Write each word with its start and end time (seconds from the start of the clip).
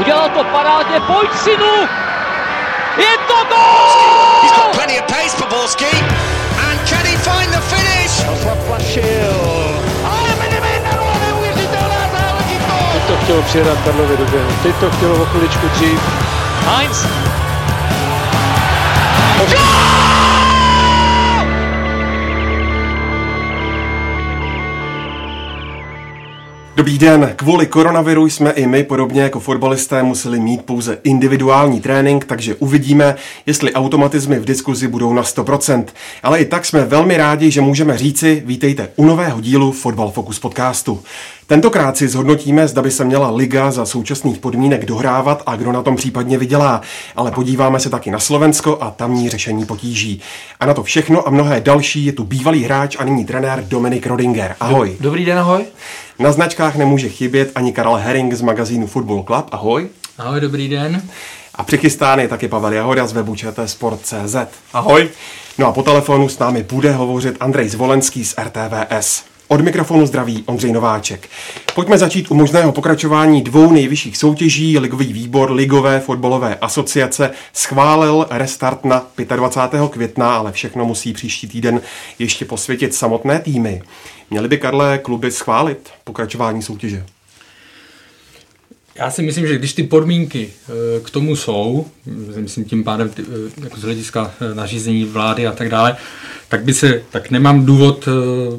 Udělal 0.00 0.28
to 0.28 0.44
parádně, 0.44 1.00
pojď 1.00 1.30
synu! 1.44 1.74
Je 2.96 3.18
to 3.28 3.34
gol! 3.48 4.42
He's 4.42 4.52
got 4.56 4.72
plenty 4.72 5.00
of 5.00 5.06
pace 5.06 5.36
for 5.36 5.48
Borski. 5.48 5.92
And 6.68 6.88
can 6.88 7.04
he 7.06 7.16
find 7.16 7.52
the 7.52 7.60
finish? 7.60 8.10
Zaplašil. 8.44 9.36
Ale 10.04 10.28
Minimino, 10.40 11.12
neuvěřitelná 11.26 12.02
záležitost! 12.12 12.92
Teď 12.92 13.02
to 13.06 13.16
chtělo 13.24 13.42
přijedat 13.42 13.78
Karlovi 13.84 14.16
do 14.16 14.24
běhu. 14.24 14.50
Teď 14.62 14.74
to 14.76 14.90
chtělo 14.90 15.22
o 15.22 15.24
chviličku 15.24 15.68
dřív. 15.68 16.00
Heinz. 16.66 17.06
Dobrý 26.80 26.98
den, 26.98 27.32
kvůli 27.36 27.66
koronaviru 27.66 28.26
jsme 28.26 28.50
i 28.50 28.66
my, 28.66 28.84
podobně 28.84 29.22
jako 29.22 29.40
fotbalisté, 29.40 30.02
museli 30.02 30.40
mít 30.40 30.62
pouze 30.62 30.98
individuální 31.04 31.80
trénink, 31.80 32.24
takže 32.24 32.54
uvidíme, 32.54 33.14
jestli 33.46 33.72
automatizmy 33.72 34.38
v 34.38 34.44
diskuzi 34.44 34.88
budou 34.88 35.12
na 35.12 35.22
100%. 35.22 35.84
Ale 36.22 36.40
i 36.40 36.44
tak 36.44 36.64
jsme 36.64 36.84
velmi 36.84 37.16
rádi, 37.16 37.50
že 37.50 37.60
můžeme 37.60 37.98
říci, 37.98 38.42
vítejte 38.46 38.88
u 38.96 39.04
nového 39.04 39.40
dílu 39.40 39.72
Fotbal 39.72 40.10
Focus 40.10 40.38
podcastu. 40.38 41.02
Tentokrát 41.50 41.96
si 41.96 42.08
zhodnotíme, 42.08 42.68
zda 42.68 42.82
by 42.82 42.90
se 42.90 43.04
měla 43.04 43.30
liga 43.30 43.70
za 43.70 43.86
současných 43.86 44.38
podmínek 44.38 44.84
dohrávat 44.84 45.42
a 45.46 45.56
kdo 45.56 45.72
na 45.72 45.82
tom 45.82 45.96
případně 45.96 46.38
vydělá. 46.38 46.80
Ale 47.16 47.30
podíváme 47.30 47.80
se 47.80 47.90
taky 47.90 48.10
na 48.10 48.18
Slovensko 48.18 48.78
a 48.80 48.90
tamní 48.90 49.28
řešení 49.28 49.66
potíží. 49.66 50.20
A 50.60 50.66
na 50.66 50.74
to 50.74 50.82
všechno 50.82 51.28
a 51.28 51.30
mnohé 51.30 51.60
další 51.60 52.04
je 52.04 52.12
tu 52.12 52.24
bývalý 52.24 52.64
hráč 52.64 52.96
a 52.98 53.04
nyní 53.04 53.24
trenér 53.24 53.64
Dominik 53.68 54.06
Rodinger. 54.06 54.56
Ahoj. 54.60 54.96
Dobrý 55.00 55.24
den, 55.24 55.38
ahoj. 55.38 55.64
Na 56.18 56.32
značkách 56.32 56.76
nemůže 56.76 57.08
chybět 57.08 57.50
ani 57.54 57.72
Karel 57.72 57.94
Herring 57.94 58.34
z 58.34 58.42
magazínu 58.42 58.86
Football 58.86 59.22
Club. 59.22 59.46
Ahoj. 59.52 59.88
Ahoj, 60.18 60.40
dobrý 60.40 60.68
den. 60.68 61.02
A 61.54 61.62
přichystán 61.62 62.20
je 62.20 62.28
taky 62.28 62.48
Pavel 62.48 62.72
Jahoda 62.72 63.06
z 63.06 63.12
webu 63.12 63.36
Sport.cz. 63.66 64.36
Ahoj. 64.72 65.08
No 65.58 65.66
a 65.66 65.72
po 65.72 65.82
telefonu 65.82 66.28
s 66.28 66.38
námi 66.38 66.62
bude 66.62 66.92
hovořit 66.92 67.36
Andrej 67.40 67.68
Zvolenský 67.68 68.24
z 68.24 68.34
RTVS. 68.38 69.29
Od 69.52 69.60
mikrofonu 69.60 70.06
zdraví 70.06 70.42
Ondřej 70.46 70.72
Nováček. 70.72 71.28
Pojďme 71.74 71.98
začít 71.98 72.30
u 72.30 72.34
možného 72.34 72.72
pokračování 72.72 73.42
dvou 73.42 73.72
nejvyšších 73.72 74.16
soutěží. 74.16 74.78
Ligový 74.78 75.12
výbor 75.12 75.52
Ligové 75.52 76.00
fotbalové 76.00 76.54
asociace 76.54 77.30
schválil 77.52 78.26
restart 78.30 78.84
na 78.84 79.06
25. 79.36 79.90
května, 79.90 80.36
ale 80.36 80.52
všechno 80.52 80.84
musí 80.84 81.12
příští 81.12 81.48
týden 81.48 81.80
ještě 82.18 82.44
posvětit 82.44 82.94
samotné 82.94 83.40
týmy. 83.40 83.82
Měly 84.30 84.48
by, 84.48 84.58
Karle, 84.58 84.98
kluby 84.98 85.30
schválit 85.30 85.90
pokračování 86.04 86.62
soutěže? 86.62 87.06
Já 89.00 89.10
si 89.10 89.22
myslím, 89.22 89.46
že 89.46 89.58
když 89.58 89.72
ty 89.72 89.82
podmínky 89.82 90.50
eh, 90.68 91.00
k 91.00 91.10
tomu 91.10 91.36
jsou, 91.36 91.86
myslím 92.36 92.64
tím 92.64 92.84
pádem 92.84 93.10
eh, 93.18 93.22
jako 93.64 93.80
z 93.80 93.82
hlediska 93.82 94.34
eh, 94.40 94.54
nařízení 94.54 95.04
vlády 95.04 95.46
a 95.46 95.52
tak 95.52 95.68
dále, 95.68 95.96
tak 96.48 96.64
by 96.64 96.74
se, 96.74 97.02
tak 97.10 97.30
nemám 97.30 97.66
důvod, 97.66 98.08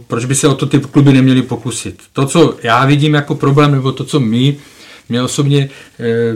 proč 0.08 0.26
by 0.26 0.36
se 0.36 0.48
o 0.48 0.56
to 0.56 0.66
ty 0.66 0.80
kluby 0.80 1.14
neměly 1.14 1.42
pokusit. 1.42 2.02
To, 2.14 2.26
co 2.26 2.56
já 2.64 2.86
vidím 2.86 3.14
jako 3.14 3.36
problém, 3.36 3.72
nebo 3.72 3.92
to, 3.92 4.04
co 4.04 4.20
my, 4.20 4.58
mě 5.10 5.22
osobně 5.22 5.70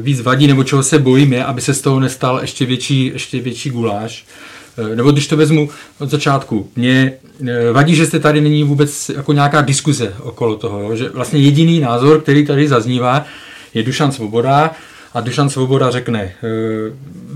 víc 0.01 0.21
vadí, 0.21 0.47
nebo 0.47 0.63
čeho 0.63 0.83
se 0.83 0.99
bojím, 0.99 1.33
je, 1.33 1.45
aby 1.45 1.61
se 1.61 1.73
z 1.73 1.81
toho 1.81 1.99
nestal 1.99 2.39
ještě 2.41 2.65
větší, 2.65 3.05
ještě 3.05 3.41
větší 3.41 3.69
guláš. 3.69 4.25
Nebo 4.95 5.11
když 5.11 5.27
to 5.27 5.37
vezmu 5.37 5.69
od 5.99 6.09
začátku, 6.09 6.69
mě 6.75 7.13
vadí, 7.71 7.95
že 7.95 8.05
jste 8.05 8.19
tady 8.19 8.41
není 8.41 8.63
vůbec 8.63 9.11
jako 9.15 9.33
nějaká 9.33 9.61
diskuze 9.61 10.13
okolo 10.19 10.55
toho, 10.55 10.95
že 10.95 11.09
vlastně 11.09 11.39
jediný 11.39 11.79
názor, 11.79 12.21
který 12.21 12.45
tady 12.45 12.67
zaznívá, 12.67 13.25
je 13.75 13.83
Dušan 13.83 14.11
Svoboda 14.11 14.71
a 15.13 15.21
Dušan 15.21 15.49
Svoboda 15.49 15.91
řekne, 15.91 16.21
e, 16.21 16.33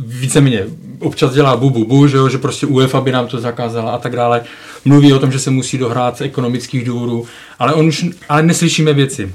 víceméně 0.05 0.65
občas 0.99 1.33
dělá 1.33 1.57
bu, 1.57 1.69
bu, 1.69 1.85
bu 1.85 2.07
že, 2.07 2.17
jo, 2.17 2.29
že 2.29 2.37
prostě 2.37 2.65
UEFA 2.65 3.01
by 3.01 3.11
nám 3.11 3.27
to 3.27 3.39
zakázala 3.39 3.91
a 3.91 3.97
tak 3.97 4.15
dále. 4.15 4.41
Mluví 4.85 5.13
o 5.13 5.19
tom, 5.19 5.31
že 5.31 5.39
se 5.39 5.51
musí 5.51 5.77
dohrát 5.77 6.17
z 6.17 6.21
ekonomických 6.21 6.85
důvodů, 6.85 7.25
ale, 7.59 7.73
on 7.73 7.87
už, 7.87 8.05
ale 8.29 8.43
neslyšíme 8.43 8.93
věci. 8.93 9.33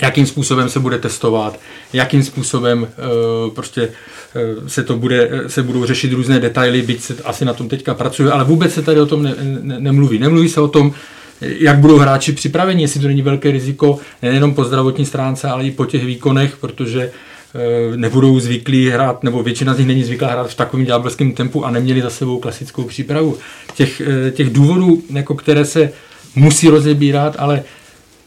Jakým 0.00 0.26
způsobem 0.26 0.68
se 0.68 0.80
bude 0.80 0.98
testovat, 0.98 1.60
jakým 1.92 2.22
způsobem 2.22 2.82
uh, 2.82 3.54
prostě 3.54 3.88
uh, 3.88 4.68
se 4.68 4.82
to 4.82 4.96
bude, 4.96 5.30
se 5.46 5.62
budou 5.62 5.84
řešit 5.84 6.12
různé 6.12 6.40
detaily, 6.40 6.82
byť 6.82 7.00
se 7.00 7.16
asi 7.24 7.44
na 7.44 7.52
tom 7.52 7.68
teďka 7.68 7.94
pracuje, 7.94 8.32
ale 8.32 8.44
vůbec 8.44 8.74
se 8.74 8.82
tady 8.82 9.00
o 9.00 9.06
tom 9.06 9.22
ne, 9.22 9.34
ne, 9.40 9.80
nemluví. 9.80 10.18
Nemluví 10.18 10.48
se 10.48 10.60
o 10.60 10.68
tom, 10.68 10.94
jak 11.40 11.78
budou 11.78 11.98
hráči 11.98 12.32
připraveni, 12.32 12.82
jestli 12.82 13.00
to 13.00 13.06
není 13.06 13.22
velké 13.22 13.50
riziko 13.50 13.98
nejenom 14.22 14.54
po 14.54 14.64
zdravotní 14.64 15.06
stránce, 15.06 15.48
ale 15.48 15.64
i 15.64 15.70
po 15.70 15.86
těch 15.86 16.04
výkonech, 16.04 16.56
protože 16.56 17.10
eh, 17.54 17.96
nebudou 17.96 18.40
zvyklí 18.40 18.90
hrát, 18.90 19.22
nebo 19.22 19.42
většina 19.42 19.74
z 19.74 19.78
nich 19.78 19.86
není 19.86 20.04
zvyklá 20.04 20.28
hrát 20.28 20.50
v 20.50 20.54
takovém 20.54 20.86
ďábelském 20.86 21.32
tempu 21.32 21.64
a 21.64 21.70
neměli 21.70 22.02
za 22.02 22.10
sebou 22.10 22.38
klasickou 22.38 22.84
přípravu. 22.84 23.36
Těch, 23.74 24.00
eh, 24.00 24.30
těch 24.30 24.50
důvodů, 24.50 25.02
jako 25.10 25.34
které 25.34 25.64
se 25.64 25.92
musí 26.34 26.68
rozebírat, 26.68 27.36
ale 27.38 27.62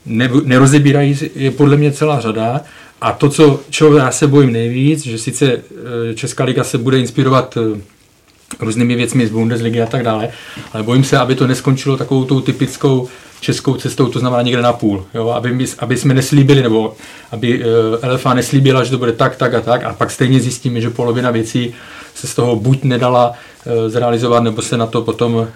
ne, 0.05 0.29
nerozebírají, 0.43 1.17
je 1.35 1.51
podle 1.51 1.77
mě 1.77 1.91
celá 1.91 2.19
řada. 2.19 2.61
A 3.01 3.11
to, 3.11 3.29
co, 3.29 3.59
čeho 3.69 3.97
já 3.97 4.11
se 4.11 4.27
bojím 4.27 4.51
nejvíc, 4.51 5.03
že 5.05 5.17
sice 5.17 5.51
eh, 5.51 6.13
Česká 6.15 6.43
liga 6.43 6.63
se 6.63 6.77
bude 6.77 6.99
inspirovat 6.99 7.57
různými 8.59 8.95
věcmi 8.95 9.27
z 9.27 9.31
Bundesligy 9.31 9.81
a 9.81 9.85
tak 9.85 10.03
dále, 10.03 10.29
ale 10.73 10.83
bojím 10.83 11.03
se, 11.03 11.17
aby 11.17 11.35
to 11.35 11.47
neskončilo 11.47 11.97
takovou 11.97 12.25
tou 12.25 12.41
typickou 12.41 13.09
českou 13.41 13.75
cestou, 13.75 14.07
to 14.07 14.19
znamená 14.19 14.41
někde 14.41 14.61
na 14.61 14.73
půl, 14.73 15.05
jo? 15.13 15.29
Aby, 15.29 15.53
my, 15.53 15.65
aby 15.79 15.97
jsme 15.97 16.13
neslíbili, 16.13 16.61
nebo 16.61 16.93
aby 17.31 17.59
uh, 17.59 17.65
eh, 18.01 18.13
LFA 18.13 18.33
neslíbila, 18.33 18.83
že 18.83 18.91
to 18.91 18.97
bude 18.97 19.11
tak, 19.11 19.35
tak 19.35 19.53
a 19.53 19.61
tak, 19.61 19.83
a 19.83 19.93
pak 19.93 20.11
stejně 20.11 20.39
zjistíme, 20.39 20.81
že 20.81 20.89
polovina 20.89 21.31
věcí 21.31 21.73
se 22.15 22.27
z 22.27 22.35
toho 22.35 22.55
buď 22.55 22.83
nedala 22.83 23.29
uh, 23.29 23.73
zrealizovat, 23.87 24.43
nebo 24.43 24.61
se 24.61 24.77
na 24.77 24.85
to 24.85 25.01
potom 25.01 25.35
uh, 25.35 25.47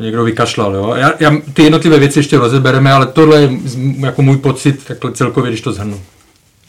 někdo 0.00 0.24
vykašlal. 0.24 0.74
Jo? 0.74 0.94
Já, 0.96 1.12
já, 1.20 1.32
ty 1.52 1.62
jednotlivé 1.62 1.98
věci 1.98 2.18
ještě 2.18 2.38
rozebereme, 2.38 2.92
ale 2.92 3.06
tohle 3.06 3.40
je 3.40 3.50
jako 3.98 4.22
můj 4.22 4.36
pocit 4.36 4.84
takhle 4.86 5.12
celkově, 5.12 5.50
když 5.50 5.60
to 5.60 5.72
zhrnu. 5.72 6.00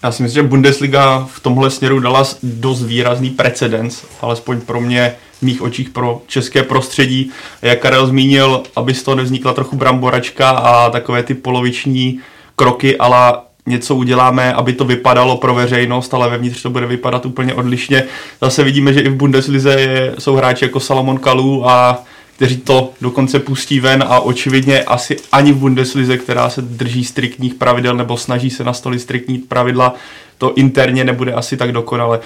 Já 0.04 0.12
si 0.12 0.24
myslím, 0.24 0.44
že 0.44 0.50
Bundesliga 0.50 1.28
v 1.32 1.40
tomhle 1.40 1.70
směru 1.72 2.00
dala 2.00 2.24
dost 2.44 2.84
výrazný 2.84 3.30
precedens, 3.30 4.04
alespoň 4.22 4.62
pro 4.62 4.82
mě 4.82 5.16
mých 5.42 5.62
očích 5.62 5.90
pro 5.90 6.22
české 6.28 6.64
prostředí. 6.64 7.32
Jak 7.62 7.80
Karel 7.80 8.08
zmínil, 8.08 8.64
aby 8.76 8.94
z 8.94 9.04
toho 9.04 9.16
nevznikla 9.16 9.54
trochu 9.54 9.76
bramboračka 9.76 10.50
a 10.50 10.90
takové 10.90 11.24
ty 11.24 11.34
poloviční 11.34 12.20
kroky, 12.56 12.98
ale 12.98 13.34
něco 13.66 13.96
uděláme, 13.96 14.54
aby 14.54 14.74
to 14.74 14.86
vypadalo 14.86 15.38
pro 15.38 15.54
veřejnost, 15.54 16.14
ale 16.14 16.30
vevnitř 16.30 16.62
to 16.62 16.70
bude 16.70 16.86
vypadat 16.86 17.26
úplně 17.26 17.54
odlišně. 17.54 18.04
Zase 18.42 18.64
vidíme, 18.64 18.94
že 18.94 19.02
i 19.02 19.10
v 19.10 19.16
Bundeslize 19.16 19.78
jsou 20.20 20.36
hráči 20.36 20.66
jako 20.66 20.80
Salomon 20.80 21.18
Kalou 21.18 21.64
a 21.64 22.04
kteří 22.36 22.58
to 22.58 22.92
dokonce 23.02 23.40
pustí 23.40 23.80
ven 23.80 24.04
a 24.08 24.20
očividně 24.20 24.84
asi 24.84 25.18
ani 25.32 25.52
v 25.52 25.58
Bundeslize, 25.58 26.18
která 26.18 26.50
se 26.50 26.62
drží 26.62 27.04
striktních 27.04 27.54
pravidel 27.54 27.96
nebo 27.96 28.18
snaží 28.18 28.50
se 28.50 28.64
nastolit 28.64 29.00
striktní 29.00 29.38
pravidla, 29.38 29.94
to 30.38 30.54
interně 30.56 31.04
nebude 31.04 31.34
asi 31.34 31.58
tak 31.58 31.72
dokonale. 31.72 32.20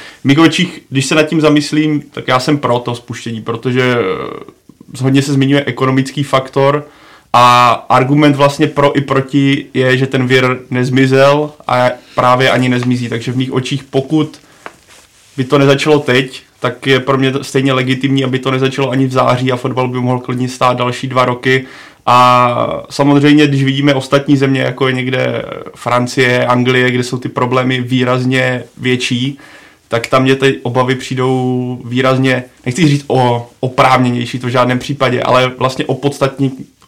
Očích, 0.43 0.81
když 0.89 1.05
se 1.05 1.15
nad 1.15 1.23
tím 1.23 1.41
zamyslím, 1.41 2.01
tak 2.01 2.27
já 2.27 2.39
jsem 2.39 2.57
pro 2.57 2.79
to 2.79 2.95
spuštění, 2.95 3.41
protože 3.41 3.97
eh, 3.99 5.03
hodně 5.03 5.21
se 5.21 5.33
zmiňuje 5.33 5.63
ekonomický 5.65 6.23
faktor 6.23 6.87
a 7.33 7.71
argument 7.89 8.35
vlastně 8.35 8.67
pro 8.67 8.97
i 8.97 9.01
proti 9.01 9.65
je, 9.73 9.97
že 9.97 10.07
ten 10.07 10.27
vir 10.27 10.59
nezmizel 10.69 11.51
a 11.67 11.89
právě 12.15 12.51
ani 12.51 12.69
nezmizí, 12.69 13.09
takže 13.09 13.31
v 13.31 13.37
mých 13.37 13.53
očích 13.53 13.83
pokud 13.83 14.39
by 15.37 15.43
to 15.43 15.57
nezačalo 15.57 15.99
teď, 15.99 16.43
tak 16.59 16.87
je 16.87 16.99
pro 16.99 17.17
mě 17.17 17.33
stejně 17.41 17.73
legitimní, 17.73 18.23
aby 18.23 18.39
to 18.39 18.51
nezačalo 18.51 18.89
ani 18.89 19.07
v 19.07 19.11
září 19.11 19.51
a 19.51 19.55
fotbal 19.55 19.87
by 19.87 19.99
mohl 19.99 20.19
klidně 20.19 20.49
stát 20.49 20.77
další 20.77 21.07
dva 21.07 21.25
roky. 21.25 21.65
A 22.05 22.83
samozřejmě, 22.89 23.47
když 23.47 23.63
vidíme 23.63 23.93
ostatní 23.93 24.37
země, 24.37 24.61
jako 24.61 24.87
je 24.87 24.93
někde 24.93 25.45
Francie, 25.75 26.45
Anglie, 26.45 26.91
kde 26.91 27.03
jsou 27.03 27.17
ty 27.17 27.29
problémy 27.29 27.81
výrazně 27.81 28.63
větší, 28.77 29.37
tak 29.87 30.07
tam 30.07 30.23
mě 30.23 30.35
ty 30.35 30.59
obavy 30.63 30.95
přijdou 30.95 31.81
výrazně, 31.85 32.43
nechci 32.65 32.87
říct 32.87 33.05
o 33.07 33.49
oprávněnější, 33.59 34.39
to 34.39 34.47
v 34.47 34.49
žádném 34.49 34.79
případě, 34.79 35.21
ale 35.23 35.47
vlastně 35.47 35.85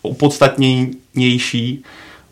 opodstatnější. 0.02 1.84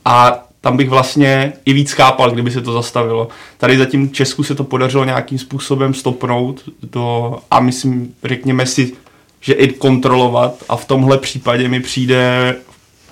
A 0.06 0.44
tam 0.62 0.78
bych 0.78 0.89
vlastně 0.89 1.54
i 1.66 1.74
víc 1.74 1.92
chápal, 1.92 2.31
kdyby 2.31 2.51
se 2.51 2.62
to 2.62 2.74
zastavilo. 2.74 3.28
Tady 3.57 3.78
zatím 3.78 4.12
Česku 4.12 4.44
se 4.44 4.56
to 4.56 4.63
podařilo 4.63 5.06
nějakým 5.06 5.39
způsobem 5.39 5.94
stopnout 5.94 6.62
do, 6.83 7.38
a 7.51 7.60
myslím, 7.60 8.13
řekněme 8.24 8.66
si, 8.66 8.94
že 9.42 9.54
i 9.54 9.68
kontrolovat 9.68 10.63
a 10.69 10.75
v 10.75 10.86
tomhle 10.86 11.18
případě 11.18 11.68
mi 11.68 11.80
přijde 11.80 12.56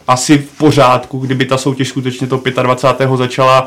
asi 0.10 0.38
v 0.38 0.58
pořádku, 0.58 1.20
kdyby 1.20 1.46
ta 1.46 1.58
soutěž 1.58 1.88
skutečně 1.88 2.28
to 2.28 2.42
25. 2.64 3.10
začala. 3.16 3.60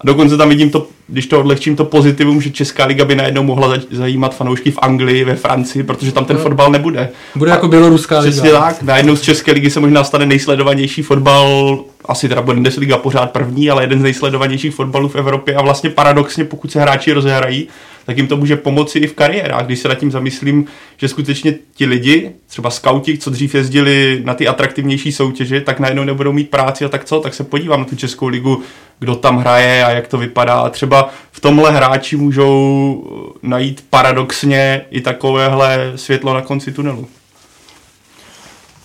A 0.00 0.06
dokonce 0.06 0.36
tam 0.36 0.48
vidím 0.48 0.70
to 0.70 0.86
když 1.10 1.26
to 1.26 1.40
odlehčím 1.40 1.76
to 1.76 1.84
pozitivum, 1.84 2.40
že 2.40 2.50
Česká 2.50 2.84
liga 2.84 3.04
by 3.04 3.14
najednou 3.14 3.42
mohla 3.42 3.74
zajímat 3.90 4.36
fanoušky 4.36 4.70
v 4.70 4.78
Anglii, 4.82 5.24
ve 5.24 5.36
Francii, 5.36 5.82
protože 5.82 6.12
tam 6.12 6.24
ten 6.24 6.36
no. 6.36 6.42
fotbal 6.42 6.70
nebude. 6.70 7.08
Bude 7.34 7.50
a 7.50 7.54
jako 7.54 7.68
běloruská 7.68 8.18
liga. 8.18 8.30
Přesně 8.32 8.50
tak, 8.50 8.82
najednou 8.82 9.16
z 9.16 9.20
České 9.20 9.52
ligy 9.52 9.70
se 9.70 9.80
možná 9.80 10.04
stane 10.04 10.26
nejsledovanější 10.26 11.02
fotbal, 11.02 11.78
asi 12.04 12.28
teda 12.28 12.42
Bundesliga 12.42 12.98
pořád 12.98 13.30
první, 13.30 13.70
ale 13.70 13.82
jeden 13.82 13.98
z 13.98 14.02
nejsledovanějších 14.02 14.74
fotbalů 14.74 15.08
v 15.08 15.16
Evropě 15.16 15.54
a 15.54 15.62
vlastně 15.62 15.90
paradoxně, 15.90 16.44
pokud 16.44 16.72
se 16.72 16.80
hráči 16.80 17.12
rozehrají, 17.12 17.68
tak 18.10 18.16
jim 18.16 18.26
to 18.26 18.36
může 18.36 18.56
pomoci 18.56 18.98
i 18.98 19.06
v 19.06 19.14
kariérách. 19.14 19.66
Když 19.66 19.78
se 19.78 19.88
nad 19.88 19.94
tím 19.94 20.10
zamyslím, 20.10 20.66
že 20.96 21.08
skutečně 21.08 21.54
ti 21.74 21.86
lidi, 21.86 22.30
třeba 22.46 22.70
skauti, 22.70 23.18
co 23.18 23.30
dřív 23.30 23.54
jezdili 23.54 24.20
na 24.24 24.34
ty 24.34 24.48
atraktivnější 24.48 25.12
soutěže, 25.12 25.60
tak 25.60 25.80
najednou 25.80 26.04
nebudou 26.04 26.32
mít 26.32 26.50
práci 26.50 26.84
a 26.84 26.88
tak 26.88 27.04
co, 27.04 27.20
tak 27.20 27.34
se 27.34 27.44
podívám 27.44 27.80
na 27.80 27.86
tu 27.86 27.96
Českou 27.96 28.26
ligu, 28.26 28.62
kdo 28.98 29.14
tam 29.14 29.38
hraje 29.38 29.84
a 29.84 29.90
jak 29.90 30.08
to 30.08 30.18
vypadá. 30.18 30.54
A 30.54 30.68
třeba 30.68 31.10
v 31.32 31.40
tomhle 31.40 31.70
hráči 31.70 32.16
můžou 32.16 33.04
najít 33.42 33.84
paradoxně 33.90 34.82
i 34.90 35.00
takovéhle 35.00 35.92
světlo 35.96 36.34
na 36.34 36.42
konci 36.42 36.72
tunelu. 36.72 37.08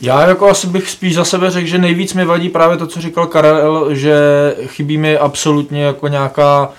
Já 0.01 0.27
jako 0.27 0.49
asi 0.49 0.67
bych 0.67 0.89
spíš 0.89 1.15
za 1.15 1.25
sebe 1.25 1.51
řekl, 1.51 1.67
že 1.67 1.77
nejvíc 1.77 2.13
mi 2.13 2.25
vadí 2.25 2.49
právě 2.49 2.77
to, 2.77 2.87
co 2.87 3.01
říkal 3.01 3.27
Karel, 3.27 3.95
že 3.95 4.15
chybí 4.65 4.97
mi 4.97 5.17
absolutně 5.17 5.83
jako 5.83 6.07
nějaká 6.07 6.69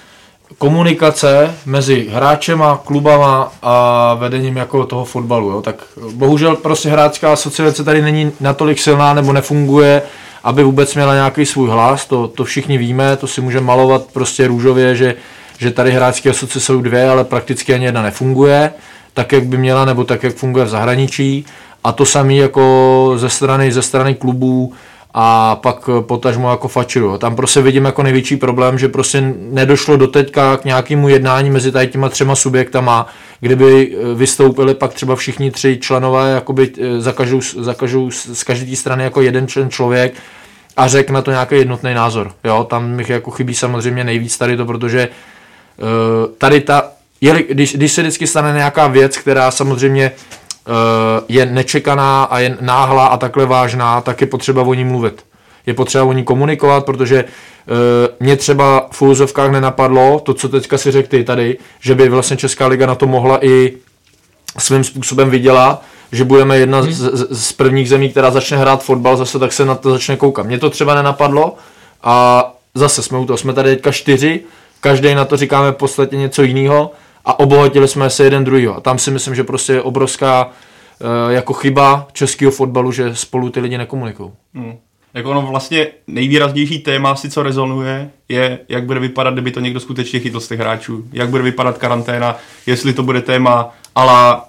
komunikace 0.59 1.55
mezi 1.67 2.09
hráčem 2.13 2.63
a 2.63 2.81
klubama 2.85 3.53
a 3.63 4.15
vedením 4.15 4.57
jako 4.57 4.87
toho 4.87 5.05
fotbalu. 5.05 5.51
Jo. 5.51 5.63
Tak 5.63 5.77
bohužel 6.13 6.57
prostě 6.57 6.89
hráčská 6.89 7.33
asociace 7.33 7.85
tady 7.85 8.03
není 8.03 8.33
natolik 8.41 8.79
silná 8.79 9.15
nebo 9.15 9.33
nefunguje, 9.33 10.03
aby 10.45 10.65
vůbec 10.65 10.95
měla 10.95 11.15
nějaký 11.15 11.47
svůj 11.47 11.69
hlas, 11.71 12.07
to, 12.07 12.29
to 12.29 12.45
všichni 12.45 12.79
víme, 12.79 13.17
to 13.17 13.27
si 13.27 13.41
můžeme 13.41 13.67
malovat 13.67 14.03
prostě 14.13 14.47
růžově, 14.47 14.97
že, 14.97 15.15
že 15.59 15.71
tady 15.71 15.93
hráčské 15.93 16.31
asociace 16.31 16.61
jsou 16.61 16.81
dvě, 16.81 17.11
ale 17.11 17.25
prakticky 17.25 17.75
ani 17.75 17.85
jedna 17.85 18.03
nefunguje, 18.03 18.73
tak 19.15 19.33
jak 19.33 19.45
by 19.47 19.57
měla, 19.57 19.85
nebo 19.85 20.05
tak 20.05 20.23
jak 20.23 20.37
funguje 20.37 20.65
v 20.65 20.69
zahraničí. 20.69 21.47
A 21.85 21.93
to 21.93 22.07
samé 22.07 22.35
jako 22.35 23.13
ze 23.17 23.31
strany, 23.31 23.73
ze 23.73 23.83
strany 23.83 24.15
klubů, 24.15 24.73
a 25.19 25.57
pak 25.57 25.91
potažmo 26.01 26.51
jako 26.51 26.69
fačiru. 26.69 27.19
Tam 27.19 27.37
prostě 27.37 27.61
vidím 27.61 27.85
jako 27.85 28.03
největší 28.03 28.37
problém, 28.37 28.79
že 28.79 28.89
prostě 28.89 29.35
nedošlo 29.39 29.97
do 29.97 30.07
teďka 30.07 30.57
k 30.57 30.65
nějakému 30.65 31.09
jednání 31.09 31.51
mezi 31.51 31.73
tady 31.73 31.87
těma 31.87 32.09
třema 32.09 32.35
subjektama, 32.35 33.07
kdyby 33.41 33.97
eh, 33.97 34.15
vystoupili 34.15 34.75
pak 34.75 34.95
třeba 34.95 35.17
všichni 35.17 35.51
tři 35.51 35.79
členové 35.81 36.31
jakoby 36.31 36.73
eh, 36.79 37.01
za 37.01 37.13
každou, 37.13 37.41
za 37.59 37.75
každou, 37.75 38.11
z 38.11 38.45
každé 38.45 38.77
strany 38.77 39.05
jako 39.05 39.21
jeden 39.21 39.49
člen 39.49 39.71
člověk 39.71 40.15
a 40.77 40.89
řekl 40.89 41.13
na 41.13 41.23
to 41.23 41.31
nějaký 41.31 41.55
jednotný 41.55 41.95
názor. 41.95 42.33
Jo, 42.45 42.67
tam 42.71 42.91
mi 42.91 43.05
jako 43.09 43.31
chybí 43.31 43.55
samozřejmě 43.55 44.05
nejvíc 44.05 44.39
tady 44.39 44.57
to, 44.57 44.67
protože 44.67 45.09
tady 46.39 46.61
ta, 46.61 46.91
je, 47.21 47.45
když, 47.51 47.75
když 47.75 47.93
se 47.93 48.03
vždycky 48.03 48.27
stane 48.27 48.53
nějaká 48.53 48.87
věc, 48.87 49.17
která 49.17 49.51
samozřejmě 49.51 50.13
Eh, 50.13 50.46
je 51.29 51.47
nečekaná 51.47 52.25
a 52.25 52.39
je 52.39 52.57
náhlá 52.61 53.07
a 53.07 53.17
takhle 53.17 53.47
vážná, 53.47 54.01
tak 54.01 54.21
je 54.21 54.27
potřeba 54.27 54.63
o 54.63 54.75
ní 54.75 54.85
mluvit. 54.85 55.25
Je 55.67 55.75
potřeba 55.75 56.05
o 56.05 56.13
ní 56.13 56.25
komunikovat, 56.25 56.85
protože 56.85 57.25
uh, 57.25 57.31
mě 58.21 58.37
třeba 58.37 58.89
v 58.91 59.03
úzovkách 59.03 59.51
nenapadlo, 59.51 60.21
to, 60.21 60.35
co 60.35 60.49
teďka 60.49 60.79
si 60.79 60.91
řekl 60.91 61.09
ty 61.09 61.25
tady, 61.25 61.59
že 61.81 61.95
by 61.95 62.09
vlastně 62.09 62.37
Česká 62.37 62.67
liga 62.67 62.87
na 62.87 62.95
to 62.95 63.07
mohla 63.07 63.45
i 63.47 63.73
svým 64.59 64.85
způsobem 64.85 65.31
vydělat, 65.31 65.83
že 66.13 66.25
budeme 66.25 66.59
jedna 66.59 66.81
hmm. 66.81 66.93
z, 66.93 67.27
z 67.31 67.53
prvních 67.53 67.89
zemí, 67.89 68.09
která 68.09 68.31
začne 68.31 68.57
hrát 68.57 68.83
fotbal, 68.85 69.17
zase 69.17 69.39
tak 69.39 69.53
se 69.53 69.65
na 69.65 69.75
to 69.75 69.91
začne 69.91 70.17
koukat. 70.17 70.47
Mně 70.47 70.59
to 70.59 70.71
třeba 70.71 70.95
nenapadlo 70.95 71.55
a 72.03 72.47
zase 72.75 73.03
jsme 73.03 73.19
u 73.19 73.27
toho, 73.27 73.37
jsme 73.37 73.53
tady 73.53 73.71
teďka 73.71 73.93
čtyři, 73.93 74.41
každý 74.81 75.15
na 75.15 75.25
to 75.25 75.37
říkáme 75.37 75.71
v 75.71 75.77
podstatě 75.77 76.17
něco 76.17 76.43
jiného 76.43 76.91
a 77.27 77.39
obohatili 77.39 77.89
jsme 77.89 78.11
se 78.11 78.25
jeden 78.25 78.45
druhýho. 78.45 78.77
A 78.77 78.81
tam 78.81 78.99
si 78.99 79.11
myslím, 79.11 79.35
že 79.35 79.45
prostě 79.45 79.73
je 79.73 79.83
obrovská 79.83 80.47
uh, 80.47 81.33
jako 81.33 81.53
chyba 81.53 82.09
českého 82.13 82.53
fotbalu, 82.53 82.93
že 82.93 83.15
spolu 83.17 83.51
ty 83.51 83.61
lidi 83.61 83.79
nekomunikují. 83.79 84.31
Hmm. 84.55 84.75
Jako 85.15 85.31
ono 85.31 85.43
vlastně 85.43 85.87
nejvýraznější 86.07 86.79
téma 86.79 87.11
asi, 87.11 87.31
co 87.31 87.43
rezonuje, 87.43 88.11
je, 88.29 88.59
jak 88.69 88.85
bude 88.85 89.01
vypadat, 89.01 89.35
kdyby 89.35 89.51
to 89.51 89.61
někdo 89.61 89.81
skutečně 89.81 90.21
chytl 90.21 90.41
z 90.41 90.49
těch 90.49 90.61
hráčů. 90.61 91.05
Jak 91.13 91.29
bude 91.29 91.43
vypadat 91.43 91.79
karanténa, 91.79 92.37
jestli 92.67 92.93
to 92.93 93.03
bude 93.03 93.21
téma 93.21 93.75
ala 93.95 94.47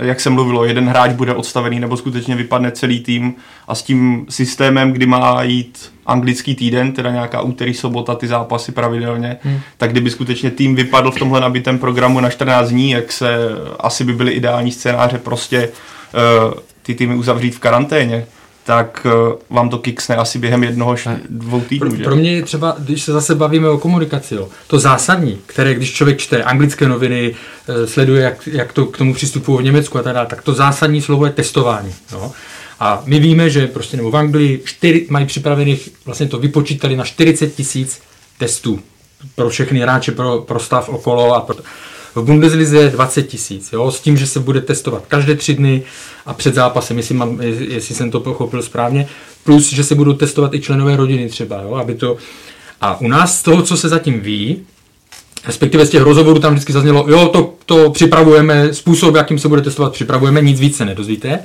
jak 0.00 0.20
se 0.20 0.30
mluvilo, 0.30 0.64
jeden 0.64 0.88
hráč 0.88 1.12
bude 1.12 1.34
odstavený 1.34 1.80
nebo 1.80 1.96
skutečně 1.96 2.34
vypadne 2.34 2.70
celý 2.70 3.00
tým 3.00 3.34
a 3.68 3.74
s 3.74 3.82
tím 3.82 4.26
systémem, 4.28 4.92
kdy 4.92 5.06
má 5.06 5.42
jít 5.42 5.92
anglický 6.06 6.54
týden, 6.54 6.92
teda 6.92 7.10
nějaká 7.10 7.40
úterý, 7.40 7.74
sobota, 7.74 8.14
ty 8.14 8.26
zápasy 8.26 8.72
pravidelně, 8.72 9.36
hmm. 9.42 9.60
tak 9.76 9.90
kdyby 9.90 10.10
skutečně 10.10 10.50
tým 10.50 10.74
vypadl 10.74 11.10
v 11.10 11.18
tomhle 11.18 11.40
nabitém 11.40 11.78
programu 11.78 12.20
na 12.20 12.30
14 12.30 12.68
dní, 12.68 12.90
jak 12.90 13.12
se 13.12 13.36
asi 13.80 14.04
by 14.04 14.12
byly 14.12 14.32
ideální 14.32 14.72
scénáře 14.72 15.18
prostě 15.18 15.68
uh, 16.48 16.54
ty 16.82 16.94
týmy 16.94 17.14
uzavřít 17.14 17.54
v 17.54 17.58
karanténě, 17.58 18.26
tak 18.64 19.06
uh, 19.06 19.56
vám 19.56 19.68
to 19.68 19.78
kiksne 19.78 20.16
asi 20.16 20.38
během 20.38 20.64
jednoho, 20.64 20.96
dvou 21.28 21.60
týdnů. 21.60 21.88
Pro, 21.88 21.96
že? 21.96 22.04
pro 22.04 22.16
mě 22.16 22.32
je 22.32 22.42
třeba, 22.42 22.76
když 22.78 23.02
se 23.02 23.12
zase 23.12 23.34
bavíme 23.34 23.68
o 23.68 23.78
komunikaci, 23.78 24.34
jo, 24.34 24.48
to 24.66 24.78
zásadní, 24.78 25.38
které 25.46 25.74
když 25.74 25.92
člověk 25.92 26.18
čte 26.18 26.42
anglické 26.42 26.88
noviny, 26.88 27.34
uh, 27.68 27.86
sleduje, 27.86 28.22
jak, 28.22 28.46
jak 28.46 28.72
to 28.72 28.86
k 28.86 28.98
tomu 28.98 29.14
přistupují 29.14 29.58
v 29.58 29.64
Německu 29.64 29.98
a 29.98 30.02
tak 30.02 30.14
dále, 30.14 30.26
tak 30.26 30.42
to 30.42 30.54
zásadní 30.54 31.02
slovo 31.02 31.26
je 31.26 31.32
testování. 31.32 31.94
Jo. 32.12 32.32
A 32.80 33.02
my 33.06 33.18
víme, 33.18 33.50
že 33.50 33.66
prostě 33.66 33.96
nebo 33.96 34.10
v 34.10 34.16
Anglii 34.16 34.62
čtyři, 34.64 35.06
mají 35.10 35.26
připravených, 35.26 35.88
vlastně 36.04 36.28
to 36.28 36.38
vypočítali 36.38 36.96
na 36.96 37.04
40 37.04 37.54
tisíc 37.54 38.00
testů 38.38 38.80
pro 39.34 39.48
všechny 39.48 39.80
hráče, 39.80 40.12
pro, 40.12 40.38
pro 40.38 40.60
stav 40.60 40.88
okolo 40.88 41.34
a 41.34 41.40
pro, 41.40 41.56
v 42.14 42.22
Bundeslize 42.24 42.90
20 42.90 43.22
tisíc, 43.22 43.74
s 43.90 44.00
tím, 44.00 44.16
že 44.16 44.26
se 44.26 44.40
bude 44.40 44.60
testovat 44.60 45.04
každé 45.08 45.34
tři 45.34 45.54
dny 45.54 45.82
a 46.26 46.34
před 46.34 46.54
zápasem, 46.54 46.96
jestli, 46.96 47.14
mám, 47.14 47.40
jestli 47.42 47.94
jsem 47.94 48.10
to 48.10 48.20
pochopil 48.20 48.62
správně, 48.62 49.08
plus, 49.44 49.72
že 49.72 49.84
se 49.84 49.94
budou 49.94 50.12
testovat 50.12 50.54
i 50.54 50.60
členové 50.60 50.96
rodiny 50.96 51.28
třeba, 51.28 51.62
jo, 51.62 51.74
aby 51.74 51.94
to... 51.94 52.16
A 52.80 53.00
u 53.00 53.08
nás 53.08 53.38
z 53.38 53.42
toho, 53.42 53.62
co 53.62 53.76
se 53.76 53.88
zatím 53.88 54.20
ví, 54.20 54.66
respektive 55.46 55.86
z 55.86 55.90
těch 55.90 56.02
rozhovorů 56.02 56.38
tam 56.38 56.52
vždycky 56.52 56.72
zaznělo, 56.72 57.06
jo, 57.08 57.28
to, 57.28 57.54
to 57.66 57.90
připravujeme, 57.90 58.74
způsob, 58.74 59.14
jakým 59.14 59.38
se 59.38 59.48
bude 59.48 59.62
testovat, 59.62 59.92
připravujeme, 59.92 60.40
nic 60.40 60.60
víc 60.60 60.76
se 60.76 60.84
nedozvíte. 60.84 61.38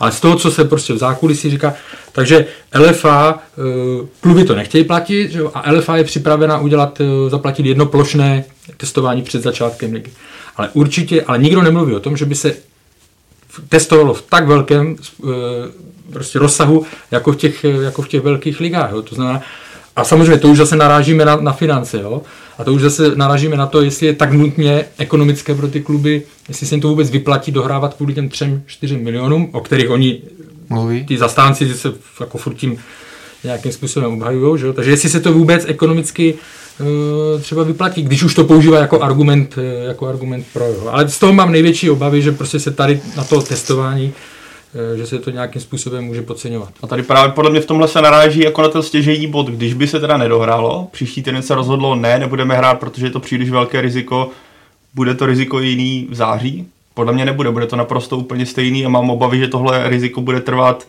Ale 0.00 0.12
z 0.12 0.20
toho, 0.20 0.36
co 0.36 0.50
se 0.50 0.64
prostě 0.64 0.92
v 0.92 0.98
zákulisí 0.98 1.50
říká, 1.50 1.74
takže 2.12 2.46
LFA, 2.74 3.38
eh, 3.38 4.06
kluby 4.20 4.44
to 4.44 4.54
nechtějí 4.54 4.84
platit, 4.84 5.30
že? 5.30 5.42
a 5.54 5.72
LFA 5.72 5.96
je 5.96 6.04
připravena 6.04 6.58
udělat, 6.58 7.00
eh, 7.00 7.30
zaplatit 7.30 7.66
jedno 7.66 7.86
plošné 7.86 8.44
testování 8.76 9.22
před 9.22 9.42
začátkem 9.42 9.92
ligy. 9.92 10.10
Ale 10.56 10.68
určitě, 10.72 11.22
ale 11.22 11.38
nikdo 11.38 11.62
nemluví 11.62 11.94
o 11.94 12.00
tom, 12.00 12.16
že 12.16 12.24
by 12.24 12.34
se 12.34 12.56
testovalo 13.68 14.14
v 14.14 14.22
tak 14.22 14.46
velkém 14.46 14.96
eh, 15.24 15.26
prostě 16.12 16.38
rozsahu, 16.38 16.86
jako 17.10 17.32
v 17.32 17.36
těch, 17.36 17.64
jako 17.64 18.02
v 18.02 18.08
těch 18.08 18.22
velkých 18.22 18.60
ligách. 18.60 18.90
Jo? 18.92 19.02
To 19.02 19.14
znamená, 19.14 19.42
a 19.96 20.04
samozřejmě 20.04 20.38
to 20.38 20.48
už 20.48 20.58
zase 20.58 20.76
narážíme 20.76 21.24
na, 21.24 21.36
na 21.36 21.52
finance, 21.52 22.00
jo? 22.00 22.22
A 22.58 22.64
to 22.64 22.72
už 22.72 22.82
zase 22.82 23.16
narážíme 23.16 23.56
na 23.56 23.66
to, 23.66 23.82
jestli 23.82 24.06
je 24.06 24.12
tak 24.12 24.32
nutně 24.32 24.84
ekonomické 24.98 25.54
pro 25.54 25.68
ty 25.68 25.80
kluby, 25.80 26.22
jestli 26.48 26.66
se 26.66 26.74
jim 26.74 26.82
to 26.82 26.88
vůbec 26.88 27.10
vyplatí 27.10 27.52
dohrávat 27.52 27.94
kvůli 27.94 28.14
těm 28.14 28.28
3-4 28.28 29.02
milionům, 29.02 29.48
o 29.52 29.60
kterých 29.60 29.90
oni, 29.90 30.18
Mluví. 30.68 31.04
ty 31.04 31.18
zastánci, 31.18 31.74
se 31.74 31.92
jako 32.20 32.38
furt 32.38 32.54
tím 32.54 32.78
nějakým 33.44 33.72
způsobem 33.72 34.12
obhajují, 34.12 34.60
že? 34.60 34.72
takže 34.72 34.90
jestli 34.90 35.08
se 35.08 35.20
to 35.20 35.32
vůbec 35.32 35.64
ekonomicky 35.68 36.34
uh, 36.34 37.40
třeba 37.40 37.62
vyplatí, 37.62 38.02
když 38.02 38.22
už 38.22 38.34
to 38.34 38.44
používá 38.44 38.78
jako 38.78 39.02
argument, 39.02 39.54
uh, 39.58 39.88
jako 39.88 40.06
argument 40.06 40.46
pro. 40.52 40.64
Jo. 40.64 40.88
Ale 40.90 41.08
z 41.08 41.18
toho 41.18 41.32
mám 41.32 41.52
největší 41.52 41.90
obavy, 41.90 42.22
že 42.22 42.32
prostě 42.32 42.60
se 42.60 42.70
tady 42.70 43.00
na 43.16 43.24
to 43.24 43.42
testování 43.42 44.12
Eh, 44.12 44.29
že 44.96 45.06
se 45.06 45.18
to 45.18 45.30
nějakým 45.30 45.62
způsobem 45.62 46.04
může 46.04 46.22
podceňovat. 46.22 46.72
A 46.82 46.86
tady 46.86 47.02
právě 47.02 47.32
podle 47.32 47.50
mě 47.50 47.60
v 47.60 47.66
tomhle 47.66 47.88
se 47.88 48.02
naráží 48.02 48.40
jako 48.40 48.62
na 48.62 48.68
ten 48.68 48.82
stěžejní 48.82 49.26
bod, 49.26 49.46
když 49.46 49.74
by 49.74 49.86
se 49.86 50.00
teda 50.00 50.16
nedohrálo, 50.16 50.88
příští 50.90 51.22
týden 51.22 51.42
se 51.42 51.54
rozhodlo 51.54 51.94
ne, 51.94 52.18
nebudeme 52.18 52.56
hrát, 52.56 52.80
protože 52.80 53.06
je 53.06 53.10
to 53.10 53.20
příliš 53.20 53.50
velké 53.50 53.80
riziko, 53.80 54.30
bude 54.94 55.14
to 55.14 55.26
riziko 55.26 55.60
jiný 55.60 56.06
v 56.10 56.14
září? 56.14 56.66
Podle 56.94 57.12
mě 57.12 57.24
nebude, 57.24 57.50
bude 57.50 57.66
to 57.66 57.76
naprosto 57.76 58.16
úplně 58.16 58.46
stejný 58.46 58.86
a 58.86 58.88
mám 58.88 59.10
obavy, 59.10 59.38
že 59.38 59.48
tohle 59.48 59.88
riziko 59.88 60.20
bude 60.20 60.40
trvat 60.40 60.86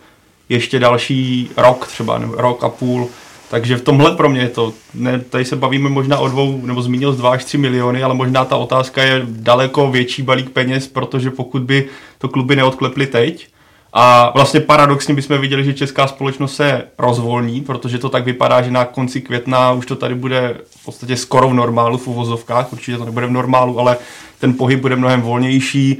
ještě 0.49 0.79
další 0.79 1.49
rok 1.57 1.87
třeba, 1.87 2.17
nebo 2.17 2.35
rok 2.35 2.63
a 2.63 2.69
půl. 2.69 3.09
Takže 3.49 3.77
v 3.77 3.81
tomhle 3.81 4.15
pro 4.15 4.29
mě 4.29 4.41
je 4.41 4.49
to, 4.49 4.73
ne, 4.93 5.19
tady 5.19 5.45
se 5.45 5.55
bavíme 5.55 5.89
možná 5.89 6.17
o 6.17 6.27
dvou, 6.27 6.61
nebo 6.65 6.81
zmínil 6.81 7.13
z 7.13 7.17
2 7.17 7.31
až 7.31 7.45
3 7.45 7.57
miliony, 7.57 8.03
ale 8.03 8.13
možná 8.13 8.45
ta 8.45 8.57
otázka 8.57 9.03
je 9.03 9.21
daleko 9.25 9.91
větší 9.91 10.21
balík 10.21 10.49
peněz, 10.49 10.87
protože 10.87 11.31
pokud 11.31 11.61
by 11.61 11.87
to 12.17 12.29
kluby 12.29 12.55
neodkleply 12.55 13.07
teď, 13.07 13.47
a 13.93 14.31
vlastně 14.35 14.59
paradoxně 14.59 15.13
bychom 15.13 15.37
viděli, 15.37 15.63
že 15.63 15.73
česká 15.73 16.07
společnost 16.07 16.55
se 16.55 16.83
rozvolní, 16.97 17.61
protože 17.61 17.97
to 17.97 18.09
tak 18.09 18.25
vypadá, 18.25 18.61
že 18.61 18.71
na 18.71 18.85
konci 18.85 19.21
května 19.21 19.71
už 19.71 19.85
to 19.85 19.95
tady 19.95 20.15
bude 20.15 20.57
v 20.65 20.85
podstatě 20.85 21.17
skoro 21.17 21.49
v 21.49 21.53
normálu, 21.53 21.97
v 21.97 22.07
uvozovkách, 22.07 22.73
určitě 22.73 22.97
to 22.97 23.05
nebude 23.05 23.27
v 23.27 23.31
normálu, 23.31 23.79
ale 23.79 23.97
ten 24.39 24.53
pohyb 24.53 24.79
bude 24.79 24.95
mnohem 24.95 25.21
volnější, 25.21 25.99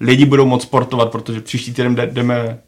lidi 0.00 0.24
budou 0.24 0.46
moc 0.46 0.62
sportovat, 0.62 1.10
protože 1.10 1.40
příští 1.40 1.72
týden 1.72 1.94
jdeme 1.94 2.58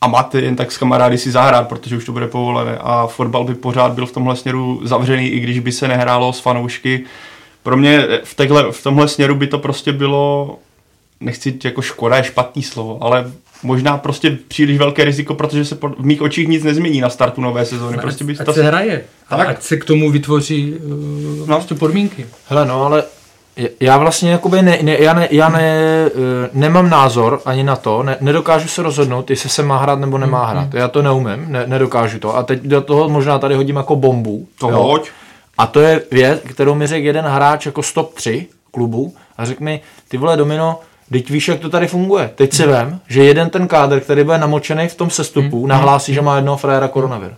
amaty 0.00 0.38
jen 0.44 0.56
tak 0.56 0.72
s 0.72 0.78
kamarády 0.78 1.18
si 1.18 1.30
zahrát, 1.30 1.68
protože 1.68 1.96
už 1.96 2.04
to 2.04 2.12
bude 2.12 2.26
povolené. 2.26 2.78
A 2.80 3.06
fotbal 3.06 3.44
by 3.44 3.54
pořád 3.54 3.92
byl 3.92 4.06
v 4.06 4.12
tomhle 4.12 4.36
směru 4.36 4.80
zavřený, 4.84 5.28
i 5.28 5.40
když 5.40 5.58
by 5.58 5.72
se 5.72 5.88
nehrálo 5.88 6.32
s 6.32 6.40
fanoušky, 6.40 7.04
pro 7.62 7.76
mě 7.76 8.06
v, 8.24 8.34
téhle, 8.34 8.72
v 8.72 8.82
tomhle 8.82 9.08
směru 9.08 9.34
by 9.34 9.46
to 9.46 9.58
prostě 9.58 9.92
bylo, 9.92 10.58
nechci 11.20 11.58
jako 11.64 11.82
škoda 11.82 12.16
je 12.16 12.24
špatný 12.24 12.62
slovo, 12.62 12.98
ale 13.00 13.32
možná 13.62 13.98
prostě 13.98 14.38
příliš 14.48 14.78
velké 14.78 15.04
riziko, 15.04 15.34
protože 15.34 15.64
se 15.64 15.74
v 15.98 16.04
mých 16.04 16.22
očích 16.22 16.48
nic 16.48 16.64
nezmění 16.64 17.00
na 17.00 17.10
startu 17.10 17.40
nové 17.40 17.64
sezóny. 17.64 17.98
Prostě 17.98 18.24
by 18.24 18.36
ať 18.38 18.46
ta... 18.46 18.52
se 18.52 18.62
hraje. 18.62 19.04
Tak. 19.28 19.48
Ať 19.48 19.62
se 19.62 19.76
k 19.76 19.84
tomu 19.84 20.10
vytvoří 20.10 20.74
uh, 20.74 21.38
no. 21.38 21.46
prostě 21.46 21.74
podmínky. 21.74 22.26
Hele, 22.48 22.66
no 22.66 22.86
ale 22.86 23.04
já 23.80 23.98
vlastně 23.98 24.30
jakoby 24.30 24.62
ne, 24.62 24.78
ne, 24.82 24.96
já, 25.00 25.14
ne, 25.14 25.28
já 25.30 25.48
ne, 25.48 25.78
eh, 26.06 26.10
nemám 26.52 26.90
názor 26.90 27.40
ani 27.44 27.64
na 27.64 27.76
to, 27.76 28.02
ne, 28.02 28.16
nedokážu 28.20 28.68
se 28.68 28.82
rozhodnout, 28.82 29.30
jestli 29.30 29.48
se 29.48 29.62
má 29.62 29.78
hrát 29.78 29.98
nebo 29.98 30.18
nemá 30.18 30.46
hrát. 30.46 30.74
Já 30.74 30.88
to 30.88 31.02
neumím, 31.02 31.44
ne, 31.46 31.64
nedokážu 31.66 32.18
to. 32.18 32.36
A 32.36 32.42
teď 32.42 32.62
do 32.62 32.80
toho 32.80 33.08
možná 33.08 33.38
tady 33.38 33.54
hodím 33.54 33.76
jako 33.76 33.96
bombu. 33.96 34.48
To 34.58 34.70
jo. 34.70 34.82
hoď. 34.82 35.10
A 35.58 35.66
to 35.66 35.80
je 35.80 36.02
věc, 36.10 36.40
kterou 36.46 36.74
mi 36.74 36.86
řekl 36.86 37.06
jeden 37.06 37.24
hráč 37.24 37.66
jako 37.66 37.82
stop 37.82 38.14
3 38.14 38.46
klubu 38.70 39.14
a 39.36 39.44
řekl 39.44 39.64
mi, 39.64 39.80
ty 40.08 40.16
vole 40.16 40.36
Domino, 40.36 40.80
Teď 41.10 41.30
víš, 41.30 41.48
jak 41.48 41.60
to 41.60 41.68
tady 41.70 41.86
funguje. 41.86 42.30
Teď 42.34 42.52
si 42.52 42.66
vem, 42.66 43.00
že 43.08 43.24
jeden 43.24 43.50
ten 43.50 43.68
kádr, 43.68 44.00
který 44.00 44.24
bude 44.24 44.38
namočený 44.38 44.88
v 44.88 44.94
tom 44.94 45.10
sestupu, 45.10 45.60
hmm. 45.60 45.68
nahlásí, 45.68 46.14
že 46.14 46.22
má 46.22 46.36
jednoho 46.36 46.56
frajera 46.56 46.88
koronavir. 46.88 47.30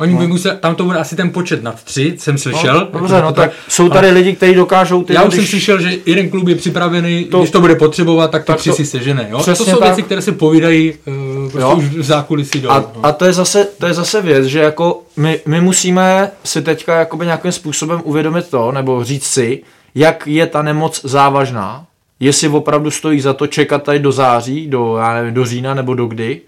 Oni 0.00 0.12
no. 0.12 0.18
by 0.18 0.26
museli, 0.26 0.56
tam 0.56 0.74
to 0.74 0.84
bude 0.84 0.98
asi 0.98 1.16
ten 1.16 1.30
počet 1.30 1.62
nad 1.62 1.82
tři, 1.82 2.14
jsem 2.18 2.38
slyšel. 2.38 2.88
No, 2.92 3.00
dobře, 3.00 3.22
no 3.22 3.32
tak 3.32 3.50
jsou 3.68 3.88
tady 3.88 4.10
lidi, 4.10 4.36
kteří 4.36 4.54
dokážou 4.54 5.02
ty... 5.02 5.14
Já 5.14 5.22
už 5.22 5.34
když... 5.34 5.40
jsem 5.40 5.50
slyšel, 5.50 5.80
že 5.80 5.96
jeden 6.06 6.30
klub 6.30 6.48
je 6.48 6.54
připravený, 6.54 7.24
to, 7.24 7.38
když 7.38 7.50
to 7.50 7.60
bude 7.60 7.74
potřebovat, 7.74 8.30
tak, 8.30 8.44
tak 8.44 8.56
to 8.56 8.60
tři 8.60 8.72
si 8.72 8.86
sežene. 8.86 9.26
Jo? 9.30 9.42
To 9.44 9.54
jsou 9.54 9.64
tak. 9.64 9.88
věci, 9.88 10.02
které 10.02 10.22
se 10.22 10.32
povídají 10.32 10.92
uh, 10.92 11.50
prostě 11.50 11.74
už 11.74 11.84
v 11.84 12.02
zákulisí 12.02 12.60
dolů. 12.60 12.74
A, 12.74 12.78
no. 12.78 13.06
a 13.06 13.12
to, 13.12 13.24
je 13.24 13.32
zase, 13.32 13.68
to 13.78 13.86
je 13.86 13.94
zase 13.94 14.22
věc, 14.22 14.44
že 14.44 14.58
jako 14.58 15.02
my, 15.16 15.40
my 15.46 15.60
musíme 15.60 16.30
si 16.44 16.62
teďka 16.62 16.98
jakoby 16.98 17.24
nějakým 17.24 17.52
způsobem 17.52 18.00
uvědomit 18.04 18.48
to, 18.48 18.72
nebo 18.72 19.04
říct 19.04 19.26
si, 19.26 19.62
jak 19.94 20.26
je 20.26 20.46
ta 20.46 20.62
nemoc 20.62 21.00
závažná, 21.04 21.84
jestli 22.20 22.48
opravdu 22.48 22.90
stojí 22.90 23.20
za 23.20 23.32
to 23.32 23.46
čekat 23.46 23.82
tady 23.82 23.98
do 23.98 24.12
září, 24.12 24.66
do, 24.66 24.96
já 24.96 25.14
nevím, 25.14 25.34
do 25.34 25.44
října 25.44 25.74
nebo 25.74 25.94
do 25.94 26.06
kdy, 26.06 26.40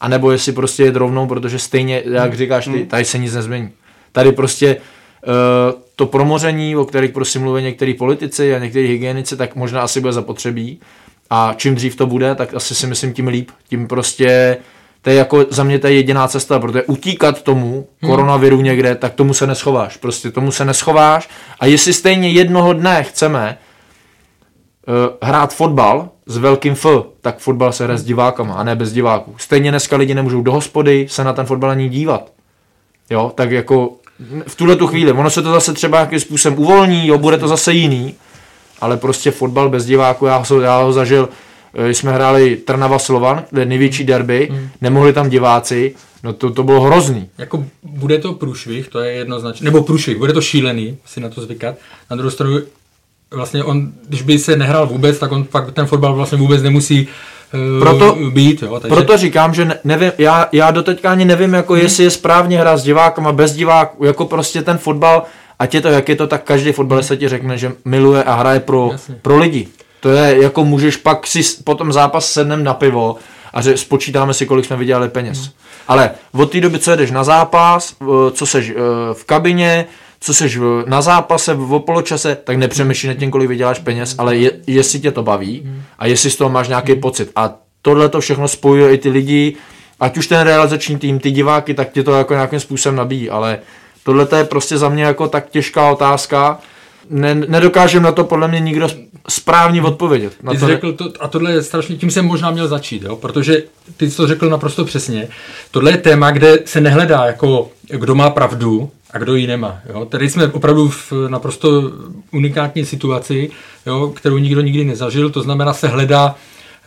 a 0.00 0.08
nebo 0.08 0.30
jestli 0.30 0.52
prostě 0.52 0.82
jet 0.82 0.96
rovnou, 0.96 1.26
protože 1.26 1.58
stejně, 1.58 2.02
jak 2.12 2.28
hmm. 2.28 2.36
říkáš 2.38 2.64
ty, 2.64 2.70
hmm. 2.70 2.86
tady 2.86 3.04
se 3.04 3.18
nic 3.18 3.34
nezmění. 3.34 3.70
Tady 4.12 4.32
prostě 4.32 4.76
uh, 4.76 5.80
to 5.96 6.06
promoření, 6.06 6.76
o 6.76 6.84
kterých 6.84 7.10
prostě 7.10 7.38
mluví 7.38 7.62
některý 7.62 7.94
politici 7.94 8.54
a 8.54 8.58
některý 8.58 8.88
hygienici, 8.88 9.36
tak 9.36 9.56
možná 9.56 9.80
asi 9.80 10.00
bude 10.00 10.12
zapotřebí. 10.12 10.80
A 11.30 11.54
čím 11.56 11.74
dřív 11.74 11.96
to 11.96 12.06
bude, 12.06 12.34
tak 12.34 12.54
asi 12.54 12.74
si 12.74 12.86
myslím 12.86 13.12
tím 13.12 13.28
líp. 13.28 13.50
Tím 13.68 13.88
prostě 13.88 14.56
to 15.02 15.10
je 15.10 15.16
jako 15.16 15.46
za 15.50 15.64
mě 15.64 15.78
to 15.78 15.86
je 15.86 15.92
jediná 15.92 16.28
cesta, 16.28 16.58
protože 16.58 16.82
utíkat 16.82 17.42
tomu 17.42 17.88
hmm. 18.02 18.10
koronaviru 18.10 18.60
někde, 18.60 18.94
tak 18.94 19.14
tomu 19.14 19.34
se 19.34 19.46
neschováš. 19.46 19.96
Prostě 19.96 20.30
tomu 20.30 20.52
se 20.52 20.64
neschováš. 20.64 21.28
A 21.60 21.66
jestli 21.66 21.92
stejně 21.92 22.30
jednoho 22.30 22.72
dne 22.72 23.02
chceme 23.02 23.58
hrát 25.22 25.54
fotbal 25.54 26.08
s 26.26 26.36
velkým 26.36 26.72
F, 26.72 26.86
tak 27.20 27.38
fotbal 27.38 27.72
se 27.72 27.84
hraje 27.84 27.98
s 27.98 28.04
divákama 28.04 28.54
a 28.54 28.64
ne 28.64 28.76
bez 28.76 28.92
diváků. 28.92 29.34
Stejně 29.38 29.70
dneska 29.70 29.96
lidi 29.96 30.14
nemůžou 30.14 30.42
do 30.42 30.52
hospody 30.52 31.06
se 31.10 31.24
na 31.24 31.32
ten 31.32 31.46
fotbal 31.46 31.70
ani 31.70 31.88
dívat. 31.88 32.32
Jo, 33.10 33.32
tak 33.34 33.50
jako 33.50 33.92
v 34.46 34.54
tuhle 34.56 34.76
tu 34.76 34.86
chvíli, 34.86 35.12
ono 35.12 35.30
se 35.30 35.42
to 35.42 35.52
zase 35.52 35.72
třeba 35.72 35.98
nějakým 35.98 36.20
způsobem 36.20 36.58
uvolní, 36.58 37.06
jo, 37.06 37.18
bude 37.18 37.38
to 37.38 37.48
zase 37.48 37.72
jiný, 37.72 38.14
ale 38.80 38.96
prostě 38.96 39.30
fotbal 39.30 39.68
bez 39.68 39.84
diváků, 39.84 40.26
já 40.26 40.44
ho, 40.50 40.60
já 40.60 40.82
ho 40.82 40.92
zažil, 40.92 41.28
eh, 41.74 41.84
když 41.84 41.98
jsme 41.98 42.12
hráli 42.12 42.56
Trnava 42.56 42.98
Slovan, 42.98 43.44
kde 43.50 43.62
je 43.62 43.66
největší 43.66 44.04
derby, 44.04 44.48
hmm. 44.50 44.68
nemohli 44.80 45.12
tam 45.12 45.28
diváci, 45.28 45.94
no 46.22 46.32
to, 46.32 46.50
to 46.50 46.62
bylo 46.62 46.80
hrozný. 46.80 47.28
Jako 47.38 47.64
bude 47.82 48.18
to 48.18 48.32
průšvih, 48.32 48.88
to 48.88 49.00
je 49.00 49.12
jednoznačně, 49.12 49.64
nebo 49.64 49.82
průšvih, 49.82 50.18
bude 50.18 50.32
to 50.32 50.40
šílený 50.40 50.98
si 51.04 51.20
na 51.20 51.28
to 51.28 51.40
zvykat. 51.40 51.74
Na 52.10 52.16
druhou 52.16 52.30
stranu 52.30 52.58
vlastně 53.30 53.64
on, 53.64 53.92
když 54.08 54.22
by 54.22 54.38
se 54.38 54.56
nehrál 54.56 54.86
vůbec, 54.86 55.18
tak 55.18 55.32
on 55.32 55.44
pak 55.44 55.72
ten 55.72 55.86
fotbal 55.86 56.14
vlastně 56.14 56.38
vůbec 56.38 56.62
nemusí 56.62 57.08
uh, 57.54 57.80
proto, 57.80 58.16
být. 58.30 58.62
Jo, 58.62 58.80
takže... 58.80 58.94
Proto 58.94 59.16
říkám, 59.16 59.54
že 59.54 59.64
ne, 59.64 59.78
nevím, 59.84 60.12
já, 60.18 60.48
já 60.52 60.70
doteďka 60.70 61.10
ani 61.10 61.24
nevím, 61.24 61.54
jako 61.54 61.72
hmm. 61.72 61.82
jestli 61.82 62.04
je 62.04 62.10
správně 62.10 62.60
hrát 62.60 62.76
s 62.76 62.82
divákama, 62.82 63.32
bez 63.32 63.52
diváků, 63.52 64.04
jako 64.04 64.24
prostě 64.24 64.62
ten 64.62 64.78
fotbal, 64.78 65.22
ať 65.58 65.74
je 65.74 65.80
to 65.80 65.88
jak 65.88 66.08
je 66.08 66.16
to, 66.16 66.26
tak 66.26 66.42
každý 66.42 66.72
fotbalista 66.72 67.16
ti 67.16 67.28
řekne, 67.28 67.58
že 67.58 67.72
miluje 67.84 68.24
a 68.24 68.34
hraje 68.34 68.60
pro, 68.60 68.90
pro 69.22 69.38
lidi. 69.38 69.68
To 70.00 70.08
je 70.08 70.42
jako 70.42 70.64
můžeš 70.64 70.96
pak 70.96 71.26
si 71.26 71.42
potom 71.64 71.92
zápas 71.92 72.32
sednem 72.32 72.64
na 72.64 72.74
pivo 72.74 73.16
a 73.52 73.62
že 73.62 73.76
spočítáme 73.76 74.34
si, 74.34 74.46
kolik 74.46 74.64
jsme 74.64 74.76
vydělali 74.76 75.08
peněz. 75.08 75.38
Hmm. 75.38 75.48
Ale 75.88 76.10
od 76.32 76.50
té 76.50 76.60
doby, 76.60 76.78
co 76.78 76.90
jedeš 76.90 77.10
na 77.10 77.24
zápas, 77.24 77.94
eh, 78.02 78.06
co 78.32 78.46
seš 78.46 78.70
eh, 78.70 78.74
v 79.12 79.24
kabině, 79.24 79.86
co 80.20 80.34
seš 80.34 80.58
na 80.86 81.02
zápase, 81.02 81.54
v 81.54 81.78
poločase, 81.78 82.36
tak 82.44 82.56
nepřemýšlí 82.56 83.08
nad 83.08 83.14
tím, 83.14 83.30
kolik 83.30 83.48
vyděláš 83.48 83.78
peněz, 83.78 84.14
ale 84.18 84.36
je, 84.36 84.52
jestli 84.66 85.00
tě 85.00 85.10
to 85.10 85.22
baví 85.22 85.70
a 85.98 86.06
jestli 86.06 86.30
z 86.30 86.36
toho 86.36 86.50
máš 86.50 86.68
nějaký 86.68 86.94
pocit. 86.94 87.30
A 87.36 87.54
tohle 87.82 88.08
to 88.08 88.20
všechno 88.20 88.48
spojuje 88.48 88.94
i 88.94 88.98
ty 88.98 89.08
lidi, 89.08 89.56
ať 90.00 90.16
už 90.18 90.26
ten 90.26 90.40
realizační 90.40 90.98
tým, 90.98 91.18
ty 91.18 91.30
diváky, 91.30 91.74
tak 91.74 91.92
tě 91.92 92.02
to 92.02 92.12
jako 92.12 92.34
nějakým 92.34 92.60
způsobem 92.60 92.96
nabíjí, 92.96 93.30
ale 93.30 93.58
tohle 94.04 94.26
je 94.36 94.44
prostě 94.44 94.78
za 94.78 94.88
mě 94.88 95.04
jako 95.04 95.28
tak 95.28 95.50
těžká 95.50 95.90
otázka, 95.90 96.58
ne, 97.10 97.34
nedokážem 97.34 98.02
na 98.02 98.12
to 98.12 98.24
podle 98.24 98.48
mě 98.48 98.60
nikdo 98.60 98.88
správně 99.28 99.82
odpovědět. 99.82 100.32
Na 100.42 100.52
ty 100.52 100.58
to 100.58 100.66
řekl 100.66 100.92
to, 100.92 101.12
a 101.20 101.28
tohle 101.28 101.52
je 101.52 101.62
strašně, 101.62 101.96
tím 101.96 102.10
jsem 102.10 102.26
možná 102.26 102.50
měl 102.50 102.68
začít, 102.68 103.02
jo? 103.02 103.16
protože 103.16 103.62
ty 103.96 104.10
jsi 104.10 104.16
to 104.16 104.26
řekl 104.26 104.48
naprosto 104.48 104.84
přesně. 104.84 105.28
Tohle 105.70 105.90
je 105.90 105.96
téma, 105.96 106.30
kde 106.30 106.58
se 106.64 106.80
nehledá 106.80 107.24
jako 107.24 107.70
kdo 107.90 108.14
má 108.14 108.30
pravdu, 108.30 108.90
a 109.10 109.18
kdo 109.18 109.34
ji 109.34 109.46
nemá. 109.46 109.80
Jo? 109.88 110.04
Tady 110.04 110.30
jsme 110.30 110.48
opravdu 110.48 110.88
v 110.88 111.12
naprosto 111.28 111.92
unikátní 112.32 112.84
situaci, 112.84 113.50
jo? 113.86 114.12
kterou 114.16 114.38
nikdo 114.38 114.60
nikdy 114.60 114.84
nezažil, 114.84 115.30
to 115.30 115.42
znamená 115.42 115.72
se 115.72 115.88
hledá 115.88 116.34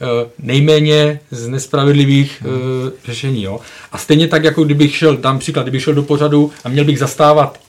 eh, 0.01 0.29
nejméně 0.39 1.19
z 1.31 1.47
nespravedlivých 1.47 2.41
hmm. 2.41 2.91
řešení. 3.05 3.43
Jo? 3.43 3.59
A 3.91 3.97
stejně 3.97 4.27
tak, 4.27 4.43
jako 4.43 4.63
kdybych 4.63 4.95
šel, 4.95 5.17
dám 5.17 5.39
příklad, 5.39 5.63
kdybych 5.63 5.83
šel 5.83 5.93
do 5.93 6.03
pořadu 6.03 6.51
a 6.63 6.69
měl 6.69 6.85
bych 6.85 6.99
zastávat 6.99 7.59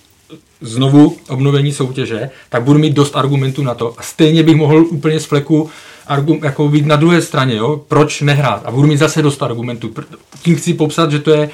znovu 0.62 1.16
obnovení 1.28 1.72
soutěže, 1.72 2.30
tak 2.48 2.62
budu 2.62 2.78
mít 2.78 2.94
dost 2.94 3.16
argumentů 3.16 3.62
na 3.62 3.74
to 3.74 3.94
a 3.98 4.02
stejně 4.02 4.42
bych 4.42 4.56
mohl 4.56 4.78
úplně 4.78 5.20
z 5.20 5.24
fleku 5.24 5.70
argum, 6.06 6.40
jako 6.42 6.68
být 6.68 6.86
na 6.86 6.96
druhé 6.96 7.22
straně, 7.22 7.56
jo? 7.56 7.80
proč 7.88 8.20
nehrát 8.20 8.62
a 8.64 8.70
budu 8.70 8.88
mít 8.88 8.96
zase 8.96 9.22
dost 9.22 9.42
argumentů. 9.42 9.94
Tím 10.42 10.56
chci 10.56 10.74
popsat, 10.74 11.10
že 11.10 11.18
to 11.18 11.30
je 11.30 11.50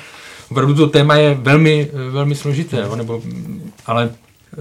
opravdu 0.51 0.75
to 0.75 0.87
téma 0.87 1.15
je 1.15 1.35
velmi, 1.35 1.91
velmi 2.11 2.35
složité, 2.35 2.77
jo, 2.77 2.97
nebo, 2.97 3.23
ale 3.87 4.11
eh, 4.53 4.57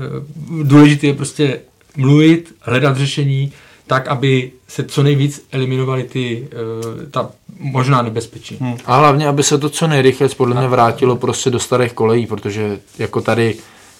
důležité 0.63 1.07
je 1.07 1.13
prostě 1.13 1.59
mluvit, 1.97 2.55
hledat 2.61 2.97
řešení, 2.97 3.51
tak, 3.87 4.07
aby 4.07 4.51
se 4.67 4.83
co 4.83 5.03
nejvíc 5.03 5.47
eliminovaly 5.51 6.03
ty, 6.03 6.47
eh, 6.51 7.09
ta 7.11 7.29
možná 7.59 8.01
nebezpečí. 8.01 8.57
Hmm. 8.61 8.77
A 8.85 8.97
hlavně, 8.97 9.27
aby 9.27 9.43
se 9.43 9.57
to 9.57 9.69
co 9.69 9.87
nejrychleji 9.87 10.35
podle 10.37 10.59
mě 10.59 10.67
vrátilo 10.67 11.15
prostě 11.15 11.49
do 11.49 11.59
starých 11.59 11.93
kolejí, 11.93 12.27
protože 12.27 12.79
jako 12.99 13.21
tady 13.21 13.55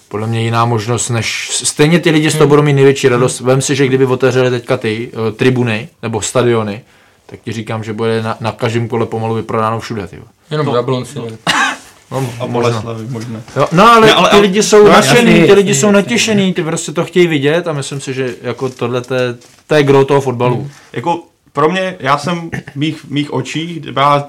podle 0.08 0.26
mě 0.26 0.42
jiná 0.42 0.64
možnost, 0.64 1.08
než 1.08 1.50
stejně 1.64 2.00
ty 2.00 2.10
lidi 2.10 2.30
z 2.30 2.32
toho 2.32 2.42
hmm. 2.42 2.48
budou 2.48 2.62
mít 2.62 2.72
největší 2.72 3.08
radost. 3.08 3.40
Vem 3.40 3.60
si, 3.62 3.76
že 3.76 3.86
kdyby 3.86 4.06
otevřeli 4.06 4.50
teďka 4.50 4.76
ty 4.76 5.10
uh, 5.12 5.36
tribuny 5.36 5.88
nebo 6.02 6.20
stadiony, 6.20 6.80
tak 7.26 7.40
ti 7.40 7.52
říkám, 7.52 7.84
že 7.84 7.92
bude 7.92 8.22
na, 8.22 8.36
na 8.40 8.52
každém 8.52 8.88
kole 8.88 9.06
pomalu 9.06 9.34
vyprodáno 9.34 9.80
všude. 9.80 10.06
Ty. 10.06 10.18
Jenom 10.50 10.66
no. 10.66 10.76
Jablonci. 10.76 11.18
No, 12.10 12.30
a 12.40 12.46
Boleslavy 12.46 13.06
možná. 13.08 13.40
Jo, 13.56 13.66
no 13.72 13.92
ale, 13.92 14.06
ne, 14.06 14.14
ale 14.14 14.30
ty 14.30 14.36
lidi 14.36 14.62
jsou 14.62 14.84
no, 14.84 14.92
nadšený, 14.92 15.46
ty 15.46 15.52
lidi 15.52 15.74
jsou 15.74 15.90
natěšený, 15.90 16.54
ty 16.54 16.62
prostě 16.62 16.92
to 16.92 17.04
chtějí 17.04 17.26
vidět 17.26 17.68
a 17.68 17.72
myslím 17.72 18.00
si, 18.00 18.14
že 18.14 18.34
jako 18.42 18.68
tohle 18.68 19.02
to 19.66 19.74
je 19.74 19.82
gro 19.82 20.04
toho 20.04 20.20
fotbalu. 20.20 20.56
Hmm. 20.56 20.70
Jako 20.92 21.22
pro 21.52 21.68
mě, 21.68 21.96
já 22.00 22.18
jsem 22.18 22.50
v 22.72 22.76
mých, 22.76 23.04
mých 23.04 23.32
očích, 23.32 23.80
já 23.96 24.28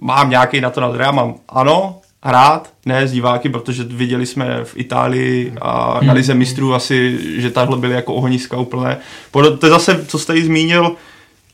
mám 0.00 0.30
nějaký 0.30 0.60
na 0.60 0.70
to 0.70 0.80
názor, 0.80 1.00
já 1.00 1.10
mám 1.10 1.34
ano, 1.48 1.98
hrát, 2.22 2.72
ne 2.86 3.08
z 3.08 3.12
diváky, 3.12 3.48
protože 3.48 3.84
viděli 3.84 4.26
jsme 4.26 4.64
v 4.64 4.76
Itálii 4.76 5.52
a 5.60 5.94
na 5.94 6.00
hmm. 6.00 6.10
Lize 6.10 6.34
mistrů 6.34 6.74
asi, 6.74 7.18
že 7.40 7.50
tahle 7.50 7.76
byly 7.76 7.94
jako 7.94 8.14
ohniska 8.14 8.56
úplné. 8.56 8.96
To 9.30 9.66
je 9.66 9.70
zase, 9.70 10.04
co 10.08 10.18
jste 10.18 10.36
jí 10.36 10.42
zmínil, 10.42 10.96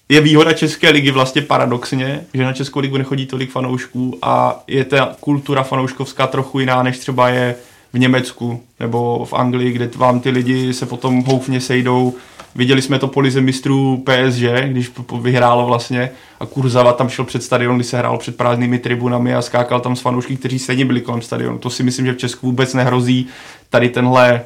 je 0.08 0.20
výhoda 0.20 0.52
České 0.52 0.90
ligy 0.90 1.10
vlastně 1.10 1.42
paradoxně, 1.42 2.20
že 2.34 2.44
na 2.44 2.52
Českou 2.52 2.80
ligu 2.80 2.96
nechodí 2.96 3.26
tolik 3.26 3.50
fanoušků 3.50 4.18
a 4.22 4.62
je 4.66 4.84
ta 4.84 5.16
kultura 5.20 5.62
fanouškovská 5.62 6.26
trochu 6.26 6.60
jiná, 6.60 6.82
než 6.82 6.98
třeba 6.98 7.28
je 7.28 7.54
v 7.92 7.98
Německu 7.98 8.62
nebo 8.80 9.24
v 9.24 9.32
Anglii, 9.32 9.72
kde 9.72 9.90
vám 9.96 10.20
ty 10.20 10.30
lidi 10.30 10.74
se 10.74 10.86
potom 10.86 11.24
houfně 11.24 11.60
sejdou. 11.60 12.14
Viděli 12.56 12.82
jsme 12.82 12.98
to 12.98 13.08
po 13.08 13.20
lize 13.20 13.40
mistrů 13.40 14.04
PSG, 14.04 14.42
když 14.66 14.90
vyhrálo 15.20 15.66
vlastně 15.66 16.10
a 16.40 16.46
Kurzava 16.46 16.92
tam 16.92 17.08
šel 17.08 17.24
před 17.24 17.42
stadion, 17.42 17.76
když 17.76 17.86
se 17.86 17.98
hrál 17.98 18.18
před 18.18 18.36
prázdnými 18.36 18.78
tribunami 18.78 19.34
a 19.34 19.42
skákal 19.42 19.80
tam 19.80 19.96
s 19.96 20.00
fanoušky, 20.00 20.36
kteří 20.36 20.58
stejně 20.58 20.84
byli 20.84 21.00
kolem 21.00 21.22
stadionu. 21.22 21.58
To 21.58 21.70
si 21.70 21.82
myslím, 21.82 22.06
že 22.06 22.12
v 22.12 22.18
Česku 22.18 22.46
vůbec 22.46 22.74
nehrozí 22.74 23.26
tady 23.70 23.88
tenhle, 23.88 24.44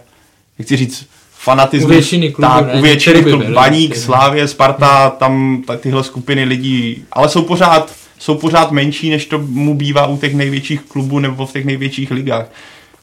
jak 0.58 0.66
chci 0.66 0.76
říct, 0.76 1.06
fanatismus. 1.30 1.90
U 1.90 1.92
většiny 1.92 2.30
klubů, 2.32 2.52
tak, 2.52 2.74
u 2.74 2.80
většiny 2.80 3.22
klubů, 3.22 3.44
Baník, 3.54 3.96
Slávě, 3.96 4.48
Sparta, 4.48 5.10
tam 5.10 5.62
tyhle 5.80 6.04
skupiny 6.04 6.44
lidí, 6.44 7.04
ale 7.12 7.28
jsou 7.28 7.42
pořád, 7.42 7.92
jsou 8.18 8.34
pořád 8.34 8.72
menší, 8.72 9.10
než 9.10 9.26
to 9.26 9.38
mu 9.38 9.74
bývá 9.74 10.06
u 10.06 10.16
těch 10.16 10.34
největších 10.34 10.80
klubů 10.80 11.18
nebo 11.18 11.46
v 11.46 11.52
těch 11.52 11.64
největších 11.64 12.10
ligách. 12.10 12.46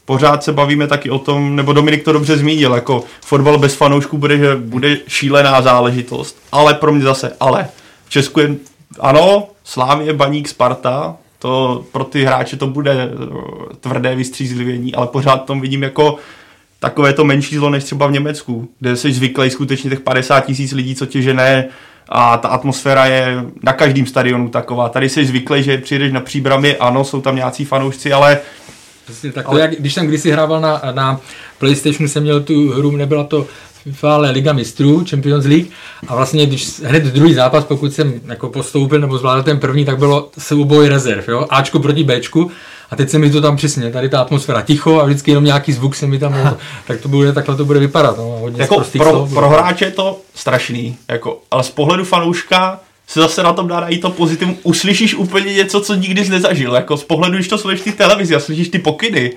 Pořád 0.08 0.44
se 0.44 0.52
bavíme 0.52 0.86
taky 0.86 1.10
o 1.10 1.18
tom, 1.18 1.56
nebo 1.56 1.72
Dominik 1.72 2.04
to 2.04 2.12
dobře 2.12 2.36
zmínil, 2.36 2.74
jako 2.74 3.04
fotbal 3.20 3.58
bez 3.58 3.74
fanoušků 3.74 4.18
bude, 4.18 4.38
že 4.38 4.56
bude 4.56 4.96
šílená 5.08 5.62
záležitost, 5.62 6.36
ale 6.52 6.74
pro 6.74 6.92
mě 6.92 7.04
zase, 7.04 7.32
ale 7.40 7.68
v 8.06 8.10
Česku 8.10 8.40
je, 8.40 8.54
ano, 9.00 9.48
Slávě, 9.64 10.12
Baník, 10.12 10.48
Sparta, 10.48 11.16
to 11.38 11.84
pro 11.92 12.04
ty 12.04 12.24
hráče 12.24 12.56
to 12.56 12.66
bude 12.66 12.92
eh, 12.92 13.08
tvrdé 13.80 14.14
vystřízlivění, 14.14 14.94
ale 14.94 15.06
pořád 15.06 15.44
tom 15.44 15.60
vidím 15.60 15.82
jako 15.82 16.16
takové 16.78 17.12
to 17.12 17.24
menší 17.24 17.56
zlo 17.56 17.70
než 17.70 17.84
třeba 17.84 18.06
v 18.06 18.12
Německu, 18.12 18.68
kde 18.80 18.96
jsi 18.96 19.12
zvyklý 19.12 19.50
skutečně 19.50 19.90
těch 19.90 20.00
50 20.00 20.40
tisíc 20.40 20.72
lidí, 20.72 20.94
co 20.94 21.06
tě 21.06 21.22
žene 21.22 21.68
a 22.08 22.36
ta 22.36 22.48
atmosféra 22.48 23.06
je 23.06 23.44
na 23.62 23.72
každém 23.72 24.06
stadionu 24.06 24.48
taková. 24.48 24.88
Tady 24.88 25.08
jsi 25.08 25.26
zvyklý, 25.26 25.62
že 25.62 25.78
přijdeš 25.78 26.12
na 26.12 26.20
příbramy, 26.20 26.76
ano, 26.76 27.04
jsou 27.04 27.20
tam 27.20 27.36
nějací 27.36 27.64
fanoušci, 27.64 28.12
ale 28.12 28.38
Přesně 29.08 29.32
tak, 29.32 29.46
ale... 29.48 29.60
jak, 29.60 29.70
když 29.70 29.94
jsem 29.94 30.06
kdysi 30.06 30.30
hrával 30.30 30.60
na, 30.60 30.82
na 30.92 31.20
PlayStationu, 31.58 32.08
jsem 32.08 32.22
měl 32.22 32.40
tu 32.40 32.70
hru, 32.70 32.96
nebyla 32.96 33.24
to 33.24 33.46
FIFA, 33.82 34.14
ale 34.14 34.30
Liga 34.30 34.52
mistrů, 34.52 35.04
Champions 35.10 35.44
League. 35.44 35.66
A 36.08 36.16
vlastně, 36.16 36.46
když 36.46 36.80
hned 36.80 37.02
druhý 37.02 37.34
zápas, 37.34 37.64
pokud 37.64 37.92
jsem 37.92 38.20
jako 38.26 38.48
postoupil 38.48 39.00
nebo 39.00 39.18
zvládl 39.18 39.42
ten 39.42 39.58
první, 39.58 39.84
tak 39.84 39.98
bylo 39.98 40.30
souboj 40.38 40.88
rezerv, 40.88 41.24
jo? 41.28 41.46
Ačko 41.50 41.78
proti 41.78 42.04
Bčku. 42.04 42.50
A 42.90 42.96
teď 42.96 43.10
se 43.10 43.18
mi 43.18 43.30
to 43.30 43.40
tam 43.40 43.56
přesně, 43.56 43.90
tady 43.90 44.08
ta 44.08 44.20
atmosféra 44.20 44.62
ticho 44.62 45.00
a 45.00 45.04
vždycky 45.04 45.30
jenom 45.30 45.44
nějaký 45.44 45.72
zvuk 45.72 45.96
se 45.96 46.06
mi 46.06 46.18
tam, 46.18 46.58
tak 46.86 47.00
to 47.00 47.08
bude, 47.08 47.32
takhle 47.32 47.56
to 47.56 47.64
bude 47.64 47.80
vypadat. 47.80 48.18
No, 48.18 48.24
hodně 48.24 48.62
jako 48.62 48.84
pro, 48.92 49.10
slov, 49.10 49.34
pro 49.34 49.48
hráče 49.48 49.84
je 49.84 49.90
to 49.90 50.20
strašný, 50.34 50.96
jako, 51.08 51.40
ale 51.50 51.64
z 51.64 51.70
pohledu 51.70 52.04
fanouška 52.04 52.80
se 53.08 53.20
zase 53.20 53.42
na 53.42 53.52
tom 53.52 53.68
dá 53.68 53.80
i 53.88 53.98
to 53.98 54.10
pozitivum. 54.10 54.56
Uslyšíš 54.62 55.14
úplně 55.14 55.52
něco, 55.54 55.80
co 55.80 55.94
nikdy 55.94 56.24
jsi 56.24 56.30
nezažil. 56.30 56.74
Jako 56.74 56.96
z 56.96 57.04
pohledu, 57.04 57.34
když 57.34 57.48
to 57.48 57.58
slyšíš 57.58 57.94
v 57.94 57.96
televizi 57.96 58.34
a 58.34 58.40
slyšíš 58.40 58.68
ty 58.68 58.78
pokyny, 58.78 59.32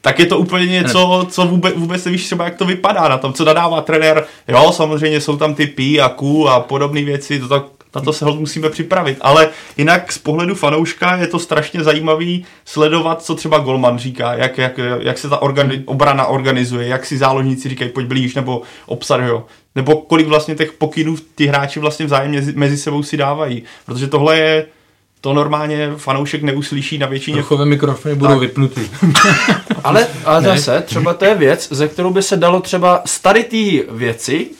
tak 0.00 0.18
je 0.18 0.26
to 0.26 0.38
úplně 0.38 0.66
něco, 0.66 1.26
co 1.30 1.46
vůbec, 1.46 1.74
vůbec 1.76 2.04
nevíš 2.04 2.26
třeba, 2.26 2.44
jak 2.44 2.56
to 2.56 2.64
vypadá 2.64 3.08
na 3.08 3.18
tom, 3.18 3.32
co 3.32 3.44
nadává 3.44 3.80
trenér. 3.80 4.24
Jo, 4.48 4.72
samozřejmě 4.72 5.20
jsou 5.20 5.36
tam 5.36 5.54
ty 5.54 5.66
P 5.66 6.00
a 6.00 6.08
Q 6.08 6.48
a 6.48 6.60
podobné 6.60 7.04
věci, 7.04 7.40
to 7.40 7.48
tak, 7.48 7.62
na 7.94 8.00
to 8.00 8.12
se 8.12 8.24
ho 8.24 8.34
musíme 8.34 8.70
připravit. 8.70 9.18
Ale 9.20 9.48
jinak 9.76 10.12
z 10.12 10.18
pohledu 10.18 10.54
fanouška 10.54 11.16
je 11.16 11.26
to 11.26 11.38
strašně 11.38 11.84
zajímavý 11.84 12.44
sledovat, 12.64 13.22
co 13.22 13.34
třeba 13.34 13.58
Golman 13.58 13.98
říká, 13.98 14.34
jak, 14.34 14.58
jak, 14.58 14.80
jak 15.00 15.18
se 15.18 15.28
ta 15.28 15.36
organi- 15.36 15.82
obrana 15.86 16.26
organizuje, 16.26 16.88
jak 16.88 17.06
si 17.06 17.18
záložníci 17.18 17.68
říkají, 17.68 17.90
pojď 17.90 18.06
blíž, 18.06 18.34
nebo 18.34 18.62
obsah, 18.86 19.20
jo. 19.20 19.44
Nebo 19.78 19.96
kolik 19.96 20.26
vlastně 20.26 20.54
těch 20.54 20.72
pokynů 20.72 21.16
ty 21.34 21.46
hráči 21.46 21.80
vlastně 21.80 22.06
vzájemně 22.06 22.42
mezi 22.54 22.76
sebou 22.76 23.02
si 23.02 23.16
dávají. 23.16 23.62
Protože 23.86 24.06
tohle 24.06 24.38
je 24.38 24.66
to 25.20 25.32
normálně 25.32 25.90
fanoušek 25.96 26.42
neuslyší 26.42 26.98
na 26.98 27.06
většině. 27.06 27.36
Ruchové 27.36 27.64
mikrofony 27.64 28.14
budou 28.14 28.30
tak. 28.30 28.40
vypnutý. 28.40 28.80
ale, 29.84 30.06
ale 30.24 30.42
zase, 30.42 30.82
třeba 30.86 31.14
to 31.14 31.24
je 31.24 31.34
věc, 31.34 31.68
ze 31.70 31.88
kterou 31.88 32.10
by 32.10 32.22
se 32.22 32.36
dalo 32.36 32.60
třeba 32.60 33.02
z 33.04 33.20
tady 33.20 33.44
té 33.44 33.92
věci, 33.92 34.50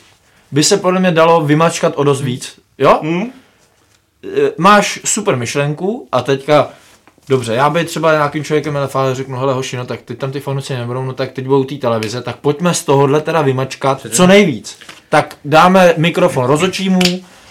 by 0.51 0.63
se 0.63 0.77
podle 0.77 0.99
mě 0.99 1.11
dalo 1.11 1.45
vymačkat 1.45 1.93
o 1.95 2.03
dost 2.03 2.21
víc. 2.21 2.59
Jo? 2.77 2.99
Mm. 3.01 3.31
Máš 4.57 4.99
super 5.05 5.35
myšlenku 5.35 6.07
a 6.11 6.21
teďka 6.21 6.69
Dobře, 7.29 7.53
já 7.53 7.69
bych 7.69 7.87
třeba 7.87 8.11
nějakým 8.11 8.43
člověkem 8.43 8.77
elefále 8.77 9.15
řeknu, 9.15 9.37
hele 9.37 9.53
hoši, 9.53 9.77
no 9.77 9.85
tak 9.85 10.01
teď 10.01 10.17
tam 10.17 10.31
ty 10.31 10.39
fanoušci 10.39 10.73
nebudou, 10.73 11.03
no 11.05 11.13
tak 11.13 11.31
teď 11.31 11.45
budou 11.45 11.63
té 11.63 11.75
televize, 11.75 12.21
tak 12.21 12.35
pojďme 12.35 12.73
z 12.73 12.83
tohohle 12.83 13.21
teda 13.21 13.41
vymačkat 13.41 14.05
co 14.11 14.27
nejvíc. 14.27 14.77
Tak 15.09 15.35
dáme 15.45 15.93
mikrofon 15.97 16.45
rozočímu, 16.45 16.99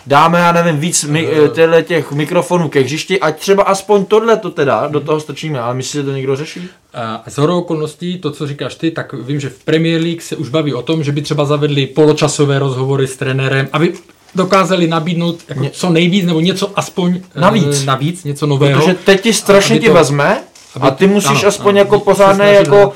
dáme, 0.06 0.38
já 0.38 0.52
nevím, 0.52 0.80
víc 0.80 1.04
mi, 1.04 1.28
těchto 1.54 1.82
těch 1.82 2.12
mikrofonů 2.12 2.68
ke 2.68 2.80
hřišti, 2.80 3.20
ať 3.20 3.38
třeba 3.38 3.62
aspoň 3.62 4.04
tohle 4.04 4.36
to 4.36 4.50
teda 4.50 4.86
do 4.86 5.00
toho 5.00 5.20
stačíme, 5.20 5.60
ale 5.60 5.74
myslíš, 5.74 5.92
že 5.92 6.02
to 6.02 6.12
někdo 6.12 6.36
řeší? 6.36 6.68
A 6.94 7.22
z 7.26 7.38
horou 7.38 7.58
okolností, 7.58 8.18
to, 8.18 8.30
co 8.30 8.46
říkáš 8.46 8.74
ty, 8.74 8.90
tak 8.90 9.12
vím, 9.12 9.40
že 9.40 9.48
v 9.48 9.64
Premier 9.64 10.02
League 10.02 10.22
se 10.22 10.36
už 10.36 10.48
baví 10.48 10.74
o 10.74 10.82
tom, 10.82 11.04
že 11.04 11.12
by 11.12 11.22
třeba 11.22 11.44
zavedli 11.44 11.86
poločasové 11.86 12.58
rozhovory 12.58 13.06
s 13.06 13.16
trenérem, 13.16 13.68
aby 13.72 13.92
dokázali 14.34 14.86
nabídnout 14.86 15.38
jako 15.48 15.68
co 15.72 15.90
nejvíc, 15.90 16.26
nebo 16.26 16.40
něco 16.40 16.72
aspoň 16.76 17.20
navíc, 17.34 17.84
navíc 17.84 18.24
něco 18.24 18.46
nového. 18.46 18.80
Protože 18.80 18.94
teď 18.94 19.20
ti 19.20 19.32
strašně 19.32 19.78
ti 19.78 19.86
to, 19.86 19.94
vezme 19.94 20.40
a 20.80 20.90
ty 20.90 21.06
musíš 21.06 21.42
ano, 21.42 21.48
aspoň 21.48 21.70
ano, 21.70 21.78
jako 21.78 22.00
pořádný 22.00 22.52
jako 22.52 22.92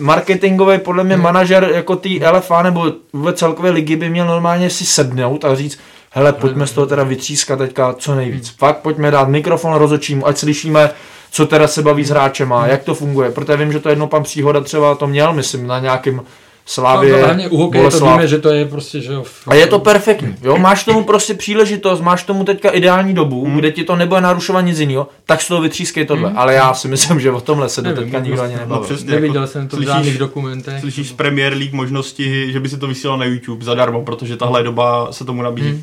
marketingový 0.00 0.78
podle 0.78 1.04
mě 1.04 1.14
hmm. 1.14 1.24
manažer 1.24 1.70
jako 1.74 1.96
tý 1.96 2.20
LFA 2.32 2.62
nebo 2.62 2.92
vůbec 3.12 3.38
celkové 3.38 3.70
ligy 3.70 3.96
by 3.96 4.10
měl 4.10 4.26
normálně 4.26 4.70
si 4.70 4.86
sednout 4.86 5.44
a 5.44 5.54
říct, 5.54 5.78
hele, 6.10 6.32
pojďme 6.32 6.66
z 6.66 6.72
toho 6.72 6.86
teda 6.86 7.02
vytřískat 7.02 7.58
teďka 7.58 7.92
co 7.92 8.14
nejvíc. 8.14 8.48
Hmm. 8.48 8.56
Fakt 8.58 8.76
pojďme 8.76 9.10
dát 9.10 9.28
mikrofon 9.28 9.74
rozočím, 9.74 10.22
ať 10.26 10.38
slyšíme, 10.38 10.90
co 11.30 11.46
teda 11.46 11.68
se 11.68 11.82
baví 11.82 12.04
s 12.04 12.10
hráčema, 12.10 12.60
hmm. 12.60 12.70
jak 12.70 12.82
to 12.82 12.94
funguje. 12.94 13.30
Protože 13.30 13.56
vím, 13.56 13.72
že 13.72 13.80
to 13.80 13.88
jednou 13.88 14.06
pan 14.06 14.22
Příhoda 14.22 14.60
třeba 14.60 14.94
to 14.94 15.06
měl, 15.06 15.32
myslím, 15.32 15.66
na 15.66 15.78
nějakým 15.78 16.22
Slávě, 16.70 17.12
no, 17.12 17.18
hlavně 17.18 17.48
u 17.48 17.56
hokeje 17.56 17.90
to 17.90 18.06
víme, 18.06 18.28
že 18.28 18.38
to 18.38 18.48
je 18.48 18.64
prostě, 18.64 19.00
že 19.00 19.12
jo. 19.12 19.24
A 19.46 19.54
je 19.54 19.66
to 19.66 19.78
perfektní, 19.78 20.34
jo, 20.42 20.56
máš 20.56 20.84
tomu 20.84 21.04
prostě 21.04 21.34
příležitost, 21.34 22.00
máš 22.00 22.24
tomu 22.24 22.44
teďka 22.44 22.70
ideální 22.70 23.14
dobu, 23.14 23.46
mm. 23.46 23.56
kde 23.56 23.72
ti 23.72 23.84
to 23.84 23.96
nebude 23.96 24.20
narušovat 24.20 24.64
nic 24.64 24.78
jiného, 24.78 25.08
tak 25.26 25.42
z 25.42 25.48
toho 25.48 25.60
vytřískej 25.60 26.06
tohle, 26.06 26.30
mm. 26.30 26.38
ale 26.38 26.54
já 26.54 26.74
si 26.74 26.88
myslím, 26.88 27.20
že 27.20 27.30
o 27.30 27.40
tomhle 27.40 27.68
se 27.68 27.82
do 27.82 27.94
teďka 27.94 28.18
nikdo 28.18 28.42
ani 28.42 28.56
nebavil. 28.56 28.76
No, 28.76 28.82
přesně, 28.82 29.10
Neviděl 29.10 29.42
jako, 29.42 29.52
jsem 29.52 29.68
to 29.68 29.76
slyšíš, 29.76 29.92
v 29.92 29.94
žádných 29.94 30.18
dokumentech. 30.18 30.80
Slyšíš 30.80 31.08
z 31.08 31.12
Premier 31.12 31.52
League 31.52 31.74
možnosti, 31.74 32.52
že 32.52 32.60
by 32.60 32.68
se 32.68 32.76
to 32.76 32.86
vysílalo 32.86 33.18
na 33.18 33.24
YouTube 33.24 33.64
zadarmo, 33.64 34.02
protože 34.02 34.36
tahle 34.36 34.62
doba 34.62 35.12
se 35.12 35.24
tomu 35.24 35.42
nabízí. 35.42 35.68
Mm. 35.68 35.82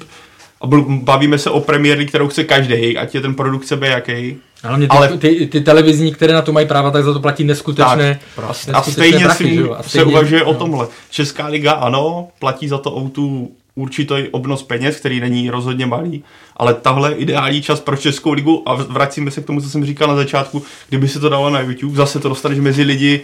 A 0.62 0.67
bavíme 0.88 1.38
se 1.38 1.50
o 1.50 1.60
premiéry, 1.60 2.06
kterou 2.06 2.28
chce 2.28 2.43
každý, 2.43 2.98
ať 2.98 3.15
je 3.15 3.22
ten 3.22 3.36
produkt 3.36 3.65
sebe 3.65 3.88
jaký. 3.88 4.38
Ale, 4.63 4.80
ty, 4.80 4.88
ale 4.88 5.17
ty, 5.17 5.48
ty, 5.48 5.62
televizní, 5.62 6.13
které 6.13 6.34
na 6.34 6.41
to 6.41 6.52
mají 6.52 6.67
práva, 6.67 6.91
tak 6.91 7.04
za 7.04 7.13
to 7.13 7.20
platí 7.20 7.43
neskutečné. 7.43 8.20
Tak, 8.36 8.48
neskutečné 8.48 8.74
a 8.74 8.82
stejně 8.82 9.26
prachy, 9.26 9.43
si 9.43 9.70
a 9.70 9.84
stejně, 9.84 10.04
se 10.04 10.04
uvažuje 10.04 10.41
no. 10.41 10.50
o 10.50 10.54
tomhle. 10.54 10.88
Česká 11.10 11.48
liga 11.48 11.72
ano, 11.72 12.28
platí 12.39 12.67
za 12.67 12.78
to 12.78 12.91
o 12.91 13.10
tu 13.10 13.52
určitý 13.76 14.28
obnos 14.32 14.63
peněz, 14.63 14.96
který 14.96 15.20
není 15.20 15.50
rozhodně 15.50 15.86
malý, 15.86 16.24
ale 16.58 16.74
tahle 16.74 17.13
ideální 17.13 17.62
čas 17.62 17.80
pro 17.80 17.98
Českou 17.98 18.32
ligu 18.32 18.70
a 18.70 18.74
vracíme 18.76 19.32
se 19.32 19.41
k 19.41 19.46
tomu, 19.46 19.62
co 19.62 19.70
jsem 19.70 19.86
říkal 19.86 20.08
na 20.08 20.15
začátku, 20.15 20.63
kdyby 20.89 21.08
se 21.08 21.20
to 21.20 21.30
dalo 21.30 21.50
na 21.50 21.62
YouTube, 21.62 21.96
zase 21.96 22.20
to 22.20 22.30
dostaneš 22.30 22.60
mezi 22.60 22.84
lidi 22.84 23.22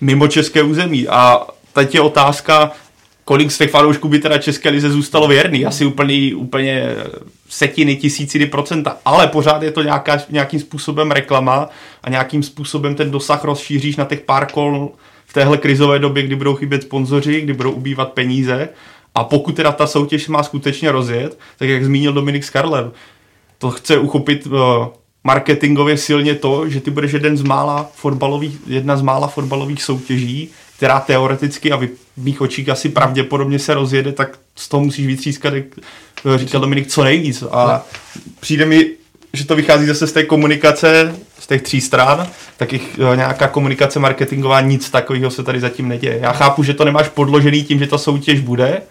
mimo 0.00 0.28
české 0.28 0.62
území 0.62 1.08
a 1.08 1.40
teď 1.72 1.94
je 1.94 2.00
otázka, 2.00 2.72
kolik 3.24 3.52
z 3.52 3.58
těch 3.58 3.70
fanoušků 3.70 4.08
by 4.08 4.18
teda 4.18 4.38
České 4.38 4.68
lize 4.68 4.90
zůstalo 4.90 5.28
věrný, 5.28 5.66
asi 5.66 5.86
úplně, 5.86 6.34
úplně 6.34 6.88
setiny, 7.48 7.96
tisíciny 7.96 8.46
procenta, 8.46 8.96
ale 9.04 9.26
pořád 9.26 9.62
je 9.62 9.70
to 9.70 9.82
nějaká, 9.82 10.18
nějakým 10.30 10.60
způsobem 10.60 11.10
reklama 11.10 11.68
a 12.02 12.10
nějakým 12.10 12.42
způsobem 12.42 12.94
ten 12.94 13.10
dosah 13.10 13.44
rozšíříš 13.44 13.96
na 13.96 14.04
těch 14.04 14.20
pár 14.20 14.52
kol 14.52 14.92
v 15.26 15.32
téhle 15.32 15.58
krizové 15.58 15.98
době, 15.98 16.22
kdy 16.22 16.36
budou 16.36 16.54
chybět 16.54 16.82
sponzoři, 16.82 17.40
kdy 17.40 17.52
budou 17.52 17.70
ubývat 17.70 18.12
peníze. 18.12 18.68
A 19.14 19.24
pokud 19.24 19.56
teda 19.56 19.72
ta 19.72 19.86
soutěž 19.86 20.28
má 20.28 20.42
skutečně 20.42 20.92
rozjet, 20.92 21.38
tak 21.58 21.68
jak 21.68 21.84
zmínil 21.84 22.12
Dominik 22.12 22.44
Skarlev, 22.44 22.86
to 23.58 23.70
chce 23.70 23.98
uchopit 23.98 24.46
uh, 24.46 24.60
marketingově 25.24 25.96
silně 25.96 26.34
to, 26.34 26.68
že 26.68 26.80
ty 26.80 26.90
budeš 26.90 27.12
jeden 27.12 27.36
z 27.36 27.42
mála 27.42 27.90
fotbalových, 27.94 28.58
jedna 28.66 28.96
z 28.96 29.02
mála 29.02 29.26
fotbalových 29.28 29.82
soutěží, 29.82 30.50
která 30.76 31.00
teoreticky 31.00 31.72
a 31.72 31.76
v 31.76 31.88
mých 32.16 32.40
očích 32.40 32.68
asi 32.68 32.88
pravděpodobně 32.88 33.58
se 33.58 33.74
rozjede, 33.74 34.12
tak 34.12 34.38
z 34.56 34.68
toho 34.68 34.84
musíš 34.84 35.06
vytřískat, 35.06 35.54
jak 35.54 35.64
říkal 36.36 36.60
Dominik, 36.60 36.86
co 36.86 37.04
nejvíc. 37.04 37.44
A 37.50 37.86
přijde 38.40 38.66
mi, 38.66 38.90
že 39.32 39.46
to 39.46 39.56
vychází 39.56 39.86
zase 39.86 40.06
z 40.06 40.12
té 40.12 40.24
komunikace, 40.24 41.14
z 41.38 41.46
těch 41.46 41.62
tří 41.62 41.80
stran, 41.80 42.26
tak 42.56 42.72
jich 42.72 42.98
eh, 43.12 43.16
nějaká 43.16 43.48
komunikace 43.48 43.98
marketingová, 43.98 44.60
nic 44.60 44.90
takového 44.90 45.30
se 45.30 45.42
tady 45.42 45.60
zatím 45.60 45.88
neděje. 45.88 46.18
Já 46.22 46.32
chápu, 46.32 46.62
že 46.62 46.74
to 46.74 46.84
nemáš 46.84 47.08
podložený 47.08 47.64
tím, 47.64 47.78
že 47.78 47.86
ta 47.86 47.98
soutěž 47.98 48.40
bude, 48.40 48.82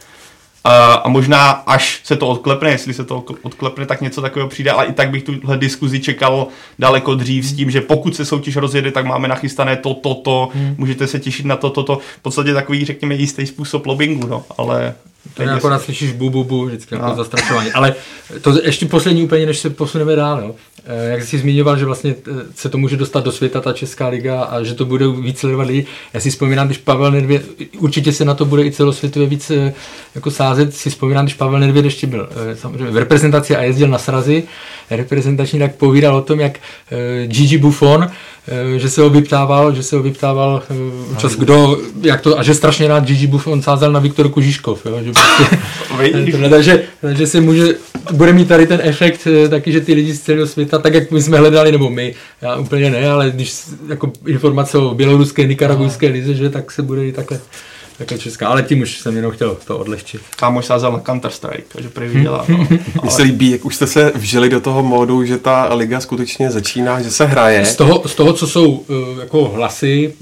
a, 0.63 0.93
a 0.93 1.09
možná 1.09 1.49
až 1.49 2.01
se 2.03 2.15
to 2.15 2.27
odklepne, 2.27 2.69
jestli 2.69 2.93
se 2.93 3.03
to 3.03 3.23
odklepne, 3.41 3.85
tak 3.85 4.01
něco 4.01 4.21
takového 4.21 4.49
přijde, 4.49 4.71
ale 4.71 4.85
i 4.85 4.93
tak 4.93 5.09
bych 5.09 5.23
tuhle 5.23 5.57
diskuzi 5.57 5.99
čekal 5.99 6.47
daleko 6.79 7.15
dřív 7.15 7.45
s 7.45 7.53
tím, 7.53 7.71
že 7.71 7.81
pokud 7.81 8.15
se 8.15 8.25
soutěž 8.25 8.55
rozjede, 8.55 8.91
tak 8.91 9.05
máme 9.05 9.27
nachystané 9.27 9.75
to, 9.75 9.93
to, 9.93 10.15
to, 10.15 10.49
hmm. 10.53 10.75
můžete 10.77 11.07
se 11.07 11.19
těšit 11.19 11.45
na 11.45 11.55
to, 11.55 11.69
to, 11.69 11.83
to. 11.83 11.95
V 12.19 12.21
podstatě 12.21 12.53
takový, 12.53 12.85
řekněme, 12.85 13.15
jistý 13.15 13.45
způsob 13.45 13.85
lobbingu, 13.85 14.27
no, 14.27 14.45
ale 14.57 14.93
to 15.33 15.43
jako 15.43 15.69
naslyšíš 15.69 16.11
bu, 16.11 16.29
bu, 16.29 16.43
bu, 16.43 16.65
vždycky 16.65 16.95
jako 16.95 17.15
zastrašování. 17.15 17.71
Ale 17.71 17.95
to 18.41 18.63
ještě 18.63 18.85
poslední 18.85 19.23
úplně, 19.23 19.45
než 19.45 19.59
se 19.59 19.69
posuneme 19.69 20.15
dál. 20.15 20.39
Jo. 20.39 20.55
Eh, 20.85 21.11
jak 21.11 21.23
jsi 21.23 21.37
zmiňoval, 21.37 21.77
že 21.77 21.85
vlastně 21.85 22.15
eh, 22.27 22.31
se 22.55 22.69
to 22.69 22.77
může 22.77 22.97
dostat 22.97 23.23
do 23.23 23.31
světa, 23.31 23.61
ta 23.61 23.73
Česká 23.73 24.07
liga, 24.07 24.43
a 24.43 24.63
že 24.63 24.73
to 24.73 24.85
bude 24.85 25.07
víc 25.07 25.39
sledovat 25.39 25.67
lidi. 25.67 25.85
Já 26.13 26.19
si 26.19 26.29
vzpomínám, 26.29 26.67
když 26.67 26.77
Pavel 26.77 27.11
Nedvěd, 27.11 27.45
určitě 27.77 28.11
se 28.11 28.25
na 28.25 28.33
to 28.33 28.45
bude 28.45 28.65
i 28.65 28.71
celosvětově 28.71 29.27
víc 29.27 29.51
eh, 29.51 29.73
jako 30.15 30.31
sázet, 30.31 30.73
si 30.75 30.89
vzpomínám, 30.89 31.25
když 31.25 31.35
Pavel 31.35 31.59
Nedvěd 31.59 31.85
ještě 31.85 32.07
byl 32.07 32.29
samozřejmě 32.53 32.91
v 32.91 32.97
reprezentaci 32.97 33.55
a 33.55 33.61
jezdil 33.61 33.87
na 33.87 33.97
srazy, 33.97 34.43
reprezentační, 34.95 35.59
tak 35.59 35.75
povídal 35.75 36.15
o 36.15 36.21
tom, 36.21 36.39
jak 36.39 36.57
uh, 36.57 37.27
Gigi 37.27 37.57
Buffon, 37.57 38.01
uh, 38.01 38.77
že 38.77 38.89
se 38.89 39.01
ho 39.01 39.09
vyptával, 39.09 39.75
že 39.75 39.83
se 39.83 39.95
ho 39.95 40.03
vyptával 40.03 40.63
uh, 41.11 41.17
čas 41.17 41.35
kdo, 41.35 41.77
jak 42.01 42.21
to, 42.21 42.39
a 42.39 42.43
že 42.43 42.53
strašně 42.53 42.87
rád 42.87 43.05
Gigi 43.05 43.27
Buffon 43.27 43.61
sázel 43.61 43.91
na 43.91 43.99
Viktorku 43.99 44.41
Žižkov, 44.41 44.85
jo, 44.85 44.99
že 45.03 45.11
prostě, 45.11 45.57
tohle, 46.31 46.49
takže, 46.49 46.83
takže 47.01 47.27
si 47.27 47.41
může, 47.41 47.75
bude 48.11 48.33
mít 48.33 48.47
tady 48.47 48.67
ten 48.67 48.79
efekt 48.83 49.27
taky, 49.49 49.71
že 49.71 49.81
ty 49.81 49.93
lidi 49.93 50.13
z 50.13 50.21
celého 50.21 50.47
světa, 50.47 50.79
tak 50.79 50.93
jak 50.93 51.11
my 51.11 51.21
jsme 51.21 51.37
hledali, 51.37 51.71
nebo 51.71 51.89
my, 51.89 52.15
já 52.41 52.55
úplně 52.55 52.89
ne, 52.89 53.11
ale 53.11 53.31
když 53.31 53.55
jako 53.87 54.11
informace 54.27 54.77
o 54.77 54.95
běloruské, 54.95 55.47
nikaragujské 55.47 56.07
lize, 56.07 56.33
že 56.33 56.49
tak 56.49 56.71
se 56.71 56.81
bude 56.81 57.07
i 57.07 57.11
takhle 57.11 57.39
jako 58.03 58.17
česká, 58.17 58.47
ale 58.47 58.63
tím 58.63 58.81
už 58.81 58.99
jsem 58.99 59.15
jenom 59.15 59.31
chtěl 59.31 59.57
to 59.67 59.77
odlehčit. 59.77 60.21
Kámoš 60.35 60.65
sázel 60.65 60.91
na 60.91 60.99
Counter-Strike, 60.99 61.63
takže 61.67 61.89
prý 61.89 62.07
viděla. 62.07 62.45
No. 62.49 62.57
Mně 63.01 63.11
se 63.11 63.21
líbí, 63.21 63.51
jak 63.51 63.65
už 63.65 63.75
jste 63.75 63.87
se 63.87 64.11
vžili 64.15 64.49
do 64.49 64.61
toho 64.61 64.83
módu, 64.83 65.25
že 65.25 65.37
ta 65.37 65.73
liga 65.73 65.99
skutečně 65.99 66.51
začíná, 66.51 67.01
že 67.01 67.11
se 67.11 67.25
hraje. 67.25 67.65
Z 67.65 67.75
toho, 67.75 68.03
z 68.05 68.15
toho 68.15 68.33
co 68.33 68.47
jsou 68.47 68.71
uh, 68.71 69.19
jako 69.19 69.49
hlasy 69.49 70.13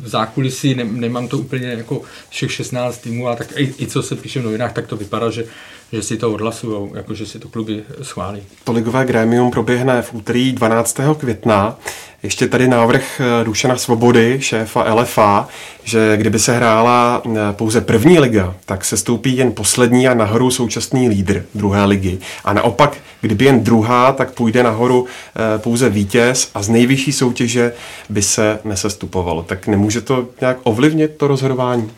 v 0.00 0.08
zákulisí, 0.08 0.74
ne, 0.74 0.84
nemám 0.84 1.28
to 1.28 1.38
úplně 1.38 1.66
jako 1.68 2.02
všech 2.30 2.52
16 2.52 2.98
týmů, 2.98 3.26
ale 3.26 3.36
tak 3.36 3.48
i, 3.56 3.74
i 3.78 3.86
co 3.86 4.02
se 4.02 4.16
píše 4.16 4.40
v 4.40 4.44
novinách, 4.44 4.72
tak 4.72 4.86
to 4.86 4.96
vypadá, 4.96 5.30
že 5.30 5.44
že 5.92 6.02
si 6.02 6.16
to 6.16 6.32
odhlasují, 6.32 6.90
jako 6.94 7.14
že 7.14 7.26
si 7.26 7.38
to 7.38 7.48
kluby 7.48 7.82
schválí. 8.02 8.42
To 8.64 8.72
ligové 8.72 9.04
grémium 9.04 9.50
proběhne 9.50 10.02
v 10.02 10.14
úterý 10.14 10.52
12. 10.52 11.00
května. 11.18 11.78
Ještě 12.22 12.48
tady 12.48 12.68
návrh 12.68 13.20
eh, 13.20 13.44
Dušana 13.44 13.76
Svobody, 13.76 14.38
šéfa 14.40 14.94
LFA, 14.94 15.48
že 15.84 16.16
kdyby 16.16 16.38
se 16.38 16.56
hrála 16.56 17.22
eh, 17.26 17.30
pouze 17.52 17.80
první 17.80 18.18
liga, 18.18 18.54
tak 18.66 18.84
se 18.84 18.96
stoupí 18.96 19.36
jen 19.36 19.52
poslední 19.52 20.08
a 20.08 20.14
nahoru 20.14 20.50
současný 20.50 21.08
lídr 21.08 21.44
druhé 21.54 21.84
ligy. 21.84 22.18
A 22.44 22.52
naopak, 22.52 22.96
kdyby 23.20 23.44
jen 23.44 23.64
druhá, 23.64 24.12
tak 24.12 24.30
půjde 24.30 24.62
nahoru 24.62 25.06
eh, 25.06 25.58
pouze 25.58 25.90
vítěz 25.90 26.50
a 26.54 26.62
z 26.62 26.68
nejvyšší 26.68 27.12
soutěže 27.12 27.72
by 28.08 28.22
se 28.22 28.58
nesestupovalo. 28.64 29.42
Tak 29.42 29.66
nemůže 29.66 30.00
to 30.00 30.28
nějak 30.40 30.58
ovlivnit 30.62 31.16
to 31.16 31.26
rozhodování? 31.26 31.90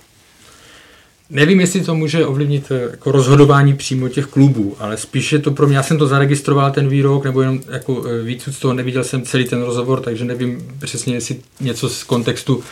Nevím, 1.31 1.61
jestli 1.61 1.81
to 1.81 1.95
může 1.95 2.27
ovlivnit 2.27 2.67
eh, 2.71 2.81
jako 2.91 3.13
rozhodování 3.13 3.75
přímo 3.75 4.09
těch 4.09 4.27
klubů, 4.27 4.77
ale 4.79 4.97
spíše 4.97 5.39
to 5.39 5.51
pro 5.51 5.67
mě, 5.67 5.77
já 5.77 5.83
jsem 5.83 5.99
to 5.99 6.07
zaregistroval 6.07 6.71
ten 6.71 6.89
výrok, 6.89 7.25
nebo 7.25 7.41
jenom 7.41 7.61
jako 7.69 8.05
eh, 8.07 8.23
víc 8.23 8.49
z 8.51 8.59
toho 8.59 8.75
neviděl 8.75 9.05
jsem 9.05 9.23
celý 9.23 9.45
ten 9.45 9.63
rozhovor, 9.63 10.01
takže 10.01 10.25
nevím 10.25 10.69
přesně, 10.85 11.15
jestli 11.15 11.37
něco 11.61 11.89
z 11.89 12.05
kontextu 12.05 12.63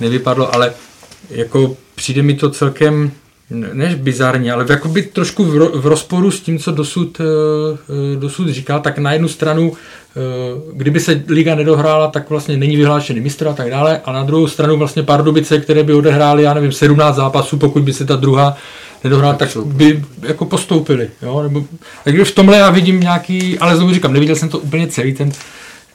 nevypadlo, 0.00 0.54
ale 0.54 0.74
jako 1.30 1.76
přijde 1.94 2.22
mi 2.22 2.34
to 2.34 2.50
celkem 2.50 3.10
než 3.50 3.94
bizarně, 3.94 4.52
ale 4.52 4.66
jakoby 4.68 5.02
trošku 5.02 5.44
v, 5.44 5.56
ro, 5.56 5.68
v 5.74 5.86
rozporu 5.86 6.30
s 6.30 6.40
tím, 6.40 6.58
co 6.58 6.72
dosud, 6.72 7.20
eh, 7.20 8.16
dosud 8.16 8.48
říká, 8.48 8.78
tak 8.78 8.98
na 8.98 9.12
jednu 9.12 9.28
stranu, 9.28 9.72
eh, 9.72 10.20
kdyby 10.72 11.00
se 11.00 11.22
liga 11.28 11.54
nedohrála, 11.54 12.08
tak 12.10 12.30
vlastně 12.30 12.56
není 12.56 12.76
vyhlášený 12.76 13.20
mistr 13.20 13.48
a 13.48 13.52
tak 13.52 13.70
dále, 13.70 14.00
a 14.04 14.12
na 14.12 14.22
druhou 14.22 14.46
stranu 14.46 14.76
vlastně 14.76 15.02
Pardubice, 15.02 15.60
které 15.60 15.82
by 15.82 15.94
odehrály, 15.94 16.42
já 16.42 16.54
nevím, 16.54 16.72
17 16.72 17.16
zápasů, 17.16 17.56
pokud 17.56 17.82
by 17.82 17.92
se 17.92 18.04
ta 18.04 18.16
druhá 18.16 18.56
nedohrála, 19.04 19.34
tak 19.34 19.56
by 19.64 20.04
jako 20.22 20.44
postoupili. 20.44 21.10
Jo? 21.22 21.42
Nebo, 21.42 21.64
takže 22.04 22.24
v 22.24 22.32
tomhle 22.32 22.56
já 22.56 22.70
vidím 22.70 23.00
nějaký, 23.00 23.58
ale 23.58 23.76
znovu 23.76 23.94
říkám, 23.94 24.12
neviděl 24.12 24.36
jsem 24.36 24.48
to 24.48 24.58
úplně 24.58 24.86
celý 24.86 25.14
ten, 25.14 25.32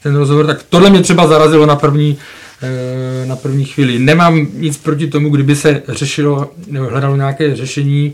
ten 0.03 0.15
rozhovor, 0.15 0.45
tak 0.45 0.63
tohle 0.69 0.89
mě 0.89 1.01
třeba 1.01 1.27
zarazilo 1.27 1.65
na 1.65 1.75
první, 1.75 2.17
Eh, 2.52 2.52
na 3.25 3.35
první 3.35 3.65
chvíli. 3.65 3.99
Nemám 3.99 4.47
nic 4.53 4.77
proti 4.77 5.07
tomu, 5.07 5.29
kdyby 5.29 5.55
se 5.55 5.83
řešilo 5.87 6.51
nebo 6.67 6.85
hledalo 6.85 7.15
nějaké 7.15 7.55
řešení 7.55 8.13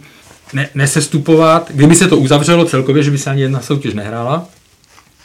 ne, 0.54 0.70
nesestupovat, 0.76 1.72
kdyby 1.74 1.96
se 1.96 2.08
to 2.08 2.18
uzavřelo 2.18 2.66
celkově, 2.66 3.04
že 3.04 3.12
by 3.12 3.18
se 3.18 3.30
ani 3.30 3.42
jedna 3.42 3.62
soutěž 3.62 3.94
nehrála, 3.94 4.46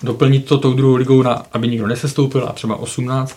doplnit 0.02 0.44
to 0.44 0.58
tou 0.58 0.72
druhou 0.72 0.96
ligou, 0.96 1.22
na, 1.22 1.42
aby 1.52 1.68
nikdo 1.68 1.86
nesestoupil 1.86 2.46
a 2.48 2.52
třeba 2.52 2.76
18, 2.76 3.36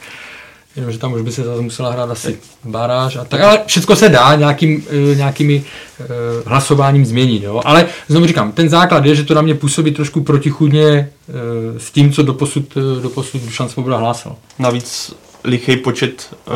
jenomže 0.76 0.98
tam 0.98 1.14
už 1.14 1.22
by 1.22 1.32
se 1.32 1.44
zase 1.44 1.62
musela 1.62 1.92
hrát 1.92 2.12
asi 2.12 2.40
baráž 2.64 3.16
a 3.16 3.26
tak, 3.26 3.42
ale 3.42 3.62
všechno 3.66 3.96
se 3.96 4.10
dá 4.10 4.36
nějakým, 4.36 4.84
eh, 4.90 5.16
nějakými 5.16 5.64
uh, 6.00 6.06
hlasováním 6.46 7.06
změnit, 7.06 7.44
jo? 7.44 7.62
ale 7.66 7.86
znovu 8.08 8.28
říkám, 8.28 8.52
ten 8.52 8.70
základ 8.70 9.06
je, 9.06 9.16
že 9.16 9.24
to 9.24 9.34
na 9.34 9.42
mě 9.42 9.56
působí 9.56 9.92
trošku 9.92 10.24
protichudně 10.24 11.10
s 11.78 11.92
tím, 11.92 12.14
co 12.14 12.24
doposud, 12.24 12.78
doposud 13.02 13.42
Dušan 13.42 13.70
Svoboda 13.70 13.98
hlásal. 13.98 14.36
Navíc 14.60 15.16
lichý 15.48 15.78
počet 15.78 16.36
uh, 16.48 16.54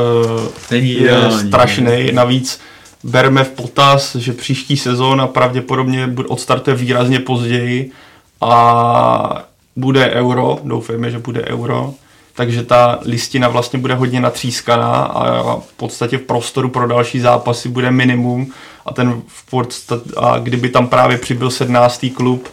Není 0.72 0.94
je 0.94 1.32
strašný. 1.48 2.12
Navíc 2.14 2.60
bereme 3.04 3.44
v 3.44 3.50
potaz, 3.50 4.16
že 4.16 4.34
příští 4.34 4.78
sezóna 4.78 5.28
pravděpodobně 5.28 6.14
odstartuje 6.28 6.76
výrazně 6.76 7.20
později 7.20 7.92
a 8.42 9.44
bude 9.76 10.10
euro, 10.10 10.60
doufejme, 10.64 11.12
že 11.12 11.20
bude 11.20 11.46
euro, 11.46 11.94
takže 12.36 12.64
ta 12.64 13.00
listina 13.06 13.48
vlastně 13.48 13.80
bude 13.80 13.96
hodně 13.96 14.22
natřískaná 14.22 14.94
a 14.94 15.60
v 15.60 15.74
podstatě 15.78 16.18
v 16.18 16.22
prostoru 16.22 16.70
pro 16.70 16.88
další 16.88 17.20
zápasy 17.20 17.70
bude 17.70 17.92
minimum 17.92 18.52
a 18.86 18.94
ten 18.94 19.22
v 19.28 19.50
podstat, 19.50 20.02
a 20.18 20.40
kdyby 20.40 20.70
tam 20.70 20.88
právě 20.88 21.18
přibyl 21.18 21.50
17. 21.50 22.06
klub, 22.14 22.50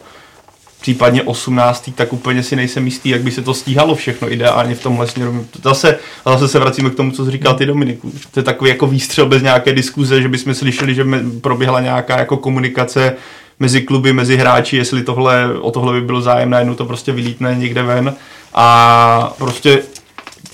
případně 0.81 1.23
18. 1.23 1.91
tak 1.95 2.13
úplně 2.13 2.43
si 2.43 2.57
nejsem 2.57 2.85
jistý, 2.85 3.09
jak 3.09 3.23
by 3.23 3.31
se 3.31 3.43
to 3.43 3.55
stíhalo 3.55 3.95
všechno 3.95 4.33
ideálně 4.33 4.75
v 4.75 4.83
tomhle 4.83 5.07
směru. 5.07 5.47
Zase, 5.65 5.99
zase 6.27 6.49
se 6.49 6.59
vracíme 6.59 6.91
k 6.91 6.95
tomu, 6.95 7.11
co 7.11 7.31
říkal 7.31 7.55
ty 7.55 7.67
Dominiku. 7.67 8.13
To 8.31 8.41
je 8.41 8.45
takový 8.45 8.71
jako 8.71 8.87
výstřel 8.87 9.27
bez 9.27 9.43
nějaké 9.43 9.73
diskuze, 9.73 10.23
že 10.23 10.29
bychom 10.29 10.55
slyšeli, 10.55 10.95
že 10.95 11.05
proběhla 11.41 11.81
nějaká 11.81 12.19
jako 12.19 12.37
komunikace 12.37 13.17
mezi 13.61 13.81
kluby, 13.81 14.13
mezi 14.13 14.37
hráči, 14.37 14.77
jestli 14.77 15.03
tohle, 15.03 15.61
o 15.61 15.71
tohle 15.71 15.93
by 15.93 16.01
bylo 16.01 16.21
zájem, 16.21 16.51
najednou 16.51 16.75
to 16.75 16.85
prostě 16.85 17.13
vylítne 17.13 17.55
někde 17.55 17.83
ven 17.83 18.15
a 18.55 19.35
prostě 19.39 19.83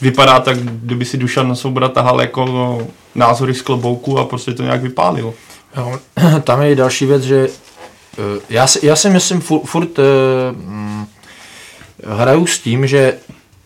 vypadá 0.00 0.40
tak, 0.40 0.58
kdyby 0.58 1.04
si 1.04 1.16
Dušan 1.16 1.56
Svoboda 1.56 1.88
tahal 1.88 2.20
jako 2.20 2.78
názory 3.14 3.54
z 3.54 3.62
klobouku 3.62 4.18
a 4.18 4.24
prostě 4.24 4.52
to 4.52 4.62
nějak 4.62 4.82
vypálil. 4.82 5.34
No, 5.76 5.98
tam 6.40 6.62
je 6.62 6.76
další 6.76 7.06
věc, 7.06 7.22
že 7.22 7.48
já 8.50 8.66
si, 8.66 8.86
já 8.86 8.96
si 8.96 9.10
myslím 9.10 9.40
furt, 9.40 9.64
furt 9.64 9.98
uh, 9.98 10.04
hraju 12.06 12.46
s 12.46 12.58
tím, 12.58 12.86
že 12.86 13.14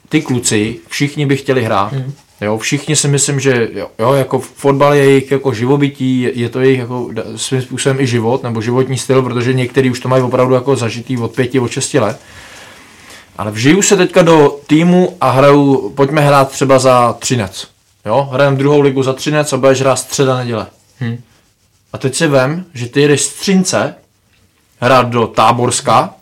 ty 0.09 0.23
kluci, 0.23 0.77
všichni 0.89 1.27
by 1.27 1.37
chtěli 1.37 1.65
hrát. 1.65 1.93
Mm. 1.93 2.13
Jo, 2.41 2.59
všichni 2.59 2.97
si 2.97 3.09
myslím, 3.09 3.41
že 3.41 3.69
jo, 3.73 3.91
jo, 3.99 4.13
jako 4.13 4.39
fotbal 4.39 4.95
je 4.95 5.05
jejich 5.05 5.31
jako 5.31 5.53
živobytí, 5.53 6.21
je, 6.21 6.39
je 6.39 6.49
to 6.49 6.61
jejich 6.61 6.79
jako 6.79 7.11
svým 7.37 7.63
způsobem 7.63 8.01
i 8.01 8.07
život, 8.07 8.43
nebo 8.43 8.61
životní 8.61 8.99
styl, 8.99 9.23
protože 9.23 9.53
někteří 9.53 9.91
už 9.91 10.01
to 10.01 10.09
mají 10.09 10.23
opravdu 10.23 10.55
jako 10.55 10.77
zažitý 10.77 11.19
od 11.19 11.35
pěti, 11.35 11.61
od 11.61 11.71
šesti 11.71 11.99
let. 11.99 12.21
Ale 13.39 13.51
vžiju 13.51 13.83
se 13.83 13.97
teďka 13.97 14.23
do 14.23 14.61
týmu 14.67 15.17
a 15.21 15.31
hraju, 15.31 15.93
pojďme 15.97 16.21
hrát 16.21 16.51
třeba 16.51 16.79
za 16.79 17.13
Třinec. 17.13 17.69
Jo, 18.07 18.29
hrajeme 18.33 18.57
druhou 18.57 18.81
ligu 18.81 19.03
za 19.03 19.13
Třinec 19.13 19.53
a 19.53 19.57
budeš 19.57 19.81
hrát 19.81 19.97
středa 19.97 20.37
neděle. 20.37 20.67
Hmm. 20.99 21.19
A 21.93 21.99
teď 21.99 22.15
si 22.15 22.27
vem, 22.27 22.65
že 22.75 22.87
ty 22.87 23.01
jedeš 23.01 23.23
z 23.23 23.35
Třince 23.35 23.95
hrát 24.81 25.09
do 25.09 25.27
Táborska, 25.27 26.15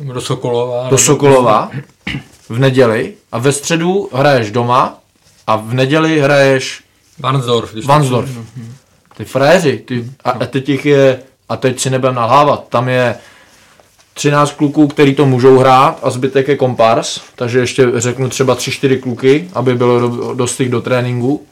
do 0.00 0.20
Sokolova, 0.20 0.88
do 0.88 0.98
Sokolova 0.98 1.70
v 2.48 2.58
neděli 2.58 3.14
a 3.32 3.38
ve 3.38 3.52
středu 3.52 4.08
hraješ 4.12 4.50
doma 4.50 4.98
a 5.46 5.56
v 5.56 5.74
neděli 5.74 6.20
hraješ 6.20 6.84
Vansdorf. 7.18 7.74
Vansdorf. 7.84 8.30
Ty 9.16 9.24
fréři, 9.24 9.78
ty, 9.78 10.04
a, 10.24 10.30
a 10.30 10.46
teď 10.46 10.68
jich 10.68 10.86
je, 10.86 11.22
a 11.48 11.56
teď 11.56 11.80
si 11.80 11.90
nebudem 11.90 12.14
nalhávat, 12.14 12.68
tam 12.68 12.88
je 12.88 13.16
13 14.14 14.52
kluků, 14.52 14.88
který 14.88 15.14
to 15.14 15.26
můžou 15.26 15.58
hrát 15.58 15.98
a 16.02 16.10
zbytek 16.10 16.48
je 16.48 16.56
kompars, 16.56 17.20
takže 17.36 17.58
ještě 17.58 17.86
řeknu 17.94 18.28
třeba 18.28 18.56
3-4 18.56 19.00
kluky, 19.00 19.48
aby 19.54 19.74
bylo 19.74 20.00
do, 20.00 20.34
dost 20.34 20.62
do 20.62 20.80
tréninku. 20.80 21.46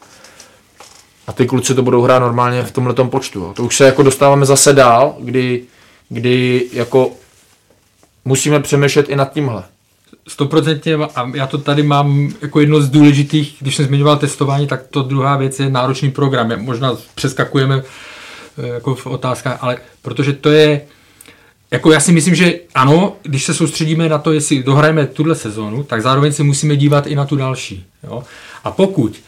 A 1.27 1.33
ty 1.33 1.45
kluci 1.45 1.75
to 1.75 1.83
budou 1.83 2.01
hrát 2.01 2.19
normálně 2.19 2.63
v 2.63 2.71
tomhle 2.71 2.93
počtu. 2.93 3.53
To 3.55 3.63
už 3.63 3.77
se 3.77 3.85
jako 3.85 4.03
dostáváme 4.03 4.45
zase 4.45 4.73
dál, 4.73 5.15
kdy 5.19 5.63
kdy 6.09 6.69
jako 6.73 7.11
musíme 8.25 8.59
přemýšlet 8.59 9.09
i 9.09 9.15
nad 9.15 9.33
tímhle. 9.33 9.63
Stoprocentně 10.27 10.95
a 10.95 11.31
já 11.33 11.47
to 11.47 11.57
tady 11.57 11.83
mám 11.83 12.33
jako 12.41 12.59
jedno 12.59 12.81
z 12.81 12.89
důležitých, 12.89 13.55
když 13.59 13.75
jsem 13.75 13.85
zmiňoval 13.85 14.17
testování, 14.17 14.67
tak 14.67 14.87
to 14.87 15.01
druhá 15.01 15.37
věc 15.37 15.59
je 15.59 15.69
náročný 15.69 16.11
program. 16.11 16.61
Možná 16.61 16.97
přeskakujeme 17.15 17.83
eh, 18.57 18.67
jako 18.67 18.95
v 18.95 19.07
otázkách, 19.07 19.57
ale 19.61 19.77
protože 20.01 20.33
to 20.33 20.51
je, 20.51 20.81
jako 21.71 21.91
já 21.91 21.99
si 21.99 22.11
myslím, 22.11 22.35
že 22.35 22.53
ano, 22.75 23.15
když 23.23 23.43
se 23.43 23.53
soustředíme 23.53 24.09
na 24.09 24.17
to, 24.17 24.33
jestli 24.33 24.63
dohrajeme 24.63 25.07
tuhle 25.07 25.35
sezónu, 25.35 25.83
tak 25.83 26.01
zároveň 26.01 26.31
se 26.33 26.43
musíme 26.43 26.75
dívat 26.75 27.07
i 27.07 27.15
na 27.15 27.25
tu 27.25 27.35
další. 27.35 27.85
Jo? 28.03 28.23
A 28.63 28.71
pokud 28.71 29.19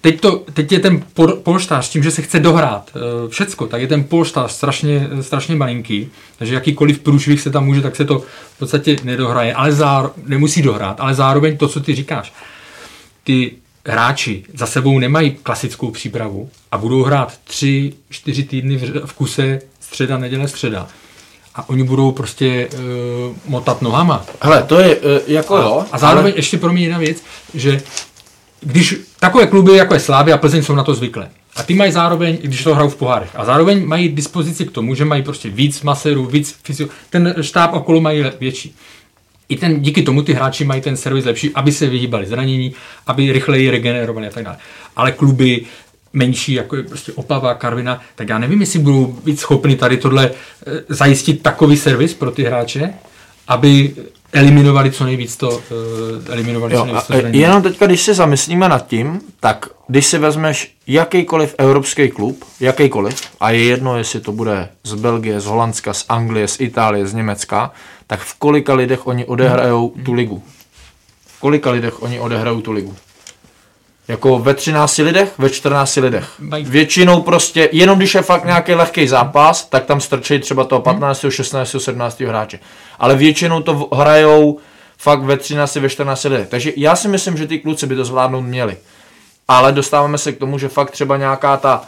teď, 0.00 0.20
to, 0.20 0.44
teď 0.52 0.72
je 0.72 0.78
ten 0.78 1.04
polštář 1.42 1.88
tím, 1.88 2.02
že 2.02 2.10
se 2.10 2.22
chce 2.22 2.40
dohrát 2.40 2.90
uh, 2.94 3.30
všecko, 3.30 3.66
tak 3.66 3.80
je 3.80 3.86
ten 3.86 4.04
polštář 4.04 4.52
strašně, 4.52 5.08
strašně 5.20 5.56
malinký, 5.56 6.08
takže 6.38 6.54
jakýkoliv 6.54 6.98
průšvih 6.98 7.40
se 7.40 7.50
tam 7.50 7.64
může, 7.64 7.80
tak 7.82 7.96
se 7.96 8.04
to 8.04 8.18
v 8.54 8.58
podstatě 8.58 8.96
nedohraje, 9.04 9.54
ale 9.54 9.72
záro, 9.72 10.10
nemusí 10.26 10.62
dohrát, 10.62 11.00
ale 11.00 11.14
zároveň 11.14 11.56
to, 11.56 11.68
co 11.68 11.80
ty 11.80 11.94
říkáš, 11.94 12.32
ty 13.24 13.52
hráči 13.86 14.44
za 14.54 14.66
sebou 14.66 14.98
nemají 14.98 15.30
klasickou 15.42 15.90
přípravu 15.90 16.50
a 16.72 16.78
budou 16.78 17.02
hrát 17.02 17.38
tři, 17.44 17.92
čtyři 18.10 18.42
týdny 18.42 18.76
v, 18.76 19.06
v 19.06 19.12
kuse 19.12 19.60
středa, 19.80 20.18
neděle, 20.18 20.48
středa. 20.48 20.88
a 21.56 21.68
oni 21.68 21.82
budou 21.82 22.12
prostě 22.12 22.68
uh, 22.72 23.36
motat 23.46 23.82
nohama. 23.82 24.24
Hele, 24.40 24.62
to 24.62 24.80
je 24.80 24.96
uh, 24.96 25.02
jako 25.26 25.56
a, 25.56 25.60
jo. 25.60 25.84
A 25.92 25.98
zároveň 25.98 26.32
ale... 26.32 26.38
ještě 26.38 26.58
pro 26.58 26.72
mě 26.72 26.82
jedna 26.82 26.98
věc, 26.98 27.22
že 27.54 27.82
když 28.66 28.96
takové 29.20 29.46
kluby 29.46 29.76
jako 29.76 29.94
je 29.94 30.00
Slávy 30.00 30.32
a 30.32 30.38
Plzeň 30.38 30.62
jsou 30.62 30.74
na 30.74 30.84
to 30.84 30.94
zvyklé, 30.94 31.28
a 31.56 31.62
ty 31.62 31.74
mají 31.74 31.92
zároveň, 31.92 32.38
když 32.42 32.64
to 32.64 32.74
hrajou 32.74 32.90
v 32.90 32.96
pohárech, 32.96 33.30
a 33.34 33.44
zároveň 33.44 33.86
mají 33.86 34.08
dispozici 34.08 34.64
k 34.66 34.70
tomu, 34.70 34.94
že 34.94 35.04
mají 35.04 35.22
prostě 35.22 35.50
víc 35.50 35.82
maserů, 35.82 36.26
víc 36.26 36.58
fyzio, 36.62 36.88
ten 37.10 37.34
štáb 37.40 37.72
okolo 37.72 38.00
mají 38.00 38.24
větší. 38.40 38.74
I 39.48 39.56
ten, 39.56 39.80
díky 39.80 40.02
tomu 40.02 40.22
ty 40.22 40.32
hráči 40.32 40.64
mají 40.64 40.80
ten 40.80 40.96
servis 40.96 41.24
lepší, 41.24 41.50
aby 41.54 41.72
se 41.72 41.86
vyhýbali 41.86 42.26
zranění, 42.26 42.74
aby 43.06 43.32
rychleji 43.32 43.70
regenerovali 43.70 44.26
a 44.26 44.30
tak 44.30 44.44
dále. 44.44 44.56
Ale 44.96 45.12
kluby 45.12 45.64
menší, 46.12 46.52
jako 46.52 46.76
je 46.76 46.82
prostě 46.82 47.12
Opava, 47.12 47.54
Karvina, 47.54 48.00
tak 48.14 48.28
já 48.28 48.38
nevím, 48.38 48.60
jestli 48.60 48.78
budou 48.78 49.06
být 49.24 49.40
schopni 49.40 49.76
tady 49.76 49.96
tohle 49.96 50.30
eh, 50.30 50.70
zajistit 50.88 51.42
takový 51.42 51.76
servis 51.76 52.14
pro 52.14 52.30
ty 52.30 52.44
hráče, 52.44 52.94
aby 53.48 53.94
eliminovali 54.32 54.90
co 54.90 55.04
nejvíc 55.04 55.36
to, 55.36 55.48
uh, 55.48 55.60
eliminovali 56.28 56.74
jo, 56.74 56.80
co 56.80 56.84
nejvíc 56.84 57.06
to 57.06 57.12
zranění. 57.12 57.38
Jenom 57.38 57.62
teďka, 57.62 57.86
když 57.86 58.02
se 58.02 58.14
zamyslíme 58.14 58.68
nad 58.68 58.86
tím, 58.86 59.20
tak 59.40 59.68
když 59.88 60.06
si 60.06 60.18
vezmeš 60.18 60.76
jakýkoliv 60.86 61.54
evropský 61.58 62.08
klub, 62.08 62.44
jakýkoliv, 62.60 63.20
a 63.40 63.50
je 63.50 63.64
jedno, 63.64 63.98
jestli 63.98 64.20
to 64.20 64.32
bude 64.32 64.68
z 64.82 64.94
Belgie, 64.94 65.40
z 65.40 65.46
Holandska, 65.46 65.94
z 65.94 66.04
Anglie, 66.08 66.48
z 66.48 66.60
Itálie, 66.60 67.06
z 67.06 67.14
Německa, 67.14 67.70
tak 68.06 68.20
v 68.20 68.34
kolika 68.34 68.74
lidech 68.74 69.06
oni 69.06 69.24
odehrajou 69.24 69.94
tu 70.04 70.12
ligu? 70.12 70.42
V 71.26 71.40
kolika 71.40 71.70
lidech 71.70 72.02
oni 72.02 72.20
odehrajou 72.20 72.60
tu 72.60 72.72
ligu? 72.72 72.94
Jako 74.08 74.38
ve 74.38 74.54
13 74.54 74.98
lidech, 74.98 75.32
ve 75.38 75.50
14 75.50 75.96
lidech. 75.96 76.28
Většinou 76.62 77.22
prostě, 77.22 77.68
jenom 77.72 77.98
když 77.98 78.14
je 78.14 78.22
fakt 78.22 78.44
nějaký 78.44 78.74
lehký 78.74 79.08
zápas, 79.08 79.64
tak 79.64 79.84
tam 79.84 80.00
strčí 80.00 80.38
třeba 80.38 80.64
toho 80.64 80.80
15., 80.80 81.26
16., 81.28 81.76
17. 81.78 82.20
hráče. 82.20 82.58
Ale 82.98 83.16
většinou 83.16 83.62
to 83.62 83.88
hrajou 83.92 84.58
fakt 84.98 85.22
ve 85.22 85.36
13, 85.36 85.76
ve 85.76 85.88
14 85.88 86.24
lidech. 86.24 86.48
Takže 86.48 86.72
já 86.76 86.96
si 86.96 87.08
myslím, 87.08 87.36
že 87.36 87.46
ty 87.46 87.58
kluci 87.58 87.86
by 87.86 87.96
to 87.96 88.04
zvládnout 88.04 88.42
měli. 88.42 88.76
Ale 89.48 89.72
dostáváme 89.72 90.18
se 90.18 90.32
k 90.32 90.38
tomu, 90.38 90.58
že 90.58 90.68
fakt 90.68 90.90
třeba 90.90 91.16
nějaká 91.16 91.56
ta 91.56 91.82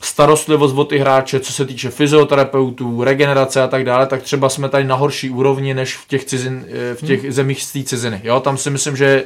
starostlivost 0.00 0.78
o 0.78 0.84
ty 0.84 0.98
hráče, 0.98 1.40
co 1.40 1.52
se 1.52 1.66
týče 1.66 1.90
fyzioterapeutů, 1.90 3.04
regenerace 3.04 3.62
a 3.62 3.66
tak 3.66 3.84
dále, 3.84 4.06
tak 4.06 4.22
třeba 4.22 4.48
jsme 4.48 4.68
tady 4.68 4.84
na 4.84 4.94
horší 4.94 5.30
úrovni 5.30 5.74
než 5.74 5.96
v 5.96 6.08
těch, 6.08 6.24
cizin, 6.24 6.66
eh, 6.68 6.94
v 6.94 7.06
těch 7.06 7.22
hmm. 7.22 7.32
zemích 7.32 7.62
z 7.62 7.72
té 7.72 7.82
ciziny. 7.82 8.20
Jo, 8.24 8.40
tam 8.40 8.56
si 8.56 8.70
myslím, 8.70 8.96
že 8.96 9.24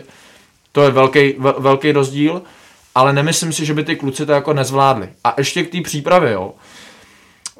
to 0.72 0.82
je 0.82 0.90
velký, 0.90 1.34
velký 1.58 1.92
rozdíl, 1.92 2.42
ale 2.94 3.12
nemyslím 3.12 3.52
si, 3.52 3.64
že 3.64 3.74
by 3.74 3.84
ty 3.84 3.96
kluci 3.96 4.26
to 4.26 4.32
jako 4.32 4.52
nezvládli. 4.52 5.08
A 5.24 5.34
ještě 5.38 5.62
k 5.62 5.72
té 5.72 5.80
přípravě, 5.80 6.32
jo. 6.32 6.54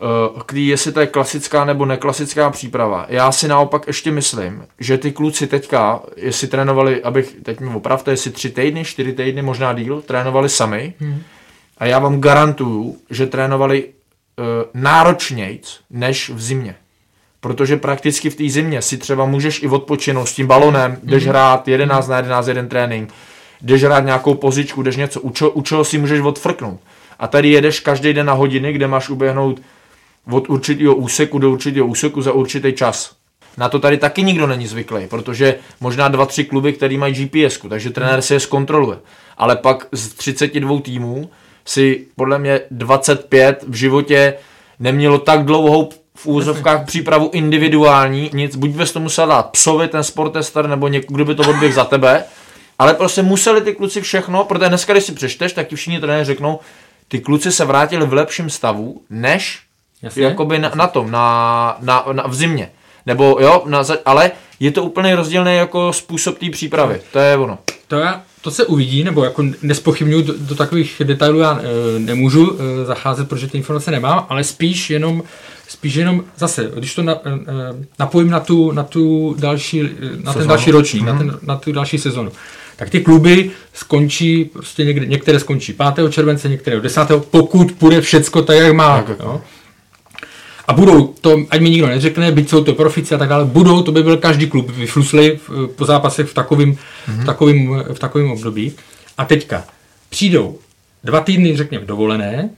Eh, 0.00 0.40
k 0.46 0.52
tý, 0.52 0.66
jestli 0.66 0.92
to 0.92 1.00
je 1.00 1.06
klasická 1.06 1.64
nebo 1.64 1.86
neklasická 1.86 2.50
příprava. 2.50 3.06
Já 3.08 3.32
si 3.32 3.48
naopak 3.48 3.86
ještě 3.86 4.10
myslím, 4.10 4.66
že 4.78 4.98
ty 4.98 5.12
kluci 5.12 5.46
teďka, 5.46 6.00
jestli 6.16 6.48
trénovali, 6.48 7.02
abych, 7.02 7.36
teď 7.42 7.60
mi 7.60 7.74
opravte, 7.74 8.10
jestli 8.10 8.30
tři 8.30 8.50
týdny, 8.50 8.84
čtyři 8.84 9.12
týdny, 9.12 9.42
možná 9.42 9.72
díl, 9.72 10.02
trénovali 10.02 10.48
sami. 10.48 10.94
Hmm. 11.00 11.22
A 11.78 11.86
já 11.86 11.98
vám 11.98 12.20
garantuju, 12.20 12.96
že 13.10 13.26
trénovali 13.26 13.84
uh, 13.84 14.44
náročnějc 14.74 15.80
než 15.90 16.30
v 16.30 16.40
zimě. 16.40 16.74
Protože 17.40 17.76
prakticky 17.76 18.30
v 18.30 18.34
té 18.34 18.48
zimě 18.48 18.82
si 18.82 18.96
třeba 18.98 19.24
můžeš 19.24 19.62
i 19.62 19.68
odpočinout 19.68 20.26
s 20.26 20.34
tím 20.34 20.46
balonem, 20.46 20.98
jdeš 21.02 21.24
mm-hmm. 21.24 21.28
hrát 21.28 21.68
11 21.68 22.08
na 22.08 22.16
11 22.16 22.46
jeden 22.46 22.68
trénink, 22.68 23.12
jdeš 23.62 23.84
hrát 23.84 24.04
nějakou 24.04 24.34
pozičku, 24.34 24.82
jdeš 24.82 24.96
něco, 24.96 25.20
u, 25.20 25.30
čo, 25.30 25.50
u 25.50 25.62
čeho 25.62 25.84
si 25.84 25.98
můžeš 25.98 26.20
odfrknout. 26.20 26.80
A 27.18 27.28
tady 27.28 27.48
jedeš 27.48 27.80
každý 27.80 28.12
den 28.12 28.26
na 28.26 28.32
hodiny, 28.32 28.72
kde 28.72 28.86
máš 28.86 29.08
uběhnout 29.08 29.60
od 30.30 30.50
určitého 30.50 30.94
úseku 30.94 31.38
do 31.38 31.50
určitého 31.50 31.86
úseku 31.86 32.22
za 32.22 32.32
určitý 32.32 32.72
čas. 32.72 33.12
Na 33.56 33.68
to 33.68 33.78
tady 33.78 33.98
taky 33.98 34.22
nikdo 34.22 34.46
není 34.46 34.66
zvyklý, 34.66 35.06
protože 35.06 35.58
možná 35.80 36.08
dva, 36.08 36.26
tři 36.26 36.44
kluby, 36.44 36.72
který 36.72 36.98
mají 36.98 37.14
GPS, 37.14 37.58
takže 37.68 37.90
trenér 37.90 38.22
si 38.22 38.34
je 38.34 38.40
zkontroluje. 38.40 38.98
Ale 39.36 39.56
pak 39.56 39.86
z 39.92 40.08
32 40.08 40.80
týmů 40.80 41.30
si 41.64 42.06
podle 42.16 42.38
mě 42.38 42.60
25 42.70 43.64
v 43.68 43.74
životě 43.74 44.34
nemělo 44.78 45.18
tak 45.18 45.44
dlouhou 45.44 45.90
v 46.18 46.26
úzovkách 46.26 46.84
přípravu 46.84 47.30
individuální, 47.32 48.30
nic, 48.32 48.56
buď 48.56 48.70
bys 48.70 48.92
to 48.92 49.00
musel 49.00 49.26
dát 49.26 49.50
psovi, 49.50 49.88
ten 49.88 50.04
sportester, 50.04 50.68
nebo 50.68 50.88
někdo, 50.88 51.14
kdo 51.14 51.24
by 51.24 51.34
to 51.34 51.42
odběh 51.42 51.74
za 51.74 51.84
tebe, 51.84 52.24
ale 52.78 52.94
prostě 52.94 53.22
museli 53.22 53.60
ty 53.60 53.74
kluci 53.74 54.00
všechno, 54.00 54.44
protože 54.44 54.68
dneska, 54.68 54.92
když 54.92 55.04
si 55.04 55.12
přečteš, 55.12 55.52
tak 55.52 55.68
ti 55.68 55.76
všichni 55.76 56.00
trenéři 56.00 56.24
řeknou, 56.24 56.60
ty 57.08 57.20
kluci 57.20 57.52
se 57.52 57.64
vrátili 57.64 58.06
v 58.06 58.12
lepším 58.12 58.50
stavu, 58.50 59.02
než 59.10 59.60
Jasně. 60.02 60.24
jakoby 60.24 60.58
na, 60.58 60.72
na 60.74 60.86
tom, 60.86 61.10
na, 61.10 61.76
na, 61.80 62.04
na, 62.12 62.26
v 62.26 62.34
zimě. 62.34 62.70
Nebo 63.06 63.38
jo, 63.40 63.62
na, 63.66 63.84
ale 64.04 64.30
je 64.60 64.70
to 64.70 64.84
úplně 64.84 65.16
rozdílný 65.16 65.56
jako 65.56 65.92
způsob 65.92 66.38
té 66.38 66.50
přípravy. 66.50 67.00
To 67.12 67.18
je 67.18 67.36
ono. 67.36 67.58
To, 67.88 67.96
já, 67.96 68.22
to 68.40 68.50
se 68.50 68.66
uvidí, 68.66 69.04
nebo 69.04 69.24
jako 69.24 69.44
nespochybnuju, 69.62 70.22
do, 70.22 70.34
do 70.38 70.54
takových 70.54 71.02
detailů 71.04 71.38
já 71.38 71.60
e, 71.60 71.98
nemůžu 71.98 72.58
e, 72.58 72.84
zacházet, 72.84 73.28
protože 73.28 73.46
ty 73.46 73.58
informace 73.58 73.90
nemám, 73.90 74.26
ale 74.28 74.44
spíš 74.44 74.90
jenom 74.90 75.22
spíš 75.78 75.94
jenom 75.94 76.24
zase, 76.36 76.70
když 76.76 76.94
to 76.94 77.02
na, 77.02 77.12
e, 77.12 77.30
napojím 77.98 78.30
na 78.30 78.40
tu, 78.40 78.72
na 78.72 78.82
tu 78.82 79.34
další, 79.38 79.82
na 80.22 80.34
ten 80.34 80.48
další 80.48 80.70
ročník, 80.70 81.02
mm-hmm. 81.02 81.12
na, 81.12 81.18
ten, 81.18 81.38
na 81.42 81.56
tu 81.56 81.72
další 81.72 81.98
sezonu, 81.98 82.32
tak 82.76 82.90
ty 82.90 83.00
kluby 83.00 83.50
skončí, 83.74 84.44
prostě 84.44 84.84
někde, 84.84 85.06
některé 85.06 85.40
skončí 85.40 85.72
5. 85.94 86.12
července, 86.12 86.48
některé 86.48 86.80
10. 86.80 87.00
pokud 87.30 87.72
půjde 87.72 88.00
všecko 88.00 88.42
tak, 88.42 88.56
jak 88.56 88.72
má. 88.72 89.02
Tak, 89.02 89.18
jo? 89.18 89.40
A 90.66 90.72
budou, 90.72 91.14
to 91.20 91.38
ať 91.50 91.60
mi 91.60 91.70
nikdo 91.70 91.86
neřekne, 91.86 92.32
byť 92.32 92.48
jsou 92.48 92.64
to 92.64 92.74
profici 92.74 93.14
a 93.14 93.18
tak 93.18 93.28
dále, 93.28 93.44
budou, 93.44 93.82
to 93.82 93.92
by 93.92 94.02
byl 94.02 94.16
každý 94.16 94.46
klub 94.46 94.70
vyflusli 94.70 95.38
po 95.76 95.84
zápasech 95.84 96.26
v 96.26 96.34
takovém, 96.34 96.72
mm-hmm. 96.72 97.22
v 97.22 97.24
takovým, 97.24 97.84
v 97.92 97.98
takovým 97.98 98.30
období. 98.30 98.72
A 99.18 99.24
teďka 99.24 99.64
přijdou 100.08 100.58
dva 101.04 101.20
týdny, 101.20 101.56
řekněme, 101.56 101.84
dovolené, 101.84 102.50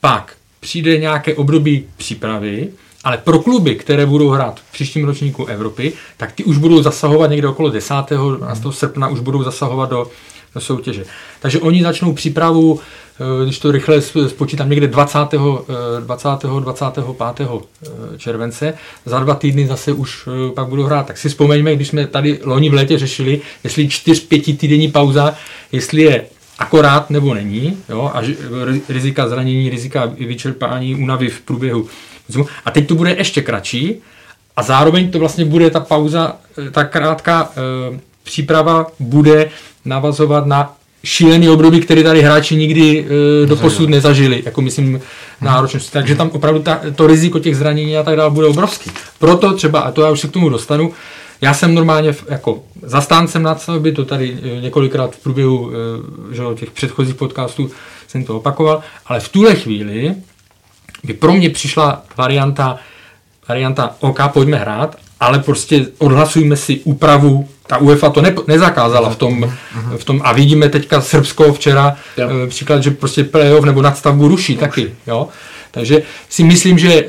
pak 0.00 0.37
přijde 0.60 0.98
nějaké 0.98 1.34
období 1.34 1.84
přípravy, 1.96 2.68
ale 3.04 3.18
pro 3.18 3.38
kluby, 3.38 3.74
které 3.74 4.06
budou 4.06 4.28
hrát 4.28 4.60
v 4.60 4.72
příštím 4.72 5.04
ročníku 5.04 5.46
Evropy, 5.46 5.92
tak 6.16 6.32
ty 6.32 6.44
už 6.44 6.58
budou 6.58 6.82
zasahovat 6.82 7.30
někde 7.30 7.48
okolo 7.48 7.70
10. 7.70 7.94
12. 8.36 8.62
srpna, 8.70 9.08
už 9.08 9.20
budou 9.20 9.42
zasahovat 9.42 9.90
do, 9.90 10.06
do 10.54 10.60
soutěže. 10.60 11.04
Takže 11.40 11.60
oni 11.60 11.82
začnou 11.82 12.12
přípravu 12.12 12.80
Eh, 13.20 13.44
když 13.44 13.58
to 13.58 13.72
rychle 13.72 14.02
spočítám, 14.28 14.70
někde 14.70 14.86
20. 14.86 15.18
20. 16.00 16.28
25. 16.60 17.48
července, 18.16 18.74
za 19.06 19.20
dva 19.20 19.34
týdny 19.34 19.66
zase 19.66 19.92
už 19.92 20.28
eh, 20.28 20.52
pak 20.52 20.66
budu 20.66 20.82
hrát. 20.84 21.06
Tak 21.06 21.18
si 21.18 21.28
vzpomeňme, 21.28 21.76
když 21.76 21.88
jsme 21.88 22.06
tady 22.06 22.38
loni 22.44 22.70
v 22.70 22.74
létě 22.74 22.98
řešili, 22.98 23.40
jestli 23.64 23.86
4-5 23.86 24.56
týdenní 24.56 24.90
pauza, 24.90 25.34
jestli 25.72 26.02
je 26.02 26.26
akorát 26.58 27.10
nebo 27.10 27.34
není, 27.34 27.76
jo, 27.88 28.10
a 28.14 28.22
rizika 28.88 29.28
zranění, 29.28 29.70
rizika 29.70 30.12
vyčerpání, 30.18 30.94
únavy 30.94 31.28
v 31.28 31.40
průběhu. 31.40 31.86
A 32.64 32.70
teď 32.70 32.88
to 32.88 32.94
bude 32.94 33.14
ještě 33.18 33.42
kratší 33.42 34.02
a 34.58 34.62
zároveň 34.62 35.10
to 35.10 35.18
vlastně 35.18 35.44
bude 35.44 35.70
ta 35.70 35.80
pauza, 35.80 36.36
eh, 36.66 36.70
ta 36.70 36.84
krátká 36.84 37.50
e, 37.50 37.98
příprava 38.22 38.86
bude 39.00 39.50
navazovat 39.84 40.46
na 40.46 40.74
šílený 41.04 41.48
období, 41.48 41.80
který 41.80 42.02
tady 42.02 42.22
hráči 42.22 42.56
nikdy 42.56 43.06
e, 43.42 43.46
do 43.46 43.56
posud 43.56 43.88
nezažili, 43.88 44.42
jako 44.46 44.62
myslím 44.62 45.00
náročnosti. 45.40 45.92
Takže 45.92 46.14
tam 46.14 46.30
opravdu 46.30 46.62
ta, 46.62 46.80
to 46.94 47.06
riziko 47.06 47.38
těch 47.38 47.56
zranění 47.56 47.96
a 47.96 48.02
tak 48.02 48.16
dále 48.16 48.30
bude 48.30 48.46
obrovský. 48.46 48.90
Proto 49.18 49.52
třeba, 49.52 49.80
a 49.80 49.90
to 49.90 50.02
já 50.02 50.10
už 50.10 50.20
se 50.20 50.28
k 50.28 50.30
tomu 50.30 50.48
dostanu, 50.48 50.92
já 51.40 51.54
jsem 51.54 51.74
normálně 51.74 52.14
jako 52.28 52.62
zastáncem 52.82 53.42
nadstavby, 53.42 53.92
to 53.92 54.04
tady 54.04 54.38
e, 54.42 54.60
několikrát 54.60 55.16
v 55.16 55.22
průběhu 55.22 55.70
e, 55.70 56.34
že, 56.34 56.42
těch 56.54 56.70
předchozích 56.70 57.14
podcastů 57.14 57.70
jsem 58.08 58.24
to 58.24 58.36
opakoval, 58.36 58.82
ale 59.06 59.20
v 59.20 59.28
tuhle 59.28 59.54
chvíli 59.54 60.14
by 61.04 61.12
pro 61.12 61.32
mě 61.32 61.50
přišla 61.50 62.02
varianta, 62.16 62.76
varianta 63.48 63.96
OK, 64.00 64.20
pojďme 64.32 64.56
hrát, 64.56 64.96
ale 65.20 65.38
prostě 65.38 65.86
odhlasujme 65.98 66.56
si 66.56 66.80
úpravu 66.84 67.48
ta 67.66 67.78
UEFA 67.78 68.10
to 68.10 68.22
ne, 68.22 68.34
nezakázala 68.46 69.10
v 69.10 69.16
tom, 69.16 69.52
v 69.96 70.04
tom 70.04 70.20
a 70.24 70.32
vidíme 70.32 70.68
teďka 70.68 71.00
Srbsko 71.00 71.52
včera 71.52 71.96
jo. 72.16 72.28
Eh, 72.30 72.46
příklad, 72.46 72.82
že 72.82 72.90
prostě 72.90 73.24
playoff 73.24 73.64
nebo 73.64 73.82
nadstavbu 73.82 74.28
ruší 74.28 74.52
Ruši. 74.52 74.60
taky. 74.60 74.94
Jo? 75.06 75.28
Takže 75.70 76.02
si 76.28 76.44
myslím, 76.44 76.78
že 76.78 76.92
eh, 76.92 77.06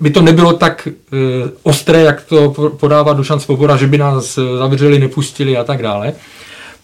by 0.00 0.10
to 0.10 0.22
nebylo 0.22 0.52
tak 0.52 0.88
eh, 0.88 1.16
ostré, 1.62 2.00
jak 2.00 2.22
to 2.22 2.50
podává 2.80 3.12
Dušan 3.12 3.40
Svoboda, 3.40 3.76
že 3.76 3.86
by 3.86 3.98
nás 3.98 4.38
zavřeli, 4.58 4.98
nepustili 4.98 5.56
a 5.56 5.64
tak 5.64 5.82
dále. 5.82 6.12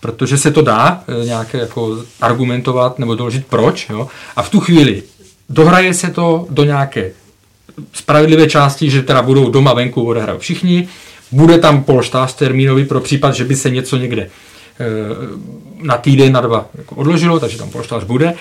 Protože 0.00 0.38
se 0.38 0.50
to 0.50 0.62
dá 0.62 1.04
nějak 1.24 1.54
jako 1.54 1.98
argumentovat 2.20 2.98
nebo 2.98 3.14
doložit 3.14 3.46
proč. 3.46 3.88
Jo? 3.90 4.08
A 4.36 4.42
v 4.42 4.50
tu 4.50 4.60
chvíli 4.60 5.02
dohraje 5.48 5.94
se 5.94 6.10
to 6.10 6.46
do 6.50 6.64
nějaké 6.64 7.10
spravedlivé 7.92 8.46
části, 8.48 8.90
že 8.90 9.02
teda 9.02 9.22
budou 9.22 9.50
doma 9.50 9.74
venku 9.74 10.02
odehrát 10.02 10.38
všichni, 10.38 10.88
bude 11.32 11.58
tam 11.58 11.84
polštář 11.84 12.34
termínový 12.34 12.84
pro 12.84 13.00
případ, 13.00 13.34
že 13.34 13.44
by 13.44 13.56
se 13.56 13.70
něco 13.70 13.96
někde 13.96 14.22
eh, 14.22 14.28
na 15.82 15.96
týden, 15.96 16.32
na 16.32 16.40
dva 16.40 16.66
jako 16.78 16.94
odložilo, 16.94 17.40
takže 17.40 17.58
tam 17.58 17.70
polštář 17.70 18.04
bude. 18.04 18.34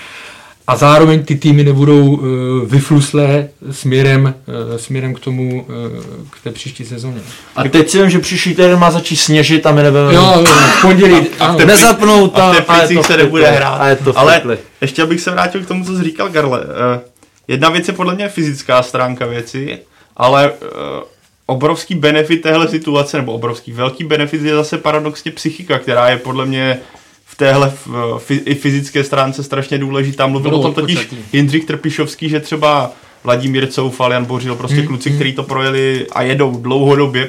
A 0.72 0.76
zároveň 0.76 1.24
ty 1.26 1.36
týmy 1.36 1.64
nebudou 1.64 2.06
uh, 2.08 2.20
vyfluslé 2.66 3.48
směrem, 3.72 4.24
uh, 4.72 4.78
směrem 4.78 5.14
k 5.14 5.20
tomu, 5.20 5.66
uh, 5.70 6.04
k 6.30 6.44
té 6.44 6.52
příští 6.52 6.86
sezóně. 6.86 7.22
A 7.56 7.64
teď 7.64 7.90
si 7.90 8.02
vím, 8.02 8.10
že 8.10 8.20
příští 8.20 8.50
týden 8.50 8.80
má 8.80 8.92
začít 8.92 9.16
sněžit 9.16 9.66
a 9.66 9.72
my 9.72 9.84
nebudeme... 9.84 10.14
Jo, 10.14 10.44
v 10.78 10.82
pondělí. 10.82 11.28
A 11.40 11.56
v 11.56 11.66
Nezapnout 11.66 12.40
a 12.40 12.54
v 12.54 12.70
a- 12.70 12.74
a 12.74 12.82
je 12.82 12.96
to 12.98 13.04
se 13.04 13.18
nebude 13.18 13.52
hrát. 13.52 13.76
A 13.78 13.88
je 13.88 13.96
to 13.96 14.18
Ale 14.20 14.42
ještě 14.82 15.06
bych 15.06 15.22
se 15.22 15.32
vrátil 15.32 15.62
k 15.64 15.68
tomu, 15.68 15.86
co 15.86 15.98
jsi 15.98 16.04
říkal, 16.04 16.30
Garle. 16.30 16.62
Eh, 16.96 17.00
Jedna 17.48 17.70
věc 17.70 17.88
je 17.88 17.94
podle 17.94 18.16
mě 18.16 18.30
fyzická 18.30 18.84
stránka 18.84 19.26
věci, 19.26 19.80
ale 20.18 20.52
eh, 20.62 20.66
obrovský 21.46 21.96
benefit 21.96 22.42
téhle 22.42 22.68
situace, 22.68 23.18
nebo 23.18 23.34
obrovský 23.34 23.72
velký 23.72 24.04
benefit 24.04 24.42
je 24.42 24.56
zase 24.56 24.78
paradoxně 24.78 25.32
psychika, 25.32 25.80
která 25.80 26.10
je 26.10 26.18
podle 26.18 26.46
mě 26.46 26.80
v 27.32 27.36
téhle 27.36 27.70
v, 27.86 27.88
f- 28.18 28.42
i 28.46 28.56
fyzické 28.56 29.04
stránce 29.04 29.44
strašně 29.44 29.78
důležitá. 29.78 30.28
Mluvil 30.28 30.56
o 30.56 30.62
tom 30.62 30.74
totiž. 30.74 31.10
Jindřich 31.34 31.66
Trpišovský, 31.66 32.30
že 32.30 32.40
třeba 32.40 32.92
Vladimír 33.24 33.68
Coufal, 33.68 34.12
Jan 34.14 34.26
Bořil, 34.26 34.56
prostě 34.56 34.78
Hmm, 34.78 34.88
kluci, 34.88 35.12
kteří 35.12 35.34
to 35.34 35.44
projeli 35.44 36.08
a 36.12 36.22
jedou 36.22 36.58
dlouhodobě, 36.62 37.28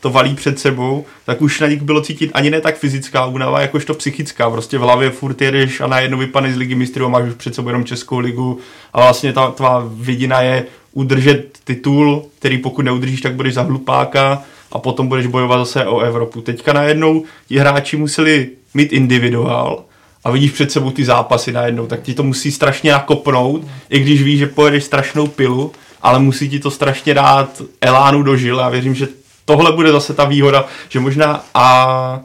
to 0.00 0.10
valí 0.10 0.34
před 0.34 0.58
sebou, 0.58 1.04
tak 1.26 1.42
už 1.42 1.60
na 1.60 1.66
nich 1.66 1.82
bylo 1.82 2.00
cítit 2.00 2.30
ani 2.34 2.50
ne 2.50 2.60
tak 2.60 2.78
fyzická 2.78 3.26
únava, 3.26 3.60
jakožto 3.60 3.94
psychická. 3.94 4.50
Prostě 4.50 4.78
v 4.78 4.80
hlavě 4.80 5.10
furt 5.10 5.42
jedeš 5.42 5.80
a 5.80 5.86
najednou 5.86 6.18
vypadneš 6.18 6.54
z 6.54 6.56
ligy 6.56 6.74
mistrů 6.74 7.04
a 7.06 7.08
máš 7.08 7.28
už 7.28 7.34
před 7.34 7.54
sebou 7.54 7.68
jenom 7.68 7.84
Českou 7.84 8.18
ligu 8.18 8.58
a 8.92 9.00
vlastně 9.00 9.32
ta 9.32 9.50
tvá 9.50 9.88
vidina 9.94 10.40
je 10.40 10.64
udržet 10.92 11.58
titul, 11.64 12.24
který 12.38 12.58
pokud 12.58 12.82
neudržíš, 12.82 13.20
tak 13.20 13.34
budeš 13.34 13.54
za 13.54 13.62
hlupáka 13.62 14.42
a 14.72 14.78
potom 14.78 15.08
budeš 15.08 15.26
bojovat 15.26 15.58
zase 15.58 15.86
o 15.86 15.98
Evropu. 16.00 16.40
Teďka 16.40 16.72
najednou 16.72 17.24
ti 17.48 17.58
hráči 17.58 17.96
museli 17.96 18.48
mít 18.74 18.92
individuál 18.92 19.84
a 20.24 20.30
vidíš 20.30 20.50
před 20.50 20.72
sebou 20.72 20.90
ty 20.90 21.04
zápasy 21.04 21.52
najednou, 21.52 21.86
tak 21.86 22.02
ti 22.02 22.14
to 22.14 22.22
musí 22.22 22.52
strašně 22.52 22.92
nakopnout, 22.92 23.62
i 23.90 23.98
když 23.98 24.22
víš, 24.22 24.38
že 24.38 24.46
pojedeš 24.46 24.84
strašnou 24.84 25.26
pilu, 25.26 25.72
ale 26.02 26.18
musí 26.18 26.48
ti 26.48 26.60
to 26.60 26.70
strašně 26.70 27.14
dát 27.14 27.62
elánu 27.80 28.22
do 28.22 28.36
žil 28.36 28.60
a 28.60 28.68
věřím, 28.68 28.94
že 28.94 29.08
tohle 29.44 29.72
bude 29.72 29.92
zase 29.92 30.14
ta 30.14 30.24
výhoda, 30.24 30.64
že 30.88 31.00
možná 31.00 31.44
a 31.54 32.20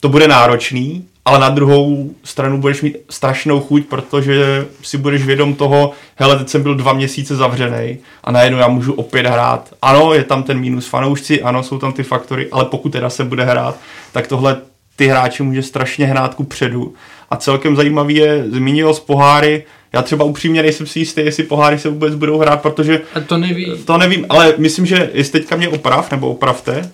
to 0.00 0.08
bude 0.08 0.28
náročný, 0.28 1.04
ale 1.24 1.38
na 1.38 1.48
druhou 1.48 2.10
stranu 2.24 2.60
budeš 2.60 2.82
mít 2.82 2.96
strašnou 3.10 3.60
chuť, 3.60 3.86
protože 3.86 4.66
si 4.82 4.98
budeš 4.98 5.22
vědom 5.22 5.54
toho, 5.54 5.92
hele, 6.16 6.38
teď 6.38 6.48
jsem 6.48 6.62
byl 6.62 6.74
dva 6.74 6.92
měsíce 6.92 7.36
zavřený 7.36 7.98
a 8.24 8.32
najednou 8.32 8.58
já 8.58 8.68
můžu 8.68 8.92
opět 8.92 9.26
hrát. 9.26 9.74
Ano, 9.82 10.14
je 10.14 10.24
tam 10.24 10.42
ten 10.42 10.58
mínus 10.58 10.86
fanoušci, 10.86 11.42
ano, 11.42 11.62
jsou 11.62 11.78
tam 11.78 11.92
ty 11.92 12.02
faktory, 12.02 12.48
ale 12.52 12.64
pokud 12.64 12.92
teda 12.92 13.10
se 13.10 13.24
bude 13.24 13.44
hrát, 13.44 13.76
tak 14.12 14.26
tohle 14.26 14.56
ty 15.00 15.06
hráči 15.06 15.42
může 15.42 15.62
strašně 15.62 16.06
hrát 16.06 16.34
ku 16.34 16.44
předu. 16.44 16.94
A 17.30 17.36
celkem 17.36 17.76
zajímavý 17.76 18.14
je, 18.14 18.44
zmínil 18.50 18.94
z 18.94 19.00
poháry, 19.00 19.64
já 19.92 20.02
třeba 20.02 20.24
upřímně 20.24 20.62
nejsem 20.62 20.86
si 20.86 20.98
jistý, 20.98 21.20
jestli 21.20 21.42
poháry 21.42 21.78
se 21.78 21.88
vůbec 21.88 22.14
budou 22.14 22.38
hrát, 22.38 22.62
protože 22.62 23.00
A 23.14 23.20
to 23.20 23.38
neví. 23.38 23.72
to 23.84 23.98
nevím, 23.98 24.26
ale 24.28 24.54
myslím, 24.58 24.86
že 24.86 25.10
jestli 25.14 25.40
teďka 25.40 25.56
mě 25.56 25.68
oprav, 25.68 26.10
nebo 26.10 26.30
opravte, 26.30 26.90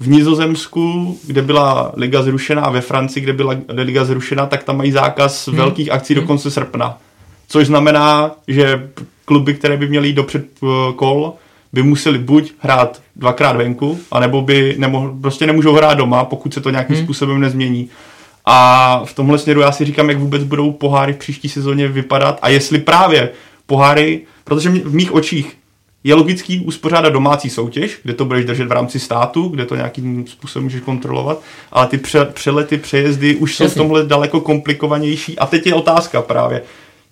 v 0.00 0.08
Nizozemsku, 0.08 1.18
kde 1.26 1.42
byla 1.42 1.92
liga 1.96 2.22
zrušená, 2.22 2.62
a 2.62 2.70
ve 2.70 2.80
Francii, 2.80 3.22
kde 3.22 3.32
byla 3.32 3.56
liga 3.68 4.04
zrušená, 4.04 4.46
tak 4.46 4.64
tam 4.64 4.76
mají 4.76 4.92
zákaz 4.92 5.48
hmm. 5.48 5.56
velkých 5.56 5.92
akcí 5.92 6.14
do 6.14 6.22
konce 6.22 6.50
srpna. 6.50 6.98
Což 7.48 7.66
znamená, 7.66 8.30
že 8.48 8.88
kluby, 9.24 9.54
které 9.54 9.76
by 9.76 9.88
měly 9.88 10.08
jít 10.08 10.14
do 10.14 10.24
předkol, 10.24 11.32
by 11.72 11.82
museli 11.82 12.18
buď 12.18 12.52
hrát 12.58 13.02
dvakrát 13.16 13.56
venku, 13.56 14.00
anebo 14.10 14.42
by 14.42 14.74
nemohl, 14.78 15.14
prostě 15.20 15.46
nemůžou 15.46 15.74
hrát 15.74 15.94
doma, 15.94 16.24
pokud 16.24 16.54
se 16.54 16.60
to 16.60 16.70
nějakým 16.70 16.96
hmm. 16.96 17.04
způsobem 17.04 17.40
nezmění. 17.40 17.88
A 18.44 19.02
v 19.04 19.14
tomhle 19.14 19.38
směru 19.38 19.60
já 19.60 19.72
si 19.72 19.84
říkám, 19.84 20.08
jak 20.08 20.18
vůbec 20.18 20.44
budou 20.44 20.72
poháry 20.72 21.12
v 21.12 21.16
příští 21.16 21.48
sezóně 21.48 21.88
vypadat 21.88 22.38
a 22.42 22.48
jestli 22.48 22.78
právě 22.78 23.30
poháry, 23.66 24.20
protože 24.44 24.70
mě- 24.70 24.80
v 24.80 24.94
mých 24.94 25.12
očích 25.12 25.56
je 26.04 26.14
logický 26.14 26.60
uspořádat 26.60 27.12
domácí 27.12 27.50
soutěž, 27.50 27.98
kde 28.02 28.14
to 28.14 28.24
budeš 28.24 28.44
držet 28.44 28.68
v 28.68 28.72
rámci 28.72 29.00
státu, 29.00 29.48
kde 29.48 29.66
to 29.66 29.76
nějakým 29.76 30.26
způsobem 30.26 30.64
můžeš 30.64 30.80
kontrolovat, 30.80 31.42
ale 31.72 31.86
ty 31.86 31.98
pře- 31.98 32.24
přelety, 32.24 32.76
přejezdy 32.76 33.36
už 33.36 33.56
jsou 33.56 33.64
v 33.64 33.66
Jasně. 33.66 33.78
tomhle 33.78 34.06
daleko 34.06 34.40
komplikovanější. 34.40 35.38
A 35.38 35.46
teď 35.46 35.66
je 35.66 35.74
otázka 35.74 36.22
právě, 36.22 36.62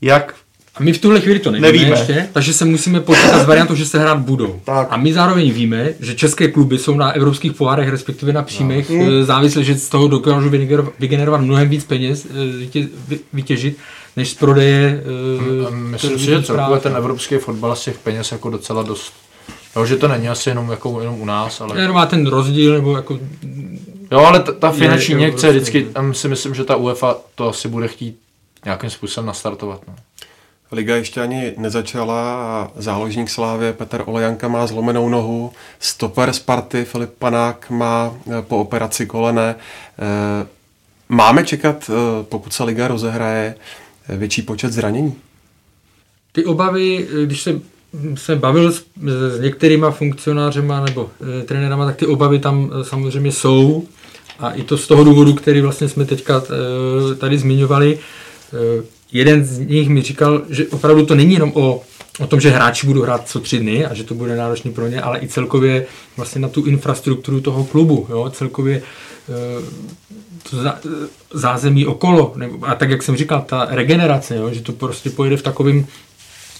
jak 0.01 0.35
A 0.81 0.83
my 0.83 0.93
v 0.93 0.99
tuhle 1.01 1.21
chvíli 1.21 1.39
to 1.39 1.51
nevíme, 1.51 1.73
Nevíme. 1.73 1.91
ještě, 1.91 2.29
takže 2.33 2.53
se 2.53 2.65
musíme 2.65 3.01
počítat 3.01 3.43
s 3.43 3.47
variantou, 3.47 3.75
že 3.75 3.87
se 3.87 3.99
hrát 3.99 4.19
budou. 4.19 4.61
Tak. 4.65 4.89
A 4.91 4.97
my 4.97 5.13
zároveň 5.13 5.51
víme, 5.53 5.89
že 6.01 6.15
české 6.15 6.49
kluby 6.49 6.79
jsou 6.79 6.97
na 6.97 7.13
evropských 7.13 7.53
pohárech, 7.53 7.89
respektive 7.89 8.33
na 8.33 8.43
příjmech, 8.43 8.91
no. 8.91 9.25
závislé, 9.25 9.65
že 9.65 9.75
z 9.79 9.89
toho 9.89 10.09
dokážou 10.09 10.49
vygenerovat- 10.99 11.41
mnohem 11.41 11.69
víc 11.69 11.85
peněz, 11.85 12.27
eh, 12.31 12.57
vytě- 12.59 12.89
vy- 13.09 13.21
vytěžit, 13.33 13.77
než 14.17 14.31
z 14.31 14.35
prodeje. 14.35 15.03
eh, 15.69 15.71
Myslím 15.71 16.19
si, 16.19 16.25
že 16.25 16.43
celkově 16.43 16.81
ten 16.81 16.97
evropský 16.97 17.37
fotbal 17.37 17.77
z 17.77 17.85
těch 17.85 17.99
peněz 17.99 18.33
jako 18.33 18.51
docela 18.51 18.83
dost. 18.83 19.13
Jo, 19.77 19.87
že 19.87 19.97
to 19.97 20.09
není 20.09 20.29
asi 20.29 20.49
jenom, 20.49 20.71
jako, 20.71 21.01
jenom 21.01 21.21
u 21.21 21.25
nás, 21.25 21.61
ale... 21.61 21.81
Jenom 21.81 21.95
má 21.95 22.07
ten 22.07 22.27
rozdíl, 22.27 22.73
nebo 22.75 22.97
jako 22.97 23.19
Jo, 24.11 24.19
ale 24.19 24.41
ta, 24.41 24.53
ta 24.53 24.71
finanční 24.71 25.15
injekce 25.15 25.49
obrovský. 25.49 25.71
vždycky, 25.79 25.95
tam 25.95 26.15
si 26.15 26.29
myslím, 26.29 26.55
že 26.55 26.65
ta 26.65 26.77
UEFA 26.77 27.17
to 27.35 27.49
asi 27.49 27.69
bude 27.69 27.89
chtít 27.89 28.19
nějakým 28.65 28.91
způsobem 28.91 29.27
nastartovat. 29.27 29.81
No. 29.89 29.95
Liga 30.73 30.97
ještě 30.97 31.21
ani 31.21 31.55
nezačala 31.57 32.35
a 32.35 32.71
záložník 32.77 33.31
Slávě 33.31 33.73
Petr 33.73 34.03
Olejanka 34.07 34.49
má 34.49 34.67
zlomenou 34.67 35.09
nohu, 35.09 35.53
stoper 35.79 36.33
Sparty 36.33 36.85
Filip 36.85 37.11
Panák 37.19 37.71
má 37.71 38.15
eh, 38.27 38.43
po 38.43 38.59
operaci 38.59 39.07
kolene. 39.07 39.55
Eh, 39.99 40.47
Máme 41.09 41.45
čekat, 41.45 41.91
eh, 41.91 41.93
pokud 42.23 42.53
se 42.53 42.65
Liga 42.65 42.89
rozehraje, 42.89 43.55
eh, 44.09 44.17
větší 44.17 44.43
počet 44.43 44.73
zranění? 44.73 45.15
ty 46.33 46.45
obavy, 46.45 47.09
když 47.25 47.49
se 48.15 48.37
bavil 48.37 48.73
s, 48.73 48.85
s 49.37 49.41
některýma 49.41 49.91
funkcionářema 49.91 50.85
nebo 50.85 51.11
e, 51.41 51.45
trenérama, 51.45 51.87
tak 51.87 51.97
ty 51.97 52.07
obavy 52.07 52.39
tam 52.39 52.71
e, 52.81 52.85
samozřejmě 52.85 53.33
jsou. 53.33 53.87
A 54.39 54.51
i 54.51 54.63
to 54.63 54.79
z 54.79 54.87
toho 54.87 55.05
důvodu, 55.05 55.35
který 55.35 55.61
vlastně 55.61 55.89
jsme 55.89 56.05
teďka 56.05 56.43
e, 57.13 57.15
tady 57.15 57.39
zmiňovali. 57.39 57.99
E, 57.99 58.98
jeden 59.13 59.45
z 59.45 59.59
nich 59.59 59.89
mi 59.89 60.03
říkal, 60.03 60.43
že 60.49 60.67
opravdu 60.67 61.07
to 61.07 61.15
není 61.15 61.35
jenom 61.35 61.53
o, 61.55 61.83
o 62.19 62.27
tom, 62.27 62.41
že 62.41 62.51
hráči 62.51 62.87
budou 62.87 63.03
hrát 63.03 63.29
co 63.29 63.41
tři 63.41 63.59
dny 63.59 63.87
a 63.87 63.95
že 63.95 64.05
to 64.05 64.15
bude 64.15 64.37
náročný 64.37 64.73
pro 64.73 64.89
ně, 64.89 65.01
ale 65.01 65.19
i 65.21 65.29
celkově 65.29 65.87
vlastně 66.17 66.41
na 66.41 66.49
tu 66.49 66.65
infrastrukturu 66.65 67.41
toho 67.41 67.65
klubu. 67.65 68.07
Jo? 68.11 68.31
Celkově 68.31 68.77
e, 68.77 68.83
to 70.51 70.63
zá, 70.63 70.79
zázemí 71.33 71.87
okolo. 71.87 72.33
Nebo, 72.37 72.67
a 72.67 72.75
tak, 72.75 72.91
jak 72.91 73.03
jsem 73.03 73.17
říkal, 73.17 73.45
ta 73.49 73.67
regenerace, 73.71 74.37
jo? 74.37 74.51
že 74.53 74.61
to 74.61 74.73
prostě 74.73 75.11
pojede 75.11 75.37
v 75.37 75.43
takovým 75.43 75.87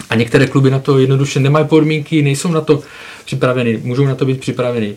a 0.09 0.15
některé 0.15 0.47
kluby 0.47 0.71
na 0.71 0.79
to 0.79 0.99
jednoduše 0.99 1.39
nemají 1.39 1.67
podmínky, 1.67 2.21
nejsou 2.21 2.51
na 2.51 2.61
to 2.61 2.81
připraveny, 3.25 3.79
můžou 3.83 4.05
na 4.05 4.15
to 4.15 4.25
být 4.25 4.39
připraveny. 4.39 4.95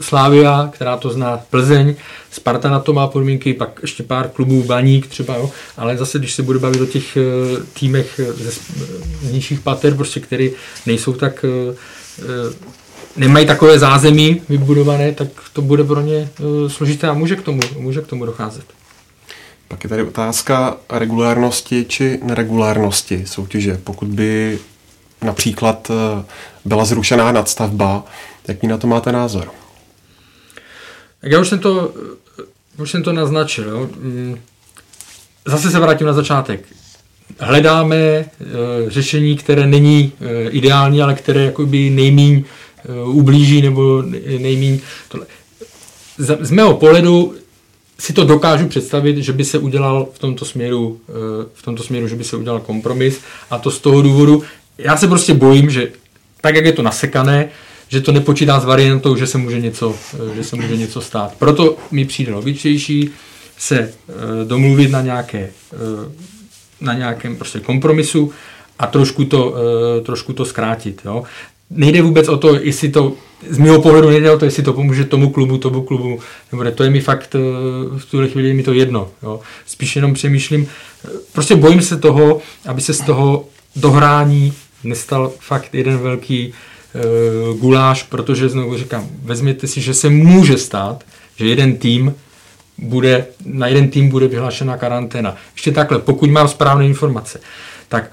Slávia, 0.00 0.70
která 0.72 0.96
to 0.96 1.10
zná, 1.10 1.40
Plzeň, 1.50 1.94
Sparta 2.30 2.70
na 2.70 2.80
to 2.80 2.92
má 2.92 3.06
podmínky, 3.06 3.54
pak 3.54 3.78
ještě 3.82 4.02
pár 4.02 4.28
klubů, 4.28 4.62
Baník 4.62 5.06
třeba, 5.06 5.36
jo. 5.36 5.50
ale 5.76 5.96
zase, 5.96 6.18
když 6.18 6.34
se 6.34 6.42
bude 6.42 6.58
bavit 6.58 6.80
o 6.80 6.86
těch 6.86 7.16
eh, 7.16 7.20
týmech 7.80 8.20
eh, 8.20 8.32
ze, 8.32 8.50
z 9.22 9.32
nižších 9.32 9.60
pater, 9.60 9.94
prostě, 9.94 10.20
které 10.20 10.48
nejsou 10.86 11.12
tak, 11.12 11.44
eh, 11.44 11.74
eh, 12.18 12.78
nemají 13.16 13.46
takové 13.46 13.78
zázemí 13.78 14.42
vybudované, 14.48 15.12
tak 15.12 15.28
to 15.52 15.62
bude 15.62 15.84
pro 15.84 16.00
ně 16.00 16.28
eh, 16.40 16.70
složité 16.70 17.08
a 17.08 17.14
může 17.14 17.36
k 17.36 17.42
tomu, 17.42 17.60
může 17.78 18.00
k 18.00 18.06
tomu 18.06 18.26
docházet. 18.26 18.64
Pak 19.68 19.84
je 19.84 19.90
tady 19.90 20.02
otázka 20.02 20.76
regulárnosti 20.90 21.84
či 21.88 22.18
neregulárnosti 22.22 23.26
soutěže. 23.26 23.80
Pokud 23.84 24.08
by 24.08 24.58
například 25.22 25.90
eh, 25.90 26.24
byla 26.64 26.84
zrušená 26.84 27.32
nadstavba, 27.32 28.04
jaký 28.48 28.66
na 28.66 28.78
to 28.78 28.86
máte 28.86 29.12
názor? 29.12 29.50
Tak 31.28 31.32
já 31.32 31.40
už 31.40 31.48
jsem 31.48 31.58
to, 31.58 31.92
už 32.78 32.90
jsem 32.90 33.02
to 33.02 33.12
naznačil. 33.12 33.68
Jo. 33.68 33.88
Mm, 33.96 34.38
Zase 35.46 35.70
se 35.70 35.78
vrátím 35.78 36.06
na 36.06 36.12
začátek. 36.12 36.60
Hledáme 37.38 37.96
e, 37.96 38.26
řešení, 38.86 39.36
které 39.36 39.66
není 39.66 40.12
e, 40.20 40.50
ideální, 40.50 41.02
ale 41.02 41.14
které 41.14 41.44
jakoby 41.44 41.90
nejmíň 41.90 42.44
e, 42.44 43.04
ublíží 43.04 43.62
nebo 43.62 44.02
nejmíň 44.38 44.80
tohle. 45.08 45.26
Z, 46.18 46.38
z 46.40 46.50
mého 46.50 46.74
pohledu 46.76 47.34
si 47.98 48.12
to 48.12 48.24
dokážu 48.24 48.68
představit, 48.68 49.16
že 49.16 49.32
by 49.32 49.44
se 49.44 49.58
udělal 49.58 50.08
v 50.12 50.18
tomto 50.18 50.44
směru, 50.44 51.00
v 51.54 51.62
tomto 51.62 51.82
směru, 51.82 52.08
že 52.08 52.16
by 52.16 52.24
se 52.24 52.36
udělal 52.36 52.60
kompromis 52.60 53.20
a 53.50 53.58
to 53.58 53.70
z 53.70 53.78
toho 53.78 54.02
důvodu, 54.02 54.42
já 54.78 54.96
se 54.96 55.08
prostě 55.08 55.34
bojím, 55.34 55.70
že 55.70 55.88
tak, 56.40 56.54
jak 56.54 56.64
je 56.64 56.72
to 56.72 56.82
nasekané, 56.82 57.48
že 57.88 58.00
to 58.00 58.12
nepočítá 58.12 58.60
s 58.60 58.64
variantou, 58.64 59.16
že 59.16 59.26
se 59.26 59.38
může 59.38 59.60
něco, 59.60 59.94
eh, 60.14 60.34
že 60.34 60.44
se 60.44 60.56
může 60.56 60.76
něco 60.76 61.00
stát. 61.00 61.34
Proto 61.38 61.76
mi 61.90 62.04
přijde 62.04 62.32
logičtější 62.32 63.10
se 63.58 63.78
e, 63.78 63.92
domluvit 64.44 64.90
na 64.90 65.00
nějaké 65.00 65.38
e, 65.38 65.50
na 66.80 66.94
nějakém 66.94 67.36
prostě 67.36 67.60
kompromisu 67.60 68.32
a 68.78 68.86
trošku 68.86 69.24
to, 69.24 69.54
trošku 70.02 70.32
to 70.32 70.44
zkrátit. 70.44 71.02
Jo. 71.04 71.22
Nejde 71.70 72.02
vůbec 72.02 72.28
o 72.28 72.36
to, 72.36 72.54
jestli 72.54 72.88
to, 72.88 73.12
z 73.50 73.58
mého 73.58 73.82
pohledu 73.82 74.10
nejde 74.10 74.30
o 74.30 74.38
to, 74.38 74.44
jestli 74.44 74.62
to 74.62 74.72
pomůže 74.72 75.04
tomu 75.04 75.30
klubu, 75.30 75.58
tomu 75.58 75.82
klubu, 75.82 76.20
nebo 76.52 76.64
ne, 76.64 76.72
to 76.72 76.84
je 76.84 76.90
mi 76.90 77.00
fakt, 77.00 77.36
v 77.98 78.04
tuhle 78.10 78.28
chvíli 78.28 78.48
je 78.48 78.54
mi 78.54 78.62
to 78.62 78.72
jedno. 78.72 79.10
Jo. 79.22 79.40
Spíš 79.66 79.96
jenom 79.96 80.14
přemýšlím, 80.14 80.66
prostě 81.32 81.56
bojím 81.56 81.82
se 81.82 81.96
toho, 81.96 82.40
aby 82.66 82.80
se 82.80 82.94
z 82.94 83.00
toho 83.00 83.48
dohrání 83.76 84.52
nestal 84.84 85.32
fakt 85.38 85.74
jeden 85.74 85.98
velký 85.98 86.48
uh, 86.48 86.54
guláš, 87.60 88.02
protože 88.02 88.48
znovu 88.48 88.78
říkám, 88.78 89.08
vezměte 89.22 89.66
si, 89.66 89.80
že 89.80 89.94
se 89.94 90.08
může 90.08 90.58
stát, 90.58 91.04
že 91.36 91.46
jeden 91.46 91.76
tým 91.76 92.14
bude, 92.78 93.26
na 93.44 93.66
jeden 93.66 93.88
tým 93.88 94.08
bude 94.08 94.28
vyhlášena 94.28 94.76
karanténa. 94.76 95.36
Ještě 95.54 95.72
takhle, 95.72 95.98
pokud 95.98 96.30
mám 96.30 96.48
správné 96.48 96.86
informace, 96.86 97.40
tak 97.88 98.10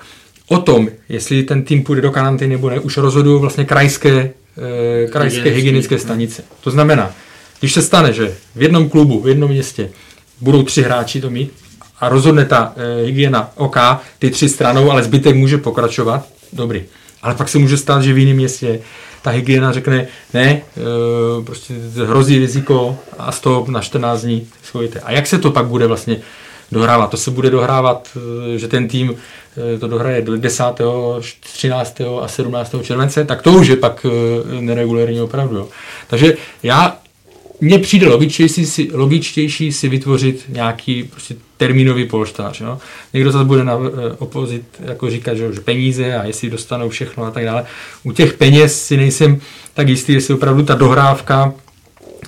o 0.48 0.58
tom, 0.58 0.90
jestli 1.10 1.44
ten 1.44 1.64
tým 1.64 1.84
půjde 1.84 2.02
do 2.02 2.12
karantény 2.12 2.56
nebo 2.56 2.70
ne, 2.70 2.80
už 2.80 2.98
rozhodují 2.98 3.42
vlastně 3.42 3.66
krajské, 3.66 4.30
eh, 4.58 5.08
krajské 5.08 5.50
hygienické 5.50 6.00
stanice. 6.00 6.44
To 6.62 6.72
znamená, 6.72 7.12
když 7.60 7.74
se 7.74 7.82
stane, 7.82 8.14
že 8.14 8.36
v 8.56 8.62
jednom 8.62 8.90
klubu, 8.90 9.22
v 9.22 9.28
jednom 9.28 9.52
městě 9.52 9.90
budou 10.42 10.64
tři 10.64 10.82
hráči 10.82 11.22
to 11.22 11.30
mít 11.30 11.52
a 12.00 12.10
rozhodne 12.10 12.46
ta 12.46 12.74
eh, 12.76 13.06
hygiena 13.06 13.52
OK, 13.56 13.78
ty 14.20 14.30
tři 14.30 14.50
stranou, 14.50 14.92
ale 14.92 15.04
zbytek 15.04 15.36
může 15.36 15.58
pokračovat, 15.58 16.28
dobrý. 16.54 16.84
Ale 17.26 17.36
pak 17.36 17.50
se 17.50 17.58
může 17.58 17.78
stát, 17.78 18.04
že 18.04 18.14
v 18.14 18.18
jiném 18.18 18.36
městě 18.36 18.80
ta 19.22 19.32
hygiena 19.32 19.72
řekne, 19.72 20.08
ne, 20.34 20.50
e, 20.52 20.62
prostě 21.44 21.74
hrozí 22.06 22.40
riziko 22.40 22.98
a 23.18 23.32
toho 23.32 23.66
na 23.70 23.82
14 23.82 24.22
dní 24.22 24.48
schojte. 24.64 25.00
A 25.00 25.12
jak 25.12 25.28
se 25.28 25.38
to 25.38 25.52
pak 25.52 25.66
bude 25.66 25.88
vlastně 25.88 26.18
dohrávat? 26.72 27.12
To 27.12 27.18
se 27.18 27.32
bude 27.32 27.50
dohrávat, 27.50 28.10
e, 28.56 28.58
že 28.58 28.68
ten 28.68 28.88
tým 28.88 29.16
e, 29.76 29.80
to 29.80 29.88
dohraje 29.88 30.26
10., 30.38 30.64
13. 31.40 32.02
a 32.22 32.28
17. 32.28 32.76
července, 32.82 33.26
tak 33.26 33.42
to 33.42 33.52
už 33.52 33.68
je 33.68 33.76
pak 33.76 34.06
neregulérní 34.60 35.22
opravdu. 35.22 35.70
Takže 36.08 36.34
já 36.64 36.98
mně 37.62 37.80
přijde 37.80 38.08
logičtější 38.08 38.66
si, 38.66 38.90
logičtější 38.94 39.72
si 39.72 39.90
vytvořit 39.90 40.46
nějaký 40.50 41.04
prostě 41.04 41.36
termínový 41.58 42.06
polštář. 42.06 42.62
Jo? 42.62 42.78
Někdo 43.14 43.32
zase 43.32 43.46
bude 43.46 43.64
na 43.64 43.74
eh, 43.74 44.16
opozit 44.18 44.64
jako 44.80 45.10
říkat, 45.10 45.34
že, 45.36 45.54
že 45.54 45.60
peníze 45.60 46.16
a 46.16 46.24
jestli 46.24 46.50
dostanou 46.50 46.90
všechno 46.90 47.24
a 47.24 47.32
tak 47.32 47.46
dále. 47.46 47.66
U 48.04 48.12
těch 48.12 48.34
peněz 48.34 48.86
si 48.86 48.98
nejsem 48.98 49.42
tak 49.74 49.90
jistý, 49.90 50.14
jestli 50.14 50.34
opravdu 50.34 50.64
ta 50.64 50.76
dohrávka 50.76 51.54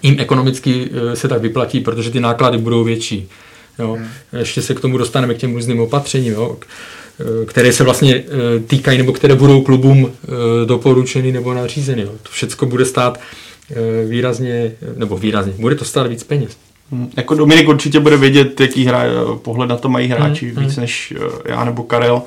jim 0.04 0.16
ekonomicky 0.20 0.90
eh, 0.92 1.16
se 1.16 1.28
tak 1.28 1.42
vyplatí, 1.42 1.80
protože 1.80 2.12
ty 2.12 2.20
náklady 2.20 2.58
budou 2.58 2.84
větší. 2.84 3.30
Jo? 3.80 3.94
Hmm. 3.94 4.08
Ještě 4.40 4.62
se 4.62 4.74
k 4.74 4.80
tomu 4.80 4.98
dostaneme 4.98 5.34
k 5.34 5.38
těm 5.38 5.54
různým 5.54 5.80
opatřením, 5.80 6.34
jo? 6.34 6.58
Eh, 7.20 7.46
které 7.46 7.74
se 7.74 7.84
vlastně 7.84 8.24
týkají 8.68 8.98
nebo 8.98 9.14
které 9.14 9.36
budou 9.36 9.62
klubům 9.62 10.12
doporučeny 10.66 11.32
nebo 11.32 11.54
nařízeny. 11.54 12.02
Jo? 12.02 12.12
To 12.24 12.30
všechno 12.30 12.68
bude 12.68 12.86
stát 12.86 13.20
výrazně, 14.08 14.72
nebo 14.96 15.18
výrazně, 15.18 15.54
bude 15.60 15.76
to 15.76 15.86
stát 15.86 16.08
víc 16.08 16.24
peněz. 16.24 16.58
Hmm, 16.92 17.10
jako 17.18 17.36
Dominik 17.36 17.70
určitě 17.70 18.00
bude 18.00 18.18
vědět, 18.18 18.62
jaký 18.62 18.86
hra, 18.86 19.04
pohled 19.42 19.70
na 19.70 19.78
to 19.78 19.90
mají 19.90 20.08
hráči, 20.08 20.50
hmm, 20.50 20.64
víc 20.64 20.74
hmm. 20.76 20.82
než 20.82 21.14
eh, 21.18 21.52
já 21.52 21.64
nebo 21.64 21.84
Karel. 21.84 22.22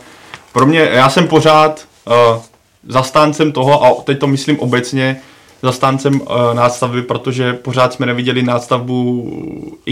Pro 0.53 0.67
mě, 0.67 0.81
já 0.81 1.11
jsem 1.11 1.29
pořád 1.29 1.87
uh, 2.07 2.43
zastáncem 2.89 3.53
toho, 3.53 3.85
a 3.85 4.03
teď 4.03 4.19
to 4.19 4.27
myslím 4.27 4.59
obecně, 4.59 5.21
zastáncem 5.63 6.21
uh, 6.21 6.27
nástavby, 6.55 7.03
protože 7.03 7.53
pořád 7.53 7.93
jsme 7.93 8.07
neviděli 8.07 8.43
nástavbu 8.43 9.31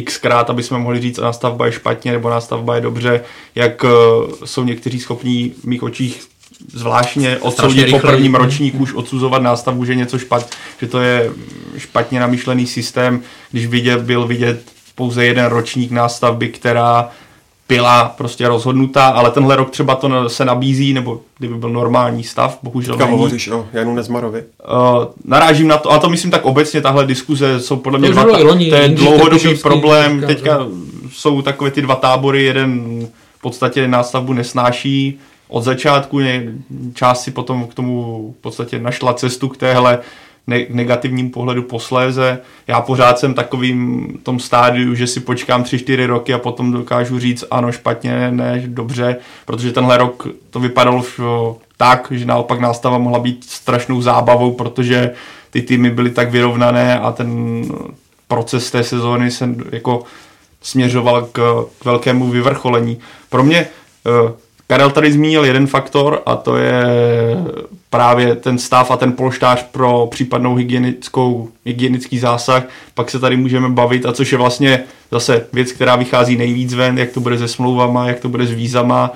xkrát, 0.04 0.50
aby 0.50 0.62
jsme 0.62 0.78
mohli 0.78 1.00
říct, 1.00 1.18
nástavba 1.18 1.66
je 1.66 1.72
špatně 1.72 2.12
nebo 2.12 2.30
nástavba 2.30 2.74
je 2.74 2.80
dobře, 2.80 3.20
jak 3.54 3.84
uh, 3.84 3.90
jsou 4.44 4.64
někteří 4.64 5.00
schopní 5.00 5.50
v 5.50 5.64
mých 5.64 5.82
očích 5.82 6.22
zvláštně 6.72 7.38
odsoudit 7.38 7.90
po 7.90 7.98
prvním 7.98 8.34
ročníku 8.34 8.78
už 8.78 8.94
odsuzovat 8.94 9.42
nástavu, 9.42 9.84
že 9.84 9.94
něco 9.94 10.18
špat, 10.18 10.50
že 10.80 10.86
to 10.86 11.00
je 11.00 11.30
špatně 11.76 12.20
namyšlený 12.20 12.66
systém, 12.66 13.20
když 13.50 13.66
vidět, 13.66 14.00
byl 14.00 14.26
vidět 14.26 14.62
pouze 14.94 15.24
jeden 15.24 15.44
ročník 15.46 15.90
nástavby, 15.90 16.48
která 16.48 17.08
byla 17.68 18.14
prostě 18.18 18.48
rozhodnutá, 18.48 19.06
ale 19.06 19.30
tenhle 19.30 19.56
rok 19.56 19.70
třeba 19.70 19.94
to 19.94 20.28
se 20.28 20.44
nabízí, 20.44 20.92
nebo 20.92 21.20
kdyby 21.38 21.54
byl 21.54 21.70
normální 21.70 22.24
stav, 22.24 22.58
bohužel 22.62 22.94
Teďka 22.94 23.10
hovoříš 23.10 23.48
o 23.48 23.66
Janu 23.72 23.94
Nezmarovi. 23.94 24.42
Uh, 24.42 25.04
narážím 25.24 25.68
na 25.68 25.76
to, 25.76 25.92
a 25.92 25.98
to 25.98 26.10
myslím 26.10 26.30
tak 26.30 26.44
obecně, 26.44 26.80
tahle 26.80 27.06
diskuze 27.06 27.60
jsou 27.60 27.76
podle 27.76 27.98
mě 27.98 28.10
dva, 28.10 28.22
loni, 28.22 28.70
to 28.70 28.76
je 28.76 28.88
dlouhodobý 28.88 29.54
problém, 29.54 30.20
teďka 30.26 30.66
jsou 31.12 31.42
takové 31.42 31.70
ty 31.70 31.82
dva 31.82 31.94
tábory, 31.94 32.44
jeden 32.44 33.00
v 33.38 33.40
podstatě 33.40 33.88
nástavbu 33.88 34.32
nesnáší, 34.32 35.18
od 35.48 35.64
začátku, 35.64 36.20
část 36.94 37.22
si 37.22 37.30
potom 37.30 37.66
k 37.66 37.74
tomu 37.74 38.34
v 38.38 38.42
podstatě 38.42 38.78
našla 38.78 39.14
cestu 39.14 39.48
k 39.48 39.56
téhle 39.56 39.98
ne- 40.46 40.66
negativním 40.68 41.30
pohledu 41.30 41.62
posléze. 41.62 42.38
Já 42.66 42.80
pořád 42.80 43.18
jsem 43.18 43.34
takovým 43.34 44.08
tom 44.22 44.40
stádiu, 44.40 44.94
že 44.94 45.06
si 45.06 45.20
počkám 45.20 45.62
3-4 45.62 46.06
roky 46.06 46.34
a 46.34 46.38
potom 46.38 46.72
dokážu 46.72 47.18
říct 47.18 47.44
ano, 47.50 47.72
špatně, 47.72 48.30
ne, 48.30 48.62
dobře, 48.66 49.16
protože 49.44 49.72
tenhle 49.72 49.98
rok 49.98 50.26
to 50.50 50.60
vypadalo 50.60 51.04
tak, 51.76 52.08
že 52.10 52.26
naopak 52.26 52.60
nástava 52.60 52.98
mohla 52.98 53.18
být 53.18 53.44
strašnou 53.44 54.02
zábavou, 54.02 54.52
protože 54.52 55.10
ty 55.50 55.62
týmy 55.62 55.90
byly 55.90 56.10
tak 56.10 56.30
vyrovnané 56.30 56.98
a 56.98 57.12
ten 57.12 57.62
proces 58.28 58.70
té 58.70 58.84
sezóny 58.84 59.30
se 59.30 59.54
jako 59.72 60.04
směřoval 60.62 61.22
k, 61.32 61.64
k 61.78 61.84
velkému 61.84 62.30
vyvrcholení. 62.30 62.98
Pro 63.30 63.44
mě 63.44 63.58
eh, 63.58 64.32
Karel 64.70 64.90
tady 64.90 65.12
zmínil 65.12 65.44
jeden 65.44 65.66
faktor 65.66 66.22
a 66.26 66.36
to 66.36 66.56
je 66.56 66.84
právě 67.90 68.34
ten 68.34 68.58
stav 68.58 68.90
a 68.90 68.96
ten 68.96 69.12
polštář 69.12 69.62
pro 69.62 70.08
případnou 70.10 70.54
hygienickou, 70.54 71.48
hygienický 71.64 72.18
zásah. 72.18 72.68
Pak 72.94 73.10
se 73.10 73.18
tady 73.18 73.36
můžeme 73.36 73.68
bavit, 73.68 74.06
a 74.06 74.12
což 74.12 74.32
je 74.32 74.38
vlastně 74.38 74.80
zase 75.10 75.46
věc, 75.52 75.72
která 75.72 75.96
vychází 75.96 76.36
nejvíc 76.36 76.74
ven, 76.74 76.98
jak 76.98 77.12
to 77.12 77.20
bude 77.20 77.38
se 77.38 77.48
smlouvama, 77.48 78.08
jak 78.08 78.20
to 78.20 78.28
bude 78.28 78.46
s 78.46 78.52
vízama. 78.52 79.12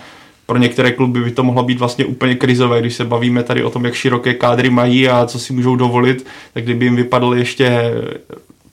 Pro 0.47 0.59
některé 0.59 0.93
kluby 0.93 1.21
by 1.21 1.31
to 1.31 1.43
mohlo 1.43 1.63
být 1.63 1.79
vlastně 1.79 2.05
úplně 2.05 2.35
krizové, 2.35 2.81
když 2.81 2.95
se 2.95 3.05
bavíme 3.05 3.43
tady 3.43 3.65
o 3.65 3.71
tom, 3.71 3.85
jak 3.85 3.95
široké 3.95 4.35
kádry 4.35 4.71
mají 4.71 5.09
a 5.09 5.27
co 5.27 5.39
si 5.39 5.53
můžou 5.53 5.77
dovolit, 5.77 6.27
tak 6.55 6.65
kdyby 6.65 6.85
jim 6.85 6.97
vypadl 6.97 7.35
ještě 7.35 7.95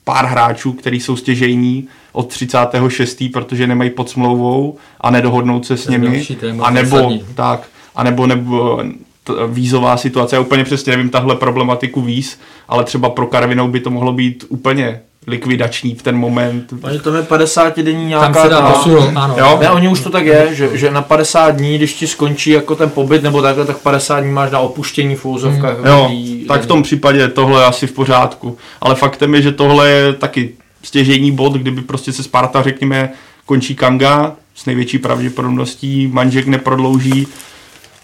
pár 0.04 0.26
hráčů, 0.26 0.72
kteří 0.72 1.00
jsou 1.00 1.16
stěžejní 1.16 1.88
od 2.12 2.28
36. 2.28 3.22
protože 3.32 3.66
nemají 3.66 3.90
pod 3.90 4.10
smlouvou 4.10 4.76
a 5.00 5.10
nedohodnout 5.10 5.66
se 5.66 5.76
s 5.76 5.88
nimi. 5.88 6.26
A 6.62 6.70
nebo, 6.70 7.12
tak, 7.34 7.68
a 7.94 8.04
nebo, 8.04 8.26
nebo 8.26 8.82
vízová 9.48 9.96
situace. 9.96 10.36
Já 10.36 10.40
úplně 10.40 10.64
přesně 10.64 10.90
nevím 10.90 11.10
tahle 11.10 11.36
problematiku 11.36 12.00
víz, 12.00 12.40
ale 12.68 12.84
třeba 12.84 13.10
pro 13.10 13.26
Karvinou 13.26 13.68
by 13.68 13.80
to 13.80 13.90
mohlo 13.90 14.12
být 14.12 14.44
úplně 14.48 15.00
likvidační 15.26 15.94
v 15.94 16.02
ten 16.02 16.16
moment. 16.16 16.72
Oni 16.82 16.98
to 16.98 17.16
je 17.16 17.22
50 17.22 17.78
denní 17.78 18.06
nějaká... 18.06 18.32
Tam 18.32 18.42
se 18.42 18.48
dá 18.48 18.72
posunout, 18.72 19.10
ano. 19.14 19.34
Jo? 19.38 19.58
Ne, 19.60 19.70
oni 19.70 19.88
už 19.88 20.00
to 20.00 20.10
tak 20.10 20.26
je, 20.26 20.48
že, 20.54 20.76
že 20.76 20.90
na 20.90 21.02
50 21.02 21.50
dní, 21.50 21.78
když 21.78 21.94
ti 21.94 22.06
skončí 22.06 22.50
jako 22.50 22.74
ten 22.74 22.90
pobyt 22.90 23.22
nebo 23.22 23.42
takhle, 23.42 23.64
tak 23.64 23.78
50 23.78 24.20
dní 24.20 24.32
máš 24.32 24.50
na 24.50 24.58
opuštění 24.58 25.16
v 25.16 25.24
úzovkách. 25.24 25.78
Hmm. 25.78 25.86
Jo, 25.86 26.10
tak 26.48 26.62
v 26.62 26.66
tom 26.66 26.82
případě 26.82 27.28
tohle 27.28 27.62
je 27.62 27.66
asi 27.66 27.86
v 27.86 27.92
pořádku. 27.92 28.56
Ale 28.80 28.94
faktem 28.94 29.34
je, 29.34 29.42
že 29.42 29.52
tohle 29.52 29.90
je 29.90 30.12
taky 30.12 30.52
stěžení 30.82 31.32
bod, 31.32 31.52
kdyby 31.52 31.82
prostě 31.82 32.12
se 32.12 32.22
Sparta, 32.22 32.62
řekněme, 32.62 33.12
končí 33.46 33.74
Kanga, 33.76 34.36
s 34.54 34.66
největší 34.66 34.98
pravděpodobností 34.98 36.06
Manžek 36.06 36.46
neprodlouží. 36.46 37.26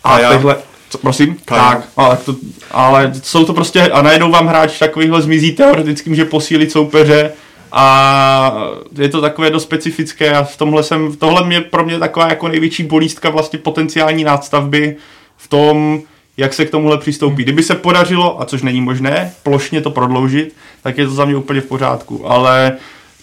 A, 0.04 0.14
a 0.14 0.18
já. 0.18 0.30
Tehle, 0.30 0.56
co, 0.90 0.98
prosím? 0.98 1.36
Kaja. 1.44 1.62
Tak, 1.62 1.88
ale, 1.96 2.16
to, 2.16 2.36
ale 2.70 3.12
jsou 3.22 3.44
to 3.44 3.54
prostě, 3.54 3.82
a 3.82 4.02
najednou 4.02 4.30
vám 4.30 4.46
hráč 4.46 4.78
takovýhle 4.78 5.22
zmizí 5.22 5.52
teoretickým, 5.52 6.14
že 6.14 6.24
posílit 6.24 6.72
soupeře 6.72 7.32
a 7.72 8.54
je 8.98 9.08
to 9.08 9.20
takové 9.20 9.50
dost 9.50 9.62
specifické 9.62 10.34
a 10.34 10.44
v 10.44 10.56
tomhle 10.56 10.82
jsem, 10.82 11.16
tohle 11.16 11.46
mě 11.46 11.60
pro 11.60 11.84
mě 11.84 11.98
taková 11.98 12.28
jako 12.28 12.48
největší 12.48 12.82
bolístka 12.82 13.30
vlastně 13.30 13.58
potenciální 13.58 14.24
nástavby 14.24 14.96
v 15.36 15.48
tom, 15.48 16.02
jak 16.36 16.54
se 16.54 16.64
k 16.64 16.70
tomuhle 16.70 16.98
přistoupí. 16.98 17.42
Kdyby 17.42 17.62
se 17.62 17.74
podařilo, 17.74 18.40
a 18.40 18.44
což 18.44 18.62
není 18.62 18.80
možné, 18.80 19.32
plošně 19.42 19.80
to 19.80 19.90
prodloužit, 19.90 20.56
tak 20.82 20.98
je 20.98 21.06
to 21.06 21.12
za 21.12 21.24
mě 21.24 21.36
úplně 21.36 21.60
v 21.60 21.66
pořádku. 21.66 22.30
Ale 22.30 22.76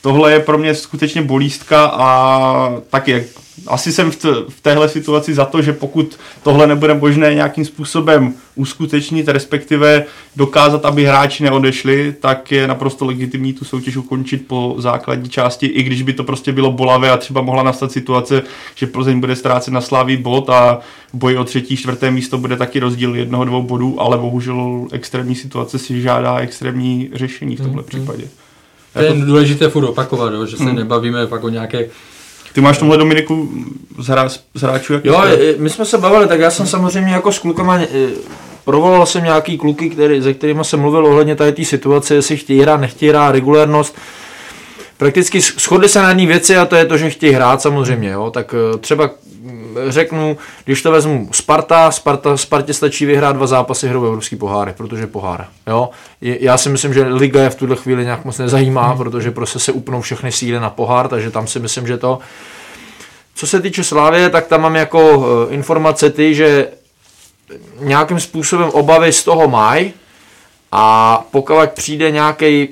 tohle 0.04 0.32
je 0.32 0.40
pro 0.40 0.58
mě 0.58 0.76
skutečně 0.76 1.22
bolístka 1.22 1.86
a 1.86 2.80
taky 2.90 3.12
jak 3.12 3.24
asi 3.68 3.92
jsem 3.92 4.12
v, 4.12 4.16
t- 4.16 4.44
v 4.50 4.62
téhle 4.62 4.90
situaci 4.90 5.34
za 5.34 5.46
to, 5.46 5.62
že 5.62 5.74
pokud 5.74 6.20
tohle 6.44 6.68
nebude 6.68 6.94
možné 6.94 7.34
nějakým 7.34 7.66
způsobem 7.66 8.34
uskutečnit, 8.56 9.28
respektive 9.28 10.06
dokázat, 10.36 10.86
aby 10.86 11.06
hráči 11.06 11.44
neodešli, 11.44 12.16
tak 12.20 12.52
je 12.52 12.68
naprosto 12.68 13.06
legitimní 13.06 13.54
tu 13.54 13.66
soutěž 13.66 13.98
ukončit 13.98 14.48
po 14.48 14.76
základní 14.78 15.30
části, 15.30 15.66
i 15.66 15.84
když 15.84 16.02
by 16.02 16.14
to 16.14 16.24
prostě 16.24 16.52
bylo 16.52 16.72
bolavé 16.72 17.12
a 17.12 17.18
třeba 17.18 17.42
mohla 17.42 17.64
nastat 17.64 17.92
situace, 17.92 18.42
že 18.76 18.88
Plzeň 18.88 19.20
bude 19.20 19.36
ztrácet 19.36 19.74
na 19.74 19.82
slávý 19.82 20.18
bod 20.18 20.50
a 20.50 20.80
boj 21.14 21.38
o 21.38 21.44
třetí, 21.44 21.78
čtvrté 21.78 22.12
místo 22.12 22.38
bude 22.38 22.58
taky 22.58 22.80
rozdíl 22.80 23.16
jednoho, 23.16 23.46
dvou 23.46 23.64
bodů, 23.64 24.02
ale 24.02 24.18
bohužel 24.18 24.88
extrémní 24.92 25.36
situace 25.36 25.80
si 25.80 26.02
žádá 26.02 26.38
extrémní 26.38 27.10
řešení 27.14 27.56
v 27.56 27.62
tomhle 27.62 27.84
mm-hmm. 27.84 27.86
případě. 27.86 28.24
To 28.94 29.00
je 29.00 29.06
jako... 29.06 29.26
důležité 29.26 29.70
furt 29.70 29.86
opakovat, 29.86 30.34
jo, 30.34 30.46
že 30.46 30.58
se 30.58 30.64
mm. 30.64 30.76
nebavíme 30.76 31.28
pak 31.28 31.44
o 31.44 31.50
nějaké 31.50 31.90
ty 32.54 32.62
máš 32.62 32.78
tomhle 32.78 32.98
Dominiku 32.98 33.50
z, 34.00 34.08
hra, 34.08 34.30
z 34.30 34.62
hráčů? 34.62 34.94
Jak 34.94 35.06
jo, 35.06 35.24
my 35.58 35.70
jsme 35.70 35.86
se 35.86 35.98
bavili, 35.98 36.28
tak 36.28 36.40
já 36.40 36.52
jsem 36.52 36.68
samozřejmě 36.68 37.14
jako 37.14 37.32
s 37.32 37.40
klukama 37.40 37.80
e, 37.80 37.88
provolal 38.66 39.06
jsem 39.06 39.24
nějaký 39.24 39.58
kluky, 39.58 39.90
který, 39.90 40.22
se 40.22 40.34
kterými 40.34 40.64
jsem 40.64 40.80
mluvil 40.80 41.06
ohledně 41.06 41.36
tady 41.36 41.52
té 41.52 41.66
situace, 41.66 42.16
jestli 42.16 42.38
chtějí 42.38 42.62
hrát, 42.62 42.80
nechtějí 42.80 43.10
hrát, 43.10 43.32
regulérnost. 43.32 43.96
prakticky 44.98 45.42
shodli 45.42 45.90
se 45.90 46.02
na 46.02 46.10
jedné 46.10 46.26
věci 46.26 46.58
a 46.58 46.66
to 46.66 46.76
je 46.76 46.86
to, 46.86 46.98
že 46.98 47.10
chtějí 47.10 47.34
hrát 47.34 47.62
samozřejmě, 47.62 48.10
jo. 48.10 48.32
Tak 48.32 48.56
eh, 48.74 48.78
třeba 48.78 49.10
řeknu, 49.88 50.38
když 50.66 50.82
to 50.82 50.92
vezmu 50.92 51.30
Sparta, 51.32 51.92
Sparta 51.92 52.38
Spartě 52.38 52.74
stačí 52.74 53.06
vyhrát 53.06 53.36
dva 53.36 53.48
zápasy 53.48 53.88
hrou 53.88 54.06
evropský 54.06 54.36
poháry, 54.36 54.74
protože 54.78 55.08
pohár. 55.08 55.48
Jo? 55.68 55.90
Já 56.22 56.58
si 56.58 56.70
myslím, 56.70 56.94
že 56.94 57.04
Liga 57.04 57.44
je 57.44 57.50
v 57.50 57.56
tuhle 57.56 57.76
chvíli 57.76 58.04
nějak 58.04 58.26
moc 58.26 58.38
nezajímá, 58.38 58.88
hmm. 58.88 58.98
protože 58.98 59.32
prostě 59.32 59.60
se 59.60 59.72
upnou 59.72 60.02
všechny 60.02 60.32
síly 60.32 60.60
na 60.60 60.70
pohár, 60.70 61.08
takže 61.08 61.32
tam 61.32 61.48
si 61.48 61.60
myslím, 61.60 61.88
že 61.88 61.98
to. 61.98 62.20
Co 63.36 63.48
se 63.48 63.62
týče 63.62 63.84
Slávě, 63.84 64.30
tak 64.30 64.48
tam 64.48 64.62
mám 64.62 64.76
jako 64.76 65.26
eh, 65.50 65.54
informace 65.54 66.10
ty, 66.10 66.36
že 66.36 66.68
nějakým 67.80 68.20
způsobem 68.20 68.70
obavy 68.70 69.14
z 69.14 69.24
toho 69.24 69.48
mají 69.48 69.94
a 70.72 71.18
pokud 71.32 71.70
přijde 71.70 72.12
nějaký 72.12 72.68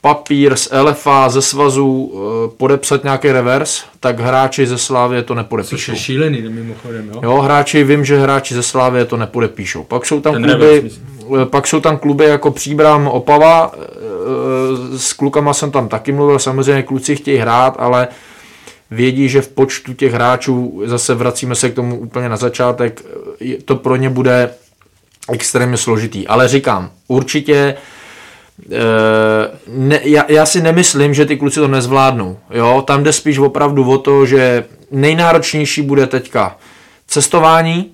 papír 0.00 0.56
z 0.56 0.68
LFA, 0.82 1.28
ze 1.28 1.42
svazu 1.42 2.12
eh, 2.14 2.50
podepsat 2.56 3.04
nějaký 3.04 3.32
revers, 3.32 3.84
tak 4.00 4.20
hráči 4.20 4.66
ze 4.66 4.78
Slávě 4.78 5.22
to 5.22 5.34
nepodepíšou. 5.34 5.76
Což 5.76 5.88
je 5.88 5.96
šílený 5.96 6.42
mimochodem, 6.42 7.10
jo? 7.14 7.20
Jo, 7.22 7.36
hráči, 7.40 7.84
vím, 7.84 8.04
že 8.04 8.18
hráči 8.20 8.54
ze 8.54 8.62
Slávě 8.62 9.04
to 9.04 9.16
nepodepíšou. 9.16 9.84
Pak 9.84 10.06
jsou 10.06 10.20
tam 10.20 10.32
Ten 10.32 10.44
kluby, 10.44 10.66
revers, 10.66 11.00
eh, 11.42 11.46
pak 11.46 11.66
jsou 11.66 11.80
tam 11.80 11.98
kluby 11.98 12.24
jako 12.24 12.50
Příbram, 12.50 13.08
Opava, 13.08 13.72
eh, 13.74 14.98
s 14.98 15.12
klukama 15.12 15.54
jsem 15.54 15.70
tam 15.70 15.88
taky 15.88 16.12
mluvil, 16.12 16.38
samozřejmě 16.38 16.82
kluci 16.82 17.16
chtějí 17.16 17.38
hrát, 17.38 17.76
ale 17.78 18.08
vědí, 18.90 19.28
že 19.28 19.42
v 19.42 19.48
počtu 19.48 19.92
těch 19.92 20.12
hráčů, 20.12 20.82
zase 20.84 21.14
vracíme 21.14 21.54
se 21.54 21.70
k 21.70 21.74
tomu 21.74 21.98
úplně 21.98 22.28
na 22.28 22.36
začátek, 22.36 23.02
to 23.64 23.76
pro 23.76 23.96
ně 23.96 24.10
bude 24.10 24.50
extrémně 25.32 25.76
složitý. 25.76 26.26
Ale 26.26 26.48
říkám, 26.48 26.90
určitě 27.08 27.76
ne, 29.68 30.00
já, 30.02 30.24
já 30.28 30.46
si 30.46 30.60
nemyslím, 30.60 31.14
že 31.14 31.26
ty 31.26 31.36
kluci 31.36 31.60
to 31.60 31.68
nezvládnou. 31.68 32.38
Jo? 32.50 32.84
Tam 32.86 33.02
jde 33.02 33.12
spíš 33.12 33.38
opravdu 33.38 33.90
o 33.90 33.98
to, 33.98 34.26
že 34.26 34.64
nejnáročnější 34.90 35.82
bude 35.82 36.06
teďka 36.06 36.56
cestování, 37.06 37.90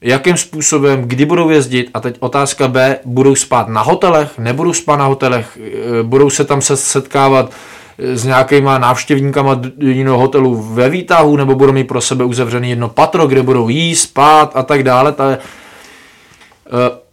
jakým 0.00 0.36
způsobem, 0.36 1.02
kdy 1.02 1.24
budou 1.24 1.50
jezdit 1.50 1.90
a 1.94 2.00
teď 2.00 2.16
otázka 2.20 2.68
B, 2.68 2.98
budou 3.04 3.34
spát 3.34 3.68
na 3.68 3.82
hotelech, 3.82 4.38
nebudou 4.38 4.72
spát 4.72 4.96
na 4.96 5.06
hotelech, 5.06 5.58
eh, 5.60 6.02
budou 6.02 6.30
se 6.30 6.44
tam 6.44 6.60
se 6.62 6.76
setkávat 6.76 7.50
eh, 7.98 8.16
s 8.16 8.24
nějakýma 8.24 8.78
návštěvníkama 8.78 9.60
jiného 9.78 10.18
hotelu 10.18 10.62
ve 10.62 10.88
výtahu, 10.88 11.36
nebo 11.36 11.54
budou 11.54 11.72
mít 11.72 11.84
pro 11.84 12.00
sebe 12.00 12.24
uzavřený 12.24 12.70
jedno 12.70 12.88
patro, 12.88 13.26
kde 13.26 13.42
budou 13.42 13.68
jíst, 13.68 14.02
spát 14.02 14.52
a 14.54 14.62
tak 14.62 14.82
dále. 14.82 15.12
Ta, 15.12 15.38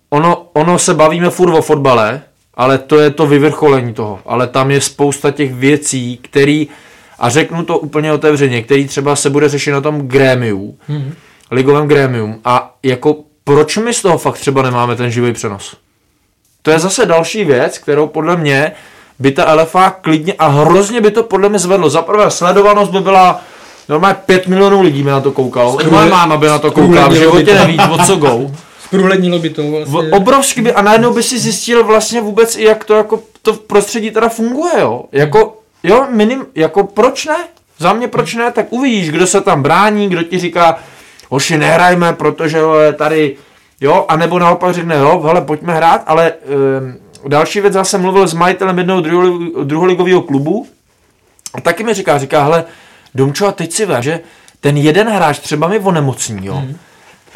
ono, 0.10 0.48
ono 0.54 0.80
se 0.80 0.94
bavíme 0.94 1.30
furt 1.30 1.54
o 1.54 1.62
fotbale, 1.62 2.22
ale 2.58 2.78
to 2.78 3.00
je 3.00 3.10
to 3.10 3.28
vyvrcholení 3.28 3.94
toho. 3.94 4.20
Ale 4.26 4.48
tam 4.48 4.72
je 4.72 4.82
spousta 4.82 5.32
těch 5.32 5.54
věcí, 5.54 6.20
který, 6.22 6.68
a 7.20 7.30
řeknu 7.30 7.64
to 7.64 7.78
úplně 7.78 8.14
otevřeně, 8.14 8.62
který 8.62 8.88
třeba 8.88 9.16
se 9.16 9.30
bude 9.30 9.50
řešit 9.50 9.72
na 9.72 9.82
tom 9.82 10.08
grémiu, 10.08 10.78
mm-hmm. 10.90 11.12
ligovém 11.52 11.88
grémium. 11.88 12.40
A 12.46 12.76
jako 12.84 13.16
proč 13.44 13.78
my 13.78 13.94
z 13.94 14.02
toho 14.02 14.18
fakt 14.18 14.38
třeba 14.38 14.62
nemáme 14.62 14.96
ten 14.96 15.12
živý 15.12 15.34
přenos? 15.34 15.78
To 16.62 16.72
je 16.72 16.80
zase 16.80 17.06
další 17.06 17.46
věc, 17.46 17.78
kterou 17.78 18.08
podle 18.08 18.38
mě 18.38 18.72
by 19.20 19.32
ta 19.32 19.54
LFA 19.54 19.90
klidně 19.90 20.34
a 20.34 20.48
hrozně 20.48 21.02
by 21.02 21.12
to 21.12 21.24
podle 21.24 21.50
mě 21.50 21.60
zvedlo. 21.60 21.90
Za 21.90 22.02
prvé 22.02 22.32
sledovanost 22.32 22.92
by 22.92 23.00
byla 23.00 23.42
normálně 23.90 24.18
5 24.26 24.48
milionů 24.48 24.82
lidí 24.82 25.04
by 25.04 25.10
na 25.10 25.22
to 25.22 25.32
koukalo. 25.32 25.82
I 25.82 25.88
moje 25.88 26.10
máma 26.10 26.38
by 26.38 26.48
na 26.48 26.60
to 26.60 26.72
koukala, 26.72 27.08
v 27.08 27.14
životě 27.14 27.56
neví, 27.56 27.78
o 27.92 28.06
co 28.06 28.16
go. 28.16 28.52
Zprůhlednilo 28.88 29.40
by 29.40 29.50
to 29.50 29.72
vlastně. 29.72 30.12
Obrovsky 30.12 30.62
by, 30.62 30.74
a 30.74 30.82
najednou 30.82 31.14
by 31.14 31.24
si 31.24 31.40
zjistil 31.40 31.84
vlastně 31.84 32.22
vůbec 32.22 32.56
i 32.56 32.64
jak 32.64 32.84
to 32.84 32.94
jako 32.94 33.24
to 33.42 33.54
v 33.54 33.60
prostředí 33.60 34.12
teda 34.12 34.30
funguje, 34.30 34.72
jo. 34.80 35.06
Jako, 35.12 35.58
jo, 35.84 36.08
minim, 36.10 36.46
jako 36.56 36.84
proč 36.84 37.26
ne? 37.26 37.38
Za 37.80 37.94
mě 37.94 38.08
proč 38.08 38.36
ne? 38.36 38.52
Tak 38.52 38.66
uvidíš, 38.70 39.12
kdo 39.12 39.28
se 39.28 39.42
tam 39.42 39.64
brání, 39.64 40.10
kdo 40.10 40.24
ti 40.24 40.40
říká, 40.40 40.80
hoši, 41.30 41.58
nehrajme, 41.58 42.14
protože 42.14 42.60
tady, 42.98 43.36
jo, 43.82 44.06
a 44.08 44.16
nebo 44.16 44.40
naopak 44.40 44.74
řekne, 44.74 44.96
jo, 44.96 45.22
hele, 45.26 45.42
pojďme 45.42 45.76
hrát, 45.76 46.04
ale 46.06 46.34
um, 46.34 47.30
další 47.30 47.62
věc, 47.62 47.74
zase 47.74 47.98
mluvil 47.98 48.28
s 48.28 48.34
majitelem 48.34 48.78
jednoho 48.78 49.02
druholigového 49.64 50.22
klubu 50.22 50.68
a 51.54 51.62
taky 51.62 51.84
mi 51.84 51.94
říká, 51.94 52.18
říká, 52.18 52.44
hele, 52.44 52.64
Domčo, 53.16 53.48
a 53.48 53.52
teď 53.52 53.72
si 53.72 53.86
vem, 53.86 54.04
že 54.04 54.20
ten 54.60 54.78
jeden 54.78 55.10
hráč 55.10 55.40
třeba 55.40 55.68
mi 55.68 55.80
onemocní, 55.80 56.48
jo, 56.48 56.54
hmm 56.54 56.78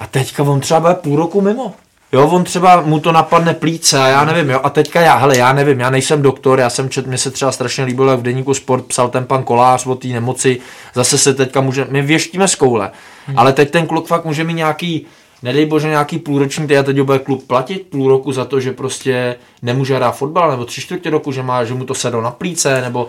a 0.01 0.07
teďka 0.07 0.43
on 0.43 0.59
třeba 0.59 0.79
bude 0.79 0.93
půl 0.93 1.15
roku 1.17 1.41
mimo. 1.41 1.73
Jo, 2.13 2.27
on 2.27 2.43
třeba 2.43 2.81
mu 2.81 2.99
to 2.99 3.11
napadne 3.11 3.53
plíce 3.53 3.99
a 3.99 4.07
já 4.07 4.25
nevím, 4.25 4.49
jo. 4.49 4.59
A 4.63 4.69
teďka 4.69 5.01
já, 5.01 5.15
hele, 5.15 5.37
já 5.37 5.53
nevím, 5.53 5.79
já 5.79 5.89
nejsem 5.89 6.21
doktor, 6.21 6.59
já 6.59 6.69
jsem 6.69 6.89
čet, 6.89 7.07
mě 7.07 7.17
se 7.17 7.31
třeba 7.31 7.51
strašně 7.51 7.83
líbilo, 7.83 8.11
jak 8.11 8.19
v 8.19 8.23
deníku 8.23 8.53
Sport 8.53 8.85
psal 8.85 9.09
ten 9.09 9.25
pan 9.25 9.43
Kolář 9.43 9.85
o 9.85 9.95
té 9.95 10.07
nemoci, 10.07 10.59
zase 10.93 11.17
se 11.17 11.33
teďka 11.33 11.61
může, 11.61 11.87
my 11.89 12.01
věštíme 12.01 12.47
z 12.47 12.55
koule, 12.55 12.91
hmm. 13.27 13.39
ale 13.39 13.53
teď 13.53 13.71
ten 13.71 13.87
kluk 13.87 14.07
fakt 14.07 14.25
může 14.25 14.43
mít 14.43 14.53
nějaký, 14.53 15.05
nedej 15.43 15.65
bože, 15.65 15.89
nějaký 15.89 16.19
půlroční, 16.19 16.77
a 16.77 16.83
teď 16.83 17.01
bude 17.01 17.19
klub 17.19 17.47
platit 17.47 17.87
půl 17.89 18.09
roku 18.09 18.31
za 18.31 18.45
to, 18.45 18.59
že 18.59 18.73
prostě 18.73 19.35
nemůže 19.61 19.95
hrát 19.95 20.11
fotbal, 20.11 20.51
nebo 20.51 20.65
tři 20.65 20.81
čtvrtě 20.81 21.09
roku, 21.09 21.31
že, 21.31 21.43
má, 21.43 21.63
že 21.63 21.73
mu 21.73 21.85
to 21.85 21.93
sedlo 21.93 22.21
na 22.21 22.31
plíce, 22.31 22.81
nebo 22.81 23.07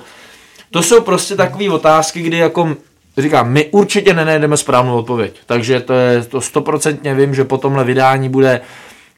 to 0.71 0.83
jsou 0.83 1.01
prostě 1.01 1.37
takové 1.37 1.71
otázky, 1.71 2.23
kdy 2.23 2.37
jako 2.37 2.77
říkám, 3.19 3.53
my 3.53 3.67
určitě 3.71 4.15
nenajdeme 4.15 4.57
správnou 4.57 4.97
odpověď. 4.97 5.37
Takže 5.47 5.81
to 5.81 5.93
je 5.93 6.23
to 6.23 6.41
stoprocentně 6.41 7.15
vím, 7.15 7.35
že 7.35 7.45
po 7.45 7.59
tomhle 7.59 7.85
vydání 7.85 8.29
bude 8.29 8.61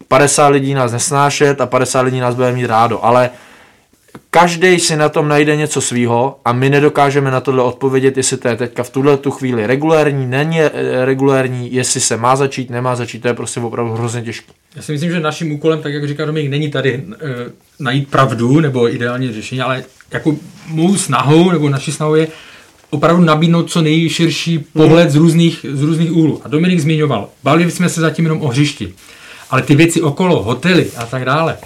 50 0.09 0.49
lidí 0.49 0.75
nás 0.75 0.93
nesnášet 0.93 1.61
a 1.61 1.67
50 1.67 2.01
lidí 2.01 2.21
nás 2.21 2.35
bude 2.35 2.53
mít 2.53 2.67
rádo, 2.67 3.05
ale 3.05 3.31
každý 4.31 4.81
si 4.81 4.97
na 4.97 5.09
tom 5.09 5.29
najde 5.29 5.57
něco 5.57 5.81
svýho 5.81 6.39
a 6.45 6.53
my 6.53 6.71
nedokážeme 6.71 7.31
na 7.31 7.41
tohle 7.41 7.63
odpovědět, 7.63 8.17
jestli 8.17 8.37
to 8.37 8.49
je 8.49 8.57
teďka 8.57 8.83
v 8.83 8.91
tuhle 8.91 9.17
tu 9.17 9.31
chvíli 9.31 9.67
regulérní, 9.67 10.27
není 10.27 10.61
eh, 10.61 10.71
regulérní, 11.05 11.75
jestli 11.75 12.01
se 12.01 12.17
má 12.17 12.37
začít, 12.37 12.71
nemá 12.71 12.97
začít, 12.97 13.19
to 13.19 13.29
je 13.29 13.35
prostě 13.35 13.61
opravdu 13.61 13.93
hrozně 13.93 14.23
těžké. 14.23 14.53
Já 14.77 14.83
si 14.83 14.93
myslím, 14.93 15.11
že 15.11 15.21
naším 15.21 15.53
úkolem, 15.53 15.83
tak 15.83 15.95
jak 15.95 16.09
říká 16.09 16.25
Dominik, 16.25 16.51
není 16.51 16.71
tady 16.71 16.95
e, 16.95 17.03
najít 17.81 18.11
pravdu 18.11 18.61
nebo 18.61 18.95
ideální 18.95 19.33
řešení, 19.33 19.61
ale 19.61 19.85
jako 20.11 20.37
mou 20.69 20.97
snahou 20.97 21.51
nebo 21.51 21.69
naší 21.69 21.93
snahou 21.93 22.15
je 22.15 22.29
opravdu 22.95 23.25
nabídnout 23.25 23.71
co 23.71 23.83
nejširší 23.83 24.59
pohled 24.59 25.11
z 25.11 25.15
různých, 25.17 25.67
z 25.73 25.83
různých 25.83 26.13
úhlů. 26.13 26.41
A 26.45 26.49
Dominik 26.49 26.81
zmiňoval, 26.81 27.29
bavili 27.43 27.71
jsme 27.71 27.89
se 27.89 28.01
zatím 28.01 28.25
jenom 28.25 28.43
o 28.43 28.49
hřišti, 28.49 28.95
ale 29.51 29.63
ty 29.63 29.75
věci 29.75 30.03
okolo, 30.03 30.43
hotely 30.43 30.91
a 30.97 31.07
tak 31.07 31.25
dále. 31.25 31.57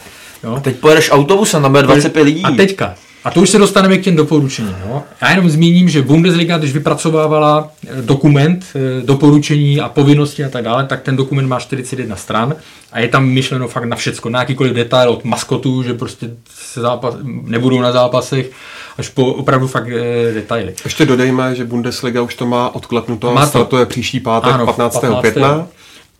Jo? 0.45 0.55
A 0.55 0.61
teď 0.61 0.77
pojedeš 0.77 1.11
autobusem, 1.11 1.63
tam 1.63 1.71
bude 1.71 1.83
25 1.83 2.23
lidí. 2.23 2.43
A 2.43 2.51
teďka, 2.51 2.95
a 3.29 3.31
to 3.31 3.41
už 3.41 3.51
se 3.51 3.59
dostaneme 3.59 3.99
k 3.99 4.03
těm 4.03 4.17
doporučením. 4.17 4.77
Jo? 4.87 5.03
Já 5.21 5.31
jenom 5.31 5.51
zmíním, 5.51 5.89
že 5.89 6.03
Bundesliga, 6.03 6.59
když 6.59 6.73
vypracovávala 6.73 7.71
eh, 7.87 8.03
dokument, 8.03 8.65
eh, 8.75 9.03
doporučení 9.07 9.81
a 9.81 9.89
povinnosti 9.89 10.45
a 10.45 10.49
tak 10.49 10.65
dále, 10.65 10.87
tak 10.87 11.03
ten 11.03 11.17
dokument 11.17 11.47
má 11.47 11.61
41 11.61 12.17
stran 12.17 12.55
a 12.93 13.01
je 13.01 13.09
tam 13.09 13.29
myšleno 13.29 13.69
fakt 13.69 13.85
na 13.85 13.97
všecko, 13.97 14.29
na 14.29 14.41
jakýkoliv 14.41 14.73
detail 14.73 15.11
od 15.11 15.25
maskotů, 15.25 15.83
že 15.83 15.95
prostě 15.95 16.31
se 16.51 16.81
zápas, 16.81 17.15
nebudou 17.25 17.81
na 17.81 17.93
zápasech, 17.93 18.51
až 18.99 19.09
po 19.09 19.27
opravdu 19.27 19.67
fakt 19.67 19.89
e, 19.89 20.33
detaily. 20.35 20.75
Ještě 20.85 21.07
dodejme, 21.07 21.55
že 21.55 21.65
Bundesliga 21.65 22.23
už 22.23 22.35
to 22.35 22.47
má 22.47 22.75
odklepnuto, 22.75 23.35
má 23.35 23.47
to, 23.47 23.65
to 23.65 23.79
je 23.79 23.87
příští 23.87 24.21
pátek 24.21 24.55
ano, 24.55 24.67
15. 24.67 24.95
15. 25.01 25.21
května. 25.21 25.67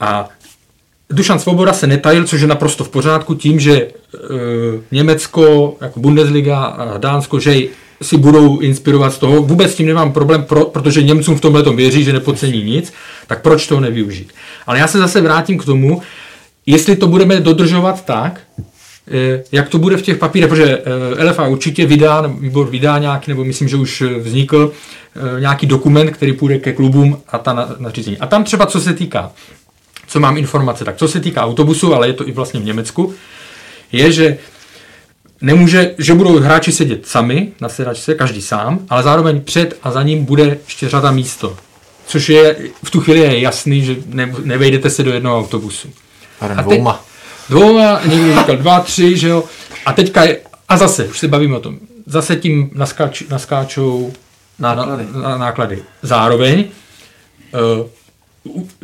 A 0.01 0.29
Dušan 1.11 1.39
Svoboda 1.39 1.73
se 1.73 1.87
netajil, 1.87 2.25
což 2.25 2.41
je 2.41 2.47
naprosto 2.47 2.85
v 2.85 2.89
pořádku, 2.89 3.35
tím, 3.35 3.61
že 3.61 3.73
e, 3.75 3.89
Německo, 4.93 5.77
jako 5.81 6.01
Bundesliga 6.01 6.65
a 6.65 6.99
Dánsko, 6.99 7.41
že 7.41 7.63
si 8.03 8.17
budou 8.17 8.59
inspirovat 8.59 9.13
z 9.13 9.19
toho. 9.19 9.43
Vůbec 9.43 9.73
s 9.73 9.75
tím 9.75 9.87
nemám 9.87 10.13
problém, 10.13 10.45
pro, 10.45 10.65
protože 10.65 11.03
Němcům 11.03 11.37
v 11.37 11.41
tomhle 11.41 11.63
věří, 11.63 12.05
že 12.05 12.13
nepocení 12.13 12.63
nic, 12.63 12.93
tak 13.27 13.43
proč 13.43 13.67
to 13.67 13.81
nevyužít? 13.81 14.33
Ale 14.67 14.79
já 14.79 14.87
se 14.87 14.99
zase 14.99 15.21
vrátím 15.21 15.59
k 15.59 15.65
tomu, 15.65 16.03
jestli 16.67 16.97
to 16.97 17.07
budeme 17.07 17.41
dodržovat 17.41 18.05
tak, 18.05 18.41
e, 19.11 19.43
jak 19.53 19.69
to 19.69 19.79
bude 19.79 19.97
v 19.97 20.03
těch 20.03 20.17
papírech, 20.17 20.49
protože 20.49 20.83
e, 21.19 21.25
LFA 21.25 21.47
určitě 21.47 21.87
vydá, 21.87 22.27
výbor 22.41 22.71
vydá 22.71 22.99
nějaký, 22.99 23.31
nebo 23.31 23.45
myslím, 23.45 23.69
že 23.69 23.77
už 23.77 24.03
vznikl 24.19 24.73
e, 25.37 25.41
nějaký 25.41 25.67
dokument, 25.67 26.11
který 26.11 26.33
půjde 26.33 26.59
ke 26.59 26.73
klubům 26.73 27.19
a 27.29 27.39
ta 27.39 27.69
nařízení. 27.79 28.19
A 28.19 28.27
tam 28.27 28.45
třeba, 28.45 28.67
co 28.67 28.81
se 28.81 28.93
týká 28.93 29.33
co 30.09 30.21
mám 30.21 30.37
informace, 30.37 30.85
tak 30.85 30.97
co 30.97 31.09
se 31.09 31.21
týká 31.21 31.45
autobusu, 31.45 31.95
ale 31.95 32.07
je 32.07 32.13
to 32.13 32.29
i 32.29 32.33
vlastně 32.33 32.61
v 32.61 32.65
Německu, 32.65 33.15
je, 33.93 34.13
že 34.13 34.39
nemůže, 35.41 35.95
že 35.99 36.15
budou 36.15 36.39
hráči 36.39 36.73
sedět 36.73 37.07
sami 37.07 37.53
na 37.61 37.69
sedačce, 37.69 38.15
každý 38.15 38.43
sám, 38.43 38.79
ale 38.91 39.03
zároveň 39.03 39.41
před 39.41 39.79
a 39.83 39.91
za 39.91 40.03
ním 40.03 40.25
bude 40.25 40.59
ještě 40.67 40.89
řada 40.89 41.11
místo. 41.11 41.57
Což 42.07 42.29
je 42.29 42.57
v 42.85 42.91
tu 42.91 43.01
chvíli 43.01 43.21
je 43.21 43.41
jasný, 43.41 43.85
že 43.85 43.97
ne, 44.07 44.35
nevejdete 44.45 44.91
se 44.91 45.03
do 45.03 45.13
jednoho 45.13 45.39
autobusu. 45.39 45.89
A 46.41 46.63
dvouma. 46.63 47.05
Dvouma, 47.49 48.01
někdo 48.05 48.41
říkal 48.41 48.57
dva, 48.57 48.81
tři, 48.81 49.17
že 49.17 49.29
jo. 49.29 49.45
A 49.87 49.93
teďka 49.93 50.25
je, 50.25 50.41
a 50.69 50.77
zase, 50.77 51.05
už 51.05 51.19
se 51.19 51.29
bavíme 51.29 51.57
o 51.57 51.61
tom, 51.61 51.79
zase 52.07 52.37
tím 52.37 52.71
naskáč, 52.75 53.23
naskáčou 53.23 54.13
náklady. 54.59 55.07
Na, 55.13 55.21
na, 55.21 55.39
náklady. 55.39 55.83
Zároveň 56.03 56.65
uh, 57.81 57.87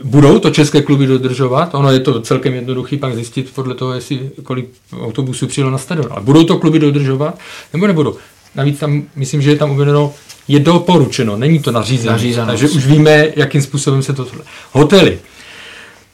budou 0.05 0.39
to 0.39 0.51
české 0.51 0.83
kluby 0.83 1.07
dodržovat. 1.07 1.75
Ono 1.75 1.93
je 1.93 2.01
to 2.01 2.21
celkem 2.21 2.55
jednoduchý 2.55 2.97
pak 2.97 3.15
zjistit 3.15 3.51
podle 3.55 3.75
toho, 3.75 3.93
jestli 3.93 4.31
kolik 4.43 4.67
autobusů 5.01 5.47
přijelo 5.47 5.71
na 5.71 5.79
stadion. 5.79 6.07
Ale 6.11 6.23
budou 6.23 6.45
to 6.45 6.59
kluby 6.59 6.79
dodržovat 6.79 7.39
nebo 7.73 7.87
nebudou? 7.87 8.17
navíc 8.55 8.79
tam, 8.79 9.03
myslím, 9.17 9.43
že 9.43 9.51
je 9.51 9.57
tam 9.57 9.71
uvedeno, 9.71 10.15
je 10.49 10.61
doporučeno, 10.61 11.37
není 11.37 11.59
to 11.59 11.71
nařízeno, 11.73 12.13
Nařízeno. 12.13 12.47
takže 12.47 12.69
už 12.69 12.87
víme, 12.87 13.29
jakým 13.37 13.63
způsobem 13.63 14.03
se 14.03 14.13
to... 14.13 14.27
Hotely. 14.73 15.19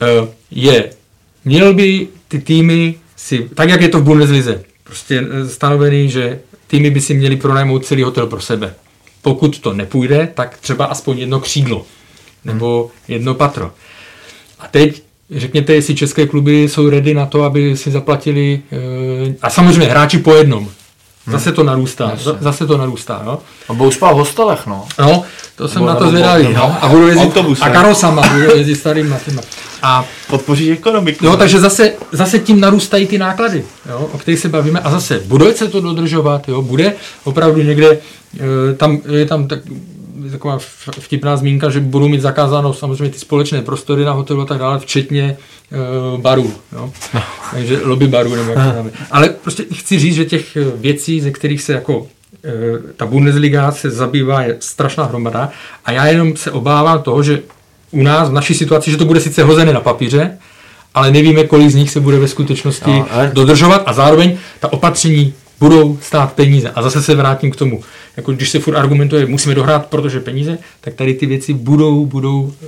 Eh, 0.02 0.28
Je, 0.50 0.90
měl 1.44 1.74
by 1.74 2.08
ty 2.28 2.38
týmy 2.38 2.94
si, 3.16 3.50
tak 3.54 3.68
jak 3.68 3.80
je 3.80 3.88
to 3.88 3.98
v 3.98 4.02
Bundeslize, 4.02 4.62
prostě 4.84 5.24
eh, 5.30 5.48
stanovený, 5.48 6.10
že 6.10 6.40
týmy 6.66 6.90
by 6.90 7.00
si 7.00 7.14
měli 7.14 7.36
pronajmout 7.36 7.86
celý 7.86 8.02
hotel 8.02 8.26
pro 8.26 8.40
sebe. 8.40 8.74
Pokud 9.22 9.58
to 9.58 9.72
nepůjde, 9.72 10.28
tak 10.34 10.58
třeba 10.58 10.84
aspoň 10.84 11.18
jedno 11.18 11.40
křídlo 11.40 11.86
nebo 12.44 12.90
jedno 13.08 13.34
patro. 13.34 13.70
A 14.58 14.68
teď 14.70 15.02
řekněte, 15.36 15.74
jestli 15.74 15.94
české 15.94 16.26
kluby 16.26 16.62
jsou 16.62 16.88
ready 16.90 17.14
na 17.14 17.26
to, 17.26 17.42
aby 17.42 17.76
si 17.76 17.90
zaplatili, 17.90 18.60
eh, 18.72 19.34
a 19.42 19.50
samozřejmě 19.50 19.86
hráči 19.90 20.18
po 20.18 20.34
jednom. 20.34 20.68
Zase 21.26 21.52
to 21.52 21.62
narůstá, 21.64 22.12
za- 22.22 22.36
zase 22.40 22.66
to 22.66 22.76
narůstá, 22.78 23.22
no. 23.24 23.38
A 23.68 23.72
budou 23.72 23.90
spát 23.90 24.12
v 24.12 24.16
hostelech, 24.16 24.66
no. 24.66 24.84
No, 24.98 25.22
to 25.56 25.68
jsem 25.68 25.84
na 25.84 25.94
to 25.94 26.08
zvědavý, 26.10 26.48
no. 26.54 26.76
A 26.84 26.88
budu 26.88 27.08
jezdit 27.08 27.24
autobusem. 27.24 27.66
a 27.68 27.70
karosama, 27.70 28.22
budu 28.28 28.56
jezdit 28.56 28.74
starýma 28.76 29.18
těma. 29.18 29.42
A 29.82 30.04
Podpoříš 30.28 30.68
ekonomiku. 30.68 31.24
Jo, 31.26 31.36
takže 31.36 31.60
zase, 31.60 31.92
zase 32.12 32.38
tím 32.38 32.60
narůstají 32.60 33.06
ty 33.06 33.18
náklady, 33.18 33.64
jo, 33.90 34.08
o 34.12 34.18
kterých 34.18 34.40
se 34.40 34.48
bavíme. 34.48 34.80
A 34.80 34.90
zase, 34.90 35.20
bude 35.26 35.54
se 35.54 35.68
to 35.68 35.80
dodržovat, 35.80 36.48
jo, 36.48 36.62
bude 36.62 36.92
opravdu 37.24 37.62
někde, 37.62 37.90
e, 37.90 38.74
tam 38.74 38.98
je 39.12 39.26
tam 39.26 39.48
tak, 39.48 39.58
taková 40.30 40.58
vtipná 41.00 41.36
zmínka, 41.36 41.70
že 41.70 41.80
budou 41.80 42.08
mít 42.08 42.20
zakázáno 42.20 42.74
samozřejmě 42.74 43.08
ty 43.08 43.18
společné 43.18 43.62
prostory 43.62 44.04
na 44.04 44.12
hotelu 44.12 44.40
a 44.42 44.44
tak 44.46 44.58
dále, 44.58 44.78
včetně 44.78 45.22
e, 45.24 45.36
barů. 46.20 46.52
Jo. 46.72 46.92
Takže 47.50 47.80
lobby 47.84 48.08
barů 48.08 48.34
nebo 48.34 48.52
jak 48.52 48.74
to. 48.74 48.90
Ale 49.10 49.28
prostě 49.28 49.64
chci 49.74 49.98
říct, 49.98 50.14
že 50.14 50.24
těch 50.24 50.56
eh, 50.56 50.64
věcí, 50.76 51.20
ze 51.20 51.30
kterých 51.30 51.62
se 51.62 51.72
jako 51.72 52.06
e, 52.44 52.92
ta 52.96 53.06
Bundesliga 53.06 53.72
se 53.72 53.90
zabývá, 53.90 54.42
je 54.42 54.56
strašná 54.60 55.04
hromada. 55.04 55.50
A 55.84 55.92
já 55.92 56.06
jenom 56.06 56.36
se 56.36 56.50
obávám 56.50 57.02
toho, 57.02 57.22
že 57.22 57.40
u 57.90 58.02
nás, 58.02 58.28
v 58.28 58.32
naší 58.32 58.54
situaci, 58.54 58.90
že 58.90 58.96
to 58.96 59.04
bude 59.04 59.20
sice 59.20 59.42
hozené 59.42 59.72
na 59.72 59.80
papíře, 59.80 60.38
ale 60.94 61.10
nevíme, 61.10 61.44
kolik 61.44 61.70
z 61.70 61.74
nich 61.74 61.90
se 61.90 62.00
bude 62.00 62.18
ve 62.18 62.28
skutečnosti 62.28 62.90
No, 62.90 62.96
no, 62.98 63.06
ale- 63.10 63.30
dodržovat 63.34 63.82
a 63.86 63.92
zároveň 63.92 64.38
ta 64.60 64.72
opatření 64.72 65.34
budou 65.60 65.98
stát 66.02 66.32
peníze. 66.32 66.70
A 66.70 66.82
zase 66.82 67.02
se 67.02 67.14
vrátím 67.14 67.50
k 67.50 67.56
tomu. 67.56 67.82
Jako 68.16 68.32
když 68.32 68.50
se 68.50 68.58
furt 68.60 68.76
argumentuje, 68.76 69.26
musíme 69.26 69.54
dohrát, 69.54 69.86
protože 69.86 70.20
peníze, 70.20 70.58
tak 70.80 70.94
tady 70.94 71.14
ty 71.14 71.26
věci 71.26 71.54
budou, 71.54 72.06
budou 72.06 72.52
e, 72.62 72.66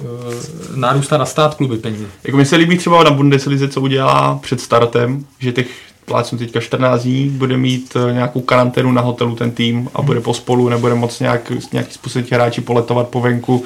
nárůstat 0.76 1.20
a 1.20 1.24
stát 1.24 1.55
kluby 1.55 1.76
peníze. 1.76 2.05
Jako 2.24 2.36
mi 2.36 2.45
se 2.47 2.57
líbí 2.57 2.78
třeba 2.78 3.05
na 3.05 3.11
Bundeslize, 3.11 3.68
co 3.68 3.80
udělá 3.80 4.38
před 4.43 4.61
startem, 4.61 5.24
že 5.38 5.53
těch 5.53 5.66
plácnu 6.05 6.38
teďka 6.38 6.61
14 6.61 7.03
dní, 7.03 7.28
bude 7.28 7.57
mít 7.57 7.97
eh, 7.97 8.12
nějakou 8.12 8.40
karanténu 8.40 8.93
na 8.93 9.03
hotelu 9.03 9.34
ten 9.36 9.51
tým 9.51 9.88
a 9.95 10.03
bude 10.03 10.20
pospolu, 10.20 10.68
nebude 10.68 10.95
moc 10.95 11.20
nějak, 11.20 11.53
nějaký 11.72 11.93
způsobem 11.93 12.26
ti 12.26 12.34
hráči 12.34 12.61
poletovat 12.61 13.09
po 13.09 13.20
venku, 13.20 13.64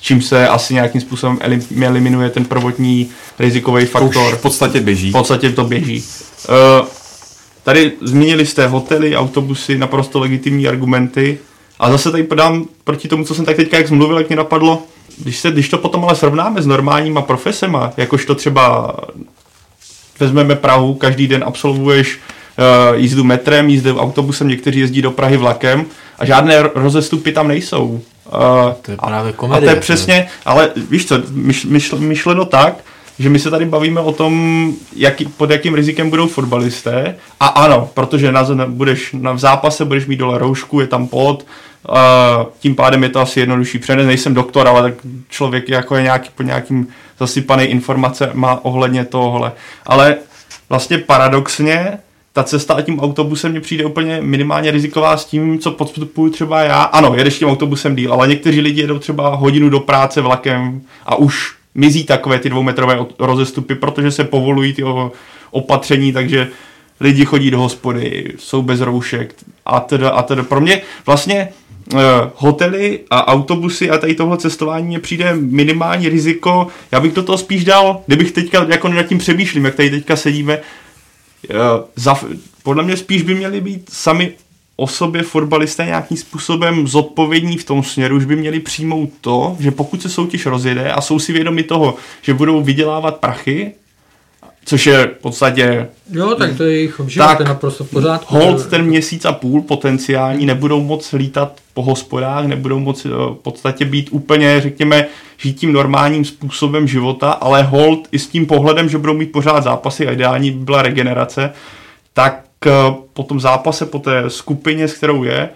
čím 0.00 0.22
se 0.22 0.48
asi 0.48 0.74
nějakým 0.74 1.00
způsobem 1.00 1.36
elim- 1.36 1.86
eliminuje 1.86 2.30
ten 2.30 2.44
prvotní 2.44 3.08
rizikový 3.38 3.86
To 3.86 3.86
už 3.86 3.90
faktor. 3.92 4.36
v 4.36 4.42
podstatě 4.42 4.80
běží. 4.80 5.10
V 5.10 5.12
podstatě 5.12 5.50
to 5.50 5.64
běží. 5.64 6.04
Uh, 6.48 6.86
tady 7.66 7.92
zmínili 8.00 8.46
jste 8.46 8.66
hotely, 8.66 9.16
autobusy, 9.16 9.78
naprosto 9.78 10.18
legitimní 10.18 10.68
argumenty. 10.68 11.38
A 11.78 11.90
zase 11.90 12.10
tady 12.10 12.22
podám 12.22 12.64
proti 12.84 13.08
tomu, 13.08 13.24
co 13.24 13.34
jsem 13.34 13.44
tak 13.44 13.56
teďka 13.56 13.76
jak 13.76 13.90
mluvil, 13.90 14.18
jak 14.18 14.28
mě 14.28 14.36
napadlo, 14.36 14.82
když, 15.18 15.38
se, 15.38 15.50
když 15.50 15.68
to 15.68 15.78
potom 15.78 16.04
ale 16.04 16.16
srovnáme 16.16 16.62
s 16.62 16.66
normálníma 16.66 17.22
profesema, 17.22 17.92
jakož 17.96 18.24
to 18.24 18.34
třeba 18.34 18.94
vezmeme 20.20 20.54
Prahu, 20.56 20.94
každý 20.94 21.26
den 21.28 21.44
absolvuješ 21.46 22.18
uh, 22.88 22.98
jízdu 22.98 23.24
metrem, 23.24 23.68
jízdu 23.68 23.98
autobusem, 23.98 24.48
někteří 24.48 24.80
jezdí 24.80 25.02
do 25.02 25.10
Prahy 25.10 25.36
vlakem 25.36 25.84
a 26.18 26.24
žádné 26.24 26.62
ro- 26.62 26.70
rozestupy 26.74 27.32
tam 27.32 27.48
nejsou. 27.48 27.84
Uh, 27.88 28.00
To 28.82 28.90
je 28.90 28.96
a- 28.98 29.06
právě 29.06 29.32
a 29.32 29.36
komedie. 29.36 29.70
to 29.70 29.76
je 29.76 29.80
přesně, 29.80 30.28
ale 30.44 30.70
víš 30.90 31.06
co, 31.06 31.22
myš, 31.30 31.64
myšl, 31.64 31.98
myšleno 31.98 32.44
tak, 32.44 32.74
že 33.18 33.28
my 33.28 33.38
se 33.38 33.50
tady 33.50 33.64
bavíme 33.64 34.00
o 34.00 34.12
tom, 34.12 34.72
jaký, 34.96 35.24
pod 35.24 35.50
jakým 35.50 35.74
rizikem 35.74 36.10
budou 36.10 36.28
fotbalisté. 36.28 37.16
A 37.40 37.46
ano, 37.46 37.90
protože 37.94 38.32
na, 38.32 38.46
budeš 38.66 39.12
na, 39.12 39.32
v 39.32 39.38
zápase 39.38 39.84
budeš 39.84 40.06
mít 40.06 40.16
dole 40.16 40.38
roušku, 40.38 40.80
je 40.80 40.86
tam 40.86 41.08
pot, 41.08 41.46
uh, 41.88 41.94
tím 42.60 42.74
pádem 42.74 43.02
je 43.02 43.08
to 43.08 43.20
asi 43.20 43.40
jednodušší 43.40 43.78
přenes. 43.78 44.06
Nejsem 44.06 44.34
doktor, 44.34 44.68
ale 44.68 44.82
tak 44.82 44.94
člověk 45.28 45.68
jako 45.68 45.96
je 45.96 46.02
nějaký, 46.02 46.30
pod 46.34 46.42
nějakým 46.42 46.88
zasypaný 47.18 47.64
informace 47.64 48.30
má 48.34 48.64
ohledně 48.64 49.04
tohle. 49.04 49.52
Ale 49.86 50.16
vlastně 50.68 50.98
paradoxně 50.98 51.98
ta 52.32 52.44
cesta 52.44 52.82
tím 52.82 53.00
autobusem 53.00 53.50
mně 53.50 53.60
přijde 53.60 53.84
úplně 53.84 54.18
minimálně 54.20 54.70
riziková 54.70 55.16
s 55.16 55.24
tím, 55.24 55.58
co 55.58 55.70
podstupuju 55.70 56.32
třeba 56.32 56.62
já. 56.62 56.82
Ano, 56.82 57.14
jedeš 57.14 57.38
tím 57.38 57.48
autobusem 57.48 57.96
díl, 57.96 58.12
ale 58.12 58.28
někteří 58.28 58.60
lidi 58.60 58.80
jedou 58.80 58.98
třeba 58.98 59.34
hodinu 59.34 59.68
do 59.68 59.80
práce 59.80 60.20
vlakem 60.20 60.82
a 61.06 61.14
už 61.14 61.54
mizí 61.76 62.04
takové 62.04 62.38
ty 62.38 62.48
dvoumetrové 62.48 62.98
rozestupy, 63.18 63.74
protože 63.74 64.10
se 64.10 64.24
povolují 64.24 64.72
ty 64.72 64.82
opatření, 65.50 66.12
takže 66.12 66.48
lidi 67.00 67.24
chodí 67.24 67.50
do 67.50 67.58
hospody, 67.58 68.32
jsou 68.38 68.62
bez 68.62 68.80
roušek 68.80 69.34
a 69.66 69.80
teda 69.80 70.10
a 70.10 70.22
teda. 70.22 70.42
Pro 70.42 70.60
mě 70.60 70.82
vlastně 71.06 71.48
eh, 71.94 71.98
hotely 72.34 73.00
a 73.10 73.28
autobusy 73.28 73.90
a 73.90 73.98
tady 73.98 74.14
tohle 74.14 74.38
cestování 74.38 74.86
mě 74.86 75.00
přijde 75.00 75.34
minimální 75.36 76.08
riziko. 76.08 76.66
Já 76.92 77.00
bych 77.00 77.12
do 77.12 77.22
toho 77.22 77.38
spíš 77.38 77.64
dal, 77.64 78.00
kdybych 78.06 78.32
teďka 78.32 78.66
jako 78.68 78.88
nad 78.88 79.02
tím 79.02 79.18
přemýšlím, 79.18 79.64
jak 79.64 79.74
tady 79.74 79.90
teďka 79.90 80.16
sedíme, 80.16 80.60
Eh, 81.50 81.82
za, 81.96 82.20
podle 82.62 82.82
mě 82.82 82.96
spíš 82.96 83.22
by 83.22 83.34
měli 83.34 83.60
být 83.60 83.90
sami 83.92 84.32
o 84.76 84.86
sobě 84.86 85.22
fotbalisté 85.22 85.84
nějakým 85.84 86.16
způsobem 86.16 86.88
zodpovědní 86.88 87.58
v 87.58 87.64
tom 87.64 87.82
směru, 87.82 88.16
už 88.16 88.24
by 88.24 88.36
měli 88.36 88.60
přijmout 88.60 89.10
to, 89.20 89.56
že 89.60 89.70
pokud 89.70 90.02
se 90.02 90.08
soutěž 90.08 90.46
rozjede 90.46 90.92
a 90.92 91.00
jsou 91.00 91.18
si 91.18 91.32
vědomi 91.32 91.62
toho, 91.62 91.94
že 92.22 92.34
budou 92.34 92.62
vydělávat 92.62 93.16
prachy, 93.16 93.72
což 94.64 94.86
je 94.86 95.06
v 95.06 95.22
podstatě 95.22 95.86
Jo, 96.12 96.34
tak 96.34 96.56
to 96.56 96.64
je 96.64 96.72
jejich 96.72 97.00
Tak, 97.18 97.36
to 97.36 97.42
je 97.42 97.48
naprosto 97.48 97.84
v 97.84 97.90
pořádku. 97.90 98.34
hold 98.34 98.66
ten 98.66 98.82
měsíc 98.82 99.24
a 99.24 99.32
půl 99.32 99.62
potenciální, 99.62 100.46
nebudou 100.46 100.82
moc 100.82 101.12
lítat 101.12 101.60
po 101.74 101.82
hospodách, 101.82 102.46
nebudou 102.46 102.78
moc 102.78 103.04
eh, 103.04 103.08
v 103.08 103.38
podstatě 103.42 103.84
být 103.84 104.08
úplně, 104.10 104.60
řekněme, 104.60 105.06
žít 105.38 105.58
tím 105.58 105.72
normálním 105.72 106.24
způsobem 106.24 106.88
života, 106.88 107.30
ale 107.30 107.62
hold 107.62 108.08
i 108.12 108.18
s 108.18 108.26
tím 108.26 108.46
pohledem, 108.46 108.88
že 108.88 108.98
budou 108.98 109.14
mít 109.14 109.32
pořád 109.32 109.60
zápasy 109.60 110.06
a 110.06 110.12
ideální 110.12 110.50
by 110.50 110.64
byla 110.64 110.82
regenerace, 110.82 111.52
tak 112.12 112.45
po 113.12 113.22
tom 113.22 113.40
zápase, 113.40 113.86
po 113.86 113.98
té 113.98 114.30
skupině, 114.30 114.88
s 114.88 114.94
kterou 114.94 115.24
je, 115.24 115.50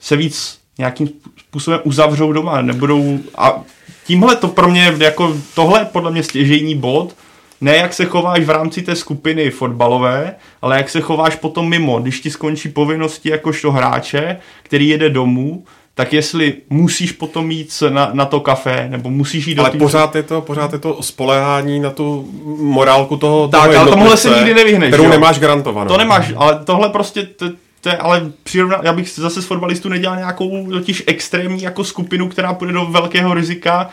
se 0.00 0.16
víc 0.16 0.58
nějakým 0.78 1.08
způsobem 1.38 1.80
uzavřou 1.84 2.32
doma, 2.32 2.62
nebudou 2.62 3.18
a 3.38 3.62
tímhle 4.06 4.36
to 4.36 4.48
pro 4.48 4.68
mě 4.68 4.94
jako 4.98 5.36
tohle 5.54 5.84
podle 5.84 6.10
mě 6.10 6.22
stěžejní 6.22 6.74
bod, 6.74 7.16
ne 7.60 7.76
jak 7.76 7.94
se 7.94 8.04
chováš 8.04 8.44
v 8.44 8.50
rámci 8.50 8.82
té 8.82 8.96
skupiny 8.96 9.50
fotbalové, 9.50 10.34
ale 10.62 10.76
jak 10.76 10.90
se 10.90 11.00
chováš 11.00 11.34
potom 11.34 11.68
mimo, 11.68 11.98
když 11.98 12.20
ti 12.20 12.30
skončí 12.30 12.68
povinnosti 12.68 13.30
jakožto 13.30 13.72
hráče, 13.72 14.36
který 14.62 14.88
jede 14.88 15.10
domů, 15.10 15.64
tak 15.98 16.12
jestli 16.12 16.54
musíš 16.70 17.12
potom 17.12 17.50
jít 17.50 17.82
na, 17.88 18.10
na 18.12 18.24
to 18.24 18.40
kafe, 18.40 18.86
nebo 18.90 19.10
musíš 19.10 19.46
jít 19.46 19.54
do 19.54 19.62
Ale 19.62 19.70
té- 19.70 19.78
pořád 19.78 20.14
je 20.16 20.22
to, 20.22 20.40
pořád 20.40 20.72
je 20.72 20.78
to 20.78 21.02
spolehání 21.02 21.80
na 21.80 21.90
tu 21.90 22.28
morálku 22.60 23.16
toho, 23.16 23.48
Tak, 23.48 23.64
toho 23.70 23.80
ale 23.80 23.90
tomuhle 23.90 24.16
se 24.16 24.30
nikdy 24.30 24.54
nevyhneš, 24.54 24.88
Kterou 24.88 25.04
jo? 25.04 25.10
nemáš 25.10 25.38
garantovanou. 25.38 25.88
To 25.88 25.98
nemáš, 25.98 26.32
ale 26.36 26.60
tohle 26.64 26.88
prostě, 26.88 27.22
to, 27.22 27.46
to 27.80 27.88
je, 27.88 27.96
ale 27.96 28.32
přirovna, 28.42 28.80
já 28.82 28.92
bych 28.92 29.08
zase 29.14 29.42
z 29.42 29.46
fotbalistů 29.46 29.88
nedělal 29.88 30.16
nějakou 30.16 30.70
totiž 30.70 31.02
extrémní 31.06 31.62
jako 31.62 31.84
skupinu, 31.84 32.28
která 32.28 32.54
půjde 32.54 32.72
do 32.72 32.86
velkého 32.86 33.34
rizika. 33.34 33.88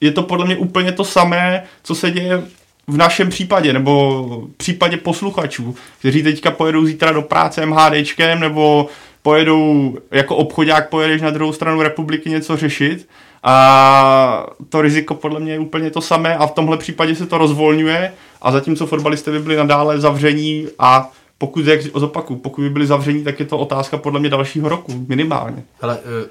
Je 0.00 0.10
to 0.12 0.22
podle 0.22 0.46
mě 0.46 0.56
úplně 0.56 0.92
to 0.92 1.04
samé, 1.04 1.62
co 1.82 1.94
se 1.94 2.10
děje 2.10 2.42
v 2.86 2.96
našem 2.96 3.28
případě, 3.30 3.72
nebo 3.72 4.22
v 4.54 4.56
případě 4.56 4.96
posluchačů, 4.96 5.74
kteří 5.98 6.22
teďka 6.22 6.50
pojedou 6.50 6.84
zítra 6.84 7.12
do 7.12 7.22
práce 7.22 7.66
MHDčkem, 7.66 8.40
nebo 8.40 8.86
pojedou 9.22 9.96
jako 10.10 10.36
obchodák, 10.36 10.88
pojedeš 10.88 11.22
na 11.22 11.30
druhou 11.30 11.52
stranu 11.52 11.82
republiky 11.82 12.30
něco 12.30 12.56
řešit 12.56 13.08
a 13.42 14.46
to 14.68 14.82
riziko 14.82 15.14
podle 15.14 15.40
mě 15.40 15.52
je 15.52 15.58
úplně 15.58 15.90
to 15.90 16.00
samé 16.00 16.36
a 16.36 16.46
v 16.46 16.52
tomhle 16.52 16.76
případě 16.76 17.14
se 17.14 17.26
to 17.26 17.38
rozvolňuje 17.38 18.12
a 18.42 18.52
zatímco 18.52 18.86
fotbalisté 18.86 19.30
by 19.30 19.38
byli 19.38 19.56
nadále 19.56 20.00
zavření 20.00 20.66
a 20.78 21.10
pokud, 21.38 21.66
jak 21.66 21.82
zopaku, 21.82 22.36
pokud 22.36 22.62
by 22.62 22.70
byli 22.70 22.86
zavření, 22.86 23.24
tak 23.24 23.40
je 23.40 23.46
to 23.46 23.58
otázka 23.58 23.96
podle 23.96 24.20
mě 24.20 24.28
dalšího 24.28 24.68
roku, 24.68 25.04
minimálně. 25.08 25.62
Ale 25.80 25.98
eh, 25.98 26.28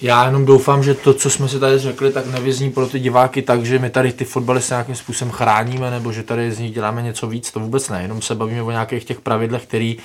já 0.00 0.26
jenom 0.26 0.44
doufám, 0.44 0.82
že 0.82 0.94
to, 0.94 1.14
co 1.14 1.30
jsme 1.30 1.48
si 1.48 1.60
tady 1.60 1.78
řekli, 1.78 2.12
tak 2.12 2.26
nevyzní 2.26 2.70
pro 2.70 2.86
ty 2.86 3.00
diváky 3.00 3.42
tak, 3.42 3.64
že 3.64 3.78
my 3.78 3.90
tady 3.90 4.12
ty 4.12 4.24
fotbalisty 4.24 4.72
nějakým 4.72 4.94
způsobem 4.94 5.32
chráníme, 5.32 5.90
nebo 5.90 6.12
že 6.12 6.22
tady 6.22 6.52
z 6.52 6.58
nich 6.58 6.74
děláme 6.74 7.02
něco 7.02 7.26
víc, 7.26 7.50
to 7.50 7.60
vůbec 7.60 7.88
ne, 7.88 8.02
jenom 8.02 8.22
se 8.22 8.34
bavíme 8.34 8.62
o 8.62 8.70
nějakých 8.70 9.04
těch 9.04 9.20
pravidlech, 9.20 9.62
který 9.62 9.96
eh, 9.98 10.02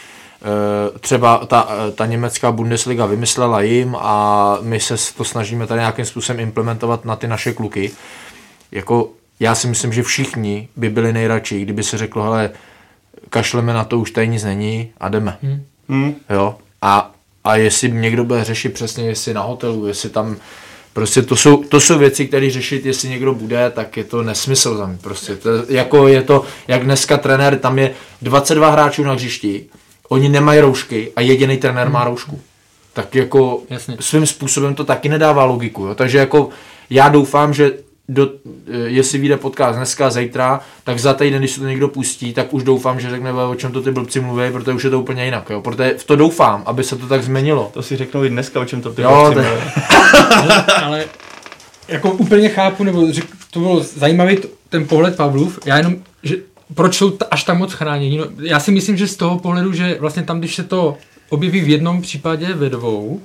třeba 1.00 1.46
ta, 1.46 1.68
eh, 1.70 1.92
ta 1.92 2.06
německá 2.06 2.52
Bundesliga 2.52 3.06
vymyslela 3.06 3.62
jim 3.62 3.96
a 4.00 4.58
my 4.62 4.80
se 4.80 4.96
to 5.18 5.24
snažíme 5.24 5.68
tady 5.68 5.80
nějakým 5.80 6.06
způsobem 6.06 6.40
implementovat 6.40 7.06
na 7.06 7.16
ty 7.16 7.28
naše 7.28 7.54
kluky. 7.54 7.92
Jako 8.72 9.10
já 9.40 9.56
si 9.56 9.68
myslím, 9.68 9.94
že 9.94 10.04
všichni 10.04 10.68
by 10.76 10.90
byli 10.90 11.14
nejradši, 11.14 11.62
kdyby 11.62 11.84
se 11.84 11.98
řeklo, 11.98 12.24
hele, 12.24 12.50
kašleme 13.30 13.74
na 13.74 13.84
to, 13.84 14.00
už 14.00 14.12
tady 14.12 14.28
nic 14.28 14.44
není 14.44 14.90
a 14.98 15.10
jdeme. 15.10 15.38
Hmm. 15.90 16.16
Jo? 16.30 16.56
A 16.82 17.12
a 17.46 17.56
jestli 17.56 17.92
někdo 17.92 18.24
bude 18.24 18.44
řešit 18.44 18.74
přesně, 18.74 19.06
jestli 19.06 19.34
na 19.34 19.42
hotelu, 19.42 19.88
jestli 19.88 20.10
tam 20.10 20.38
Prostě 20.94 21.22
to 21.22 21.36
jsou, 21.36 21.64
to 21.64 21.80
jsou 21.80 21.98
věci, 21.98 22.28
které 22.28 22.50
řešit, 22.50 22.86
jestli 22.86 23.10
někdo 23.10 23.34
bude, 23.34 23.72
tak 23.76 23.98
je 23.98 24.04
to 24.04 24.24
nesmysl 24.24 24.78
za 24.78 24.86
mě. 24.86 24.98
Prostě 25.02 25.36
to, 25.36 25.50
jako 25.70 26.08
je 26.08 26.22
to, 26.22 26.46
jak 26.68 26.84
dneska 26.84 27.18
trenér, 27.18 27.60
tam 27.60 27.80
je 27.80 27.94
22 28.22 28.70
hráčů 28.70 29.04
na 29.04 29.14
hřišti, 29.14 29.66
oni 30.10 30.30
nemají 30.30 30.60
roušky 30.60 31.12
a 31.16 31.22
jediný 31.22 31.58
trenér 31.58 31.90
má 31.90 32.04
roušku. 32.04 32.40
Tak 32.94 33.16
jako 33.16 33.62
Jasně. 33.70 33.98
svým 34.00 34.26
způsobem 34.26 34.76
to 34.76 34.84
taky 34.84 35.10
nedává 35.10 35.44
logiku. 35.46 35.86
Jo? 35.86 35.96
Takže 35.96 36.18
jako 36.18 36.50
já 36.90 37.10
doufám, 37.10 37.54
že 37.54 37.74
do, 38.10 38.30
eh, 38.68 38.78
jestli 38.78 39.20
vyjde 39.20 39.38
podcast 39.38 39.76
dneska, 39.78 40.10
zítra, 40.10 40.60
tak 40.84 41.00
za 41.00 41.14
týden, 41.14 41.40
když 41.42 41.52
se 41.52 41.60
to 41.60 41.66
někdo 41.68 41.88
pustí, 41.88 42.34
tak 42.34 42.54
už 42.54 42.64
doufám, 42.64 43.00
že 43.00 43.10
řekne, 43.10 43.34
o 43.34 43.56
čem 43.56 43.72
to 43.72 43.82
ty 43.82 43.92
blbci 43.92 44.20
mluví, 44.20 44.52
protože 44.52 44.72
už 44.72 44.84
je 44.84 44.90
to 44.90 45.00
úplně 45.00 45.26
jinak. 45.26 45.50
Jo? 45.50 45.62
Protože 45.62 45.96
v 45.98 46.04
to 46.04 46.16
doufám, 46.16 46.64
aby 46.66 46.84
se 46.84 46.96
to 46.96 47.08
tak 47.08 47.24
změnilo. 47.24 47.72
To 47.74 47.82
si 47.84 47.96
řeknou 47.98 48.24
i 48.24 48.30
dneska, 48.30 48.60
o 48.60 48.66
čem 48.66 48.82
to 48.82 48.94
ty 48.94 49.02
Jo, 49.02 49.10
jo, 49.12 49.34
to- 49.34 49.40
ale, 50.36 50.66
ale 50.84 51.06
jako 51.88 52.12
úplně 52.12 52.50
chápu, 52.50 52.84
nebo 52.84 53.12
řek, 53.14 53.26
to 53.52 53.60
bylo 53.60 53.80
zajímavý 53.84 54.38
ten 54.70 54.88
pohled 54.88 55.16
Pavlův, 55.16 55.60
já 55.66 55.78
jenom, 55.78 55.96
že 56.24 56.36
proč 56.74 56.98
jsou 56.98 57.18
až 57.32 57.44
tak 57.44 57.58
moc 57.58 57.74
chráněni, 57.74 58.18
no, 58.18 58.26
já 58.40 58.60
si 58.60 58.72
myslím, 58.72 58.98
že 58.98 59.08
z 59.08 59.16
toho 59.16 59.40
pohledu, 59.40 59.74
že 59.74 59.98
vlastně 60.00 60.24
tam, 60.24 60.40
když 60.40 60.56
se 60.56 60.64
to 60.64 60.98
objeví 61.30 61.62
v 61.62 61.70
jednom 61.70 62.02
případě 62.02 62.54
ve 62.54 62.70
dvou, 62.70 63.22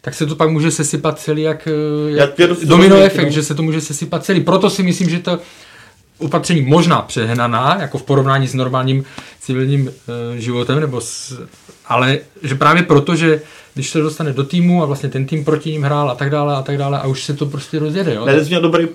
tak 0.00 0.14
se 0.14 0.26
to 0.26 0.36
pak 0.36 0.50
může 0.50 0.70
sesypat 0.70 1.20
celý 1.20 1.42
jak, 1.42 1.68
eh, 1.68 2.10
Já 2.10 2.28
jak 2.38 2.50
domino 2.64 2.96
efekt, 2.96 3.32
že 3.32 3.42
se 3.42 3.54
to 3.54 3.62
může 3.62 3.80
sesypat 3.80 4.24
celý. 4.24 4.40
Proto 4.40 4.70
si 4.70 4.82
myslím, 4.82 5.10
že 5.10 5.18
to 5.18 5.38
opatření 6.18 6.62
možná 6.62 7.02
přehnaná, 7.02 7.76
jako 7.80 7.98
v 7.98 8.02
porovnání 8.02 8.48
s 8.48 8.54
normálním 8.54 9.04
civilním 9.40 9.88
e, 9.88 10.40
životem, 10.40 10.80
nebo 10.80 11.00
s, 11.00 11.40
ale 11.86 12.18
že 12.42 12.54
právě 12.54 12.82
proto, 12.82 13.16
že 13.16 13.40
když 13.74 13.90
se 13.90 14.00
dostane 14.00 14.32
do 14.32 14.44
týmu 14.44 14.82
a 14.82 14.86
vlastně 14.86 15.08
ten 15.08 15.26
tým 15.26 15.44
proti 15.44 15.72
ním 15.72 15.82
hrál 15.82 16.10
a 16.10 16.14
tak 16.14 16.30
dále 16.30 16.56
a 16.56 16.62
tak 16.62 16.78
dále 16.78 16.98
a 16.98 17.06
už 17.06 17.24
se 17.24 17.34
to 17.34 17.46
prostě 17.46 17.78
rozjede. 17.78 18.14
Jo? 18.14 18.24
Ne, 18.24 18.40
to 18.40 18.46
měl 18.46 18.60
dobrý 18.60 18.88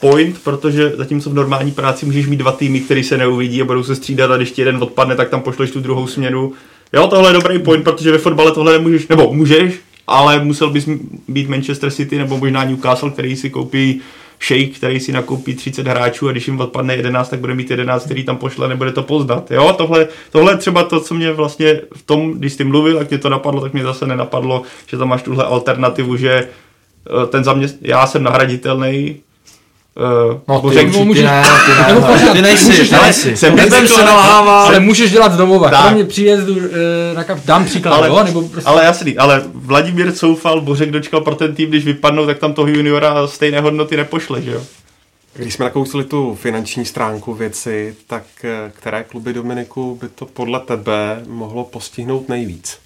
point, 0.00 0.38
protože 0.44 0.92
zatímco 0.96 1.30
v 1.30 1.34
normální 1.34 1.72
práci 1.72 2.06
můžeš 2.06 2.26
mít 2.26 2.36
dva 2.36 2.52
týmy, 2.52 2.80
který 2.80 3.04
se 3.04 3.18
neuvidí 3.18 3.62
a 3.62 3.64
budou 3.64 3.82
se 3.82 3.96
střídat 3.96 4.30
a 4.30 4.36
když 4.36 4.50
ti 4.50 4.62
jeden 4.62 4.82
odpadne, 4.82 5.16
tak 5.16 5.28
tam 5.28 5.40
pošleš 5.40 5.70
tu 5.70 5.80
druhou 5.80 6.06
směnu. 6.06 6.52
Jo, 6.92 7.06
tohle 7.06 7.30
je 7.30 7.34
dobrý 7.34 7.58
point, 7.58 7.84
protože 7.84 8.12
ve 8.12 8.18
fotbale 8.18 8.52
tohle 8.52 8.72
nemůžeš, 8.72 9.08
nebo 9.08 9.32
můžeš, 9.32 9.74
ale 10.06 10.44
musel 10.44 10.70
bys 10.70 10.88
být 11.28 11.48
Manchester 11.48 11.90
City 11.90 12.18
nebo 12.18 12.38
možná 12.38 12.64
Newcastle, 12.64 13.10
který 13.10 13.36
si 13.36 13.50
koupí 13.50 14.00
Shake, 14.42 14.66
který 14.66 15.00
si 15.00 15.12
nakoupí 15.12 15.54
30 15.54 15.86
hráčů 15.86 16.28
a 16.28 16.32
když 16.32 16.46
jim 16.46 16.60
odpadne 16.60 16.96
11, 16.96 17.28
tak 17.28 17.40
bude 17.40 17.54
mít 17.54 17.70
11, 17.70 18.04
který 18.04 18.24
tam 18.24 18.36
pošle, 18.36 18.68
nebude 18.68 18.92
to 18.92 19.02
poznat. 19.02 19.50
Jo, 19.50 19.72
tohle, 19.72 20.08
tohle 20.32 20.56
třeba 20.56 20.84
to, 20.84 21.00
co 21.00 21.14
mě 21.14 21.32
vlastně 21.32 21.80
v 21.96 22.02
tom, 22.02 22.32
když 22.32 22.52
jsi 22.52 22.64
mluvil, 22.64 22.98
jak 22.98 23.10
mě 23.10 23.18
to 23.18 23.28
napadlo, 23.28 23.60
tak 23.60 23.72
mě 23.72 23.82
zase 23.82 24.06
nenapadlo, 24.06 24.62
že 24.86 24.98
tam 24.98 25.08
máš 25.08 25.22
tuhle 25.22 25.44
alternativu, 25.44 26.16
že 26.16 26.32
eh, 26.32 27.26
ten 27.26 27.44
zaměst... 27.44 27.76
já 27.80 28.06
jsem 28.06 28.22
nahraditelný, 28.22 29.20
Uh, 29.96 30.38
No, 30.48 30.60
ty, 30.70 30.86
můžeš- 30.86 31.24
ne, 31.24 31.42
ty 31.66 31.70
ne, 31.82 31.88
Nebo 31.88 32.00
no, 32.00 32.06
pořád, 32.06 32.32
ty 32.32 32.42
nejsi, 32.42 32.64
můžeš- 32.64 32.90
nejsi. 32.90 33.36
jsem 33.36 33.56
Nebudem 33.56 33.86
řekl, 33.86 33.94
se 34.00 34.02
ale- 34.04 34.80
můžeš 34.80 35.10
dělat 35.10 35.32
z 35.32 35.36
domova, 35.36 35.70
Tak. 35.70 35.80
kromě 35.82 36.04
příjezdu 36.04 36.54
e, 36.60 37.14
na 37.14 37.24
kaf, 37.24 37.44
dám 37.44 37.64
příklad, 37.64 37.92
ale, 37.96 38.08
jo? 38.08 38.22
Nebo 38.24 38.42
prostě, 38.48 38.68
ale 38.70 38.84
jasný, 38.84 39.16
ale 39.18 39.42
Vladimír 39.54 40.12
Coufal, 40.12 40.60
Bořek 40.60 40.90
dočkal 40.90 41.20
pro 41.20 41.34
ten 41.34 41.54
tým, 41.54 41.68
když 41.68 41.84
vypadnou, 41.84 42.26
tak 42.26 42.38
tam 42.38 42.52
toho 42.52 42.68
juniora 42.68 43.26
stejné 43.26 43.60
hodnoty 43.60 43.96
nepošle, 43.96 44.42
že 44.42 44.50
jo? 44.50 44.62
Když 45.34 45.54
jsme 45.54 45.64
nakousli 45.64 46.04
tu 46.04 46.34
finanční 46.40 46.84
stránku 46.84 47.34
věci, 47.34 47.94
tak 48.06 48.22
eh, 48.44 48.72
které 48.74 49.04
kluby 49.04 49.32
Dominiku 49.32 49.98
by 50.00 50.08
to 50.08 50.26
podle 50.26 50.60
tebe 50.60 51.22
mohlo 51.28 51.64
postihnout 51.64 52.28
nejvíc? 52.28 52.78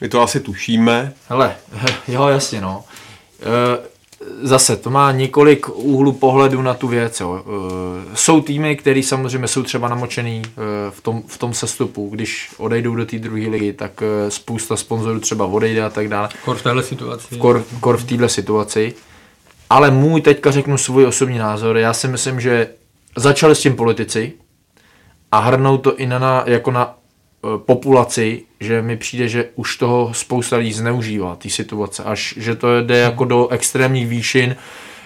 My 0.00 0.08
to 0.08 0.22
asi 0.22 0.40
tušíme. 0.40 1.12
Hele, 1.28 1.54
jo, 2.08 2.26
jasně, 2.28 2.60
no. 2.60 2.84
E, 3.42 3.95
Zase, 4.42 4.76
to 4.76 4.90
má 4.90 5.12
několik 5.12 5.68
úhlů 5.68 6.12
pohledu 6.12 6.62
na 6.62 6.74
tu 6.74 6.88
věc. 6.88 7.20
Jo. 7.20 7.44
E, 8.12 8.16
Jsou 8.16 8.40
týmy, 8.40 8.76
které 8.76 9.02
samozřejmě 9.02 9.48
jsou 9.48 9.62
třeba 9.62 9.88
namočený 9.88 10.42
e, 10.44 10.50
v 10.90 11.00
tom, 11.00 11.22
v 11.26 11.38
tom 11.38 11.54
sestupu. 11.54 12.08
Když 12.12 12.50
odejdou 12.58 12.94
do 12.94 13.06
té 13.06 13.18
druhé 13.18 13.48
ligy, 13.48 13.72
tak 13.72 14.02
e, 14.02 14.30
spousta 14.30 14.76
sponzorů 14.76 15.20
třeba 15.20 15.46
odejde 15.46 15.84
a 15.84 15.90
tak 15.90 16.08
dále. 16.08 16.28
kor 16.44 16.56
v 16.56 16.62
téhle 16.62 16.82
situaci. 16.82 17.36
Kor, 17.36 17.64
kor 17.80 17.96
v 17.96 18.04
této 18.04 18.28
situaci. 18.28 18.94
Ale 19.70 19.90
můj 19.90 20.20
teďka 20.20 20.50
řeknu 20.50 20.78
svůj 20.78 21.06
osobní 21.06 21.38
názor. 21.38 21.76
Já 21.76 21.92
si 21.92 22.08
myslím, 22.08 22.40
že 22.40 22.68
začali 23.16 23.54
s 23.54 23.60
tím 23.60 23.76
politici 23.76 24.32
a 25.32 25.38
hrnou 25.38 25.78
to 25.78 25.96
i 25.96 26.06
na, 26.06 26.18
na 26.18 26.42
jako 26.46 26.70
na 26.70 26.94
populaci, 27.56 28.42
že 28.60 28.82
mi 28.82 28.96
přijde, 28.96 29.28
že 29.28 29.48
už 29.54 29.76
toho 29.76 30.14
spousta 30.14 30.56
lidí 30.56 30.72
zneužívá, 30.72 31.36
té 31.36 31.50
situace, 31.50 32.04
až 32.04 32.34
že 32.36 32.54
to 32.54 32.82
jde 32.82 32.98
jako 32.98 33.24
do 33.24 33.48
extrémních 33.48 34.08
výšin, 34.08 34.56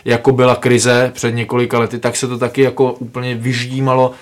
jako 0.05 0.33
byla 0.33 0.57
krize 0.57 1.11
před 1.15 1.33
několika 1.33 1.79
lety, 1.79 1.99
tak 1.99 2.17
se 2.17 2.29
to 2.29 2.39
taky 2.39 2.63
jako 2.63 2.93
úplně 2.93 3.35
vyždímalo 3.35 4.13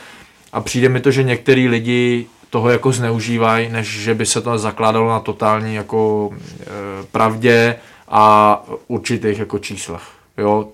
a 0.53 0.61
přijde 0.61 0.89
mi 0.89 1.01
to, 1.01 1.11
že 1.11 1.23
některý 1.23 1.69
lidi 1.69 2.27
toho 2.51 2.71
jako 2.71 2.93
zneužívají, 2.93 3.69
než 3.69 3.87
že 3.87 4.15
by 4.15 4.27
se 4.27 4.41
to 4.41 4.59
zakládalo 4.59 5.09
na 5.09 5.21
totální 5.21 5.75
jako 5.75 6.31
e, 6.33 6.67
pravdě 7.13 7.77
a 8.09 8.63
určitých 8.89 9.39
jako 9.39 9.59
číslech. 9.59 10.03
Jo, 10.39 10.69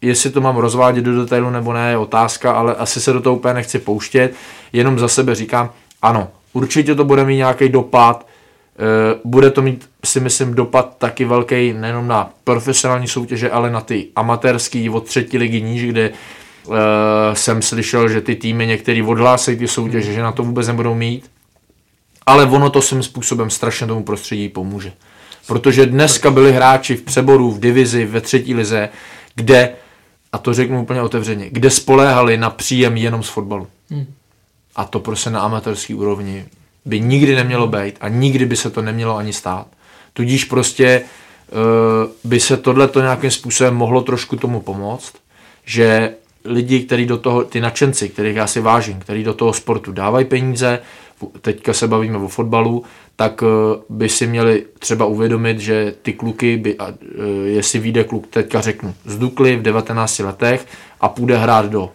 jestli 0.00 0.30
to 0.30 0.40
mám 0.40 0.56
rozvádět 0.56 1.04
do 1.04 1.16
detailu 1.16 1.50
nebo 1.50 1.72
ne, 1.72 1.90
je 1.90 1.96
otázka, 1.96 2.52
ale 2.52 2.74
asi 2.74 3.00
se 3.00 3.12
do 3.12 3.20
toho 3.20 3.36
úplně 3.36 3.54
nechci 3.54 3.78
pouštět, 3.78 4.34
jenom 4.72 4.98
za 4.98 5.08
sebe 5.08 5.34
říkám, 5.34 5.70
ano, 6.02 6.28
určitě 6.52 6.94
to 6.94 7.04
bude 7.04 7.24
mít 7.24 7.36
nějaký 7.36 7.68
dopad, 7.68 8.26
eh, 8.26 9.20
bude 9.24 9.50
to 9.50 9.62
mít, 9.62 9.88
si 10.04 10.20
myslím, 10.20 10.54
dopad 10.54 10.98
taky 10.98 11.24
velký 11.24 11.72
nejenom 11.72 12.08
na 12.08 12.30
profesionální 12.44 13.08
soutěže, 13.08 13.50
ale 13.50 13.70
na 13.70 13.80
ty 13.80 14.06
amatérský 14.16 14.90
od 14.90 15.06
třetí 15.06 15.38
ligy 15.38 15.62
níž, 15.62 15.86
kde 15.86 16.10
uh, 16.10 16.76
jsem 17.32 17.62
slyšel, 17.62 18.08
že 18.08 18.20
ty 18.20 18.36
týmy 18.36 18.66
některý 18.66 19.02
odhlásejí 19.02 19.58
ty 19.58 19.68
soutěže, 19.68 20.12
že 20.12 20.22
na 20.22 20.32
to 20.32 20.42
vůbec 20.42 20.66
nebudou 20.66 20.94
mít, 20.94 21.30
ale 22.26 22.46
ono 22.46 22.70
to 22.70 22.82
svým 22.82 23.02
způsobem 23.02 23.50
strašně 23.50 23.86
tomu 23.86 24.02
prostředí 24.02 24.48
pomůže. 24.48 24.92
Protože 25.46 25.86
dneska 25.86 26.30
byli 26.30 26.52
hráči 26.52 26.96
v 26.96 27.02
přeboru, 27.02 27.50
v 27.50 27.60
divizi, 27.60 28.04
ve 28.04 28.20
třetí 28.20 28.54
lize, 28.54 28.88
kde, 29.34 29.72
a 30.32 30.38
to 30.38 30.54
řeknu 30.54 30.82
úplně 30.82 31.02
otevřeně, 31.02 31.50
kde 31.50 31.70
spoléhali 31.70 32.36
na 32.36 32.50
příjem 32.50 32.96
jenom 32.96 33.22
z 33.22 33.28
fotbalu. 33.28 33.66
A 34.76 34.84
to 34.84 35.00
prostě 35.00 35.30
na 35.30 35.40
amatérské 35.40 35.94
úrovni 35.94 36.46
by 36.84 37.00
nikdy 37.00 37.34
nemělo 37.34 37.66
být 37.66 37.96
a 38.00 38.08
nikdy 38.08 38.46
by 38.46 38.56
se 38.56 38.70
to 38.70 38.82
nemělo 38.82 39.16
ani 39.16 39.32
stát. 39.32 39.66
Tudíž 40.12 40.44
prostě 40.44 41.02
uh, 41.02 42.30
by 42.30 42.40
se 42.40 42.56
tohleto 42.56 43.00
nějakým 43.00 43.30
způsobem 43.30 43.74
mohlo 43.74 44.02
trošku 44.02 44.36
tomu 44.36 44.60
pomoct, 44.60 45.12
že 45.64 46.14
lidi, 46.44 46.80
kteří 46.80 47.06
do 47.06 47.18
toho, 47.18 47.44
ty 47.44 47.60
nadšenci, 47.60 48.08
kterých 48.08 48.36
já 48.36 48.46
si 48.46 48.60
vážím, 48.60 48.98
kteří 48.98 49.24
do 49.24 49.34
toho 49.34 49.52
sportu 49.52 49.92
dávají 49.92 50.24
peníze, 50.24 50.80
teďka 51.40 51.72
se 51.72 51.88
bavíme 51.88 52.18
o 52.18 52.28
fotbalu, 52.28 52.84
tak 53.16 53.42
uh, 53.42 53.48
by 53.88 54.08
si 54.08 54.26
měli 54.26 54.66
třeba 54.78 55.06
uvědomit, 55.06 55.58
že 55.58 55.94
ty 56.02 56.12
kluky, 56.12 56.56
by, 56.56 56.78
uh, 56.78 56.86
jestli 57.44 57.78
vyjde 57.78 58.04
kluk, 58.04 58.26
teďka 58.26 58.60
řeknu, 58.60 58.94
z 59.04 59.18
Dukly 59.18 59.56
v 59.56 59.62
19 59.62 60.18
letech 60.18 60.66
a 61.00 61.08
půjde 61.08 61.36
hrát 61.38 61.66
do 61.66 61.90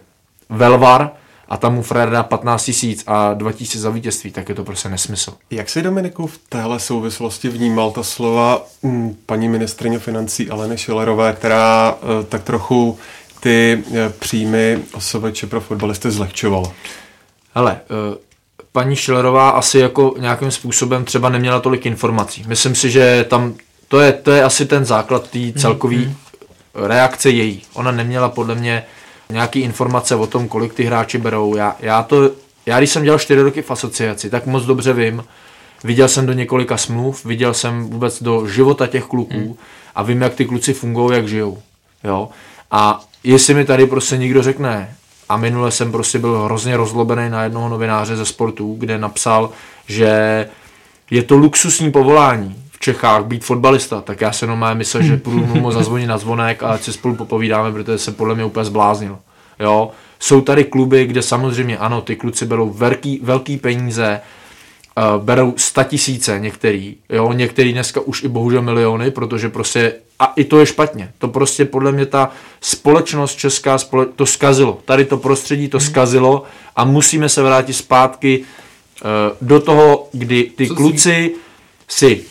Velvar, 0.48 1.10
a 1.48 1.56
tam 1.56 1.74
mu 1.74 1.82
frajer 1.82 2.10
dá 2.10 2.22
15 2.22 2.64
tisíc 2.64 3.04
a 3.06 3.34
2 3.34 3.52
tisíc 3.52 3.80
za 3.80 3.90
vítězství, 3.90 4.30
tak 4.30 4.48
je 4.48 4.54
to 4.54 4.64
prostě 4.64 4.88
nesmysl. 4.88 5.34
Jak 5.50 5.68
si 5.68 5.82
Dominiku 5.82 6.26
v 6.26 6.38
téhle 6.48 6.80
souvislosti 6.80 7.48
vnímal 7.48 7.90
ta 7.90 8.02
slova 8.02 8.62
mm, 8.82 9.16
paní 9.26 9.48
ministrině 9.48 9.98
financí 9.98 10.50
Aleny 10.50 10.78
Šilerové, 10.78 11.32
která 11.32 11.94
eh, 11.94 12.24
tak 12.24 12.42
trochu 12.42 12.98
ty 13.40 13.84
eh, 13.94 14.12
příjmy 14.18 14.78
OSVČ 14.92 15.44
pro 15.44 15.60
fotbalisty 15.60 16.10
zlehčovala? 16.10 16.72
Hele, 17.54 17.80
eh, 17.82 18.18
paní 18.72 18.96
Šilerová 18.96 19.50
asi 19.50 19.78
jako 19.78 20.14
nějakým 20.18 20.50
způsobem 20.50 21.04
třeba 21.04 21.28
neměla 21.28 21.60
tolik 21.60 21.86
informací. 21.86 22.44
Myslím 22.46 22.74
si, 22.74 22.90
že 22.90 23.24
tam 23.28 23.54
to 23.88 24.00
je, 24.00 24.12
to 24.12 24.30
je 24.30 24.44
asi 24.44 24.66
ten 24.66 24.84
základ 24.84 25.30
té 25.30 25.52
celkové 25.56 25.94
mm-hmm. 25.94 26.14
reakce 26.74 27.30
její. 27.30 27.62
Ona 27.74 27.92
neměla 27.92 28.28
podle 28.28 28.54
mě 28.54 28.84
nějaký 29.30 29.60
informace 29.60 30.14
o 30.14 30.26
tom, 30.26 30.48
kolik 30.48 30.74
ty 30.74 30.84
hráči 30.84 31.18
berou. 31.18 31.56
Já, 31.56 31.76
já, 31.80 32.02
to, 32.02 32.30
já 32.66 32.78
když 32.78 32.90
jsem 32.90 33.04
dělal 33.04 33.18
4 33.18 33.42
roky 33.42 33.62
v 33.62 33.70
asociaci, 33.70 34.30
tak 34.30 34.46
moc 34.46 34.64
dobře 34.64 34.92
vím, 34.92 35.24
viděl 35.84 36.08
jsem 36.08 36.26
do 36.26 36.32
několika 36.32 36.76
smluv, 36.76 37.24
viděl 37.24 37.54
jsem 37.54 37.90
vůbec 37.90 38.22
do 38.22 38.46
života 38.46 38.86
těch 38.86 39.04
kluků 39.04 39.40
mm. 39.40 39.54
a 39.94 40.02
vím, 40.02 40.22
jak 40.22 40.34
ty 40.34 40.44
kluci 40.44 40.74
fungují, 40.74 41.16
jak 41.16 41.28
žijou. 41.28 41.58
Jo? 42.04 42.28
A 42.70 43.04
jestli 43.24 43.54
mi 43.54 43.64
tady 43.64 43.86
prostě 43.86 44.16
někdo 44.16 44.42
řekne, 44.42 44.94
a 45.28 45.36
minule 45.36 45.70
jsem 45.70 45.92
prostě 45.92 46.18
byl 46.18 46.44
hrozně 46.44 46.76
rozlobený 46.76 47.30
na 47.30 47.44
jednoho 47.44 47.68
novináře 47.68 48.16
ze 48.16 48.26
sportu, 48.26 48.76
kde 48.78 48.98
napsal, 48.98 49.50
že 49.86 50.48
je 51.10 51.22
to 51.22 51.36
luxusní 51.36 51.92
povolání 51.92 52.65
v 52.76 52.80
Čechách 52.80 53.24
být 53.24 53.44
fotbalista, 53.44 54.00
tak 54.00 54.20
já 54.20 54.32
se 54.32 54.46
normálně 54.46 54.78
myslel, 54.78 55.02
že 55.02 55.16
půjdu 55.16 55.46
mu 55.46 55.72
zazvonit 55.72 56.08
na 56.08 56.18
zvonek 56.18 56.62
a 56.62 56.78
si 56.78 56.92
spolu 56.92 57.14
popovídáme, 57.14 57.72
protože 57.72 57.98
se 57.98 58.12
podle 58.12 58.34
mě 58.34 58.44
úplně 58.44 58.64
zbláznil. 58.64 59.18
Jo? 59.60 59.90
Jsou 60.18 60.40
tady 60.40 60.64
kluby, 60.64 61.06
kde 61.06 61.22
samozřejmě 61.22 61.78
ano, 61.78 62.00
ty 62.00 62.16
kluci 62.16 62.46
berou 62.46 62.70
velký, 62.70 63.20
velký 63.22 63.56
peníze 63.56 64.20
uh, 64.20 65.24
berou 65.24 65.54
sta 65.56 65.84
tisíce 65.84 66.38
některý, 66.38 66.96
jo, 67.08 67.32
některý 67.32 67.72
dneska 67.72 68.00
už 68.00 68.22
i 68.22 68.28
bohužel 68.28 68.62
miliony, 68.62 69.10
protože 69.10 69.48
prostě, 69.48 69.94
a 70.18 70.32
i 70.36 70.44
to 70.44 70.60
je 70.60 70.66
špatně, 70.66 71.12
to 71.18 71.28
prostě 71.28 71.64
podle 71.64 71.92
mě 71.92 72.06
ta 72.06 72.30
společnost 72.60 73.36
česká 73.36 73.78
spole, 73.78 74.06
to 74.06 74.26
skazilo, 74.26 74.78
tady 74.84 75.04
to 75.04 75.16
prostředí 75.16 75.68
to 75.68 75.80
skazilo 75.80 76.42
a 76.76 76.84
musíme 76.84 77.28
se 77.28 77.42
vrátit 77.42 77.72
zpátky 77.72 78.38
uh, 78.40 79.48
do 79.48 79.60
toho, 79.60 80.08
kdy 80.12 80.52
ty 80.56 80.68
Co 80.68 80.74
kluci 80.74 81.34
si 81.88 82.24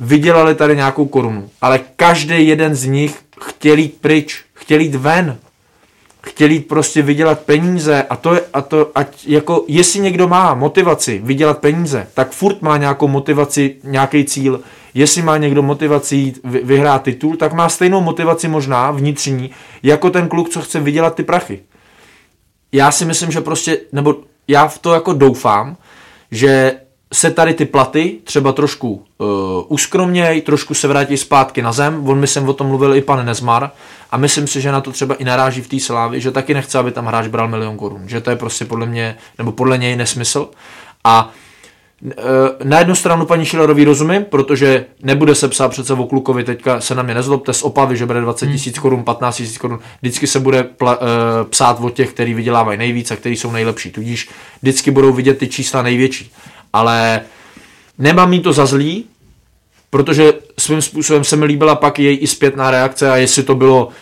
vydělali 0.00 0.54
tady 0.54 0.76
nějakou 0.76 1.06
korunu, 1.06 1.50
ale 1.60 1.80
každý 1.96 2.48
jeden 2.48 2.74
z 2.74 2.84
nich 2.84 3.18
chtěl 3.40 3.78
jít 3.78 4.00
pryč, 4.00 4.44
chtěl 4.54 4.80
jít 4.80 4.94
ven, 4.94 5.38
chtěl 6.26 6.50
jít 6.50 6.68
prostě 6.68 7.02
vydělat 7.02 7.40
peníze 7.40 8.02
a 8.02 8.16
to 8.16 8.34
je, 8.34 8.42
a 8.52 8.60
to, 8.62 8.90
ať 8.94 9.26
jako, 9.26 9.64
jestli 9.68 10.00
někdo 10.00 10.28
má 10.28 10.54
motivaci 10.54 11.20
vydělat 11.24 11.58
peníze, 11.58 12.06
tak 12.14 12.30
furt 12.30 12.62
má 12.62 12.76
nějakou 12.76 13.08
motivaci, 13.08 13.76
nějaký 13.84 14.24
cíl. 14.24 14.60
Jestli 14.94 15.22
má 15.22 15.36
někdo 15.36 15.62
motivaci 15.62 16.16
jít 16.16 16.40
vy- 16.44 16.60
vyhrát 16.64 17.02
titul, 17.02 17.36
tak 17.36 17.52
má 17.52 17.68
stejnou 17.68 18.00
motivaci 18.00 18.48
možná 18.48 18.90
vnitřní, 18.90 19.50
jako 19.82 20.10
ten 20.10 20.28
kluk, 20.28 20.48
co 20.48 20.60
chce 20.60 20.80
vydělat 20.80 21.14
ty 21.14 21.22
prachy. 21.22 21.60
Já 22.72 22.90
si 22.90 23.04
myslím, 23.04 23.30
že 23.30 23.40
prostě, 23.40 23.78
nebo 23.92 24.16
já 24.48 24.68
v 24.68 24.78
to 24.78 24.94
jako 24.94 25.12
doufám, 25.12 25.76
že 26.30 26.80
se 27.12 27.30
tady 27.30 27.54
ty 27.54 27.64
platy 27.64 28.18
třeba 28.24 28.52
trošku 28.52 29.04
uh, 29.18 29.26
uskromněj, 29.68 30.40
trošku 30.40 30.74
se 30.74 30.88
vrátí 30.88 31.16
zpátky 31.16 31.62
na 31.62 31.72
zem. 31.72 32.08
On 32.08 32.18
mi 32.18 32.26
jsem 32.26 32.48
o 32.48 32.52
tom 32.52 32.66
mluvil 32.66 32.94
i 32.94 33.00
pan 33.00 33.26
Nezmar 33.26 33.70
a 34.10 34.16
myslím 34.16 34.46
si, 34.46 34.60
že 34.60 34.72
na 34.72 34.80
to 34.80 34.92
třeba 34.92 35.14
i 35.14 35.24
naráží 35.24 35.60
v 35.60 35.68
té 35.68 35.80
Slávi, 35.80 36.20
že 36.20 36.30
taky 36.30 36.54
nechce, 36.54 36.78
aby 36.78 36.92
tam 36.92 37.06
hráč 37.06 37.26
bral 37.26 37.48
milion 37.48 37.76
korun. 37.76 38.02
Že 38.06 38.20
to 38.20 38.30
je 38.30 38.36
prostě 38.36 38.64
podle 38.64 38.86
mě, 38.86 39.16
nebo 39.38 39.52
podle 39.52 39.78
něj 39.78 39.96
nesmysl. 39.96 40.48
A 41.04 41.30
eh, 42.10 42.14
na 42.64 42.78
jednu 42.78 42.94
stranu 42.94 43.26
paní 43.26 43.44
Šilerový 43.44 43.84
rozumím, 43.84 44.24
protože 44.24 44.86
nebude 45.02 45.34
se 45.34 45.48
psát 45.48 45.68
přece 45.68 45.92
o 45.92 46.06
klukovi, 46.06 46.44
teďka 46.44 46.80
se 46.80 46.94
na 46.94 47.02
mě 47.02 47.14
nezlobte 47.14 47.52
z 47.52 47.62
opavy, 47.62 47.96
že 47.96 48.06
bere 48.06 48.20
20 48.20 48.46
tisíc 48.46 48.78
korun, 48.78 49.04
15 49.04 49.36
tisíc 49.36 49.58
korun, 49.58 49.78
vždycky 50.00 50.26
se 50.26 50.40
bude 50.40 50.62
pla, 50.62 51.00
uh, 51.00 51.06
psát 51.50 51.80
o 51.80 51.90
těch, 51.90 52.12
který 52.12 52.34
vydělávají 52.34 52.78
nejvíc 52.78 53.10
a 53.10 53.16
který 53.16 53.36
jsou 53.36 53.52
nejlepší, 53.52 53.90
tudíž 53.90 54.30
vždycky 54.62 54.90
budou 54.90 55.12
vidět 55.12 55.38
ty 55.38 55.48
čísla 55.48 55.82
největší. 55.82 56.32
Ale 56.72 57.20
nemám 57.98 58.32
jí 58.32 58.40
to 58.40 58.52
za 58.52 58.66
zlý, 58.66 59.04
protože 59.90 60.32
svým 60.58 60.82
způsobem 60.82 61.24
se 61.24 61.36
mi 61.36 61.44
líbila 61.44 61.74
pak 61.74 61.98
její 61.98 62.18
i 62.18 62.26
zpětná 62.26 62.70
reakce 62.70 63.10
a 63.10 63.16
jestli 63.16 63.42
to 63.42 63.54
bylo, 63.54 63.86
uh, 63.86 63.92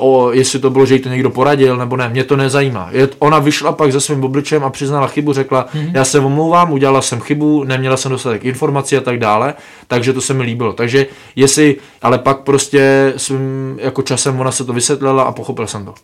o, 0.00 0.32
jestli 0.32 0.58
to 0.58 0.70
bylo, 0.70 0.86
že 0.86 0.94
jí 0.94 1.00
to 1.00 1.08
někdo 1.08 1.30
poradil 1.30 1.76
nebo 1.76 1.96
ne, 1.96 2.08
mě 2.08 2.24
to 2.24 2.36
nezajímá. 2.36 2.88
Je, 2.92 3.08
ona 3.18 3.38
vyšla 3.38 3.72
pak 3.72 3.92
se 3.92 4.00
svým 4.00 4.24
obličem 4.24 4.64
a 4.64 4.70
přiznala 4.70 5.06
chybu, 5.06 5.32
řekla, 5.32 5.66
mm-hmm. 5.74 5.90
já 5.94 6.04
se 6.04 6.20
omlouvám, 6.20 6.72
udělala 6.72 7.02
jsem 7.02 7.20
chybu, 7.20 7.64
neměla 7.64 7.96
jsem 7.96 8.10
dostatek 8.10 8.44
informací 8.44 8.96
a 8.96 9.00
tak 9.00 9.18
dále, 9.18 9.54
takže 9.86 10.12
to 10.12 10.20
se 10.20 10.34
mi 10.34 10.42
líbilo. 10.42 10.72
Takže 10.72 11.06
jestli, 11.36 11.76
ale 12.02 12.18
pak 12.18 12.38
prostě 12.38 13.12
svým 13.16 13.78
jako 13.82 14.02
časem 14.02 14.40
ona 14.40 14.52
se 14.52 14.64
to 14.64 14.72
vysvětlila 14.72 15.22
a 15.22 15.32
pochopil 15.32 15.66
jsem 15.66 15.84
to. 15.84 15.94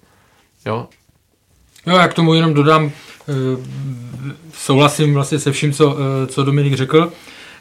Jo, 0.67 0.87
Jo, 1.87 1.97
já 1.97 2.09
k 2.09 2.15
tomu 2.15 2.35
jenom 2.35 2.55
dodám, 2.55 2.91
eh, 3.29 3.33
souhlasím 4.65 5.15
vlastně 5.15 5.39
se 5.39 5.53
vším, 5.53 5.73
co, 5.73 5.97
eh, 5.97 6.27
co 6.27 6.45
Dominik 6.45 6.75
řekl, 6.75 7.13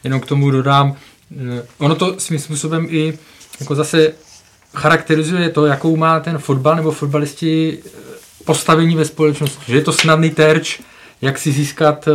jenom 0.03 0.19
k 0.19 0.25
tomu 0.25 0.51
dodám, 0.51 0.95
eh, 1.57 1.65
ono 1.77 1.95
to 1.95 2.19
svým 2.19 2.39
způsobem 2.39 2.87
i 2.89 3.13
jako 3.59 3.75
zase 3.75 4.13
charakterizuje 4.75 5.49
to, 5.49 5.65
jakou 5.65 5.95
má 5.95 6.19
ten 6.19 6.37
fotbal 6.37 6.75
nebo 6.75 6.91
fotbalisti 6.91 7.79
eh, 7.85 7.89
postavení 8.45 8.95
ve 8.95 9.05
společnosti, 9.05 9.63
že 9.67 9.75
je 9.75 9.81
to 9.81 9.93
snadný 9.93 10.29
terč, 10.29 10.79
jak 11.21 11.37
si 11.37 11.51
získat, 11.51 12.07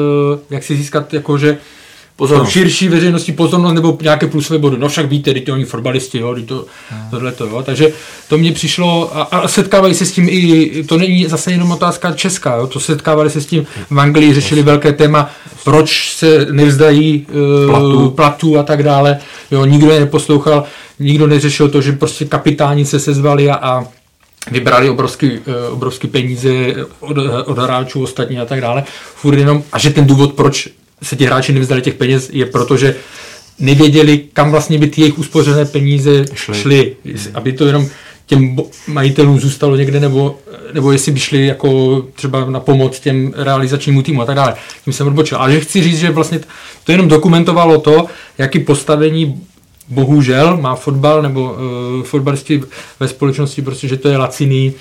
jak 0.51 0.63
si 0.63 0.77
získat 0.77 1.15
jakože 1.15 1.59
Pozornost. 2.19 2.51
širší 2.53 2.89
veřejnosti 2.89 3.33
pozornost 3.33 3.75
nebo 3.75 3.99
nějaké 4.03 4.27
plusové 4.27 4.59
body. 4.59 4.77
No 4.79 4.89
však 4.89 5.07
víte, 5.07 5.35
teď 5.35 5.53
oni 5.53 5.65
fotbalisti, 5.65 6.19
jo, 6.19 6.37
to, 6.47 6.65
tohle 7.11 7.33
to, 7.33 7.47
jo. 7.47 7.63
Takže 7.63 7.93
to 8.29 8.39
mně 8.39 8.53
přišlo 8.53 9.17
a, 9.17 9.23
a, 9.23 9.49
setkávají 9.49 9.95
se 9.95 10.07
s 10.07 10.13
tím 10.13 10.29
i, 10.29 10.85
to 10.89 10.97
není 10.97 11.27
zase 11.27 11.53
jenom 11.53 11.71
otázka 11.71 12.13
česká, 12.13 12.57
jo, 12.57 12.67
to 12.67 12.81
setkávali 12.81 13.31
se 13.31 13.41
s 13.41 13.47
tím 13.47 13.67
v 13.91 14.01
Anglii, 14.01 14.35
řešili 14.35 14.63
velké 14.63 14.93
téma, 14.93 15.31
proč 15.65 16.15
se 16.15 16.47
nevzdají 16.51 17.27
uh, 17.29 17.71
Platů. 17.71 18.11
platů 18.11 18.59
a 18.59 18.63
tak 18.63 18.83
dále, 18.83 19.19
jo, 19.51 19.65
nikdo 19.65 19.91
je 19.91 20.01
neposlouchal, 20.01 20.65
nikdo 20.99 21.27
neřešil 21.27 21.69
to, 21.69 21.81
že 21.81 21.93
prostě 21.93 22.25
kapitáni 22.25 22.85
se 22.85 23.01
sezvali 23.01 23.51
a, 23.51 23.55
a 23.55 23.85
vybrali 24.51 24.91
obrovský, 24.91 25.31
eh, 25.47 25.69
obrovský 25.69 26.09
peníze 26.09 26.75
od, 27.01 27.17
od 27.47 27.59
hráčů 27.59 28.03
ostatní 28.03 28.39
a 28.39 28.45
tak 28.45 28.61
dále. 28.61 28.85
Furt 29.15 29.39
jenom, 29.39 29.63
a 29.73 29.79
že 29.79 29.91
ten 29.91 30.07
důvod, 30.07 30.33
proč 30.33 30.69
se 31.03 31.17
ti 31.17 31.27
hráči 31.27 31.53
nevzdali 31.53 31.83
těch 31.83 31.95
peněz, 31.95 32.31
je 32.33 32.47
proto, 32.47 32.77
že 32.77 32.97
nevěděli, 33.59 34.19
kam 34.33 34.51
vlastně 34.51 34.79
by 34.79 34.87
ty 34.87 35.01
jejich 35.01 35.19
uspořené 35.19 35.65
peníze 35.65 36.25
šly, 36.35 36.59
šly 36.61 36.97
aby 37.35 37.53
to 37.53 37.67
jenom 37.67 37.89
těm 38.27 38.57
majitelům 38.87 39.41
zůstalo 39.41 39.77
někde, 39.77 40.01
nebo, 40.01 40.39
nebo 40.73 40.93
jestli 40.93 41.13
by 41.13 41.21
šli 41.21 41.47
jako 41.47 42.03
třeba 42.15 42.51
na 42.51 42.61
pomoc 42.61 43.01
těm 43.01 43.33
realizačnímu 43.37 44.03
týmu 44.03 44.23
a 44.23 44.25
tak 44.25 44.37
dále. 44.37 44.55
Tím 44.85 44.93
jsem 44.93 45.07
odbočil. 45.07 45.39
Ale 45.39 45.53
že 45.53 45.61
chci 45.61 45.83
říct, 45.83 45.99
že 45.99 46.11
vlastně 46.11 46.41
to 46.85 46.93
jenom 46.93 47.09
dokumentovalo 47.09 47.81
to, 47.81 48.07
jaký 48.39 48.59
postavení 48.59 49.43
bohužel 49.89 50.57
má 50.57 50.75
fotbal 50.75 51.23
nebo 51.23 51.53
uh, 51.53 52.03
fotbalisti 52.03 52.63
ve 53.01 53.09
společnosti, 53.09 53.63
prostě, 53.63 53.89
že 53.89 53.97
to 53.97 54.09
je 54.09 54.17
laciný, 54.17 54.73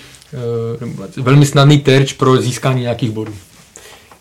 uh, 1.17 1.23
velmi 1.23 1.45
snadný 1.45 1.79
terč 1.79 2.13
pro 2.13 2.41
získání 2.41 2.81
nějakých 2.81 3.11
bodů. 3.11 3.33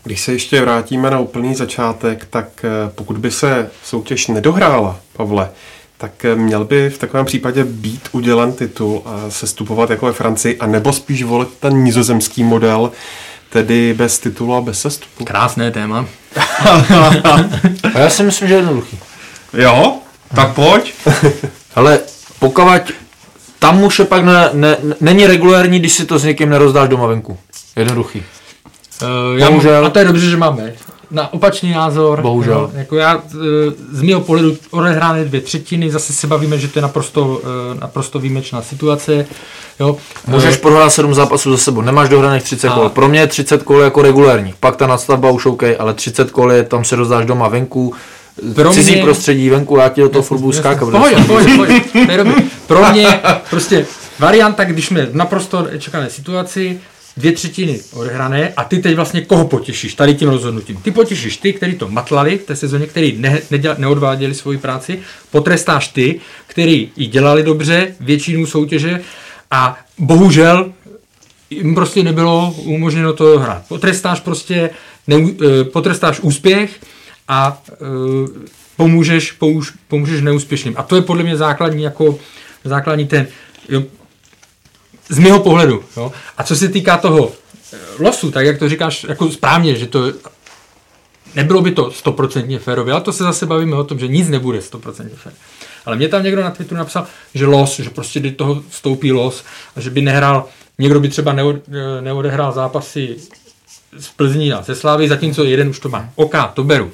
Když 0.07 0.21
se 0.21 0.33
ještě 0.33 0.61
vrátíme 0.61 1.11
na 1.11 1.19
úplný 1.19 1.55
začátek, 1.55 2.27
tak 2.31 2.49
eh, 2.65 2.69
pokud 2.95 3.19
by 3.19 3.31
se 3.31 3.71
soutěž 3.85 4.27
nedohrála, 4.27 5.01
Pavle, 5.17 5.51
tak 5.99 6.25
eh, 6.25 6.35
měl 6.35 6.65
by 6.65 6.91
v 6.91 6.99
takovém 6.99 7.27
případě 7.27 7.65
být 7.65 8.09
udělen 8.13 8.53
titul 8.53 9.03
a 9.05 9.31
sestupovat 9.31 9.91
jako 9.91 10.07
ve 10.07 10.13
Francii, 10.13 10.59
a 10.59 10.67
nebo 10.67 10.93
spíš 10.93 11.23
volit 11.23 11.49
ten 11.61 11.83
nizozemský 11.83 12.45
model, 12.45 12.93
tedy 13.51 13.95
bez 13.95 14.19
titulu 14.19 14.55
a 14.55 14.61
bez 14.61 14.81
sestupu. 14.81 15.25
Krásné 15.25 15.71
téma. 15.71 16.07
A 17.95 17.99
já 17.99 18.11
si 18.11 18.23
myslím, 18.23 18.49
že 18.49 18.55
je 18.55 18.59
jednoduchý. 18.59 18.99
Jo? 19.53 19.95
Tak 20.35 20.55
pojď. 20.55 20.95
Ale 21.75 22.01
pokud 22.39 22.93
tam 23.59 23.83
už 23.83 23.99
je 23.99 24.05
pak 24.05 24.25
ne, 24.25 24.51
ne, 24.53 24.77
není 25.01 25.27
regulární, 25.27 25.79
když 25.79 25.93
si 25.93 26.07
to 26.07 26.19
s 26.19 26.25
někým 26.25 26.51
nerozdáš 26.51 26.89
doma 26.89 27.07
venku. 27.07 27.39
Jednoduchý. 27.77 28.23
Uh, 29.03 29.39
já, 29.39 29.51
Bohužel. 29.51 29.87
a 29.87 29.91
to 29.91 29.99
je 29.99 30.05
dobře, 30.05 30.31
že 30.31 30.37
máme. 30.37 30.73
Na 31.11 31.33
opačný 31.33 31.71
názor. 31.71 32.23
Bohužel. 32.23 32.55
Jo, 32.55 32.71
jako 32.75 32.97
já, 32.97 33.23
eh, 33.35 33.37
z 33.93 34.03
mého 34.03 34.21
pohledu 34.21 34.57
odehrány 34.71 35.25
dvě 35.25 35.41
třetiny, 35.41 35.91
zase 35.91 36.13
se 36.13 36.27
bavíme, 36.27 36.59
že 36.59 36.69
to 36.69 36.79
je 36.79 36.83
naprosto, 36.83 37.41
eh, 37.45 37.81
naprosto 37.81 38.19
výjimečná 38.19 38.63
situace. 38.63 39.27
Jo. 39.81 39.97
Můžeš 40.27 40.57
prohrát 40.57 40.91
7 40.93 41.15
zápasů 41.15 41.51
za 41.51 41.57
sebou, 41.57 41.81
nemáš 41.81 42.09
dohraných 42.09 42.43
30 42.43 42.69
A- 42.69 42.75
kol. 42.75 42.89
Pro 42.89 43.09
mě 43.09 43.21
je 43.21 43.27
30 43.27 43.63
kol 43.63 43.81
jako 43.81 44.03
regulární. 44.03 44.55
Pak 44.61 44.77
ta 44.77 44.87
nadstavba 44.87 45.31
už 45.31 45.47
OK, 45.47 45.63
ale 45.79 45.95
30 45.95 46.31
kol 46.31 46.53
je, 46.53 46.63
tam 46.63 46.85
se 46.85 46.97
rozdáš 46.97 47.27
doma 47.27 47.49
venku, 47.49 47.95
Pro 48.55 48.71
cizí 48.73 48.93
mě- 48.93 49.03
prostředí 49.03 49.51
venku, 49.51 49.77
já 49.77 49.89
ti 49.89 50.01
do 50.01 50.09
toho 50.09 50.23
furt 50.23 50.39
budu 50.39 50.53
skákat. 50.53 50.89
To 50.91 51.09
je 51.09 51.17
dobrý. 51.29 51.81
Pro 52.67 52.85
mě 52.93 53.21
prostě 53.51 53.87
varianta, 54.19 54.65
když 54.65 54.87
jsme 54.87 55.07
v 55.07 55.15
naprosto 55.17 55.67
čekané 55.79 56.11
situaci, 56.11 56.81
dvě 57.17 57.33
třetiny 57.33 57.81
odehrané 57.93 58.53
a 58.57 58.65
ty 58.65 58.79
teď 58.79 58.97
vlastně 58.97 59.21
koho 59.21 59.47
potěšíš 59.47 59.95
tady 59.95 60.15
tím 60.15 60.29
rozhodnutím? 60.29 60.77
Ty 60.77 60.91
potěšíš 60.91 61.37
ty, 61.37 61.53
kteří 61.53 61.75
to 61.75 61.89
matlali 61.89 62.39
v 62.39 62.43
té 62.43 62.57
sezóně, 62.57 62.87
kteří 62.87 63.17
ne, 63.19 63.41
neodváděli 63.79 64.35
svoji 64.35 64.59
práci, 64.59 64.99
potrestáš 65.31 65.89
ty, 65.89 66.21
kteří 66.47 66.93
ji 66.97 67.07
dělali 67.07 67.43
dobře 67.43 67.95
většinu 68.01 68.47
soutěže 68.47 69.01
a 69.51 69.79
bohužel 69.99 70.73
jim 71.51 71.75
prostě 71.75 72.03
nebylo 72.03 72.55
umožněno 72.59 73.13
to 73.13 73.39
hrát. 73.39 73.63
Potrestáš 73.69 74.21
prostě, 74.21 74.71
ne, 75.07 75.17
potrestáš 75.65 76.21
úspěch 76.21 76.81
a 77.29 77.63
e, 77.73 77.77
pomůžeš, 78.77 79.33
pomůž, 79.33 79.73
pomůžeš 79.89 80.21
neúspěšným. 80.21 80.75
A 80.77 80.83
to 80.83 80.97
je 80.97 81.03
podle 81.03 81.23
mě 81.23 81.37
základní 81.37 81.83
jako 81.83 82.19
základní 82.65 83.07
ten, 83.07 83.27
z 85.09 85.19
mého 85.19 85.41
pohledu. 85.41 85.85
Jo. 85.97 86.13
A 86.39 86.45
co 86.45 86.57
se 86.57 86.69
týká 86.69 86.97
toho 86.97 87.33
e, 87.73 88.03
losu, 88.03 88.31
tak 88.31 88.47
jak 88.47 88.59
to 88.59 88.69
říkáš 88.69 89.07
jako 89.09 89.31
správně, 89.31 89.75
že 89.75 89.87
to 89.87 90.13
nebylo 91.35 91.63
by 91.63 91.71
to 91.71 91.91
stoprocentně 91.91 92.59
férové, 92.59 92.93
ale 92.93 93.01
to 93.01 93.13
se 93.13 93.25
zase 93.25 93.47
bavíme 93.47 93.77
o 93.77 93.85
tom, 93.85 93.99
že 93.99 94.09
nic 94.09 94.29
nebude 94.29 94.63
stoprocentně 94.63 95.17
fér. 95.17 95.33
Ale 95.87 95.97
mě 95.97 96.09
tam 96.09 96.23
někdo 96.23 96.43
na 96.43 96.51
Twitteru 96.51 96.79
napsal, 96.79 97.07
že 97.35 97.47
los, 97.47 97.81
že 97.81 97.91
prostě 97.91 98.21
do 98.21 98.31
toho 98.33 98.63
vstoupí 98.69 99.13
los 99.13 99.45
a 99.77 99.81
že 99.81 99.91
by 99.91 100.03
nehrál, 100.03 100.45
někdo 100.79 101.01
by 101.01 101.09
třeba 101.09 101.33
neod, 101.33 101.57
e, 101.57 102.03
neodehrál 102.03 102.53
zápasy 102.53 103.17
z 103.99 104.09
Plzní 104.09 104.53
a 104.53 104.63
ze 104.63 104.75
Slávy, 104.75 105.09
zatímco 105.09 105.45
jeden 105.45 105.69
už 105.69 105.79
to 105.79 105.89
má. 105.89 106.09
OK, 106.15 106.35
to 106.55 106.65
beru. 106.65 106.93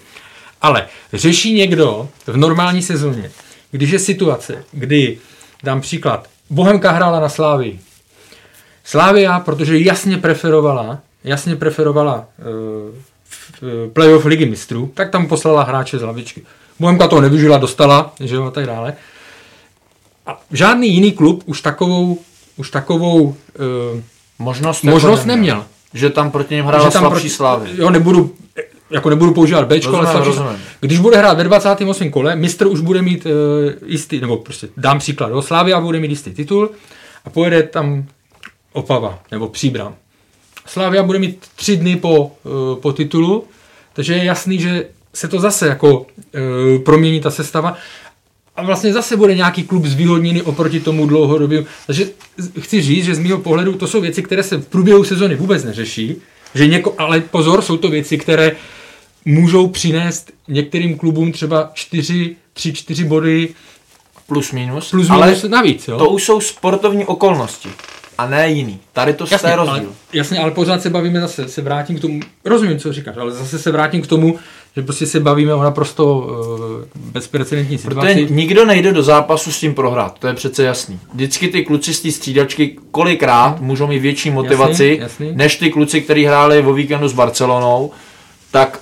Ale 0.63 0.87
řeší 1.13 1.55
někdo 1.55 2.09
v 2.27 2.37
normální 2.37 2.83
sezóně, 2.83 3.31
když 3.71 3.91
je 3.91 3.99
situace, 3.99 4.65
kdy, 4.73 5.19
dám 5.63 5.81
příklad, 5.81 6.29
Bohemka 6.51 6.91
hrála 6.91 7.21
na 7.21 7.29
Slávii. 7.29 7.81
Slávia, 8.85 9.41
protože 9.41 9.79
jasně 9.79 10.19
preferovala, 10.19 10.99
jasně 11.25 11.57
preferovala 11.57 12.25
uh, 12.39 13.89
playoff 13.93 14.25
ligy 14.25 14.47
mistrů, 14.47 14.91
tak 14.95 15.11
tam 15.11 15.27
poslala 15.27 15.63
hráče 15.63 15.99
z 15.99 16.03
lavičky. 16.03 16.43
Bohemka 16.81 17.09
to 17.09 17.21
nevyužila, 17.21 17.59
dostala, 17.59 18.13
že 18.21 18.35
jo, 18.35 18.45
a 18.45 18.51
tak 18.51 18.67
dále. 18.67 18.95
A 20.27 20.41
žádný 20.51 20.95
jiný 20.95 21.13
klub 21.13 21.43
už 21.47 21.61
takovou, 21.61 22.19
už 22.57 22.71
takovou 22.71 23.23
uh, 23.23 23.35
Možnost, 24.39 24.83
možnost 24.83 25.19
jako 25.19 25.29
neměl. 25.29 25.65
Že 25.95 26.11
tam 26.11 26.31
proti 26.31 26.55
něm 26.55 26.67
hrála 26.67 26.91
slabší 26.91 27.11
proti- 27.11 27.31
slávy. 27.31 27.71
Jo, 27.75 27.91
nebudu, 27.91 28.35
jako 28.91 29.11
nebudu 29.11 29.35
používat 29.35 29.69
Bčko, 29.69 29.97
ale 29.97 30.07
slabší 30.07 30.29
rozumím. 30.29 30.57
Když 30.81 30.99
bude 30.99 31.17
hrát 31.17 31.37
ve 31.37 31.45
28. 31.45 32.11
kole, 32.11 32.37
mistr 32.37 32.67
už 32.67 32.81
bude 32.81 33.03
mít 33.03 33.27
uh, 33.27 33.33
jistý, 33.87 34.21
nebo 34.21 34.37
prostě 34.37 34.69
dám 34.77 34.99
příklad, 34.99 35.29
jo, 35.31 35.43
Slávia 35.43 35.81
bude 35.81 36.01
mít 36.01 36.11
jistý 36.11 36.31
titul 36.31 36.71
a 37.25 37.31
pojede 37.31 37.63
tam 37.63 38.05
Opava 38.73 39.19
nebo 39.31 39.49
Příbram. 39.49 39.95
Slávia 40.67 41.03
bude 41.03 41.19
mít 41.19 41.47
tři 41.57 41.77
dny 41.77 41.97
po, 41.97 42.19
uh, 42.25 42.31
po 42.81 42.93
titulu, 42.93 43.45
takže 43.93 44.15
je 44.15 44.25
jasný, 44.25 44.59
že 44.61 44.87
se 45.15 45.29
to 45.29 45.41
zase 45.41 45.67
jako 45.69 45.99
uh, 46.01 46.07
promění 46.85 47.21
ta 47.21 47.31
sestava 47.31 47.77
a 48.57 48.63
vlastně 48.63 48.93
zase 48.93 49.17
bude 49.17 49.35
nějaký 49.35 49.63
klub 49.63 49.85
zvýhodněný 49.85 50.43
oproti 50.43 50.81
tomu 50.81 51.07
dlouhodobě. 51.07 51.65
Takže 51.87 52.07
chci 52.61 52.83
říct, 52.83 53.05
že 53.05 53.15
z 53.15 53.19
mého 53.19 53.39
pohledu 53.39 53.73
to 53.73 53.87
jsou 53.87 54.01
věci, 54.01 54.23
které 54.23 54.43
se 54.43 54.57
v 54.57 54.67
průběhu 54.67 55.05
sezony 55.05 55.35
vůbec 55.35 55.65
neřeší, 55.65 56.17
že 56.55 56.67
něko, 56.67 56.95
ale 56.99 57.21
pozor, 57.21 57.63
jsou 57.63 57.77
to 57.77 57.89
věci, 57.89 58.19
které 58.19 58.57
můžou 59.25 59.69
přinést 59.69 60.33
některým 60.49 60.99
klubům 60.99 61.33
třeba 61.33 61.71
4, 61.75 62.37
3, 62.53 62.73
4 62.73 63.05
body 63.05 63.49
Plus 64.27 64.53
minus. 64.53 64.91
plus 64.91 65.11
ale 65.11 65.27
minus 65.27 65.43
navíc. 65.43 65.89
Jo? 65.89 65.99
to 65.99 66.09
už 66.09 66.25
jsou 66.25 66.41
sportovní 66.41 67.05
okolnosti. 67.05 67.69
A 68.23 68.27
ne 68.29 68.51
jiný. 68.51 68.79
Tady 68.93 69.13
to 69.13 69.27
Jasně, 69.31 69.49
je 69.49 69.55
ale, 69.55 69.67
rozdíl. 69.71 69.93
jasně, 70.13 70.39
ale 70.39 70.51
pořád 70.51 70.83
se 70.83 70.91
bavíme 70.91 71.21
zase, 71.21 71.49
se 71.49 71.63
vrátím 71.63 71.99
k 71.99 72.01
tomu, 72.01 72.21
rozumím, 72.45 72.79
co 72.79 72.93
říkáš, 72.93 73.17
ale 73.17 73.33
zase 73.33 73.59
se 73.59 73.71
vrátím 73.73 74.03
k 74.03 74.07
tomu, 74.07 74.39
že 74.77 74.83
prostě 74.83 75.07
se 75.07 75.21
bavíme 75.21 75.55
o 75.55 75.63
naprosto 75.63 76.19
uh, 76.19 77.11
bezprecedentní 77.13 77.79
Protože 77.79 77.91
situaci. 77.91 78.27
nikdo 78.31 78.65
nejde 78.65 78.93
do 78.93 79.03
zápasu 79.03 79.53
s 79.53 79.61
tím 79.61 79.75
prohrát, 79.75 80.19
to 80.19 80.27
je 80.27 80.35
přece 80.35 80.65
jasný. 80.65 81.01
Vždycky 81.15 81.49
ty 81.49 81.65
kluci 81.65 81.95
z 81.95 82.01
té 82.01 82.11
střídačky 82.13 82.77
kolikrát 82.91 83.61
můžou 83.61 83.87
mít 83.87 83.99
větší 83.99 84.31
motivaci, 84.31 84.99
Jasný, 85.01 85.27
jasný. 85.27 85.33
než 85.37 85.57
ty 85.57 85.71
kluci, 85.71 86.01
kteří 86.01 86.25
hráli 86.25 86.63
o 86.63 86.73
víkendu 86.73 87.09
s 87.09 87.13
Barcelonou, 87.13 87.91
tak 88.51 88.81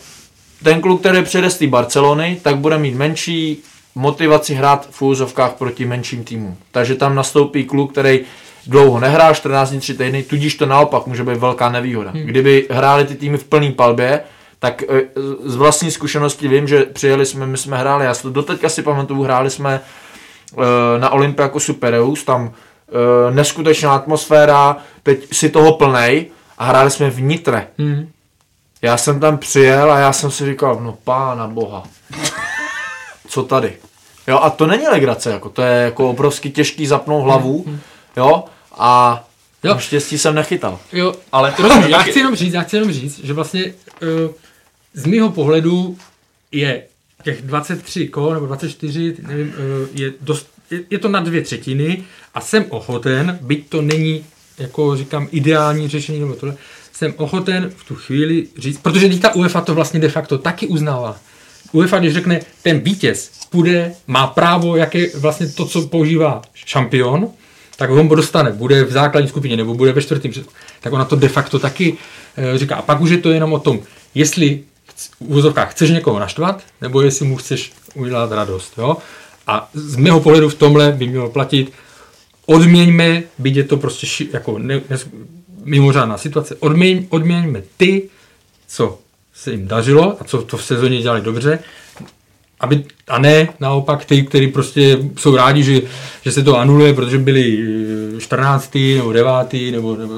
ten 0.63 0.81
kluk, 0.81 1.01
který 1.01 1.23
přijede 1.23 1.51
z 1.51 1.59
té 1.59 1.67
Barcelony, 1.67 2.39
tak 2.43 2.57
bude 2.57 2.79
mít 2.79 2.95
menší 2.95 3.59
motivaci 3.95 4.55
hrát 4.55 4.89
v 4.91 5.03
úzovkách 5.03 5.53
proti 5.53 5.85
menším 5.87 6.25
týmům. 6.25 6.57
Takže 6.71 6.95
tam 6.95 7.15
nastoupí 7.15 7.65
kluk, 7.65 7.93
který 7.93 8.21
dlouho 8.67 9.01
nehrá, 9.01 9.35
14 9.35 9.71
dní, 9.71 9.81
3 9.81 9.95
týdny, 9.95 10.23
tudíž 10.23 10.55
to 10.55 10.67
naopak 10.67 11.07
může 11.07 11.25
být 11.25 11.37
velká 11.37 11.69
nevýhoda. 11.69 12.11
Hmm. 12.11 12.23
Kdyby 12.23 12.67
hráli 12.71 13.05
ty 13.05 13.15
týmy 13.15 13.39
v 13.39 13.45
plný 13.45 13.73
palbě, 13.73 14.21
tak 14.59 14.83
e, 14.83 14.87
z 15.45 15.57
vlastní 15.57 15.91
zkušenosti 15.91 16.49
vím, 16.49 16.69
že 16.69 16.83
přijeli 16.83 17.27
jsme, 17.27 17.47
my 17.47 17.57
jsme 17.57 17.79
hráli, 17.79 18.05
já 18.05 18.15
si 18.15 18.23
to 18.23 18.31
doteďka 18.31 18.69
si 18.69 18.83
pamatuju, 18.83 19.23
hráli 19.23 19.51
jsme 19.51 19.81
e, 19.81 20.99
na 20.99 21.11
Olympiaku 21.11 21.61
Supereus, 21.61 22.25
tam 22.25 22.53
e, 23.29 23.35
neskutečná 23.35 23.95
atmosféra, 23.95 24.77
teď 25.03 25.35
si 25.35 25.49
toho 25.49 25.73
plnej 25.73 26.27
a 26.59 26.65
hráli 26.65 26.91
jsme 26.91 27.11
v 27.11 27.21
Nitre. 27.21 27.67
Hmm. 27.79 28.09
Já 28.83 28.97
jsem 28.97 29.21
tam 29.21 29.39
přijel 29.39 29.93
a 29.93 29.99
já 29.99 30.13
jsem 30.13 30.31
si 30.31 30.47
říkal, 30.47 30.79
no 30.83 30.99
pána 31.05 31.47
boha, 31.47 31.83
co 33.29 33.43
tady? 33.43 33.73
Jo, 34.29 34.39
a 34.43 34.51
to 34.51 34.67
není 34.67 34.89
legrace, 34.89 35.31
jako, 35.31 35.49
to 35.49 35.63
je 35.63 35.83
jako 35.83 36.11
obrovsky 36.11 36.51
těžký 36.51 36.87
zapnout 36.87 37.25
hlavu, 37.25 37.65
jo, 38.17 38.45
a 38.79 39.25
Jo. 39.65 39.79
štěstí 39.79 40.19
jsem 40.19 40.35
nechytal. 40.35 40.79
Jo, 40.93 41.15
Ale 41.33 41.55
Rozumím, 41.59 41.89
já 41.89 41.99
chci 41.99 42.19
jenom 42.19 42.37
říct, 42.37 42.53
já 42.53 42.63
chci 42.63 42.77
jenom 42.77 42.93
říct, 42.93 43.25
že 43.25 43.33
vlastně 43.33 43.65
uh, 43.65 44.09
z 44.95 45.07
mého 45.07 45.31
pohledu 45.31 45.97
je 46.53 46.83
těch 47.25 47.43
23 47.43 48.09
kol 48.09 48.35
nebo 48.35 48.47
24, 48.47 49.17
nevím, 49.29 49.49
uh, 49.49 49.89
je, 50.01 50.13
dost, 50.21 50.49
je, 50.71 50.81
je 50.91 50.99
to 50.99 51.09
na 51.09 51.21
dvě 51.21 51.43
třetiny 51.43 52.05
a 52.35 52.41
jsem 52.41 52.65
ochoten, 52.69 53.39
byť 53.41 53.69
to 53.69 53.83
není, 53.83 54.25
jako 54.59 54.97
říkám, 54.97 55.29
ideální 55.31 55.89
řešení 55.89 56.21
nebo 56.21 56.35
tohle, 56.35 56.57
jsem 56.93 57.15
ochoten 57.17 57.73
v 57.77 57.85
tu 57.85 57.95
chvíli 57.95 58.47
říct, 58.59 58.79
protože 58.79 59.09
teď 59.09 59.21
ta 59.21 59.35
UEFA 59.35 59.61
to 59.61 59.75
vlastně 59.75 60.01
de 60.01 60.09
facto 60.09 60.39
taky 60.39 60.67
uznává. 60.67 61.17
UEFA, 61.73 61.99
když 61.99 62.15
řekne, 62.15 62.41
ten 62.63 62.79
vítěz 62.81 63.31
půjde, 63.51 63.95
má 64.07 64.27
právo, 64.27 64.77
jak 64.77 64.95
je 64.95 65.11
vlastně 65.17 65.47
to, 65.47 65.67
co 65.67 65.83
používá 65.87 66.43
šampion, 66.55 67.29
tak 67.81 67.91
on 67.91 68.09
dostane, 68.09 68.53
bude 68.53 68.85
v 68.85 68.93
základní 68.93 69.29
skupině 69.29 69.57
nebo 69.57 69.75
bude 69.75 69.93
ve 69.93 70.03
čtvrtém, 70.03 70.33
tak 70.81 70.93
ona 70.93 71.05
to 71.05 71.17
de 71.17 71.29
facto 71.29 71.59
taky 71.59 71.97
e, 72.37 72.59
říká. 72.59 72.77
A 72.77 72.83
pak 72.83 73.01
už 73.01 73.11
je 73.11 73.19
to 73.19 73.31
jenom 73.31 73.53
o 73.53 73.59
tom, 73.59 73.81
jestli 74.15 74.61
v 74.97 75.21
úvozovkách 75.21 75.71
chceš 75.71 75.91
někoho 75.91 76.19
naštvat, 76.19 76.63
nebo 76.81 77.01
jestli 77.01 77.27
mu 77.27 77.37
chceš 77.37 77.73
udělat 77.95 78.33
radost. 78.33 78.73
Jo? 78.79 78.97
A 79.47 79.71
z 79.75 79.97
mého 79.97 80.21
pohledu 80.21 80.49
v 80.49 80.55
tomhle 80.55 80.93
by 80.93 81.07
mělo 81.07 81.31
platit, 81.31 81.73
odměňme, 82.47 83.23
byť 83.39 83.57
je 83.57 83.65
to 83.65 83.77
prostě 83.77 84.07
ši, 84.07 84.29
jako 84.33 84.59
ne, 84.59 84.81
ne, 84.91 84.99
mimořádná 85.65 86.19
situace, 86.19 86.57
odměň, 86.61 87.07
odměňme 87.09 87.63
ty, 87.77 88.09
co 88.69 88.99
se 89.35 89.51
jim 89.51 89.69
dařilo 89.69 90.17
a 90.21 90.25
co 90.25 90.43
to 90.43 90.57
v 90.57 90.65
sezóně 90.65 91.03
dělali 91.03 91.21
dobře, 91.21 91.59
aby, 92.61 92.85
a 93.09 93.19
ne 93.19 93.49
naopak 93.61 94.05
ty, 94.05 94.23
kteří 94.23 94.49
prostě 94.49 94.99
jsou 95.19 95.37
rádi, 95.37 95.63
že, 95.63 95.83
že 96.23 96.33
se 96.33 96.43
to 96.43 96.59
anuluje, 96.59 96.95
protože 96.95 97.19
byli 97.19 97.59
eh, 98.17 98.21
14. 98.21 98.75
nebo 98.97 99.13
9. 99.13 99.33
nebo, 99.73 99.97
nebo 99.97 100.15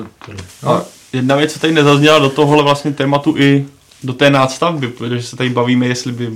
no, 0.63 0.71
A 0.71 0.83
jedna 1.13 1.37
věc, 1.37 1.53
co 1.53 1.59
tady 1.59 1.73
nezazněla 1.73 2.19
do 2.19 2.31
tohohle 2.31 2.63
vlastně 2.63 2.93
tématu 2.93 3.35
i 3.39 3.65
do 4.03 4.13
té 4.13 4.31
nástavby, 4.31 4.89
protože 4.89 5.23
se 5.23 5.37
tady 5.37 5.51
bavíme, 5.51 5.87
jestli 5.87 6.13
by 6.13 6.31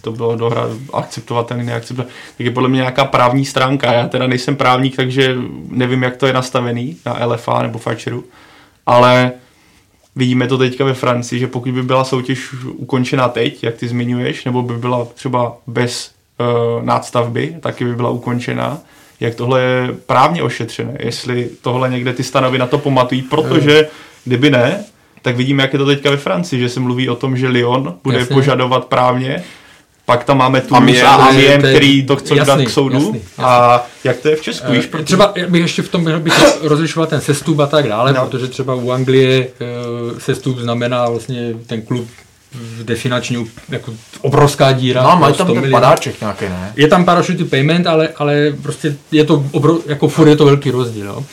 to 0.00 0.12
bylo 0.12 0.36
dohra 0.36 0.68
akceptovatelné, 0.92 1.64
neakceptovatelné, 1.64 2.16
tak 2.38 2.44
je 2.44 2.50
podle 2.50 2.68
mě 2.68 2.76
nějaká 2.76 3.04
právní 3.04 3.44
stránka. 3.44 3.92
Já 3.92 4.08
teda 4.08 4.26
nejsem 4.26 4.56
právník, 4.56 4.96
takže 4.96 5.36
nevím, 5.68 6.02
jak 6.02 6.16
to 6.16 6.26
je 6.26 6.32
nastavený 6.32 6.96
na 7.06 7.26
LFA 7.26 7.62
nebo 7.62 7.78
Fatcheru, 7.78 8.24
ale 8.86 9.32
vidíme 10.16 10.46
to 10.46 10.58
teďka 10.58 10.84
ve 10.84 10.94
Francii, 10.94 11.40
že 11.40 11.46
pokud 11.46 11.72
by 11.72 11.82
byla 11.82 12.04
soutěž 12.04 12.54
ukončena 12.64 13.28
teď, 13.28 13.64
jak 13.64 13.74
ty 13.74 13.88
zmiňuješ, 13.88 14.44
nebo 14.44 14.62
by 14.62 14.74
byla 14.74 15.06
třeba 15.14 15.56
bez 15.66 16.10
uh, 16.40 16.84
nástavby, 16.84 17.56
taky 17.60 17.84
by 17.84 17.96
byla 17.96 18.10
ukončena, 18.10 18.78
jak 19.20 19.34
tohle 19.34 19.60
je 19.60 19.94
právně 20.06 20.42
ošetřené, 20.42 20.96
jestli 21.00 21.50
tohle 21.62 21.90
někde 21.90 22.12
ty 22.12 22.22
stanovy 22.22 22.58
na 22.58 22.66
to 22.66 22.78
pamatují, 22.78 23.22
protože 23.22 23.88
kdyby 24.24 24.50
ne, 24.50 24.84
tak 25.22 25.36
vidíme, 25.36 25.62
jak 25.62 25.72
je 25.72 25.78
to 25.78 25.86
teďka 25.86 26.10
ve 26.10 26.16
Francii, 26.16 26.60
že 26.60 26.68
se 26.68 26.80
mluví 26.80 27.08
o 27.08 27.16
tom, 27.16 27.36
že 27.36 27.48
Lyon 27.48 27.94
bude 28.04 28.18
Jasně. 28.18 28.34
požadovat 28.34 28.84
právně, 28.84 29.44
pak 30.06 30.24
tam 30.24 30.38
máme 30.38 30.60
tu 30.60 30.76
Amiens, 30.76 31.02
a 31.08 31.16
to 31.16 31.22
je- 31.22 31.28
Amiens, 31.28 31.60
to 31.62 31.66
je 31.66 31.74
který 31.74 32.06
to 32.06 32.16
chce 32.16 32.34
dát 32.34 32.60
k 32.64 32.70
soudu. 32.70 32.94
jasný, 32.94 33.06
jasný. 33.14 33.22
A 33.44 33.86
jak 34.04 34.16
to 34.16 34.28
je 34.28 34.36
v 34.36 34.42
Česku, 34.42 34.72
víš? 34.72 34.88
Eh, 35.00 35.02
Třeba 35.02 35.32
já 35.36 35.46
bych 35.46 35.60
ještě 35.62 35.82
v 35.82 35.88
tom 35.88 36.04
bych 36.18 36.34
rozlišoval 36.62 37.06
ten 37.06 37.20
sestup 37.20 37.60
a 37.60 37.66
tak 37.66 37.88
dále, 37.88 38.12
No. 38.12 38.26
protože 38.26 38.46
třeba 38.48 38.74
u 38.74 38.90
Anglie 38.90 39.48
eh, 39.60 39.64
sestup 40.20 40.58
znamená 40.58 41.08
vlastně 41.08 41.54
ten 41.66 41.82
klub 41.82 42.08
jde 42.82 42.94
finanční 42.94 43.46
jako 43.68 43.92
obrovská 44.20 44.72
díra. 44.72 45.02
No 45.02 45.16
mají 45.16 45.34
pro 45.34 45.44
tam 45.44 45.54
100 45.56 45.60
ten 45.62 45.70
padáček 45.70 46.20
nějaký, 46.20 46.44
ne? 46.44 46.72
Je 46.76 46.88
tam 46.88 47.04
parachute 47.04 47.44
payment, 47.44 47.86
ale, 47.86 48.08
ale 48.16 48.52
prostě 48.62 48.96
je 49.12 49.24
to 49.24 49.44
obro, 49.52 49.78
jako 49.86 50.08
furt 50.08 50.28
je 50.28 50.36
to 50.36 50.44
velký 50.44 50.70
rozdíl. 50.70 51.06
Jo. 51.06 51.24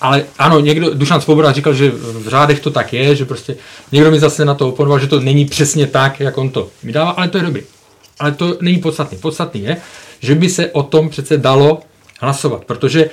Ale 0.00 0.24
ano, 0.38 0.60
někdo, 0.60 0.94
Dušan 0.94 1.20
Svoboda 1.20 1.52
říkal, 1.52 1.74
že 1.74 1.90
v 1.94 2.28
řádech 2.28 2.60
to 2.60 2.70
tak 2.70 2.92
je, 2.92 3.16
že 3.16 3.24
prostě 3.24 3.56
někdo 3.92 4.10
mi 4.10 4.20
zase 4.20 4.44
na 4.44 4.54
to 4.54 4.68
oponoval, 4.68 4.98
že 4.98 5.06
to 5.06 5.20
není 5.20 5.44
přesně 5.44 5.86
tak, 5.86 6.20
jak 6.20 6.38
on 6.38 6.50
to 6.50 6.68
vydává, 6.82 7.10
ale 7.10 7.28
to 7.28 7.38
je 7.38 7.44
dobrý. 7.44 7.62
Ale 8.18 8.32
to 8.32 8.56
není 8.60 8.78
podstatný. 8.78 9.18
Podstatný 9.18 9.62
je, 9.62 9.76
že 10.20 10.34
by 10.34 10.48
se 10.48 10.70
o 10.70 10.82
tom 10.82 11.08
přece 11.08 11.38
dalo 11.38 11.80
hlasovat, 12.20 12.64
protože 12.64 13.10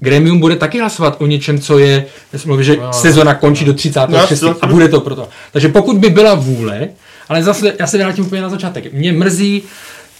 Gremium 0.00 0.40
bude 0.40 0.56
taky 0.56 0.80
hlasovat 0.80 1.16
o 1.18 1.26
něčem, 1.26 1.60
co 1.60 1.78
je, 1.78 2.06
mluvil, 2.46 2.64
že 2.64 2.76
sezona 2.90 3.34
končí 3.34 3.64
do 3.64 3.74
36. 3.74 4.42
No, 4.42 4.56
a 4.62 4.66
bude 4.66 4.88
to 4.88 5.00
proto. 5.00 5.28
Takže 5.52 5.68
pokud 5.68 5.98
by 5.98 6.10
byla 6.10 6.34
vůle, 6.34 6.88
ale 7.28 7.42
zase 7.42 7.74
já 7.78 7.86
se 7.86 7.98
vrátím 7.98 8.26
úplně 8.26 8.42
na 8.42 8.48
začátek. 8.48 8.92
Mě 8.92 9.12
mrzí, 9.12 9.62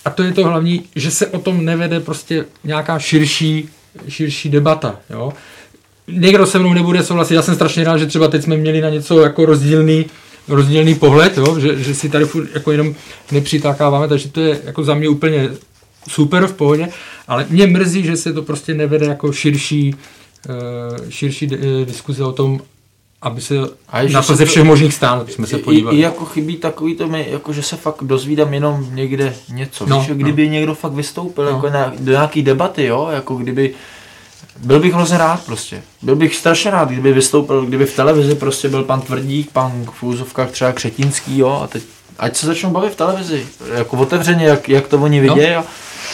a 0.04 0.10
to 0.10 0.22
je 0.22 0.32
to 0.32 0.44
hlavní, 0.44 0.84
že 0.96 1.10
se 1.10 1.26
o 1.26 1.38
tom 1.38 1.64
nevede 1.64 2.00
prostě 2.00 2.44
nějaká 2.64 2.98
širší, 2.98 3.68
širší 4.08 4.48
debata. 4.48 4.96
Jo? 5.10 5.32
Někdo 6.08 6.46
se 6.46 6.58
mnou 6.58 6.74
nebude 6.74 7.02
souhlasit, 7.02 7.34
já 7.34 7.42
jsem 7.42 7.54
strašně 7.54 7.84
rád, 7.84 7.98
že 7.98 8.06
třeba 8.06 8.28
teď 8.28 8.42
jsme 8.42 8.56
měli 8.56 8.80
na 8.80 8.88
něco 8.88 9.20
jako 9.20 9.46
rozdílný, 9.46 10.06
rozdílný 10.48 10.94
pohled, 10.94 11.36
jo? 11.36 11.60
Že, 11.60 11.82
že, 11.82 11.94
si 11.94 12.08
tady 12.08 12.24
furt 12.24 12.48
jako 12.54 12.72
jenom 12.72 12.94
nepřitákáváme, 13.32 14.08
takže 14.08 14.28
to 14.28 14.40
je 14.40 14.60
jako 14.64 14.84
za 14.84 14.94
mě 14.94 15.08
úplně 15.08 15.50
super 16.08 16.46
v 16.46 16.52
pohodě, 16.52 16.88
ale 17.28 17.46
mě 17.50 17.66
mrzí, 17.66 18.02
že 18.04 18.16
se 18.16 18.32
to 18.32 18.42
prostě 18.42 18.74
nevede 18.74 19.06
jako 19.06 19.32
širší, 19.32 19.94
uh, 20.48 21.08
širší 21.08 21.46
uh, 21.46 21.56
diskuze 21.84 22.24
o 22.24 22.32
tom, 22.32 22.60
aby 23.22 23.40
se 23.40 23.54
A 23.88 24.02
na 24.02 24.22
to 24.22 24.36
ze 24.36 24.44
všech 24.44 24.62
možných 24.64 25.04
aby 25.04 25.32
jsme 25.32 25.46
se 25.46 25.56
I, 25.56 25.60
i, 25.60 25.62
podívali. 25.62 25.98
jako 25.98 26.24
chybí 26.24 26.56
takový 26.56 26.94
to, 26.96 27.08
mi, 27.08 27.26
jako 27.30 27.52
že 27.52 27.62
se 27.62 27.76
fakt 27.76 28.02
dozvídám 28.02 28.54
jenom 28.54 28.86
někde 28.94 29.34
něco. 29.52 29.86
No, 29.86 29.96
No, 29.96 30.02
Víš, 30.02 30.16
kdyby 30.16 30.48
někdo 30.48 30.74
fakt 30.74 30.92
vystoupil 30.92 31.44
No. 31.44 31.50
no. 31.50 31.56
jako 31.56 31.70
na, 31.70 31.92
do 31.98 32.12
nějaký 32.12 32.42
debaty, 32.42 32.84
jo, 32.84 33.08
jako 33.12 33.34
kdyby 33.34 33.74
Byl 34.58 34.80
bych 34.80 34.94
hrozně 34.94 35.18
rád 35.18 35.44
prostě. 35.46 35.82
Byl 36.02 36.16
bych 36.16 36.36
strašně 36.36 36.70
rád, 36.70 36.88
kdyby 36.88 37.12
vystoupil, 37.12 37.66
kdyby 37.66 37.86
v 37.86 37.96
televizi 37.96 38.34
prostě 38.34 38.68
byl 38.68 38.82
pan 38.84 39.00
Tvrdík, 39.00 39.50
pan 39.52 39.86
v 39.92 40.02
úzovkách 40.02 40.50
třeba 40.50 40.72
Křetínský, 40.72 41.38
jo, 41.38 41.60
a 41.64 41.66
teď 41.66 41.82
ať 42.18 42.36
se 42.36 42.46
začnou 42.46 42.70
bavit 42.70 42.92
v 42.92 42.96
televizi, 42.96 43.46
jako 43.74 43.96
otevřeně, 43.96 44.44
jak, 44.46 44.68
jak 44.68 44.88
to 44.88 44.98
oni 44.98 45.26
No. 45.26 45.34
vidějí. 45.34 45.54
A 45.54 45.64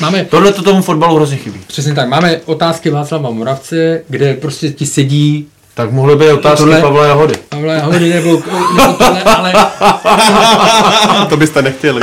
Máme, 0.01 0.25
tohle 0.25 0.53
to 0.53 0.63
tomu 0.63 0.83
fotbalu 0.83 1.17
hrozně 1.17 1.37
chybí. 1.37 1.61
přesně 1.67 1.95
tak, 1.95 2.09
máme 2.09 2.41
otázky 2.45 2.91
Václava 2.91 3.31
Moravce, 3.31 4.03
kde 4.09 4.35
prostě 4.35 4.71
ti 4.71 4.87
sedí 4.87 5.49
Tak 5.79 5.93
mohly 5.93 6.17
být 6.17 6.31
otázky 6.31 6.59
Tohle- 6.65 6.81
Pavla 6.81 7.07
Jahody. 7.07 7.35
Pavle 7.49 7.81
Hody 7.81 8.09
nebo, 8.15 8.43
nebo 8.77 8.93
tohle, 8.93 9.23
ale 9.23 9.53
to 11.29 11.37
byste 11.37 11.63
nechtěli. 11.63 12.03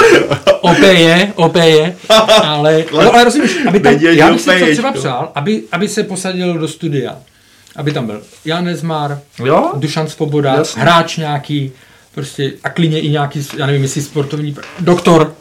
OPE, 0.62 1.32
OPE, 1.36 1.96
ale, 2.44 2.84
no, 2.94 3.00
ale 3.14 3.24
rozumíš, 3.24 3.58
aby 3.68 3.80
tam, 3.80 3.94
já 3.94 4.28
že 4.28 4.32
bych 4.34 4.42
si 4.42 4.60
to 4.60 4.72
třeba 4.72 4.92
přál, 4.92 5.32
aby, 5.36 5.64
aby 5.72 5.88
se 5.88 6.04
posadil 6.04 6.58
do 6.58 6.68
studia, 6.68 7.16
aby 7.76 7.92
tam 7.92 8.06
byl 8.06 8.22
Jan 8.46 8.66
Nezmar, 8.66 9.20
Jo? 9.46 9.72
Dušan 9.76 10.08
Svoboda, 10.08 10.54
Jasně. 10.54 10.82
hráč 10.82 11.18
nějaký, 11.18 11.72
prostě 12.14 12.52
a 12.64 12.70
klidně 12.70 13.00
i 13.00 13.10
nějaký, 13.10 13.48
já 13.58 13.66
nevím, 13.66 13.82
jestli 13.84 14.02
sportovní, 14.02 14.56
doktor, 14.80 15.34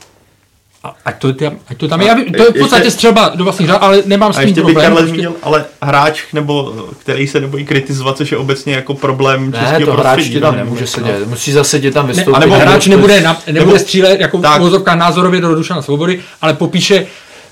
a 0.84 0.96
ať 1.04 1.18
to, 1.18 1.32
tam, 1.32 1.56
ať 1.68 1.76
to 1.78 1.88
tam 1.88 2.00
je, 2.00 2.06
já 2.06 2.14
to 2.14 2.20
je 2.20 2.26
v 2.26 2.38
ještě- 2.38 2.58
podstatě 2.58 2.90
střelba 2.90 3.32
do 3.34 3.44
vlastních 3.44 3.68
řád, 3.68 3.76
ale 3.82 4.02
nemám 4.06 4.32
s 4.32 4.36
tím 4.36 4.42
ještě 4.48 4.60
bych 4.60 4.64
problém. 4.64 4.84
Karle 4.84 4.96
prostě. 5.00 5.10
zmínil, 5.14 5.34
ale 5.42 5.64
hráč, 5.82 6.22
nebo 6.32 6.72
který 6.98 7.26
se 7.26 7.40
nebojí 7.40 7.64
kritizovat, 7.64 8.16
což 8.16 8.32
je 8.32 8.38
obecně 8.38 8.74
jako 8.74 8.94
problém 8.94 9.50
Ne, 9.50 9.58
českého 9.58 9.86
to 9.86 10.00
hráč 10.00 10.14
prostředí. 10.14 10.34
ti 10.34 10.40
tam 10.40 10.52
no. 10.54 10.58
nemůže 10.64 10.86
sedět. 10.86 11.28
Musí 11.28 11.52
zase 11.52 11.80
tě 11.80 11.90
tam 11.90 12.06
Ne, 12.06 12.12
vystoupit. 12.12 12.36
anebo 12.36 12.54
nebo- 12.54 12.66
hráč 12.70 12.86
nebude, 12.86 13.20
na, 13.20 13.40
nebude 13.46 13.66
nebo- 13.66 13.78
střílet 13.78 14.20
jako 14.20 14.38
tak. 14.38 14.58
v 14.60 14.64
vozovkách 14.64 14.96
názorově 14.98 15.40
do 15.40 15.54
Dušana 15.54 15.82
Svobody, 15.82 16.20
ale 16.42 16.54
popíše, 16.54 17.06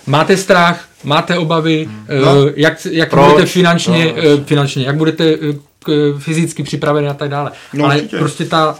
máte 0.07 0.37
strach, 0.37 0.85
máte 1.05 1.39
obavy, 1.39 1.89
No. 2.21 2.35
no. 2.35 2.51
jak, 2.57 2.87
jak 2.91 3.11
Proč? 3.11 3.31
budete 3.31 3.47
finančně, 3.47 4.13
No, 4.17 4.23
no, 4.39 4.45
finančně, 4.45 4.85
jak 4.85 4.97
budete 4.97 5.25
eh, 5.25 5.37
k- 5.85 6.15
fyzicky 6.19 6.63
připraveni 6.63 7.09
a 7.09 7.15
tak 7.15 7.29
dále. 7.29 7.51
No, 7.75 7.85
ale 7.85 7.95
určitě. 7.97 8.17
prostě 8.19 8.45
ta, 8.45 8.77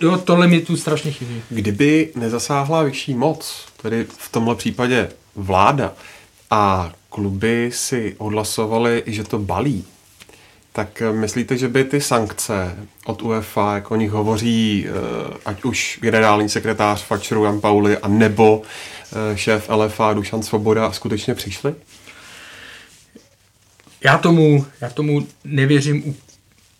jo, 0.00 0.18
tohle 0.18 0.48
mi 0.48 0.60
tu 0.60 0.76
strašně 0.76 1.12
chybí. 1.12 1.42
Kdyby 1.50 2.12
nezasáhla 2.16 2.82
vyšší 2.82 3.14
moc, 3.14 3.66
tedy 3.82 4.06
v 4.08 4.32
tomhle 4.32 4.54
případě 4.54 5.08
vláda, 5.34 5.92
a 6.50 6.92
kluby 7.08 7.70
si 7.74 8.14
odhlasovali, 8.18 9.02
že 9.06 9.24
to 9.24 9.38
balí, 9.38 9.84
tak 10.72 11.02
myslíte, 11.12 11.58
že 11.58 11.68
by 11.68 11.84
ty 11.84 12.00
sankce 12.00 12.76
od 13.06 13.22
UEFA, 13.22 13.74
jak 13.74 13.90
o 13.90 13.96
nich 13.96 14.10
hovoří 14.10 14.86
eh, 14.88 14.92
ať 15.44 15.64
už 15.64 15.98
generální 16.02 16.48
sekretář 16.48 17.02
Fatscheru 17.02 17.44
Jan 17.44 17.60
Pauli, 17.60 17.98
a 17.98 18.08
nebo 18.08 18.62
eh, 18.62 19.36
šéf 19.36 19.68
LFA 19.68 20.12
Dušan 20.12 20.42
Svoboda 20.42 20.92
skutečně 20.92 21.34
přišly? 21.34 21.74
Já 24.04 24.18
tomu, 24.18 24.66
já 24.80 24.90
tomu 24.90 25.26
nevěřím, 25.44 26.16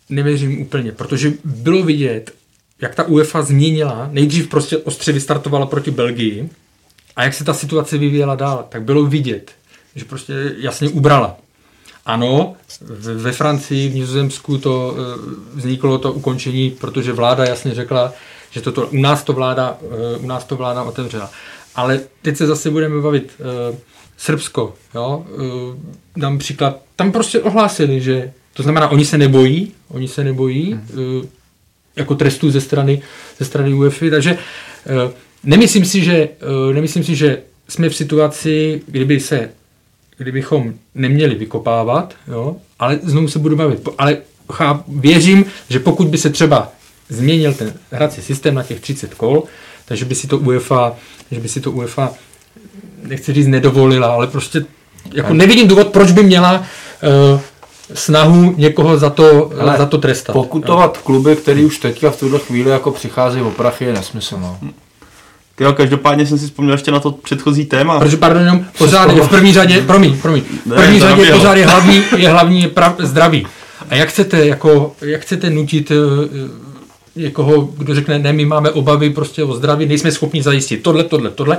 nevěřím 0.09 0.61
úplně, 0.61 0.91
protože 0.91 1.33
bylo 1.43 1.83
vidět, 1.83 2.31
jak 2.81 2.95
ta 2.95 3.03
UEFA 3.03 3.41
změnila, 3.41 4.09
nejdřív 4.11 4.47
prostě 4.47 4.77
ostře 4.77 5.11
vystartovala 5.11 5.65
proti 5.65 5.91
Belgii 5.91 6.49
a 7.15 7.23
jak 7.23 7.33
se 7.33 7.43
ta 7.43 7.53
situace 7.53 7.97
vyvíjela 7.97 8.35
dál, 8.35 8.65
tak 8.69 8.83
bylo 8.83 9.05
vidět, 9.05 9.51
že 9.95 10.05
prostě 10.05 10.33
jasně 10.57 10.89
ubrala. 10.89 11.37
Ano, 12.05 12.55
ve 12.99 13.31
Francii, 13.31 13.89
v 13.89 13.95
Nizozemsku 13.95 14.57
to 14.57 14.95
eh, 14.97 15.01
vzniklo 15.55 15.97
to 15.97 16.13
ukončení, 16.13 16.71
protože 16.71 17.13
vláda 17.13 17.45
jasně 17.45 17.73
řekla, 17.73 18.13
že 18.51 18.61
toto, 18.61 18.87
u 18.87 18.97
nás 18.97 19.23
to 19.23 19.33
vláda, 19.33 19.77
eh, 19.81 20.17
u 20.17 20.27
nás 20.27 20.43
to 20.43 20.55
vláda 20.55 20.83
otevřela. 20.83 21.31
Ale 21.75 21.99
teď 22.21 22.37
se 22.37 22.47
zase 22.47 22.69
budeme 22.69 23.01
bavit 23.01 23.31
eh, 23.39 23.77
Srbsko, 24.17 24.73
jo, 24.95 25.25
dám 26.15 26.37
příklad, 26.37 26.77
tam 26.95 27.11
prostě 27.11 27.39
ohlásili, 27.39 28.01
že 28.01 28.33
to 28.57 28.63
znamená, 28.63 28.89
oni 28.89 29.05
se 29.05 29.17
nebojí, 29.17 29.73
oni 29.87 30.07
se 30.07 30.23
nebojí 30.23 30.79
eh, 30.89 31.27
jako 31.97 32.15
trestů 32.15 32.51
ze 32.51 32.61
strany, 32.61 33.01
ze 33.39 33.45
strany 33.45 33.73
UEFA, 33.73 34.05
takže 34.11 34.37
eh, 34.37 35.11
nemyslím 35.43 35.85
si, 35.85 36.03
že, 36.03 36.13
eh, 36.13 36.73
nemyslím 36.73 37.03
si, 37.03 37.15
že 37.15 37.41
jsme 37.67 37.89
v 37.89 37.95
situaci, 37.95 38.81
kdyby 38.87 39.19
se 39.19 39.49
kdybychom 40.17 40.73
neměli 40.95 41.35
vykopávat, 41.35 42.13
jo, 42.27 42.55
ale 42.79 42.99
znovu 43.03 43.27
se 43.27 43.39
budu 43.39 43.55
bavit. 43.55 43.89
Ale 43.97 44.17
cháp, 44.53 44.83
věřím, 44.87 45.45
že 45.69 45.79
pokud 45.79 46.07
by 46.07 46.17
se 46.17 46.29
třeba 46.29 46.71
změnil 47.09 47.53
ten 47.53 47.73
hrací 47.91 48.21
systém 48.21 48.55
na 48.55 48.63
těch 48.63 48.79
30 48.79 49.13
kol, 49.13 49.43
takže 49.85 50.05
by 50.05 50.15
si 50.15 50.27
to 50.27 50.37
UEFA, 50.37 50.95
že 51.31 51.39
by 51.39 51.49
si 51.49 51.61
to 51.61 51.71
UEFA, 51.71 52.13
nechci 53.03 53.33
říct 53.33 53.47
nedovolila, 53.47 54.07
ale 54.07 54.27
prostě 54.27 54.65
jako 55.13 55.33
nevidím 55.33 55.67
důvod, 55.67 55.87
proč 55.87 56.11
by 56.11 56.23
měla 56.23 56.59
uh, 57.33 57.41
snahu 57.93 58.53
někoho 58.57 58.97
za 58.97 59.09
to, 59.09 59.51
Hele, 59.57 59.77
za 59.77 59.85
to 59.85 59.97
trestat. 59.97 60.33
Pokutovat 60.33 60.97
kluby, 60.97 61.35
který 61.35 61.65
už 61.65 61.77
teďka 61.77 62.11
v 62.11 62.19
tuhle 62.19 62.39
chvíli 62.39 62.69
jako 62.69 62.91
přichází 62.91 63.41
o 63.41 63.51
prachy, 63.51 63.85
je 63.85 63.93
nesmysl. 63.93 64.37
No. 64.41 64.59
Jo, 65.59 65.73
každopádně 65.73 66.25
jsem 66.25 66.37
si 66.37 66.45
vzpomněl 66.45 66.73
ještě 66.73 66.91
na 66.91 66.99
to 66.99 67.11
předchozí 67.11 67.65
téma. 67.65 67.99
Protože, 67.99 68.17
pardon, 68.17 68.43
jenom 68.43 68.65
pořád 68.77 69.11
je 69.11 69.21
v 69.21 69.29
první 69.29 69.53
řadě, 69.53 69.81
promiň, 69.81 70.17
promiň, 70.17 70.41
v 70.41 70.65
Ne, 70.65 70.75
první 70.75 70.99
to 70.99 71.07
řadě 71.07 71.31
pořád 71.31 71.55
je 71.55 71.65
hlavní, 71.67 72.03
je 72.17 72.29
hlavní 72.29 72.67
prav, 72.67 72.95
zdraví. 72.99 73.47
A 73.89 73.95
jak 73.95 74.09
chcete, 74.09 74.45
jako, 74.45 74.95
jak 75.01 75.21
chcete 75.21 75.49
nutit 75.49 75.91
eh, 75.91 75.95
někoho, 77.15 77.61
kdo 77.77 77.95
řekne, 77.95 78.19
ne, 78.19 78.33
my 78.33 78.45
máme 78.45 78.71
obavy 78.71 79.09
prostě 79.09 79.43
o 79.43 79.55
zdraví, 79.55 79.85
nejsme 79.85 80.11
schopni 80.11 80.43
zajistit 80.43 80.83
tohle, 80.83 81.03
tohle, 81.03 81.29
tohle, 81.29 81.57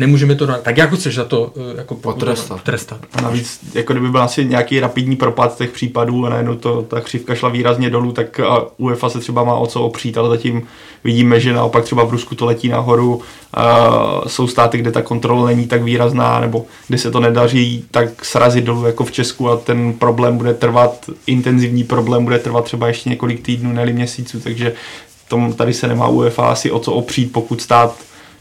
nemůžeme 0.00 0.34
to 0.34 0.46
dát. 0.46 0.62
Tak 0.62 0.76
jak 0.76 0.94
chceš 0.94 1.14
za 1.14 1.24
to 1.24 1.52
eh, 1.56 1.76
jako 1.78 1.94
Potrestat. 1.94 2.62
trestat? 2.62 3.00
A 3.12 3.20
navíc, 3.20 3.60
jako 3.74 3.92
kdyby 3.92 4.10
byl 4.10 4.22
asi 4.22 4.44
nějaký 4.44 4.80
rapidní 4.80 5.16
propad 5.16 5.58
těch 5.58 5.70
případů 5.70 6.26
a 6.26 6.28
najednou 6.28 6.54
to, 6.54 6.82
ta 6.82 7.00
křivka 7.00 7.34
šla 7.34 7.48
výrazně 7.48 7.90
dolů, 7.90 8.12
tak 8.12 8.40
a 8.40 8.66
UEFA 8.78 9.10
se 9.10 9.20
třeba 9.20 9.44
má 9.44 9.54
o 9.54 9.66
co 9.66 9.82
opřít, 9.82 10.18
ale 10.18 10.28
zatím 10.28 10.62
vidíme, 11.04 11.40
že 11.40 11.52
naopak 11.52 11.84
třeba 11.84 12.04
v 12.04 12.10
Rusku 12.10 12.34
to 12.34 12.46
letí 12.46 12.68
nahoru. 12.68 13.20
A 13.54 13.90
jsou 14.26 14.46
státy, 14.46 14.78
kde 14.78 14.92
ta 14.92 15.02
kontrola 15.02 15.46
není 15.46 15.66
tak 15.66 15.82
výrazná, 15.82 16.40
nebo 16.40 16.66
kde 16.88 16.98
se 16.98 17.10
to 17.10 17.20
nedaří 17.20 17.84
tak 17.90 18.24
srazit 18.24 18.64
dolů 18.64 18.86
jako 18.86 19.04
v 19.04 19.12
Česku 19.12 19.48
a 19.48 19.56
ten 19.56 19.92
problém 19.92 20.38
bude 20.38 20.54
trvat, 20.54 21.10
intenzivní 21.26 21.84
problém 21.84 22.24
bude 22.24 22.38
trvat 22.38 22.64
třeba 22.64 22.88
ještě 22.88 23.10
několik 23.10 23.42
týdnů, 23.42 23.72
ne 23.72 23.86
měsíců, 23.86 24.40
takže 24.40 24.72
tom, 25.30 25.52
tady 25.52 25.74
se 25.74 25.88
nemá 25.88 26.08
UEFA 26.08 26.50
asi 26.50 26.70
o 26.70 26.78
co 26.78 26.92
opřít, 26.92 27.32
pokud 27.32 27.62
stát 27.62 27.94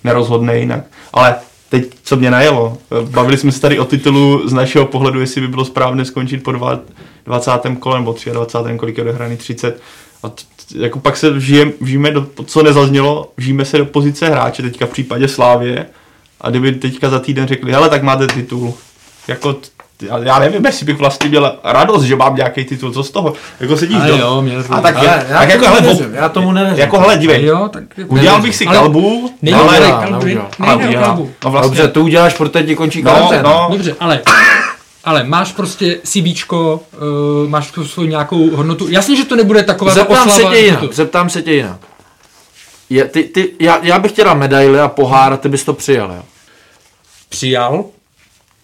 nerozhodne 0.04 0.60
jinak. 0.60 0.84
Ale 1.14 1.36
teď, 1.70 1.86
co 2.04 2.16
mě 2.16 2.32
najelo, 2.32 2.78
bavili 3.02 3.38
jsme 3.38 3.52
se 3.52 3.62
tady 3.62 3.80
o 3.80 3.86
titulu 3.86 4.48
z 4.48 4.54
našeho 4.54 4.86
pohledu, 4.86 5.20
jestli 5.20 5.42
by 5.42 5.48
bylo 5.48 5.66
správné 5.66 6.06
skončit 6.06 6.44
po 6.44 6.52
dva- 6.52 6.80
20. 7.26 7.52
kole 7.80 8.00
nebo 8.00 8.16
23. 8.34 8.78
kolik 8.78 8.98
je 8.98 9.04
odehraný 9.04 9.38
30. 9.38 9.82
A 10.24 10.30
t- 10.30 10.44
jako 10.76 11.00
pak 11.00 11.18
se 11.18 11.30
vžijem, 11.30 11.74
vžijeme 11.82 12.12
do, 12.12 12.28
co 12.46 12.64
nezaznělo, 12.64 13.32
vžijeme 13.38 13.66
se 13.66 13.78
do 13.78 13.86
pozice 13.86 14.30
hráče 14.30 14.62
teďka 14.62 14.86
v 14.86 14.90
případě 14.90 15.28
Slávě 15.28 15.86
a 16.42 16.50
kdyby 16.50 16.72
teďka 16.72 17.10
za 17.10 17.20
týden 17.20 17.48
řekli, 17.48 17.72
hele, 17.72 17.90
tak 17.90 18.04
máte 18.04 18.28
titul. 18.28 18.74
Jako, 19.28 19.54
t- 19.54 19.68
já, 20.02 20.18
já 20.18 20.40
nevím, 20.40 20.66
jestli 20.66 20.86
bych 20.86 20.98
vlastně 20.98 21.30
měl 21.30 21.56
radost, 21.64 22.04
že 22.04 22.16
mám 22.16 22.36
nějaký 22.36 22.66
titul, 22.66 22.92
co 22.92 23.04
z 23.04 23.12
toho? 23.12 23.34
Jako 23.60 23.78
sedíš, 23.78 23.98
Ale 23.98 24.08
do- 24.08 24.18
jo, 24.18 24.44
a 24.70 24.82
tak, 24.82 24.96
Ale 24.96 25.06
je, 25.06 25.26
já 25.30 25.40
tak 25.40 25.50
jako, 25.50 25.66
tomu 25.66 25.76
hele, 25.76 25.82
nevěřím, 25.82 26.14
já 26.14 26.30
tomu 26.30 26.52
nevěřím. 26.52 26.80
Jako, 26.80 27.00
hele, 27.00 27.18
dívej, 27.18 27.46
Jo, 27.46 27.70
tak 27.74 27.84
udělal 28.08 28.42
bych 28.42 28.56
si 28.56 28.66
Ale 28.66 28.78
kalbu, 28.78 29.34
Nejde 29.42 29.60
ale, 29.60 29.80
o 29.80 30.12
neudělá, 30.12 30.50
kalbu, 30.58 30.82
neudělá. 30.82 31.04
kalbu. 31.06 31.32
No 31.46 31.52
vlastně, 31.52 31.70
Dobře, 31.78 31.88
to 31.88 32.02
uděláš, 32.02 32.34
protože 32.34 32.64
ti 32.64 32.76
končí 32.76 33.04
no, 33.04 33.12
karanténa. 33.12 33.42
no, 33.50 33.68
Dobře, 33.72 33.96
ale, 34.00 34.22
ale 35.04 35.24
máš 35.24 35.52
prostě 35.52 36.00
CVčko, 36.04 36.80
uh, 37.44 37.50
máš 37.50 37.72
tu 37.72 37.88
svou 37.88 38.04
nějakou 38.04 38.50
hodnotu. 38.56 38.88
Jasně, 38.90 39.16
že 39.16 39.26
to 39.26 39.36
nebude 39.36 39.64
taková 39.64 39.92
ta 39.92 39.96
Zeptám 40.00 40.30
se 40.30 40.36
oslava. 40.36 40.56
tě 40.56 40.60
že 40.62 40.66
jinak, 40.66 40.94
zeptám 40.94 41.30
se 41.30 41.42
tě 41.42 41.52
jinak. 41.54 41.78
Je, 42.90 43.06
ty, 43.06 43.24
ty, 43.24 43.52
já, 43.60 43.80
já 43.82 44.00
bych 44.00 44.12
chtěla 44.12 44.34
medaily 44.34 44.80
a 44.80 44.88
pohár 44.88 45.34
a 45.34 45.38
ty 45.38 45.50
bys 45.50 45.64
to 45.64 45.74
přijal, 45.74 46.12
jo? 46.12 46.22
přijal, 47.30 47.86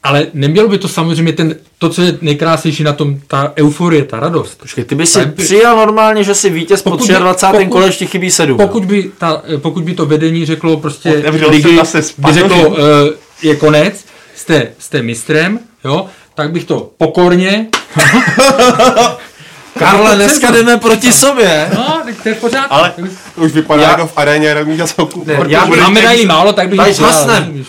ale 0.06 0.28
nemělo 0.34 0.68
by 0.68 0.78
to 0.78 0.88
samozřejmě 0.88 1.34
ten, 1.34 1.56
to, 1.78 1.90
co 1.90 2.02
je 2.02 2.18
nejkrásnější 2.22 2.84
na 2.84 2.94
tom, 2.94 3.20
ta 3.28 3.54
euforie, 3.58 4.04
ta 4.04 4.20
radost. 4.20 4.60
Počkej, 4.60 4.84
ty 4.84 4.96
bys 4.96 5.12
si 5.14 5.26
by- 5.26 5.44
přijal 5.44 5.76
normálně, 5.76 6.24
že 6.24 6.36
si 6.36 6.50
vítěz 6.50 6.82
po 6.82 6.90
Pokud 6.90 7.08
by- 7.08 7.14
23. 7.14 7.58
pokud- 7.66 7.72
kole 7.72 7.86
ještě 7.88 8.06
chybí 8.06 8.32
7. 8.32 8.58
Pokud 8.58 8.86
by, 8.86 9.12
ta, 9.18 9.42
pokud 9.58 9.84
by 9.84 9.94
to 9.94 10.06
vedení 10.06 10.46
řeklo 10.46 10.78
prostě 10.78 11.10
ligy, 11.50 11.80
by 12.18 12.34
řeklo, 12.34 12.68
uh, 12.70 12.76
je 13.42 13.56
konec, 13.56 14.06
jste, 14.36 14.68
jste 14.80 15.02
mistrem, 15.02 15.60
jo, 15.86 16.06
tak 16.36 16.52
bych 16.52 16.64
to 16.66 16.90
pokorně, 16.98 17.68
Karle, 19.80 20.16
dneska 20.16 20.52
jdeme 20.52 20.78
proti 20.78 21.12
sobě. 21.14 21.70
no, 21.76 22.02
tak 22.06 22.16
to 22.24 22.30
je 22.30 22.36
v 22.36 22.38
pořádku. 22.40 22.74
Ale- 22.74 22.94
To 23.36 23.42
už 23.42 23.52
vypadá 23.52 23.84
Já- 23.84 23.90
jako 23.90 24.08
v 24.08 24.14
aréně 24.16 24.54
Remíša 24.54 24.88
Soukup. 24.88 25.28
Ne, 25.28 25.36
Protože 25.36 25.54
já 25.56 25.66
Mám 25.66 25.94
medailí 25.94 26.26
málo, 26.26 26.54
tak 26.54 26.70
bych 26.70 26.82
přijal. 26.82 26.94
zhasnem. 27.12 27.66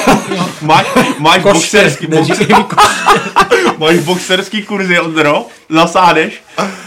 máš, 0.60 0.86
máš 1.18 1.42
boxerský, 1.42 2.06
box, 2.06 2.28
neříkej 2.28 2.56
mi 2.56 2.64
koště. 2.64 2.88
máš 3.78 3.96
boxerský 3.96 4.62
kurzy, 4.62 5.00
Ondro, 5.00 5.46
zasádeš, 5.70 6.42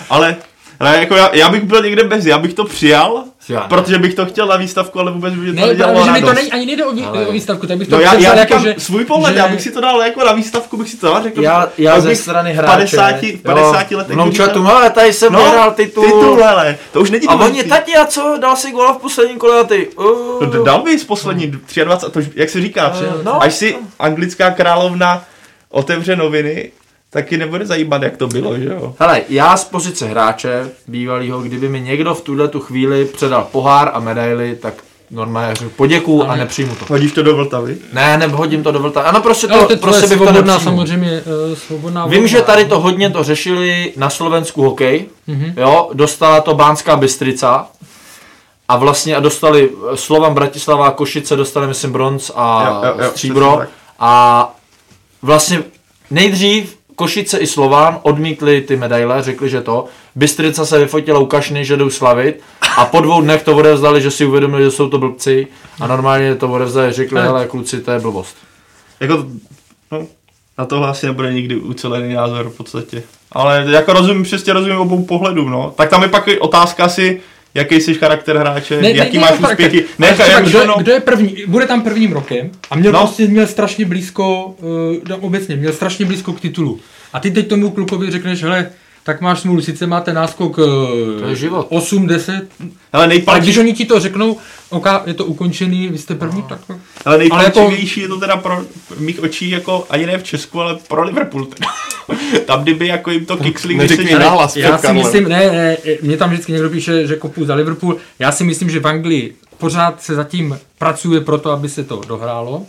ale, 0.09 0.35
ale 0.79 0.97
jako 0.99 1.15
já, 1.15 1.29
já, 1.35 1.49
bych 1.49 1.63
byl 1.63 1.81
někde 1.83 2.03
bez, 2.03 2.25
já 2.25 2.37
bych 2.37 2.53
to 2.53 2.65
přijal, 2.65 3.23
Já 3.49 3.59
ne. 3.59 3.65
Protože 3.69 3.97
bych 3.99 4.13
to 4.13 4.25
chtěl 4.25 4.47
na 4.47 4.55
výstavku, 4.57 4.99
ale 4.99 5.11
vůbec 5.11 5.33
by 5.33 5.39
mě 5.39 5.53
to 5.53 5.59
Ne, 5.61 5.67
nedělalo 5.67 5.99
protože 5.99 6.11
mi 6.11 6.21
to 6.21 6.33
není, 6.33 6.51
ani 6.51 6.65
nejde 6.65 6.85
o, 6.85 6.91
vý, 6.91 7.03
Ale- 7.05 7.27
o 7.27 7.31
výstavku, 7.31 7.67
tak 7.67 7.77
bych 7.77 7.87
to 7.87 7.95
No 7.95 8.01
já, 8.01 8.13
já 8.13 8.35
jako, 8.35 8.59
že, 8.59 8.75
svůj 8.77 9.05
pohled, 9.05 9.33
že- 9.33 9.39
já 9.39 9.47
bych 9.47 9.61
si 9.61 9.71
to 9.71 9.81
dal 9.81 10.01
jako 10.01 10.23
na 10.25 10.33
výstavku, 10.33 10.77
bych 10.77 10.89
si 10.89 10.97
to 10.97 11.07
dal, 11.07 11.23
řekl 11.23 11.41
Já, 11.43 11.69
já 11.77 11.99
ze 11.99 12.15
strany 12.15 12.53
hráče. 12.53 12.71
50, 12.97 13.21
v 13.21 13.41
50 13.41 13.91
letech 13.95 14.15
No, 14.17 14.25
bych 14.25 14.35
čatu, 14.35 14.59
měl- 14.61 14.73
ale 14.75 14.89
tady 14.89 15.13
jsem 15.13 15.33
No, 15.33 15.39
vyhrál 15.43 15.71
titul. 15.71 16.03
titul, 16.05 16.35
hele, 16.43 16.77
to 16.93 17.01
už 17.01 17.09
není 17.09 17.27
A 17.27 17.35
oni, 17.35 17.63
tati, 17.63 17.95
a 17.95 18.05
co, 18.05 18.37
dal 18.41 18.55
si 18.55 18.71
góla 18.71 18.93
v 18.93 18.97
posledním 18.97 19.37
kole 19.39 19.59
a 19.59 19.63
ty, 19.63 19.87
uh, 19.87 20.43
No, 20.55 20.63
dal 20.63 20.81
bys 20.83 21.03
poslední 21.03 21.47
23, 21.83 22.11
to, 22.11 22.19
jak 22.35 22.49
se 22.49 22.61
říká, 22.61 22.93
no. 23.23 23.41
až 23.43 23.53
si 23.53 23.75
anglická 23.99 24.51
královna 24.51 25.23
otevře 25.69 26.15
noviny, 26.15 26.71
taky 27.09 27.37
nebude 27.37 27.65
zajímat, 27.65 28.01
jak 28.03 28.17
to 28.17 28.27
bylo, 28.27 28.57
že 28.59 28.65
jo? 28.65 28.95
Hele, 28.99 29.21
já 29.29 29.57
z 29.57 29.63
pozice 29.63 30.07
hráče 30.07 30.71
bývalýho, 30.87 31.41
kdyby 31.41 31.69
mi 31.69 31.81
někdo 31.81 32.15
v 32.15 32.21
tuhle 32.21 32.47
tu 32.47 32.59
chvíli 32.59 33.05
předal 33.05 33.47
pohár 33.51 33.91
a 33.93 33.99
medaily, 33.99 34.55
tak 34.61 34.73
normálně 35.11 35.55
řeknu 35.55 35.69
poděkuju 35.69 36.23
a 36.23 36.35
nepřijmu 36.35 36.75
to. 36.75 36.85
Hodíš 36.89 37.11
to 37.11 37.23
do 37.23 37.35
Vltavy? 37.35 37.77
Ne, 37.93 38.17
nehodím 38.17 38.63
to 38.63 38.71
do 38.71 38.79
vlta. 38.79 39.01
Ano, 39.01 39.21
prostě 39.21 39.47
to, 39.47 39.53
tvoje 39.65 39.77
prostě 39.77 40.07
bych 40.07 40.17
to 40.19 40.59
samozřejmě, 40.59 41.21
uh, 41.49 41.55
svobodná 41.57 42.05
Vím, 42.05 42.13
volba. 42.13 42.27
že 42.27 42.41
tady 42.41 42.65
to 42.65 42.79
hodně 42.79 43.09
to 43.09 43.23
řešili 43.23 43.93
na 43.97 44.09
Slovensku 44.09 44.61
hokej, 44.63 45.05
Mhm. 45.27 45.53
jo, 45.57 45.89
dostala 45.93 46.41
to 46.41 46.53
Bánská 46.53 46.95
Bystrica 46.95 47.67
a 48.67 48.77
vlastně 48.77 49.15
a 49.15 49.19
dostali 49.19 49.69
Slovan 49.95 50.33
Bratislava 50.33 50.87
a 50.87 50.91
Košice 50.91 51.35
dostali 51.35 51.67
myslím 51.67 51.91
bronz 51.91 52.31
a 52.35 52.63
Jo, 52.83 52.89
jo, 52.89 53.03
jo, 53.03 53.09
stříbro 53.11 53.61
a 53.99 54.53
vlastně 55.21 55.63
nejdřív 56.11 56.77
Košice 56.95 57.37
i 57.37 57.47
Slován 57.47 57.99
odmítli 58.01 58.61
ty 58.61 58.75
medaile, 58.75 59.23
řekli, 59.23 59.49
že 59.49 59.61
to. 59.61 59.85
Bystrica 60.15 60.65
se 60.65 60.79
vyfotila 60.79 61.19
u 61.19 61.25
Kašny, 61.25 61.65
že 61.65 61.77
jdou 61.77 61.89
slavit 61.89 62.41
a 62.77 62.85
po 62.85 63.01
dvou 63.01 63.21
dnech 63.21 63.43
to 63.43 63.55
odevzdali, 63.55 64.01
že 64.01 64.11
si 64.11 64.25
uvědomili, 64.25 64.63
že 64.63 64.71
jsou 64.71 64.89
to 64.89 64.97
blbci 64.97 65.47
a 65.79 65.87
normálně 65.87 66.35
to 66.35 66.51
odevzdali, 66.51 66.91
řekli, 66.91 67.21
hele 67.21 67.47
kluci, 67.47 67.81
to 67.81 67.91
je 67.91 67.99
blbost. 67.99 68.35
Jako, 68.99 69.25
no, 69.91 70.07
na 70.57 70.65
tohle 70.65 70.87
asi 70.87 71.05
nebude 71.05 71.33
nikdy 71.33 71.55
ucelený 71.55 72.13
názor 72.13 72.49
v 72.49 72.57
podstatě. 72.57 73.03
Ale 73.31 73.65
jako 73.69 73.93
rozumím, 73.93 74.23
přesně 74.23 74.53
rozumím 74.53 74.77
obou 74.77 75.03
pohledům, 75.03 75.49
no. 75.49 75.73
Tak 75.77 75.89
tam 75.89 76.01
je 76.01 76.07
pak 76.07 76.29
otázka 76.39 76.89
si, 76.89 77.21
jaký 77.55 77.81
jsi 77.81 77.93
charakter 77.93 78.37
hráče, 78.37 78.81
Ne, 78.81 78.91
jaký 78.91 79.17
ne, 79.17 79.21
máš 79.21 79.39
úspěchy. 79.39 79.85
Ne, 79.99 80.13
třeba 80.13 80.29
jak 80.29 80.45
kdo, 80.45 80.75
kdo, 80.77 80.91
je 80.91 80.99
první, 80.99 81.35
bude 81.47 81.65
tam 81.65 81.81
prvním 81.81 82.11
rokem 82.11 82.51
a 82.69 82.75
měl 82.75 82.91
no. 82.91 82.99
prostě 82.99 83.27
měl 83.27 83.47
strašně 83.47 83.85
blízko, 83.85 84.55
uh, 85.07 85.25
obecně, 85.25 85.55
měl 85.55 85.73
strašně 85.73 86.05
blízko 86.05 86.33
k 86.33 86.39
titulu. 86.39 86.79
A 87.13 87.19
ty 87.19 87.31
teď 87.31 87.47
tomu 87.47 87.71
klukovi 87.71 88.11
řekneš, 88.11 88.43
hele, 88.43 88.69
tak 89.05 89.21
máš 89.21 89.39
smůlu, 89.39 89.61
sice 89.61 89.87
máte 89.87 90.13
náskok 90.13 90.57
uh, 90.57 90.65
To 91.19 91.25
je 91.27 91.35
život. 91.35 91.67
8, 91.69 92.07
10, 92.07 92.47
ale 92.93 93.05
ale 93.05 93.07
nejpalčí, 93.07 93.43
když 93.43 93.57
oni 93.57 93.73
ti 93.73 93.85
to 93.85 93.99
řeknou, 93.99 94.37
OK, 94.69 94.85
je 95.05 95.13
to 95.13 95.25
ukončený, 95.25 95.89
vy 95.89 95.97
jste 95.97 96.15
první, 96.15 96.43
tak 96.43 96.59
ale 97.05 97.23
jako- 97.23 97.37
nejpalčivější 97.37 98.01
je 98.01 98.07
to 98.07 98.19
teda 98.19 98.37
pro 98.37 98.61
mých 98.99 99.19
očích 99.19 99.51
jako 99.51 99.85
ani 99.89 100.05
ne 100.05 100.17
v 100.17 100.23
Česku, 100.23 100.61
ale 100.61 100.77
pro 100.87 101.03
Liverpool. 101.03 101.45
Teda. 101.45 101.67
tam 102.45 102.63
kdyby 102.63 102.87
jako 102.87 103.11
jim 103.11 103.25
to 103.25 103.37
kiksli, 103.37 103.73
když 103.73 104.09
se 104.09 104.19
nahlas 104.19 104.55
já 104.55 104.77
si 104.77 104.93
myslím, 104.93 105.29
ne, 105.29 105.51
ne, 105.51 105.77
mě 106.01 106.17
tam 106.17 106.29
vždycky 106.29 106.51
někdo 106.51 106.69
píše, 106.69 107.07
že 107.07 107.15
kopu 107.15 107.45
za 107.45 107.55
Liverpool, 107.55 107.97
já 108.19 108.31
si 108.31 108.43
myslím, 108.43 108.69
že 108.69 108.79
v 108.79 108.87
Anglii 108.87 109.35
pořád 109.57 110.01
se 110.01 110.15
zatím 110.15 110.59
pracuje 110.77 111.21
pro 111.21 111.37
to, 111.37 111.51
aby 111.51 111.69
se 111.69 111.83
to 111.83 112.01
dohrálo. 112.07 112.65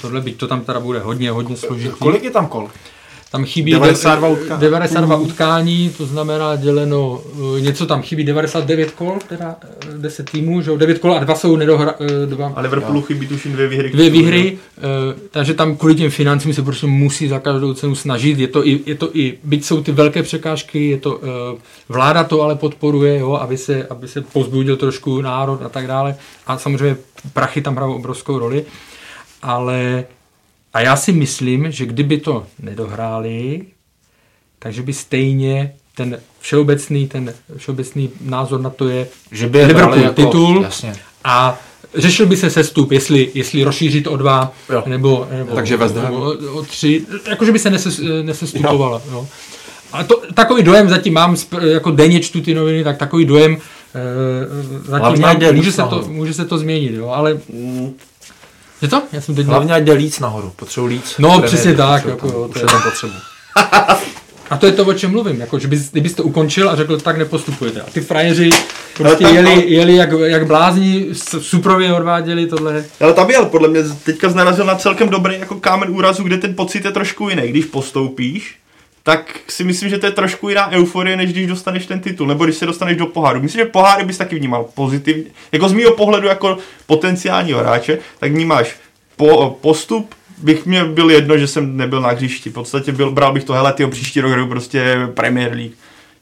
Tohle 0.00 0.20
byť 0.20 0.36
to 0.36 0.46
tam 0.46 0.60
teda 0.60 0.80
bude 0.80 0.98
hodně, 0.98 1.30
hodně 1.30 1.56
složitý. 1.56 1.94
Kolik 1.98 2.24
je 2.24 2.30
tam 2.30 2.46
kol? 2.46 2.70
Tam 3.36 3.44
chybí 3.44 3.70
92 3.70 4.28
utkání. 4.28 4.60
92 4.60 5.16
utkání, 5.16 5.90
to 5.98 6.06
znamená 6.06 6.56
děleno, 6.56 7.20
eh, 7.56 7.60
něco 7.60 7.86
tam 7.86 8.02
chybí 8.02 8.24
99 8.24 8.90
kol, 8.90 9.18
teda 9.28 9.56
eh, 9.62 9.98
10 9.98 10.30
týmů, 10.30 10.62
že 10.62 10.70
jo, 10.70 10.76
9 10.76 10.98
kol 10.98 11.14
a 11.14 11.18
dva 11.18 11.34
jsou 11.34 11.56
nedohra, 11.56 11.94
eh, 12.00 12.26
dva, 12.26 12.52
A 12.56 12.60
Liverpoolu 12.60 13.02
chybí 13.02 13.26
tuším 13.26 13.52
dvě 13.52 13.68
výhry. 13.68 13.90
dvě 13.90 14.10
výhry, 14.10 14.58
eh, 14.78 14.80
takže 15.30 15.54
tam 15.54 15.76
kvůli 15.76 15.94
těm 15.94 16.10
financím 16.10 16.54
se 16.54 16.62
prostě 16.62 16.86
musí 16.86 17.28
za 17.28 17.38
každou 17.38 17.74
cenu 17.74 17.94
snažit. 17.94 18.38
Je 18.38 18.48
to 18.48 18.66
i, 18.66 18.80
je 18.86 18.94
to 18.94 19.10
i 19.12 19.38
byť 19.44 19.64
jsou 19.64 19.82
ty 19.82 19.92
velké 19.92 20.22
překážky, 20.22 20.88
je 20.90 20.98
to, 20.98 21.20
eh, 21.22 21.58
vláda 21.88 22.24
to 22.24 22.42
ale 22.42 22.54
podporuje, 22.54 23.18
jo, 23.18 23.32
aby, 23.32 23.56
se, 23.56 23.86
aby 23.90 24.08
se 24.08 24.20
pozbudil 24.20 24.76
trošku 24.76 25.20
národ 25.20 25.62
a 25.62 25.68
tak 25.68 25.86
dále. 25.86 26.16
A 26.46 26.58
samozřejmě 26.58 26.96
prachy 27.32 27.62
tam 27.62 27.76
hrajou 27.76 27.94
obrovskou 27.94 28.38
roli. 28.38 28.64
Ale 29.42 30.04
a 30.76 30.80
já 30.80 30.96
si 30.96 31.12
myslím, 31.12 31.70
že 31.72 31.86
kdyby 31.86 32.18
to 32.18 32.46
nedohráli, 32.62 33.62
takže 34.58 34.82
by 34.82 34.92
stejně 34.92 35.74
ten 35.94 36.18
všeobecný, 36.40 37.08
ten 37.08 37.34
všeobecný 37.56 38.10
názor 38.20 38.60
na 38.60 38.70
to 38.70 38.88
je, 38.88 39.08
Že 39.32 39.48
by 39.48 39.64
Liverpool 39.64 40.02
jako, 40.02 40.14
titul. 40.14 40.62
Jasně. 40.62 40.94
a 41.24 41.58
řešil 41.94 42.26
by 42.26 42.36
se 42.36 42.50
sestup, 42.50 42.92
jestli, 42.92 43.30
jestli 43.34 43.64
rozšířit 43.64 44.06
o 44.06 44.16
dva, 44.16 44.52
Jo. 44.72 44.82
nebo, 44.86 45.28
nebo, 45.30 45.54
Takže 45.54 45.76
Ham. 45.76 45.94
nebo 45.94 46.16
o, 46.16 46.58
o 46.58 46.62
tři, 46.62 47.06
jakože 47.28 47.52
by 47.52 47.58
se 47.58 47.70
neses, 47.70 48.00
nesestupovalo. 48.22 49.02
Jo. 49.10 49.26
A 49.92 50.04
to, 50.04 50.22
takový 50.34 50.62
dojem 50.62 50.88
zatím 50.88 51.14
mám, 51.14 51.36
jako 51.60 51.90
denně 51.90 52.20
čtu 52.20 52.40
ty 52.40 52.54
noviny, 52.54 52.84
tak 52.84 52.98
takový 52.98 53.24
dojem 53.24 53.52
e, 53.52 53.58
zatím 54.90 55.22
Hlavně 55.22 55.46
mám, 55.46 55.54
může 55.54 55.72
se, 55.72 55.82
to, 55.82 56.04
může 56.08 56.34
se 56.34 56.44
to 56.44 56.58
změnit, 56.58 56.92
jo, 56.94 57.08
ale... 57.08 57.38
Je 58.82 58.88
to? 58.88 59.02
Já 59.12 59.20
jsem 59.20 59.34
teď... 59.34 59.46
Hlavně 59.46 59.74
ať 59.74 59.82
jde 59.82 59.92
líc 59.92 60.18
nahoru, 60.20 60.52
potřebuji 60.56 60.86
líc. 60.86 61.14
No, 61.18 61.42
přesně 61.42 61.74
tak, 61.74 62.04
jako 62.04 62.26
tam- 62.30 62.36
jo, 62.40 62.48
to 62.52 62.58
je 62.58 62.66
potřebu. 62.84 63.12
A 64.50 64.56
to 64.56 64.66
je 64.66 64.72
to, 64.72 64.84
o 64.84 64.94
čem 64.94 65.10
mluvím, 65.10 65.40
jako, 65.40 65.58
že 65.58 65.68
bys, 65.68 65.90
kdybyste 65.92 66.16
to 66.16 66.22
ukončil 66.22 66.70
a 66.70 66.76
řekl, 66.76 67.00
tak 67.00 67.18
nepostupujete. 67.18 67.80
A 67.80 67.90
ty 67.90 68.00
frajeři 68.00 68.50
prostě 68.96 69.24
tam- 69.24 69.34
jeli, 69.34 69.64
jeli 69.72 69.94
jak, 69.96 70.08
jak 70.24 70.46
blázni, 70.46 71.06
suprově 71.40 71.92
odváděli 71.92 72.46
tohle. 72.46 72.84
Ale 73.00 73.12
tam 73.14 73.30
jel, 73.30 73.44
podle 73.46 73.68
mě 73.68 73.82
teďka 74.04 74.28
narazil 74.28 74.64
na 74.64 74.74
celkem 74.74 75.08
dobrý 75.08 75.38
jako 75.38 75.54
kámen 75.54 75.90
úrazu, 75.90 76.22
kde 76.22 76.36
ten 76.38 76.54
pocit 76.54 76.84
je 76.84 76.90
trošku 76.90 77.28
jiný. 77.28 77.42
Když 77.48 77.64
postoupíš, 77.64 78.56
tak 79.06 79.40
si 79.48 79.64
myslím, 79.64 79.88
že 79.88 79.98
to 79.98 80.06
je 80.06 80.12
trošku 80.12 80.48
jiná 80.48 80.70
euforie, 80.70 81.16
než 81.16 81.32
když 81.32 81.46
dostaneš 81.46 81.86
ten 81.86 82.00
titul, 82.00 82.26
nebo 82.26 82.44
když 82.44 82.56
se 82.56 82.66
dostaneš 82.66 82.96
do 82.96 83.06
poháru. 83.06 83.42
Myslím, 83.42 83.64
že 83.64 83.70
poháry 83.70 84.04
bys 84.04 84.18
taky 84.18 84.38
vnímal 84.38 84.66
pozitivně. 84.74 85.24
Jako 85.52 85.68
z 85.68 85.72
mýho 85.72 85.94
pohledu 85.94 86.28
jako 86.28 86.58
potenciálního 86.86 87.58
hráče, 87.58 87.98
tak 88.18 88.32
vnímáš 88.32 88.76
po, 89.16 89.58
postup, 89.60 90.14
bych 90.38 90.66
mě 90.66 90.84
byl 90.84 91.10
jedno, 91.10 91.38
že 91.38 91.46
jsem 91.46 91.76
nebyl 91.76 92.00
na 92.00 92.08
hřišti. 92.08 92.50
V 92.50 92.52
podstatě 92.52 92.92
byl, 92.92 93.10
bral 93.10 93.32
bych 93.32 93.44
to, 93.44 93.52
hele, 93.52 93.72
tyjo, 93.72 93.88
příští 93.88 94.20
rok 94.20 94.32
hraju 94.32 94.46
prostě 94.46 94.96
Premier 95.14 95.52
League. 95.52 95.74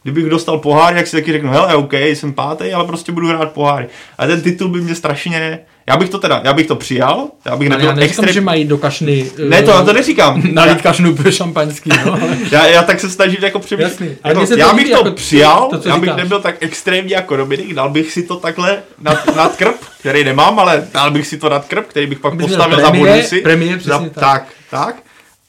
Kdybych 0.02 0.24
dostal 0.24 0.59
pohár, 0.59 0.97
jak 0.97 1.06
si 1.06 1.16
taky 1.16 1.32
řeknu, 1.32 1.51
hele, 1.51 1.74
OK, 1.74 1.93
jsem 1.93 2.32
pátý, 2.32 2.73
ale 2.73 2.86
prostě 2.86 3.12
budu 3.12 3.28
hrát 3.28 3.52
poháry. 3.52 3.86
A 4.19 4.27
ten 4.27 4.43
titul 4.43 4.69
by 4.69 4.81
mě 4.81 4.94
strašně, 4.94 5.59
já 5.86 5.97
bych 5.97 6.09
to 6.11 6.19
teda, 6.19 6.40
já 6.44 6.52
bych 6.52 6.66
to 6.66 6.77
přijal, 6.77 7.28
já 7.44 7.56
bych 7.56 7.70
Ale 7.70 7.77
nebyl 7.77 7.89
já 7.89 7.94
neříkám, 7.94 8.09
extrém... 8.24 8.32
že 8.35 8.40
mají 8.40 8.65
do 8.65 8.78
kašny... 8.78 9.31
Ne, 9.48 9.62
to, 9.62 9.85
to 9.85 9.93
neříkám. 9.93 10.43
Nalít 10.55 10.82
kašnu 10.82 11.15
pro 11.16 11.31
šampaňský, 11.32 11.90
no. 12.06 12.19
Já, 12.51 12.66
já 12.66 12.82
tak 12.82 13.01
se 13.01 13.11
snažím 13.11 13.44
jako 13.44 13.59
přemýšlet. 13.59 13.90
Jasný, 13.90 14.16
ale 14.23 14.35
Jako, 14.35 14.55
já 14.56 14.73
bych 14.73 14.90
to 14.90 14.97
jako 14.97 15.11
přijal, 15.11 15.69
to, 15.82 15.89
já 15.89 15.94
bych 15.98 16.05
říkáš. 16.11 16.16
nebyl 16.23 16.40
tak 16.40 16.56
extrémní 16.61 17.11
jako 17.11 17.36
Dominik, 17.36 17.74
dal 17.74 17.90
bych 17.90 18.12
si 18.12 18.23
to 18.23 18.36
takhle 18.36 18.82
nad, 19.01 19.36
nad 19.36 19.56
krb, 19.56 19.77
který 20.01 20.24
nemám, 20.24 20.59
ale 20.59 20.89
dal 20.93 21.11
bych 21.11 21.27
si 21.27 21.39
to 21.39 21.48
nad 21.48 21.65
krb, 21.69 21.86
který 21.86 22.06
bych 22.06 22.19
pak 22.19 22.39
postavil 22.40 22.81
za 22.81 22.90
bonusy. 22.90 23.40
premiér, 23.40 23.81
za, 23.82 23.98
přesně 23.98 24.11
tak. 24.11 24.23
tak, 24.24 24.47
tak. 24.70 24.97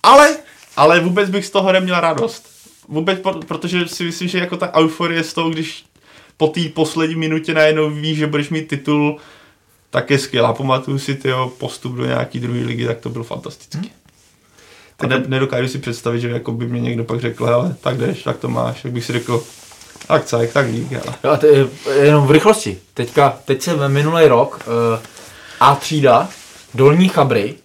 Ale, 0.04 0.36
ale 0.78 1.00
vůbec 1.00 1.30
bych 1.30 1.46
z 1.46 1.50
toho 1.50 1.72
neměl 1.72 2.00
radost. 2.00 2.46
Vůbec, 2.88 3.20
protože 3.48 3.88
si 3.88 4.04
myslím, 4.04 4.28
že 4.28 4.38
jako 4.40 4.58
ta 4.58 4.76
euforie 4.76 5.24
z 5.24 5.34
toho, 5.34 5.50
když 5.50 5.84
po 6.38 6.48
té 6.48 6.62
poslední 6.74 7.16
minutě 7.16 7.54
najednou 7.54 7.90
víš, 7.90 8.18
že 8.18 8.28
budeš 8.28 8.50
mít 8.50 8.68
titul, 8.68 9.18
tak 9.96 10.12
je 10.12 10.20
skvělá. 10.20 10.54
Pamatuju 10.54 11.00
si 11.00 11.16
tyjo, 11.16 11.52
postup 11.58 11.96
do 11.96 12.06
nějaký 12.06 12.40
druhé 12.40 12.60
ligy, 12.60 12.86
tak 12.86 13.00
to 13.00 13.10
byl 13.10 13.24
fantastický. 13.24 13.92
A 15.00 15.08
ne, 15.08 15.24
nedokážu 15.28 15.68
si 15.68 15.78
představit, 15.80 16.20
že 16.20 16.30
jako 16.30 16.52
by 16.52 16.68
mě 16.68 16.82
někdo 16.82 17.04
pak 17.04 17.22
řekl, 17.22 17.46
hele, 17.46 17.76
tak 17.82 17.98
jdeš, 17.98 18.24
tak 18.24 18.38
to 18.38 18.50
máš, 18.50 18.82
tak 18.82 18.92
bych 18.92 19.06
si 19.06 19.14
řekl, 19.14 19.44
tak 20.08 20.26
cajk, 20.26 20.54
tak 20.54 20.72
dík, 20.72 20.92
hele. 20.92 21.16
Jo, 21.24 21.32
a 21.32 21.38
ty, 21.38 21.68
jenom 22.02 22.28
v 22.28 22.32
rychlosti. 22.32 22.78
Teďka, 22.94 23.38
teď 23.46 23.62
se 23.62 23.74
ve 23.76 23.90
minulý 23.90 24.28
rok 24.28 24.60
uh, 24.68 25.00
A 25.60 25.76
třída, 25.76 26.30
Dolní 26.74 27.10
Chabry, 27.10 27.56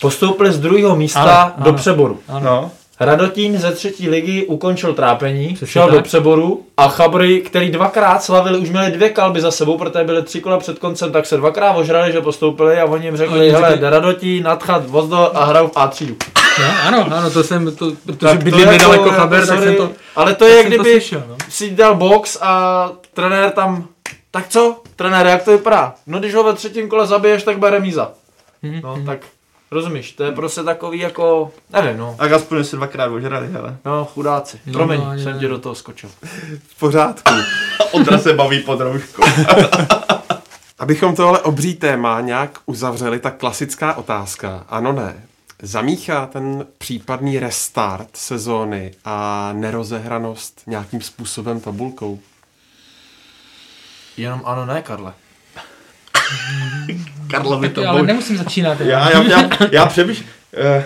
postoupili 0.00 0.52
z 0.52 0.58
druhého 0.58 0.96
místa 0.96 1.42
Ano, 1.42 1.52
do 1.64 1.70
ano. 1.70 1.78
přeboru. 1.78 2.20
No, 2.42 2.70
Radotín 3.00 3.58
ze 3.58 3.72
třetí 3.72 4.08
ligy 4.08 4.46
ukončil 4.46 4.94
trápení, 4.94 5.48
Přesně 5.54 5.66
šel 5.72 5.86
tak. 5.86 5.94
do 5.94 6.02
přeboru 6.02 6.64
a 6.76 6.88
Chabry, 6.88 7.40
který 7.40 7.70
dvakrát 7.70 8.22
slavili, 8.22 8.58
už 8.58 8.70
měli 8.70 8.90
dvě 8.90 9.08
kalby 9.10 9.40
za 9.40 9.50
sebou, 9.50 9.78
protože 9.78 10.04
byly 10.04 10.22
tři 10.22 10.40
kola 10.40 10.58
před 10.58 10.78
koncem, 10.78 11.12
tak 11.12 11.26
se 11.26 11.36
dvakrát 11.36 11.72
ožrali, 11.76 12.12
že 12.12 12.20
postoupili 12.20 12.80
a 12.80 12.84
oni 12.84 13.06
jim 13.06 13.16
řekli, 13.16 13.38
Oni 13.40 13.50
hele, 13.50 13.70
řekli- 13.70 13.90
Radotín, 13.90 14.42
nadchat, 14.44 14.86
vozdo 14.86 15.36
a 15.36 15.44
hrajou 15.44 15.68
v 15.68 15.72
A 15.76 15.86
třídu. 15.88 16.16
no. 16.60 16.64
Ano, 16.86 17.06
ano, 17.16 17.30
to 17.30 17.42
jsem, 17.42 17.76
to, 17.76 17.92
protože 18.06 18.34
bydlím 18.34 18.60
jako- 18.68 18.70
nedaleko 18.72 19.10
Chaber, 19.10 19.46
tak 19.46 19.58
jsem 19.62 19.74
to, 19.76 19.90
Ale 20.16 20.34
to 20.34 20.44
je, 20.44 20.52
jsem 20.62 20.62
to 20.62 20.68
kdyby 20.68 20.90
slyšel, 21.00 21.22
no. 21.28 21.36
si 21.48 21.70
dal 21.70 21.94
box 21.94 22.38
a 22.40 22.90
trenér 23.14 23.50
tam, 23.50 23.86
tak 24.30 24.48
co? 24.48 24.82
Trenér, 24.96 25.26
jak 25.26 25.42
to 25.42 25.50
vypadá? 25.50 25.94
No 26.06 26.18
když 26.18 26.34
ho 26.34 26.42
ve 26.44 26.52
třetím 26.52 26.88
kole 26.88 27.06
zabiješ, 27.06 27.42
tak 27.42 27.58
bude 27.58 27.70
remíza. 27.70 28.10
Mhm, 28.62 28.80
No 28.84 28.98
tak, 29.06 29.18
rozumíš, 29.70 30.12
to 30.12 30.24
je 30.24 30.32
prostě 30.32 30.62
takový 30.62 30.98
jako, 30.98 31.52
nevím 31.72 31.96
no. 31.96 32.14
tak 32.18 32.32
aspoň 32.32 32.64
se 32.64 32.76
dvakrát 32.76 33.06
ožrali, 33.06 33.48
hele. 33.48 33.76
No, 33.84 34.04
chudáci. 34.04 34.60
No, 34.66 34.72
Promiň, 34.72 35.00
no, 35.00 35.18
jsem 35.18 35.38
ti 35.38 35.48
do 35.48 35.58
toho 35.58 35.74
skočil. 35.74 36.10
V 36.68 36.78
pořádku. 36.78 37.32
Ondra 37.92 38.18
se 38.18 38.32
baví 38.32 38.60
pod 38.60 38.80
rouškou. 38.80 39.22
Abychom 40.78 41.16
tohle 41.16 41.40
obří 41.40 41.74
téma 41.74 42.20
nějak 42.20 42.58
uzavřeli, 42.66 43.20
tak 43.20 43.36
klasická 43.36 43.94
otázka. 43.94 44.64
Ano, 44.68 44.92
ne. 44.92 45.24
Zamíchá 45.62 46.26
ten 46.26 46.66
případný 46.78 47.38
restart 47.38 48.08
sezóny 48.16 48.92
a 49.04 49.50
nerozehranost 49.52 50.62
nějakým 50.66 51.00
způsobem 51.00 51.60
tabulkou? 51.60 52.20
Jenom 54.16 54.42
ano, 54.44 54.66
ne, 54.66 54.82
Karle. 54.82 55.12
Karlovi 57.30 57.68
to 57.68 57.88
Ale 57.88 58.02
nemusím 58.02 58.36
začínat. 58.36 58.80
Já, 58.80 59.10
já, 59.10 59.22
já, 59.22 59.48
já 59.72 59.86
přemýšlím. 59.86 60.28
Uh, 60.76 60.82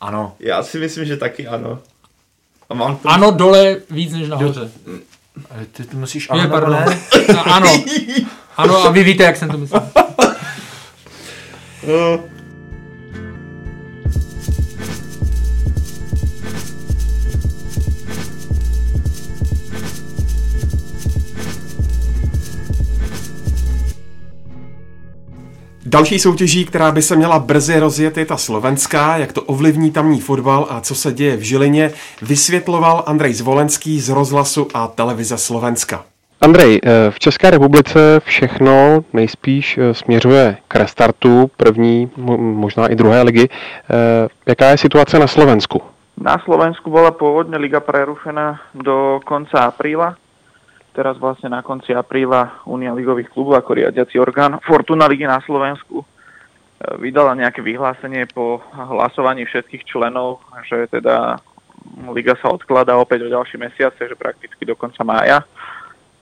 Ano. 0.00 0.36
já 0.40 0.62
si 0.62 0.78
myslím, 0.78 1.04
že 1.04 1.16
taky 1.16 1.46
ano. 1.46 1.78
A 2.70 2.74
mám 2.74 2.96
to... 2.96 3.08
Ano, 3.08 3.30
dole 3.30 3.76
víc 3.90 4.12
než 4.12 4.28
nahoře. 4.28 4.70
Ale 5.50 5.64
Ty, 5.72 5.84
ty 5.84 5.96
musíš 5.96 6.22
Je, 6.24 6.28
ano, 6.30 6.42
nebo 6.42 6.52
pardon. 6.54 6.72
ne? 6.72 6.98
A- 7.38 7.40
Ano. 7.40 7.84
Ano, 8.56 8.76
a 8.84 8.90
vy 8.90 9.04
víte, 9.04 9.22
jak 9.24 9.36
jsem 9.36 9.48
to 9.48 9.58
myslel. 9.58 9.88
Uh, 11.82 12.20
Další 25.94 26.18
soutěží, 26.18 26.64
která 26.64 26.92
by 26.92 27.02
se 27.02 27.16
měla 27.16 27.38
brzy 27.38 27.80
rozjet, 27.80 28.18
je 28.18 28.26
ta 28.26 28.36
slovenská. 28.36 29.16
Jak 29.16 29.32
to 29.32 29.42
ovlivní 29.42 29.90
tamní 29.90 30.20
fotbal 30.20 30.66
a 30.70 30.80
co 30.80 30.94
se 30.94 31.12
děje 31.12 31.36
v 31.36 31.40
Žilině, 31.40 31.90
vysvětloval 32.22 33.02
Andrej 33.06 33.34
Zvolenský 33.34 34.00
z 34.00 34.08
rozhlasu 34.08 34.68
a 34.74 34.86
televize 34.86 35.38
Slovenska. 35.38 36.04
Andrej, 36.40 36.80
eh, 36.84 37.10
v 37.10 37.18
České 37.18 37.50
republice 37.50 38.20
všechno 38.24 39.04
nejspíš 39.12 39.78
eh, 39.78 39.94
směřuje 39.94 40.56
k 40.68 40.76
restartu 40.76 41.50
první, 41.56 42.10
mo- 42.18 42.38
možná 42.38 42.86
i 42.88 42.94
druhé 42.96 43.22
ligy. 43.22 43.48
Eh, 43.48 44.28
Jaká 44.46 44.70
je 44.70 44.78
situace 44.78 45.18
na 45.18 45.26
Slovensku? 45.26 45.82
Na 46.20 46.38
Slovensku 46.44 46.90
bola 46.90 47.10
pôvodne 47.10 47.58
liga 47.58 47.82
prerušená 47.82 48.60
do 48.74 49.20
konca 49.26 49.66
apríla. 49.70 50.14
Teraz 50.94 51.18
vlastne 51.18 51.50
na 51.50 51.58
konci 51.58 51.90
apríla 51.90 52.62
Unia 52.70 52.94
ligových 52.94 53.34
klubov 53.34 53.58
ako 53.58 53.82
riadiaci 53.82 54.14
orgán 54.14 54.62
Fortuna 54.62 55.10
ligy 55.10 55.26
na 55.26 55.42
Slovensku 55.42 55.98
e, 55.98 56.06
vydala 57.02 57.34
nejaké 57.34 57.66
vyhlásenie 57.66 58.30
po 58.30 58.62
hlasovaní 58.70 59.42
všetkých 59.42 59.90
členov, 59.90 60.38
že 60.70 60.86
teda 60.86 61.42
liga 62.14 62.38
sa 62.38 62.54
odkladá 62.54 62.94
opäť 62.94 63.26
o 63.26 63.32
ďalší 63.34 63.58
mesiac, 63.58 63.90
takže 63.98 64.14
prakticky 64.14 64.62
do 64.62 64.78
konca 64.78 65.02
mája. 65.02 65.42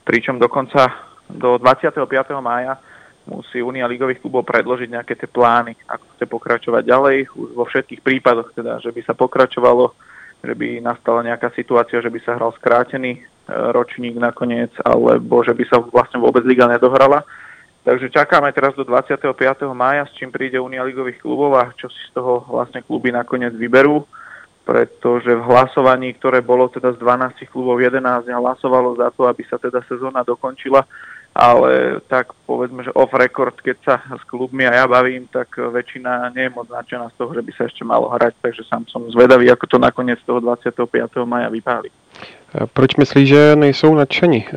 Pričom 0.09 0.41
dokonca 0.41 0.89
do 1.29 1.61
25. 1.61 2.09
mája 2.41 2.81
musí 3.29 3.61
Unia 3.61 3.85
ligových 3.85 4.25
klubov 4.25 4.41
predložiť 4.49 4.89
nejaké 4.89 5.13
tie 5.13 5.29
plány, 5.29 5.77
ako 5.85 6.05
chce 6.17 6.25
pokračovať 6.25 6.83
ďalej, 6.83 7.17
už 7.29 7.49
vo 7.53 7.69
všetkých 7.69 8.01
prípadoch 8.01 8.51
teda, 8.57 8.81
že 8.81 8.89
by 8.89 9.05
sa 9.05 9.13
pokračovalo, 9.13 9.93
že 10.41 10.53
by 10.57 10.81
nastala 10.81 11.21
nejaká 11.21 11.53
situácia, 11.53 12.01
že 12.01 12.09
by 12.09 12.19
sa 12.25 12.35
hral 12.35 12.51
skrátený 12.57 13.21
ročník 13.49 14.15
nakoniec, 14.15 14.71
alebo 14.83 15.43
že 15.43 15.51
by 15.51 15.63
sa 15.67 15.77
vlastne 15.83 16.19
vôbec 16.23 16.43
liga 16.47 16.67
nedohrala. 16.67 17.27
Takže 17.83 18.07
čakáme 18.07 18.47
teraz 18.55 18.71
do 18.79 18.87
25. 18.87 19.27
mája, 19.75 20.07
s 20.07 20.15
čím 20.15 20.31
príde 20.31 20.55
Unia 20.55 20.87
ligových 20.87 21.19
klubov 21.19 21.59
a 21.59 21.67
čo 21.75 21.91
si 21.91 21.99
z 22.07 22.15
toho 22.15 22.47
vlastne 22.47 22.79
kluby 22.79 23.11
nakoniec 23.11 23.51
vyberú 23.51 24.07
pretože 24.63 25.27
v 25.35 25.43
hlasovaní, 25.43 26.15
ktoré 26.15 26.39
bolo 26.39 26.71
teda 26.71 26.95
z 26.95 26.97
12 26.99 27.51
klubov 27.51 27.83
11 27.83 28.31
hlasovalo 28.31 28.95
za 28.95 29.11
to, 29.11 29.27
aby 29.27 29.43
sa 29.43 29.59
teda 29.59 29.83
sezóna 29.91 30.23
dokončila, 30.23 30.87
ale 31.35 31.99
tak 32.07 32.31
povedzme, 32.47 32.87
že 32.87 32.95
off 32.95 33.11
record, 33.11 33.59
keď 33.59 33.77
sa 33.83 33.95
s 33.99 34.23
klubmi 34.23 34.63
a 34.63 34.71
ja 34.71 34.85
bavím, 34.87 35.27
tak 35.27 35.59
väčšina 35.59 36.31
nie 36.31 36.47
je 36.47 36.55
moc 36.55 36.71
nadšená 36.71 37.11
z 37.11 37.15
toho, 37.19 37.31
že 37.35 37.43
by 37.43 37.51
sa 37.57 37.63
ešte 37.67 37.83
malo 37.83 38.07
hrať, 38.07 38.39
takže 38.39 38.63
sám 38.63 38.87
som 38.87 39.03
zvedavý, 39.11 39.51
ako 39.51 39.65
to 39.67 39.77
nakoniec 39.81 40.21
toho 40.23 40.39
25. 40.39 40.87
maja 41.27 41.51
vypáli. 41.51 41.91
Eh, 42.53 42.67
Proč 42.73 42.95
myslíš, 42.95 43.27
že 43.29 43.55
nejsou 43.55 43.95
nadšeni 43.95 44.45
eh, 44.45 44.51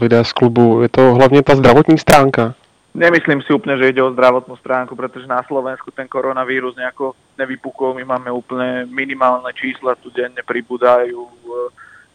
lidé 0.00 0.24
z 0.24 0.32
klubu? 0.32 0.82
Je 0.82 0.88
to 0.88 1.14
hlavně 1.14 1.42
ta 1.42 1.56
zdravotní 1.56 1.98
stránka? 1.98 2.54
Nemyslím 2.94 3.42
si 3.42 3.52
úplne, 3.52 3.78
že 3.78 3.94
ide 3.94 4.02
o 4.02 4.10
zdravotnú 4.10 4.56
stránku, 4.58 4.96
pretože 4.96 5.30
na 5.30 5.44
Slovensku 5.46 5.92
ten 5.94 6.08
koronavírus 6.08 6.74
nejako 6.74 7.14
nevypukol. 7.38 7.94
My 7.94 8.04
máme 8.04 8.32
úplne 8.32 8.90
minimálne 8.90 9.54
čísla, 9.54 9.94
tu 10.02 10.10
denne 10.10 10.42
pribúdajú 10.42 11.20
e, 11.20 11.32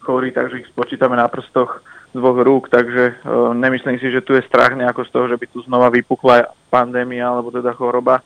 chorí, 0.04 0.28
takže 0.34 0.60
ich 0.60 0.68
spočítame 0.68 1.16
na 1.16 1.24
prstoch 1.30 1.80
dvoch 2.12 2.36
rúk, 2.36 2.68
takže 2.68 3.26
nemyslím 3.58 3.98
si, 3.98 4.12
že 4.12 4.20
tu 4.20 4.38
je 4.38 4.46
strach 4.46 4.76
nejako 4.76 5.02
z 5.02 5.10
toho, 5.10 5.26
že 5.28 5.40
by 5.40 5.46
tu 5.50 5.58
znova 5.66 5.88
vypukla 5.88 6.52
pandémia 6.70 7.26
alebo 7.26 7.50
teda 7.50 7.72
choroba. 7.72 8.20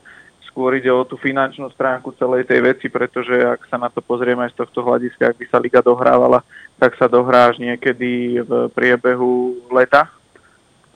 Skôr 0.45 0.77
ide 0.77 0.93
o 0.93 1.07
tú 1.09 1.17
finančnú 1.17 1.71
stránku 1.73 2.13
celej 2.19 2.45
tej 2.45 2.61
veci, 2.75 2.93
pretože 2.93 3.33
ak 3.33 3.65
sa 3.71 3.81
na 3.81 3.89
to 3.89 4.03
pozrieme 4.03 4.45
z 4.51 4.59
tohto 4.61 4.83
hľadiska, 4.83 5.31
ak 5.31 5.37
by 5.39 5.47
sa 5.49 5.63
liga 5.63 5.81
dohrávala, 5.81 6.45
tak 6.79 6.95
sa 6.95 7.11
dohrá 7.11 7.51
až 7.51 7.59
niekedy 7.59 8.43
v 8.43 8.71
priebehu 8.71 9.67
leta, 9.71 10.09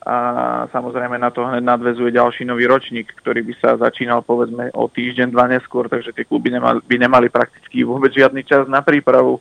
a 0.03 0.17
samozrejme 0.75 1.15
na 1.15 1.31
to 1.31 1.47
hneď 1.47 1.63
nadvezuje 1.63 2.11
ďalší 2.11 2.43
nový 2.43 2.67
ročník, 2.67 3.15
ktorý 3.23 3.47
by 3.47 3.55
sa 3.63 3.79
začínal 3.79 4.27
povedzme 4.27 4.75
o 4.75 4.91
týždeň, 4.91 5.31
dva 5.31 5.47
neskôr, 5.47 5.87
takže 5.87 6.11
tie 6.11 6.27
kluby 6.27 6.51
nemali, 6.51 6.83
by 6.83 6.97
nemali 6.99 7.31
prakticky 7.31 7.87
vôbec 7.87 8.11
žiadny 8.11 8.43
čas 8.43 8.67
na 8.67 8.83
prípravu, 8.83 9.39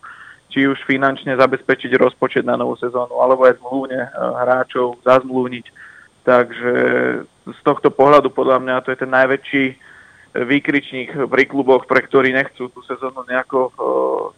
či 0.54 0.70
už 0.70 0.78
finančne 0.86 1.34
zabezpečiť 1.34 1.98
rozpočet 1.98 2.46
na 2.46 2.62
novú 2.62 2.78
sezónu, 2.78 3.18
alebo 3.18 3.50
aj 3.50 3.58
zmluvne 3.58 4.06
eh, 4.06 4.10
hráčov 4.14 5.02
zazmluvniť. 5.02 5.66
Takže 6.22 6.74
z 7.50 7.60
tohto 7.66 7.90
pohľadu 7.90 8.30
podľa 8.30 8.62
mňa 8.62 8.76
to 8.86 8.94
je 8.94 9.02
ten 9.02 9.10
najväčší 9.10 9.66
výkričník 10.32 11.28
pri 11.28 11.44
kluboch, 11.46 11.84
pre 11.86 12.02
ktorí 12.02 12.32
nechcú 12.32 12.72
tú 12.72 12.80
sezónu 12.88 13.28
nejako 13.28 13.60
uh, 13.60 13.74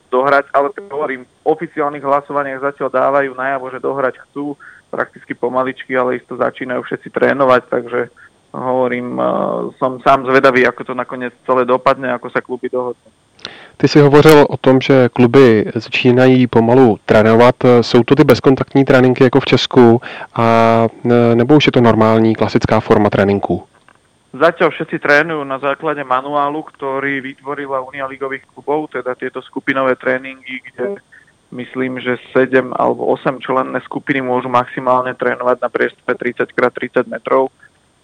dohrať, 0.09 0.49
ale 0.49 0.73
tak 0.73 0.89
hovorím, 0.89 1.25
v 1.25 1.45
oficiálnych 1.45 2.01
hlasovaniach 2.01 2.65
zatiaľ 2.65 2.89
dávajú 2.89 3.31
najavo, 3.37 3.65
že 3.69 3.79
dohrať 3.79 4.15
chcú, 4.25 4.57
prakticky 4.89 5.33
pomaličky, 5.33 5.93
ale 5.97 6.17
isto 6.17 6.37
začínajú 6.37 6.81
všetci 6.81 7.09
trénovať, 7.09 7.61
takže 7.69 7.99
hovorím, 8.53 9.17
uh, 9.17 9.25
som 9.77 10.01
sám 10.01 10.25
zvedavý, 10.25 10.65
ako 10.65 10.81
to 10.81 10.93
nakoniec 10.93 11.33
celé 11.45 11.65
dopadne, 11.65 12.09
ako 12.13 12.29
sa 12.29 12.41
kluby 12.41 12.69
dohodnú. 12.69 13.09
Ty 13.77 13.87
jsi 13.87 13.99
hovořil 13.99 14.45
o 14.49 14.57
tom, 14.57 14.81
že 14.81 15.09
kluby 15.09 15.65
začínají 15.75 16.47
pomalu 16.47 16.97
trénovat. 17.05 17.55
Jsou 17.81 18.03
to 18.03 18.15
ty 18.15 18.23
bezkontaktní 18.23 18.85
tréninky 18.85 19.23
jako 19.23 19.39
v 19.39 19.45
Česku, 19.45 20.01
a 20.35 20.45
ne- 21.03 21.35
nebo 21.35 21.55
už 21.55 21.65
je 21.65 21.71
to 21.71 21.81
normální 21.81 22.35
klasická 22.35 22.79
forma 22.79 23.09
tréninku? 23.09 23.63
Zatiaľ 24.33 24.73
všetci 24.73 24.97
trénujú 24.97 25.45
na 25.45 25.61
základe 25.61 26.01
manuálu, 26.01 26.65
ktorý 26.73 27.21
vytvorila 27.21 27.85
Unia 27.85 28.09
ligových 28.09 28.49
klubov, 28.49 28.89
teda 28.89 29.13
tieto 29.13 29.45
skupinové 29.45 29.93
tréningy, 29.93 30.57
kde 30.73 30.97
myslím, 31.53 32.01
že 32.01 32.17
7 32.33 32.73
alebo 32.73 33.13
8 33.13 33.37
členné 33.37 33.77
skupiny 33.85 34.25
môžu 34.25 34.49
maximálne 34.49 35.13
trénovať 35.13 35.57
na 35.61 35.69
priestupе 35.69 36.17
30x30 36.17 37.05
metrov. 37.13 37.53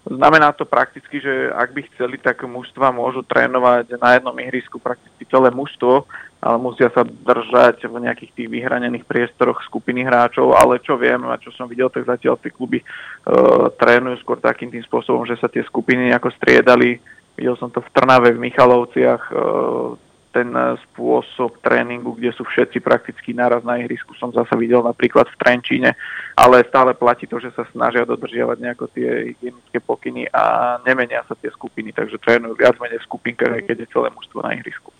Znamená 0.00 0.56
to 0.56 0.64
prakticky, 0.64 1.20
že 1.20 1.52
ak 1.52 1.76
by 1.76 1.80
chceli, 1.92 2.16
tak 2.16 2.40
mužstva 2.48 2.88
môžu 2.88 3.20
trénovať 3.20 4.00
na 4.00 4.16
jednom 4.16 4.32
ihrisku 4.40 4.80
prakticky 4.80 5.28
celé 5.28 5.52
mužstvo, 5.52 6.08
ale 6.40 6.56
musia 6.56 6.88
sa 6.88 7.04
držať 7.04 7.84
v 7.84 8.08
nejakých 8.08 8.32
tých 8.32 8.48
vyhranených 8.48 9.04
priestoroch 9.04 9.60
skupiny 9.60 10.08
hráčov, 10.08 10.56
ale 10.56 10.80
čo 10.80 10.96
viem 10.96 11.20
a 11.28 11.36
čo 11.36 11.52
som 11.52 11.68
videl, 11.68 11.92
tak 11.92 12.08
zatiaľ 12.08 12.40
tie 12.40 12.48
kluby 12.48 12.80
uh, 12.80 13.68
trénujú 13.76 14.24
skôr 14.24 14.40
takým 14.40 14.72
tým 14.72 14.80
spôsobom, 14.88 15.28
že 15.28 15.36
sa 15.36 15.52
tie 15.52 15.60
skupiny 15.68 16.08
nejako 16.08 16.32
striedali. 16.32 16.96
Videl 17.36 17.60
som 17.60 17.68
to 17.68 17.84
v 17.84 17.92
Trnave, 17.92 18.32
v 18.32 18.40
Michalovciach, 18.40 19.22
uh, 19.28 20.00
ten 20.30 20.54
eh, 20.54 20.78
spôsob 20.90 21.58
tréningu, 21.62 22.14
kde 22.14 22.30
sú 22.32 22.46
všetci 22.46 22.78
prakticky 22.80 23.34
naraz 23.34 23.66
na 23.66 23.78
ihrisku, 23.82 24.14
som 24.14 24.30
zase 24.30 24.54
videl 24.56 24.82
napríklad 24.82 25.26
v 25.26 25.38
Trenčíne, 25.38 25.90
ale 26.38 26.64
stále 26.66 26.94
platí 26.94 27.26
to, 27.26 27.42
že 27.42 27.50
sa 27.54 27.66
snažia 27.74 28.06
dodržiavať 28.06 28.56
nejako 28.62 28.86
tie 28.94 29.34
hygienické 29.34 29.78
pokyny 29.82 30.30
a 30.30 30.76
nemenia 30.86 31.26
sa 31.26 31.34
tie 31.34 31.50
skupiny, 31.50 31.92
takže 31.92 32.22
trénujú 32.22 32.54
viac 32.54 32.78
menej 32.78 33.02
v 33.02 33.06
skupinkách, 33.10 33.52
aj 33.58 33.62
keď 33.66 33.76
je 33.84 33.92
celé 33.92 34.08
mužstvo 34.14 34.38
na 34.42 34.54
ihrisku. 34.54 34.90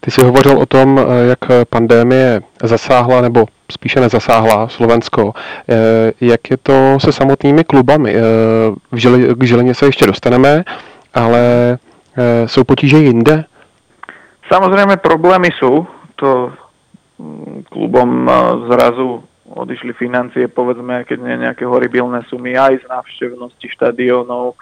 Ty 0.00 0.10
jsi 0.10 0.20
hovořil 0.24 0.58
o 0.58 0.66
tom, 0.66 1.00
eh, 1.00 1.26
jak 1.28 1.44
pandémie 1.70 2.40
zasáhla, 2.62 3.20
nebo 3.20 3.46
spíše 3.72 4.00
nezasáhla 4.00 4.68
Slovensko. 4.68 5.32
Eh, 5.34 6.12
Jak 6.20 6.50
je 6.50 6.56
to 6.56 7.00
se 7.00 7.12
samotnými 7.12 7.64
klubami? 7.64 8.14
K 9.34 9.44
Žilině 9.44 9.74
se 9.74 9.86
ještě 9.86 10.06
dostaneme, 10.06 10.64
ale 11.14 11.78
jsou 12.46 12.64
potíže 12.64 12.96
jinde? 12.98 13.44
Samozrejme 14.52 15.00
problémy 15.00 15.48
sú, 15.56 15.88
to 16.20 16.52
mm, 17.16 17.72
klubom 17.72 18.28
eh, 18.28 18.34
zrazu 18.68 19.24
odišli 19.44 19.92
financie, 19.96 20.48
povedzme, 20.48 21.04
keď 21.04 21.18
nie 21.20 21.36
nejaké 21.44 21.68
horibilné 21.68 22.24
sumy 22.28 22.56
aj 22.56 22.80
z 22.80 22.86
návštevnosti 22.88 23.66
štadiónov, 23.72 24.56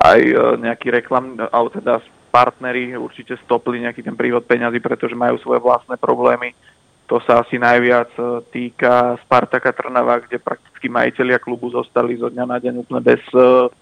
aj 0.00 0.20
eh, 0.20 0.36
nejaký 0.60 0.92
reklam, 0.92 1.40
alebo 1.48 1.72
teda 1.72 2.00
partneri 2.32 2.96
určite 2.96 3.36
stopli 3.44 3.84
nejaký 3.84 4.04
ten 4.04 4.16
prívod 4.16 4.48
peňazí, 4.48 4.80
pretože 4.80 5.12
majú 5.12 5.36
svoje 5.40 5.60
vlastné 5.60 6.00
problémy. 6.00 6.56
to 7.04 7.20
sa 7.28 7.44
asi 7.44 7.60
najviac 7.60 8.08
týka 8.48 9.20
Spartaka 9.20 9.68
Trnava, 9.76 10.16
kde 10.24 10.40
prakticky 10.40 10.88
majiteľia 10.88 11.36
klubu 11.36 11.68
zostali 11.68 12.16
zo 12.16 12.32
dňa 12.32 12.44
na 12.48 12.56
deň 12.56 12.80
úplne 12.80 13.04
bez 13.04 13.20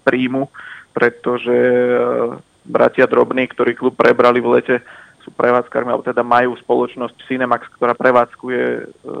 príjmu, 0.03 0.51
pretože 0.91 1.55
bratia 2.67 3.07
Drobní, 3.07 3.47
ktorí 3.47 3.71
klub 3.79 3.95
prebrali 3.95 4.43
v 4.43 4.51
lete, 4.59 4.75
sú 5.21 5.29
prevádzkarmi, 5.33 5.89
alebo 5.89 6.05
teda 6.05 6.25
majú 6.25 6.57
spoločnosť 6.59 7.15
Cinemax, 7.25 7.69
ktorá 7.77 7.93
prevádzkuje 7.97 8.63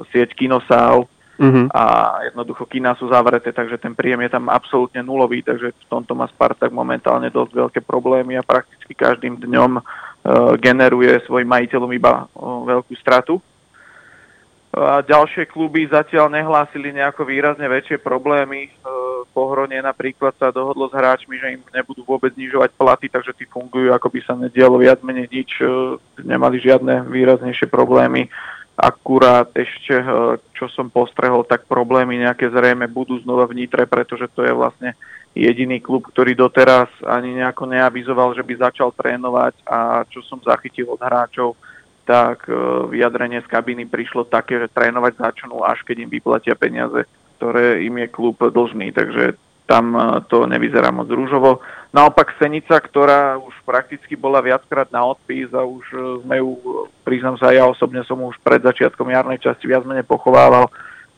sieť 0.09 0.33
kinosál 0.35 1.05
uh-huh. 1.41 1.65
a 1.73 1.83
jednoducho 2.29 2.69
kina 2.69 2.93
sú 2.97 3.09
zavreté, 3.09 3.49
takže 3.49 3.81
ten 3.81 3.97
príjem 3.97 4.21
je 4.25 4.33
tam 4.37 4.49
absolútne 4.49 5.01
nulový, 5.01 5.41
takže 5.41 5.73
v 5.73 5.85
tomto 5.89 6.13
má 6.13 6.29
Spartak 6.29 6.69
momentálne 6.69 7.33
dosť 7.33 7.51
veľké 7.53 7.79
problémy 7.81 8.37
a 8.37 8.45
prakticky 8.45 8.93
každým 8.93 9.41
dňom 9.41 9.71
uh, 9.77 9.83
generuje 10.61 11.21
svojim 11.25 11.49
majiteľom 11.49 11.91
iba 11.97 12.25
uh, 12.25 12.65
veľkú 12.65 12.93
stratu. 12.97 13.41
A 14.71 15.03
ďalšie 15.03 15.51
kluby 15.51 15.83
zatiaľ 15.91 16.31
nehlásili 16.31 16.95
nejako 16.95 17.27
výrazne 17.27 17.67
väčšie 17.67 17.99
problémy. 17.99 18.71
E, 18.71 18.71
Pohronie 19.29 19.77
napríklad 19.79 20.33
sa 20.41 20.49
dohodlo 20.49 20.89
s 20.89 20.97
hráčmi, 20.97 21.37
že 21.37 21.53
im 21.57 21.61
nebudú 21.69 22.01
vôbec 22.01 22.33
znižovať 22.33 22.73
platy, 22.73 23.07
takže 23.07 23.37
tí 23.37 23.45
fungujú, 23.45 23.93
ako 23.93 24.07
by 24.09 24.19
sa 24.25 24.33
nedialo 24.33 24.81
viac 24.81 24.99
menej 25.05 25.29
nič. 25.29 25.61
E, 25.61 25.65
nemali 26.25 26.57
žiadne 26.57 27.05
výraznejšie 27.05 27.69
problémy. 27.69 28.29
Akurát 28.81 29.51
ešte, 29.53 29.93
eh, 29.93 30.07
čo 30.55 30.65
som 30.71 30.89
postrehol, 30.89 31.45
tak 31.45 31.67
problémy 31.67 32.17
nejaké 32.17 32.49
zrejme 32.49 32.89
budú 32.89 33.19
znova 33.21 33.45
v 33.45 33.61
Nitre, 33.61 33.83
pretože 33.85 34.31
to 34.31 34.41
je 34.41 34.53
vlastne 34.55 34.97
jediný 35.37 35.77
klub, 35.77 36.07
ktorý 36.09 36.33
doteraz 36.33 36.89
ani 37.05 37.37
nejako 37.37 37.69
neavizoval, 37.69 38.33
že 38.33 38.41
by 38.41 38.71
začal 38.71 38.89
trénovať 38.95 39.53
a 39.63 40.03
čo 40.09 40.25
som 40.25 40.41
zachytil 40.43 40.89
od 40.91 40.97
hráčov, 40.97 41.59
tak 42.07 42.47
eh, 42.47 42.55
vyjadrenie 42.89 43.43
z 43.43 43.51
kabiny 43.51 43.85
prišlo 43.85 44.25
také, 44.25 44.57
že 44.57 44.71
trénovať 44.71 45.19
začnú 45.19 45.61
až 45.61 45.83
keď 45.83 46.07
im 46.07 46.09
vyplatia 46.09 46.55
peniaze, 46.55 47.05
ktoré 47.41 47.81
im 47.81 47.97
je 48.05 48.07
klub 48.13 48.37
dlžný. 48.37 48.93
Takže 48.93 49.33
tam 49.65 49.97
e, 49.97 50.21
to 50.29 50.45
nevyzerá 50.45 50.93
moc 50.93 51.09
rúžovo. 51.09 51.65
Naopak 51.89 52.37
Senica, 52.37 52.77
ktorá 52.77 53.41
už 53.41 53.57
prakticky 53.65 54.13
bola 54.13 54.45
viackrát 54.45 54.93
na 54.93 55.01
odpis 55.01 55.49
a 55.57 55.65
už 55.65 55.85
e, 55.89 55.97
sme 56.21 56.37
ju, 56.37 56.77
priznám 57.01 57.41
sa, 57.41 57.49
ja 57.49 57.65
osobne 57.65 58.05
som 58.05 58.21
už 58.21 58.37
pred 58.45 58.61
začiatkom 58.61 59.09
jarnej 59.09 59.41
časti 59.41 59.65
viac 59.65 59.81
menej 59.89 60.05
pochovával, 60.05 60.69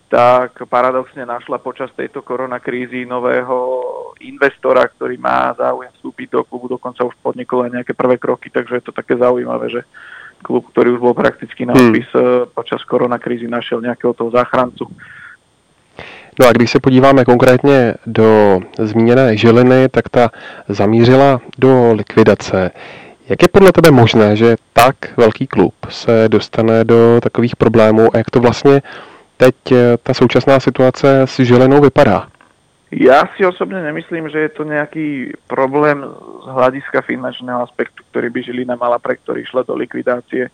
tak 0.08 0.64
paradoxne 0.70 1.28
našla 1.28 1.60
počas 1.60 1.92
tejto 1.98 2.24
koronakrízy 2.24 3.04
nového 3.04 3.84
investora, 4.24 4.88
ktorý 4.88 5.20
má 5.20 5.52
záujem 5.60 5.92
vstúpiť 6.00 6.38
do 6.38 6.42
klubu, 6.48 6.72
dokonca 6.72 7.04
už 7.04 7.18
podnikol 7.20 7.68
aj 7.68 7.82
nejaké 7.82 7.98
prvé 7.98 8.16
kroky, 8.22 8.48
takže 8.54 8.80
je 8.80 8.86
to 8.86 8.94
také 8.96 9.18
zaujímavé, 9.18 9.74
že 9.74 9.82
klub, 10.46 10.70
ktorý 10.70 10.96
už 10.96 11.02
bol 11.02 11.18
prakticky 11.18 11.66
na 11.66 11.74
hmm. 11.74 11.82
odpis 11.82 12.10
hmm. 12.14 12.54
počas 12.54 12.86
koronakrízy, 12.86 13.50
našiel 13.50 13.82
nejakého 13.82 14.14
toho 14.14 14.30
záchrancu. 14.30 14.86
No 16.40 16.48
a 16.48 16.52
když 16.52 16.72
se 16.72 16.80
podíváme 16.80 17.26
konkrétně 17.26 17.94
do 18.06 18.60
zmíněné 18.80 19.38
Žiliny, 19.38 19.90
tak 19.90 20.10
ta 20.10 20.30
zamířila 20.70 21.42
do 21.58 21.94
likvidace. 21.94 22.72
Jak 23.30 23.42
je 23.42 23.48
podle 23.52 23.72
tebe 23.72 23.92
možné, 23.92 24.36
že 24.36 24.56
tak 24.74 24.96
velký 25.18 25.48
klub 25.48 25.74
se 25.90 26.26
dostane 26.28 26.84
do 26.84 27.20
takových 27.22 27.56
problémů 27.56 28.16
a 28.16 28.18
jak 28.18 28.30
to 28.30 28.40
vlastně 28.40 28.82
teď 29.38 29.56
eh, 29.72 29.98
ta 30.04 30.14
současná 30.14 30.60
situace 30.60 31.22
s 31.22 31.40
Žilinou 31.40 31.82
vypadá? 31.82 32.28
Ja 32.94 33.26
si 33.34 33.42
osobne 33.42 33.82
nemyslím, 33.82 34.30
že 34.30 34.38
je 34.46 34.52
to 34.54 34.70
nejaký 34.70 35.34
problém 35.50 36.06
z 36.06 36.46
hľadiska 36.46 37.02
finančného 37.02 37.66
aspektu, 37.66 38.06
ktorý 38.14 38.30
by 38.30 38.40
Žilina 38.46 38.78
mala, 38.78 39.02
pre 39.02 39.18
ktorý 39.18 39.42
išla 39.42 39.66
do 39.66 39.74
likvidácie. 39.74 40.54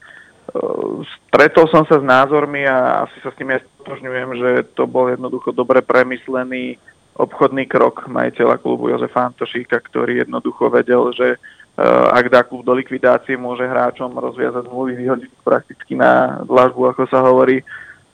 Stretol 1.29 1.65
som 1.69 1.85
sa 1.85 2.01
s 2.01 2.05
názormi 2.05 2.65
a 2.65 3.05
asi 3.05 3.17
sa 3.21 3.29
s 3.29 3.37
tým 3.37 3.53
aj 3.53 3.61
stotožňujem, 3.61 4.29
že 4.39 4.49
to 4.73 4.89
bol 4.89 5.07
jednoducho 5.07 5.53
dobre 5.53 5.85
premyslený 5.85 6.81
obchodný 7.19 7.67
krok 7.67 8.07
majiteľa 8.07 8.57
klubu 8.63 8.89
Jozefa 8.89 9.27
Antošíka, 9.27 9.77
ktorý 9.83 10.23
jednoducho 10.23 10.71
vedel, 10.71 11.11
že 11.11 11.35
uh, 11.35 12.15
ak 12.15 12.31
dá 12.31 12.41
klub 12.47 12.63
do 12.63 12.71
likvidácie, 12.71 13.35
môže 13.35 13.67
hráčom 13.67 14.15
rozviazať 14.15 14.71
zmluvy, 14.71 14.95
vyhodiť 14.95 15.31
prakticky 15.43 15.99
na 15.99 16.39
dlažbu, 16.47 16.95
ako 16.95 17.03
sa 17.11 17.19
hovorí, 17.19 17.59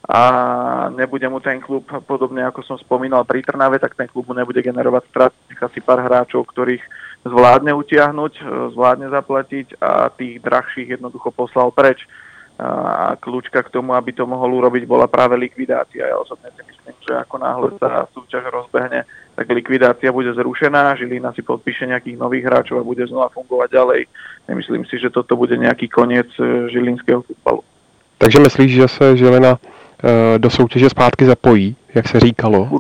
a 0.05 0.21
nebude 0.93 1.25
mu 1.29 1.41
ten 1.41 1.57
klub, 1.57 1.81
podobne 2.05 2.45
ako 2.45 2.61
som 2.61 2.77
spomínal 2.77 3.25
pri 3.25 3.41
Trnave, 3.41 3.81
tak 3.81 3.97
ten 3.97 4.05
klub 4.05 4.29
mu 4.29 4.37
nebude 4.37 4.61
generovať 4.61 5.03
strat, 5.09 5.33
asi 5.49 5.81
pár 5.81 6.05
hráčov, 6.05 6.45
ktorých 6.45 6.81
zvládne 7.25 7.73
utiahnuť, 7.73 8.33
e, 8.37 8.43
zvládne 8.77 9.09
zaplatiť 9.09 9.81
a 9.81 10.13
tých 10.13 10.37
drahších 10.45 11.01
jednoducho 11.01 11.33
poslal 11.33 11.73
preč 11.73 12.05
a 12.60 13.19
kľúčka 13.19 13.64
k 13.68 13.73
tomu, 13.73 13.91
aby 13.94 14.15
to 14.15 14.23
mohol 14.23 14.64
urobiť, 14.64 14.88
bola 14.88 15.11
práve 15.11 15.36
likvidácia. 15.36 16.07
Ja 16.07 16.15
osobne 16.15 16.48
si 16.56 16.64
myslím, 16.64 16.95
že 17.03 17.14
ako 17.19 17.36
náhle 17.36 17.69
sa 17.76 18.07
súťaž 18.15 18.48
rozbehne, 18.48 19.03
tak 19.36 19.52
likvidácia 19.52 20.15
bude 20.15 20.32
zrušená, 20.32 20.95
Žilina 20.95 21.36
si 21.36 21.44
podpíše 21.44 21.84
nejakých 21.84 22.15
nových 22.15 22.48
hráčov 22.48 22.80
a 22.80 22.88
bude 22.88 23.03
znova 23.07 23.27
fungovať 23.36 23.69
ďalej. 23.72 24.02
Nemyslím 24.48 24.88
si, 24.88 24.95
že 24.95 25.11
toto 25.11 25.36
bude 25.36 25.60
nejaký 25.60 25.91
koniec 25.91 26.32
e, 26.40 26.72
žilinského 26.72 27.22
futbalu. 27.22 27.61
Takže 28.18 28.40
myslíš, 28.40 28.72
že 28.72 28.88
se 28.88 29.18
Žilina 29.18 29.60
e, 29.60 30.40
do 30.40 30.49
soutěže 30.49 30.90
zpátky 30.90 31.26
zapojí, 31.26 31.76
jak 31.95 32.07
se 32.07 32.19
říkalo? 32.19 32.80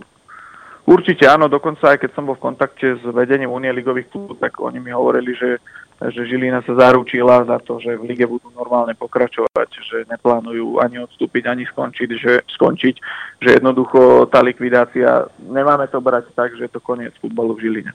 Určite 0.85 1.25
áno, 1.25 1.49
dokonca 1.49 1.97
aj 1.97 2.05
keď 2.05 2.11
som 2.13 2.29
bol 2.29 2.37
v 2.37 2.45
kontakte 2.45 3.01
s 3.01 3.03
vedením 3.09 3.49
Unie 3.49 3.73
ligových 3.73 4.13
klubov, 4.13 4.37
tak 4.37 4.61
oni 4.61 4.77
mi 4.77 4.93
hovorili, 4.93 5.33
že 5.33 5.57
že 5.95 6.27
Žilina 6.27 6.59
sa 6.67 6.75
zaručila 6.75 7.47
za 7.47 7.55
to, 7.63 7.79
že 7.79 7.95
v 7.95 8.03
lige 8.03 8.27
budú 8.27 8.51
normálne 8.51 8.91
pokračovať, 8.99 9.69
že 9.79 9.97
neplánujú 10.11 10.83
ani 10.83 10.99
odstúpiť, 10.99 11.47
ani 11.47 11.63
skončiť, 11.71 12.09
že, 12.19 12.33
skončiť, 12.51 12.95
že 13.39 13.49
jednoducho 13.55 14.27
tá 14.27 14.43
likvidácia, 14.43 15.31
nemáme 15.39 15.87
to 15.87 16.03
brať 16.03 16.27
tak, 16.35 16.51
že 16.59 16.67
je 16.67 16.71
to 16.75 16.83
koniec 16.83 17.15
futbalu 17.23 17.55
v 17.55 17.61
Žiline. 17.63 17.91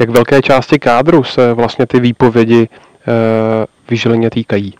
Jak 0.00 0.08
velké 0.10 0.42
části 0.42 0.78
kádru 0.78 1.24
se 1.24 1.52
vlastně 1.52 1.86
ty 1.86 2.00
výpovědi 2.00 2.68
e, 2.68 2.68
v 3.84 4.30
týkají? 4.30 4.74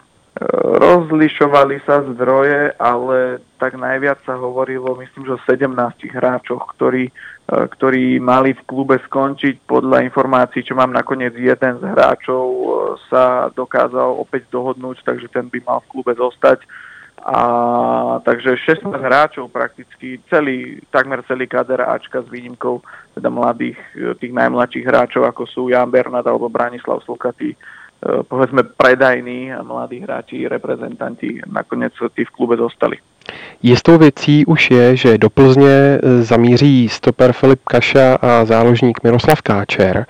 Rozlišovali 0.80 1.84
sa 1.84 2.00
zdroje, 2.02 2.72
ale 2.80 3.38
tak 3.60 3.76
najviac 3.76 4.16
sa 4.24 4.34
hovorilo, 4.40 4.96
myslím, 4.96 5.28
že 5.28 5.36
o 5.36 5.44
17 5.44 5.76
hráčoch, 6.08 6.72
ktorí 6.72 7.12
ktorí 7.52 8.16
mali 8.16 8.56
v 8.56 8.62
klube 8.64 8.96
skončiť. 8.96 9.68
Podľa 9.68 10.08
informácií, 10.08 10.64
čo 10.64 10.72
mám 10.72 10.88
nakoniec, 10.88 11.36
jeden 11.36 11.74
z 11.80 11.84
hráčov 11.84 12.44
e, 12.48 12.64
sa 13.12 13.52
dokázal 13.52 14.16
opäť 14.16 14.48
dohodnúť, 14.48 15.04
takže 15.04 15.28
ten 15.28 15.52
by 15.52 15.60
mal 15.60 15.84
v 15.84 15.90
klube 15.92 16.16
zostať. 16.16 16.64
A 17.22 17.38
takže 18.24 18.56
16 18.56 18.88
hráčov 18.88 19.52
prakticky, 19.52 20.18
celý, 20.26 20.82
takmer 20.90 21.22
celý 21.28 21.46
kader 21.46 21.86
Ačka 21.86 22.24
s 22.24 22.28
výnimkou 22.32 22.80
teda 23.12 23.28
mladých, 23.28 23.78
e, 24.00 24.16
tých 24.16 24.32
najmladších 24.32 24.88
hráčov, 24.88 25.28
ako 25.28 25.44
sú 25.44 25.62
Jan 25.68 25.92
Bernard 25.92 26.24
alebo 26.24 26.48
Branislav 26.48 27.04
Slukatý, 27.04 27.52
povedzme 28.02 28.62
predajní 28.62 29.52
a 29.52 29.62
mladí 29.62 30.00
hráči, 30.00 30.48
reprezentanti 30.48 31.40
nakoniec 31.46 31.92
tí 32.14 32.24
v 32.24 32.30
klube 32.30 32.56
zostali. 32.56 32.98
Jistou 33.62 33.98
věcí 33.98 34.46
už 34.46 34.70
je, 34.70 34.96
že 34.96 35.18
do 35.18 35.30
Plzně 35.30 35.68
e, 35.68 36.22
zamíří 36.22 36.88
stoper 36.88 37.32
Filip 37.32 37.60
Kaša 37.64 38.18
a 38.22 38.44
záložník 38.44 39.02
Miroslav 39.04 39.42
Káčer. 39.42 40.06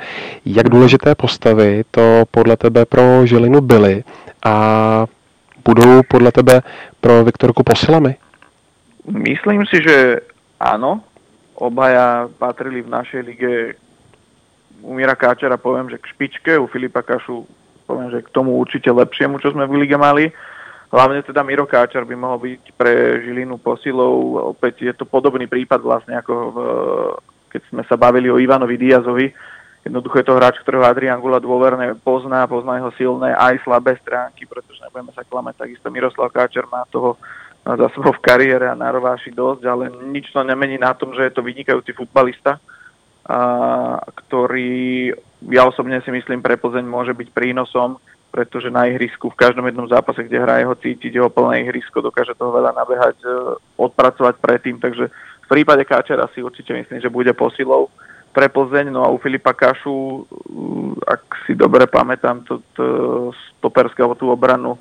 Jak 0.46 0.68
důležité 0.68 1.14
postavy 1.14 1.84
to 1.90 2.24
podle 2.30 2.56
tebe 2.56 2.84
pro 2.84 3.26
Žilinu 3.26 3.60
byly 3.60 4.04
a 4.44 5.06
budou 5.64 6.02
podle 6.08 6.32
tebe 6.32 6.60
pro 7.00 7.24
Viktorku 7.24 7.62
posilami? 7.62 8.16
Myslím 9.06 9.66
si, 9.66 9.82
že 9.82 10.20
áno. 10.60 11.02
Obaja 11.54 12.30
patrili 12.38 12.82
v 12.82 12.88
našej 12.88 13.22
lige 13.22 13.74
u 14.82 14.94
Mira 14.94 15.14
Káčera 15.14 15.56
poviem, 15.56 15.90
že 15.90 15.98
k 15.98 16.06
špičke, 16.06 16.58
u 16.58 16.66
Filipa 16.66 17.02
Kašu 17.02 17.46
poviem, 17.92 18.08
že 18.08 18.24
k 18.24 18.32
tomu 18.32 18.56
určite 18.56 18.88
lepšiemu, 18.88 19.36
čo 19.36 19.52
sme 19.52 19.68
v 19.68 19.84
lige 19.84 20.00
mali. 20.00 20.32
Hlavne 20.88 21.20
teda 21.20 21.44
Miro 21.44 21.68
Káčar 21.68 22.08
by 22.08 22.16
mohol 22.16 22.40
byť 22.40 22.62
pre 22.72 23.20
Žilinu 23.20 23.60
posilou. 23.60 24.48
Opäť 24.56 24.88
je 24.88 24.92
to 24.96 25.04
podobný 25.04 25.44
prípad 25.44 25.80
vlastne 25.84 26.16
ako 26.16 26.32
v, 26.32 26.56
keď 27.52 27.62
sme 27.68 27.82
sa 27.84 28.00
bavili 28.00 28.32
o 28.32 28.40
Ivanovi 28.40 28.80
Diazovi. 28.80 29.28
Jednoducho 29.82 30.20
je 30.22 30.26
to 30.30 30.38
hráč, 30.38 30.56
ktorého 30.62 30.86
Adrian 30.86 31.18
Gula 31.18 31.42
dôverne 31.42 31.98
pozná, 32.00 32.46
pozná 32.46 32.78
jeho 32.78 32.92
silné 32.96 33.34
aj 33.34 33.66
slabé 33.66 33.98
stránky, 33.98 34.46
pretože 34.46 34.78
nebudeme 34.84 35.10
sa 35.10 35.26
klamať, 35.26 35.58
takisto 35.58 35.90
Miroslav 35.90 36.30
Káčer 36.30 36.70
má 36.70 36.86
toho 36.86 37.18
za 37.66 37.88
sebou 37.94 38.14
v 38.14 38.22
kariére 38.22 38.70
a 38.70 38.78
narováši 38.78 39.34
dosť, 39.34 39.62
ale 39.66 39.90
nič 40.10 40.30
to 40.30 40.42
nemení 40.42 40.78
na 40.78 40.94
tom, 40.94 41.14
že 41.14 41.26
je 41.26 41.34
to 41.34 41.42
vynikajúci 41.42 41.94
futbalista, 41.94 42.62
ktorý 44.26 45.14
ja 45.50 45.62
osobne 45.66 46.02
si 46.02 46.10
myslím 46.10 46.42
pre 46.42 46.58
Plzeň 46.58 46.86
môže 46.86 47.14
byť 47.14 47.28
prínosom 47.30 47.98
pretože 48.32 48.72
na 48.72 48.88
ihrisku 48.88 49.28
v 49.28 49.36
každom 49.36 49.68
jednom 49.68 49.84
zápase, 49.84 50.24
kde 50.24 50.40
hraje 50.40 50.64
ho 50.64 50.72
cítiť, 50.72 51.20
jeho 51.20 51.28
plné 51.28 51.68
ihrisko, 51.68 52.00
dokáže 52.00 52.32
toho 52.32 52.48
veľa 52.48 52.72
nabehať, 52.72 53.20
e, 53.20 53.28
odpracovať 53.76 54.40
predtým, 54.40 54.80
takže 54.80 55.12
v 55.44 55.48
prípade 55.52 55.84
Káčera 55.84 56.24
si 56.32 56.40
určite 56.40 56.72
myslím, 56.72 56.96
že 57.04 57.12
bude 57.12 57.28
posilou 57.36 57.92
pre 58.32 58.48
Plzeň, 58.48 58.88
no 58.88 59.04
a 59.04 59.12
u 59.12 59.20
Filipa 59.20 59.52
Kašu, 59.52 60.24
ak 61.04 61.44
si 61.44 61.52
dobre 61.52 61.84
pamätám, 61.84 62.40
to, 62.48 62.64
to 62.72 62.84
stoperské 63.60 64.00
alebo 64.00 64.16
tú 64.16 64.32
obranu 64.32 64.80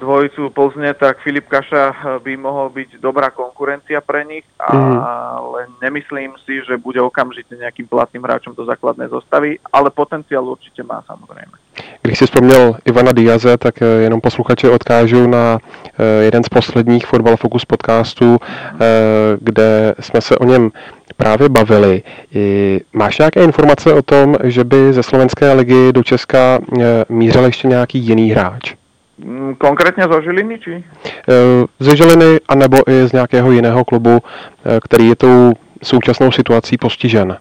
dvojicu 0.00 0.50
Plzne, 0.50 0.94
tak 0.94 1.18
Filip 1.20 1.48
Kaša 1.48 2.18
by 2.24 2.36
mohol 2.36 2.70
byť 2.70 3.00
dobrá 3.00 3.30
konkurencia 3.30 4.00
pre 4.00 4.24
nich, 4.24 4.44
Mhm. 4.58 4.98
ale 5.36 5.66
nemyslím 5.82 6.32
si, 6.46 6.62
že 6.66 6.76
bude 6.76 7.00
okamžite 7.00 7.56
nejakým 7.56 7.86
platným 7.86 8.22
hráčom 8.22 8.54
do 8.54 8.64
základnej 8.64 9.08
zostavy, 9.08 9.58
ale 9.72 9.90
potenciál 9.90 10.44
určite 10.46 10.82
má 10.82 11.02
samozrejme. 11.06 11.52
Když 12.02 12.18
si 12.18 12.26
vzpomněl 12.26 12.76
Ivana 12.84 13.12
Diaze, 13.12 13.56
tak 13.58 13.82
eh, 13.82 13.86
jenom 13.86 14.20
posluchače 14.20 14.70
odkážu 14.70 15.26
na 15.26 15.58
eh, 15.98 16.24
jeden 16.24 16.44
z 16.44 16.48
posledních 16.48 17.06
Fotbal 17.06 17.36
Focus 17.36 17.64
podcastů, 17.64 18.38
eh, 18.42 18.78
kde 19.40 19.94
jsme 20.00 20.20
se 20.20 20.38
o 20.38 20.44
něm 20.44 20.70
právě 21.16 21.48
bavili. 21.48 22.02
Máš 22.92 23.18
nějaké 23.18 23.44
informace 23.44 23.92
o 23.92 24.02
tom, 24.02 24.36
že 24.44 24.64
by 24.64 24.92
ze 24.92 25.02
slovenské 25.02 25.52
ligy 25.52 25.92
do 25.92 26.02
Česka 26.02 26.58
eh, 26.58 27.04
mířil 27.08 27.44
ještě 27.44 27.68
nějaký 27.68 27.98
jiný 27.98 28.30
hráč? 28.30 28.74
Mm, 29.22 29.54
Konkrétne 29.54 30.04
zo 30.10 30.18
Žiliny, 30.18 30.58
či? 30.58 30.82
Eh, 30.82 31.64
Ze 31.78 31.92
Žiliny, 31.96 32.42
anebo 32.48 32.82
i 32.90 33.06
z 33.06 33.12
nějakého 33.12 33.50
jiného 33.50 33.84
klubu, 33.84 34.18
eh, 34.18 34.80
který 34.82 35.08
je 35.08 35.16
tou 35.16 35.52
současnou 35.82 36.32
situací 36.32 36.78
postižen? 36.78 37.38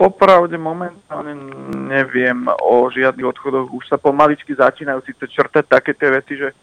Popravde 0.00 0.56
momentálne 0.56 1.36
neviem 1.76 2.48
o 2.48 2.88
žiadnych 2.88 3.36
odchodoch. 3.36 3.68
Už 3.68 3.84
sa 3.84 4.00
pomaličky 4.00 4.56
začínajú 4.56 5.04
síce 5.04 5.28
črtať 5.28 5.68
také 5.68 5.92
tie 5.92 6.08
veci, 6.08 6.40
že 6.40 6.48
e, 6.48 6.54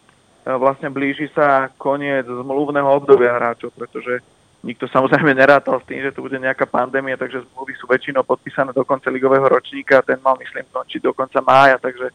vlastne 0.58 0.90
blíži 0.90 1.30
sa 1.30 1.70
koniec 1.78 2.26
zmluvného 2.26 2.90
obdobia 2.90 3.38
hráčov, 3.38 3.70
pretože 3.78 4.26
nikto 4.66 4.90
samozrejme 4.90 5.38
nerátal 5.38 5.78
s 5.78 5.86
tým, 5.86 6.02
že 6.02 6.10
tu 6.10 6.26
bude 6.26 6.34
nejaká 6.34 6.66
pandémia, 6.66 7.14
takže 7.14 7.46
zmluvy 7.46 7.78
sú 7.78 7.86
väčšinou 7.86 8.26
podpísané 8.26 8.74
do 8.74 8.82
konca 8.82 9.06
ligového 9.06 9.46
ročníka 9.46 10.02
a 10.02 10.06
ten 10.10 10.18
mal, 10.18 10.34
myslím, 10.42 10.66
končiť 10.74 10.98
do 10.98 11.14
konca 11.14 11.38
mája, 11.38 11.78
takže 11.78 12.10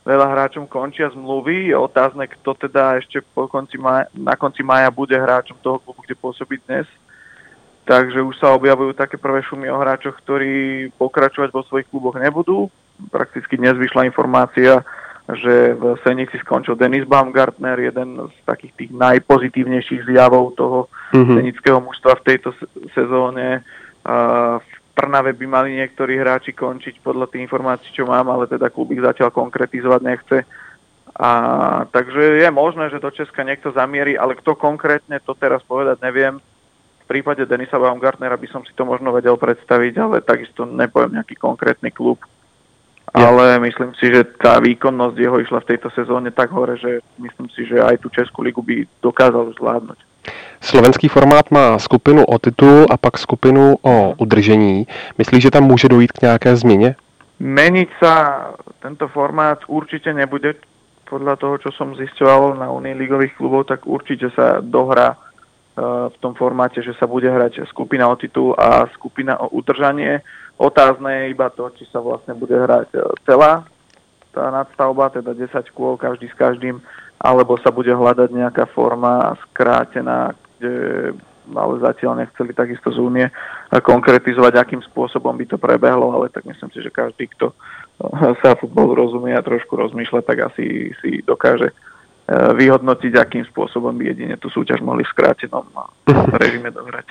veľa 0.00 0.26
hráčom 0.32 0.64
končia 0.66 1.12
zmluvy. 1.12 1.70
Je 1.70 1.76
otázne, 1.76 2.24
kto 2.26 2.56
teda 2.56 2.98
ešte 2.98 3.20
po 3.34 3.46
konci 3.46 3.76
mája, 3.76 4.08
na 4.16 4.36
konci 4.36 4.64
mája 4.64 4.88
bude 4.90 5.12
hráčom 5.12 5.56
toho 5.60 5.78
klubu, 5.78 6.00
kde 6.04 6.16
pôsobí 6.16 6.56
dnes. 6.64 6.88
Takže 7.84 8.22
už 8.22 8.38
sa 8.38 8.54
objavujú 8.54 8.94
také 8.94 9.18
prvé 9.18 9.42
šumy 9.42 9.66
o 9.66 9.80
hráčoch, 9.80 10.14
ktorí 10.22 10.88
pokračovať 10.94 11.50
vo 11.50 11.62
svojich 11.66 11.88
kluboch 11.90 12.14
nebudú. 12.14 12.70
Prakticky 13.10 13.56
dnes 13.56 13.74
vyšla 13.74 14.06
informácia, 14.06 14.84
že 15.30 15.74
v 15.74 15.94
Senici 16.02 16.38
skončil 16.38 16.74
Denis 16.74 17.06
Baumgartner, 17.06 17.78
jeden 17.78 18.18
z 18.30 18.36
takých 18.46 18.72
tých 18.76 18.90
najpozitívnejších 18.94 20.06
zjavov 20.06 20.54
toho 20.54 20.86
Mhm. 21.14 21.34
senického 21.38 21.78
mužstva 21.80 22.14
v 22.18 22.24
tejto 22.24 22.52
se- 22.52 22.70
sezóne. 22.94 23.62
V 24.00 24.76
Trnave 25.00 25.32
by 25.32 25.46
mali 25.48 25.80
niektorí 25.80 26.20
hráči 26.20 26.52
končiť 26.52 27.00
podľa 27.00 27.32
tých 27.32 27.48
informácií, 27.48 27.88
čo 27.88 28.04
mám, 28.04 28.28
ale 28.28 28.44
teda 28.44 28.68
klub 28.68 28.92
ich 28.92 29.00
zatiaľ 29.00 29.32
konkretizovať 29.32 30.00
nechce. 30.04 30.44
A, 31.16 31.30
takže 31.88 32.44
je 32.44 32.48
možné, 32.52 32.92
že 32.92 33.00
do 33.00 33.08
Česka 33.08 33.40
niekto 33.40 33.72
zamierí, 33.72 34.20
ale 34.20 34.36
kto 34.36 34.60
konkrétne, 34.60 35.16
to 35.24 35.32
teraz 35.32 35.64
povedať 35.64 36.04
neviem. 36.04 36.36
V 37.00 37.04
prípade 37.08 37.48
Denisa 37.48 37.80
Baumgartnera 37.80 38.36
by 38.36 38.48
som 38.52 38.60
si 38.60 38.76
to 38.76 38.84
možno 38.84 39.08
vedel 39.16 39.40
predstaviť, 39.40 39.94
ale 39.96 40.20
takisto 40.20 40.68
nepoviem 40.68 41.16
nejaký 41.16 41.40
konkrétny 41.40 41.88
klub. 41.88 42.20
Ale 43.10 43.56
myslím 43.64 43.96
si, 43.96 44.12
že 44.12 44.22
tá 44.36 44.60
výkonnosť 44.60 45.16
jeho 45.16 45.40
išla 45.40 45.64
v 45.64 45.70
tejto 45.74 45.88
sezóne 45.96 46.28
tak 46.28 46.52
hore, 46.52 46.76
že 46.76 47.00
myslím 47.16 47.48
si, 47.56 47.64
že 47.64 47.80
aj 47.80 48.04
tú 48.04 48.12
Českú 48.12 48.44
ligu 48.44 48.60
by 48.60 48.84
dokázal 49.00 49.56
zvládnuť. 49.56 50.09
Slovenský 50.60 51.08
formát 51.08 51.50
má 51.50 51.78
skupinu 51.78 52.24
o 52.24 52.38
titul 52.38 52.86
a 52.90 52.96
pak 52.96 53.18
skupinu 53.18 53.76
o 53.82 54.14
udržení. 54.18 54.86
Myslíš, 55.18 55.42
že 55.42 55.50
tam 55.50 55.64
může 55.64 55.88
dojít 55.88 56.12
k 56.12 56.22
nějaké 56.22 56.56
změně? 56.56 56.94
Meniť 57.40 57.90
sa 57.96 58.14
tento 58.84 59.08
formát 59.08 59.64
určite 59.64 60.12
nebude. 60.12 60.60
Podľa 61.08 61.34
toho, 61.40 61.56
čo 61.58 61.70
som 61.72 61.96
zisťoval 61.96 62.60
na 62.60 62.70
Unii 62.70 62.94
ligových 62.94 63.34
klubov, 63.34 63.66
tak 63.66 63.82
určite 63.88 64.30
sa 64.30 64.60
dohrá 64.60 65.16
eh, 65.16 65.82
v 66.12 66.16
tom 66.20 66.36
formáte, 66.36 66.84
že 66.84 66.92
sa 67.00 67.08
bude 67.08 67.26
hrať 67.26 67.64
skupina 67.66 68.06
o 68.06 68.14
titul 68.14 68.52
a 68.54 68.86
skupina 68.92 69.40
o 69.40 69.48
udržanie. 69.56 70.20
Otázne 70.60 71.24
je 71.24 71.32
iba 71.32 71.48
to, 71.50 71.72
či 71.74 71.88
sa 71.88 72.04
vlastne 72.04 72.36
bude 72.36 72.54
hrať 72.54 72.92
eh, 72.92 73.02
celá 73.24 73.64
tá 74.30 74.46
nadstavba, 74.54 75.10
teda 75.10 75.34
10 75.34 75.50
kôl 75.74 75.98
každý 75.98 76.30
s 76.30 76.36
každým, 76.38 76.78
alebo 77.20 77.60
sa 77.60 77.68
bude 77.68 77.92
hľadať 77.92 78.32
nejaká 78.32 78.64
forma 78.72 79.36
skrátená, 79.52 80.32
kde 80.56 81.12
ale 81.56 81.82
zatiaľ 81.82 82.22
nechceli 82.22 82.54
takisto 82.54 82.92
z 82.94 82.98
únie 83.00 83.26
a 83.70 83.76
konkretizovať, 83.80 84.54
akým 84.54 84.82
spôsobom 84.86 85.34
by 85.34 85.46
to 85.46 85.56
prebehlo, 85.58 86.14
ale 86.14 86.28
tak 86.28 86.44
myslím 86.46 86.70
si, 86.70 86.78
že 86.82 86.90
každý, 86.94 87.26
kto 87.34 87.50
eh, 87.50 88.34
sa 88.42 88.54
futbolu 88.54 88.94
rozumie 88.94 89.34
a 89.34 89.42
trošku 89.42 89.74
rozmýšľa, 89.76 90.20
tak 90.22 90.52
asi 90.52 90.94
si 91.02 91.10
dokáže 91.26 91.70
eh, 91.70 92.52
vyhodnotiť, 92.54 93.12
akým 93.16 93.44
spôsobom 93.50 93.90
by 93.98 94.14
jedine 94.14 94.34
tú 94.38 94.46
súťaž 94.50 94.78
mohli 94.84 95.02
v 95.02 95.12
skrátenom 95.12 95.66
režime 96.42 96.70
dohrať. 96.70 97.06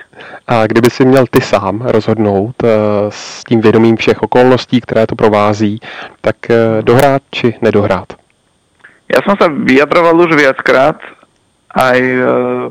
A 0.48 0.66
kdyby 0.66 0.90
si 0.90 1.04
měl 1.04 1.24
ty 1.26 1.40
sám 1.40 1.82
rozhodnout 1.84 2.56
eh, 2.64 2.68
s 3.08 3.44
tím 3.44 3.60
vědomím 3.60 3.96
všech 3.96 4.22
okolností, 4.22 4.80
které 4.80 5.06
to 5.06 5.16
provází, 5.16 5.80
tak 6.20 6.36
dohrát 6.80 7.22
či 7.30 7.58
nedohrát? 7.62 8.20
Ja 9.10 9.18
som 9.26 9.34
sa 9.34 9.50
vyjadroval 9.50 10.14
už 10.14 10.38
viackrát, 10.38 11.02
aj 11.74 11.98
e, 11.98 12.22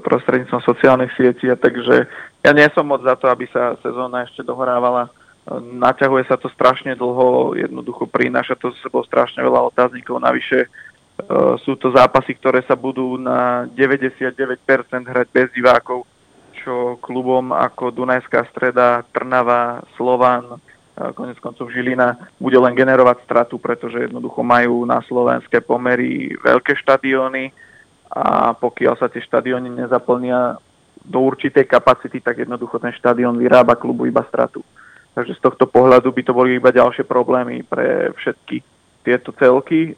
prostredníctvom 0.03 0.63
sociálnych 0.63 1.11
sietí, 1.19 1.51
takže 1.51 2.07
ja 2.43 2.51
nie 2.55 2.67
som 2.71 2.87
moc 2.87 3.03
za 3.03 3.15
to, 3.19 3.27
aby 3.27 3.47
sa 3.51 3.75
sezóna 3.79 4.23
ešte 4.23 4.43
dohrávala. 4.47 5.07
E, 5.07 5.11
Naťahuje 5.59 6.31
sa 6.31 6.39
to 6.39 6.47
strašne 6.51 6.95
dlho, 6.95 7.59
jednoducho 7.59 8.07
prináša 8.07 8.55
to 8.55 8.71
s 8.71 8.79
sebou 8.79 9.03
strašne 9.03 9.43
veľa 9.43 9.67
otáznikov. 9.71 10.23
Navyše 10.23 10.59
e, 10.63 10.67
sú 11.63 11.75
to 11.75 11.91
zápasy, 11.91 12.35
ktoré 12.39 12.63
sa 12.63 12.79
budú 12.79 13.19
na 13.19 13.67
99% 13.75 14.31
hrať 15.11 15.27
bez 15.31 15.47
divákov, 15.51 16.07
čo 16.59 16.99
klubom 17.03 17.51
ako 17.51 17.91
Dunajská 17.91 18.47
streda, 18.51 19.03
Trnava, 19.15 19.83
Slovan, 19.95 20.59
konec 21.15 21.39
koncov 21.39 21.71
Žilina 21.71 22.19
bude 22.35 22.59
len 22.59 22.75
generovať 22.75 23.23
stratu, 23.23 23.55
pretože 23.55 24.09
jednoducho 24.09 24.43
majú 24.43 24.83
na 24.83 24.99
slovenské 25.07 25.63
pomery 25.63 26.35
veľké 26.43 26.75
štadióny 26.75 27.55
a 28.09 28.51
pokiaľ 28.57 28.99
sa 28.99 29.07
tie 29.07 29.23
štadióny 29.23 29.69
nezaplnia 29.69 30.59
do 31.05 31.19
určitej 31.23 31.65
kapacity, 31.65 32.19
tak 32.19 32.43
jednoducho 32.43 32.77
ten 32.81 32.91
štadión 32.93 33.37
vyrába 33.39 33.79
klubu 33.79 34.05
iba 34.05 34.21
stratu. 34.27 34.61
Takže 35.15 35.35
z 35.35 35.41
tohto 35.41 35.65
pohľadu 35.65 36.11
by 36.13 36.21
to 36.21 36.33
boli 36.35 36.59
iba 36.59 36.69
ďalšie 36.69 37.07
problémy 37.07 37.65
pre 37.65 38.13
všetky 38.19 38.61
tieto 39.01 39.31
celky. 39.39 39.95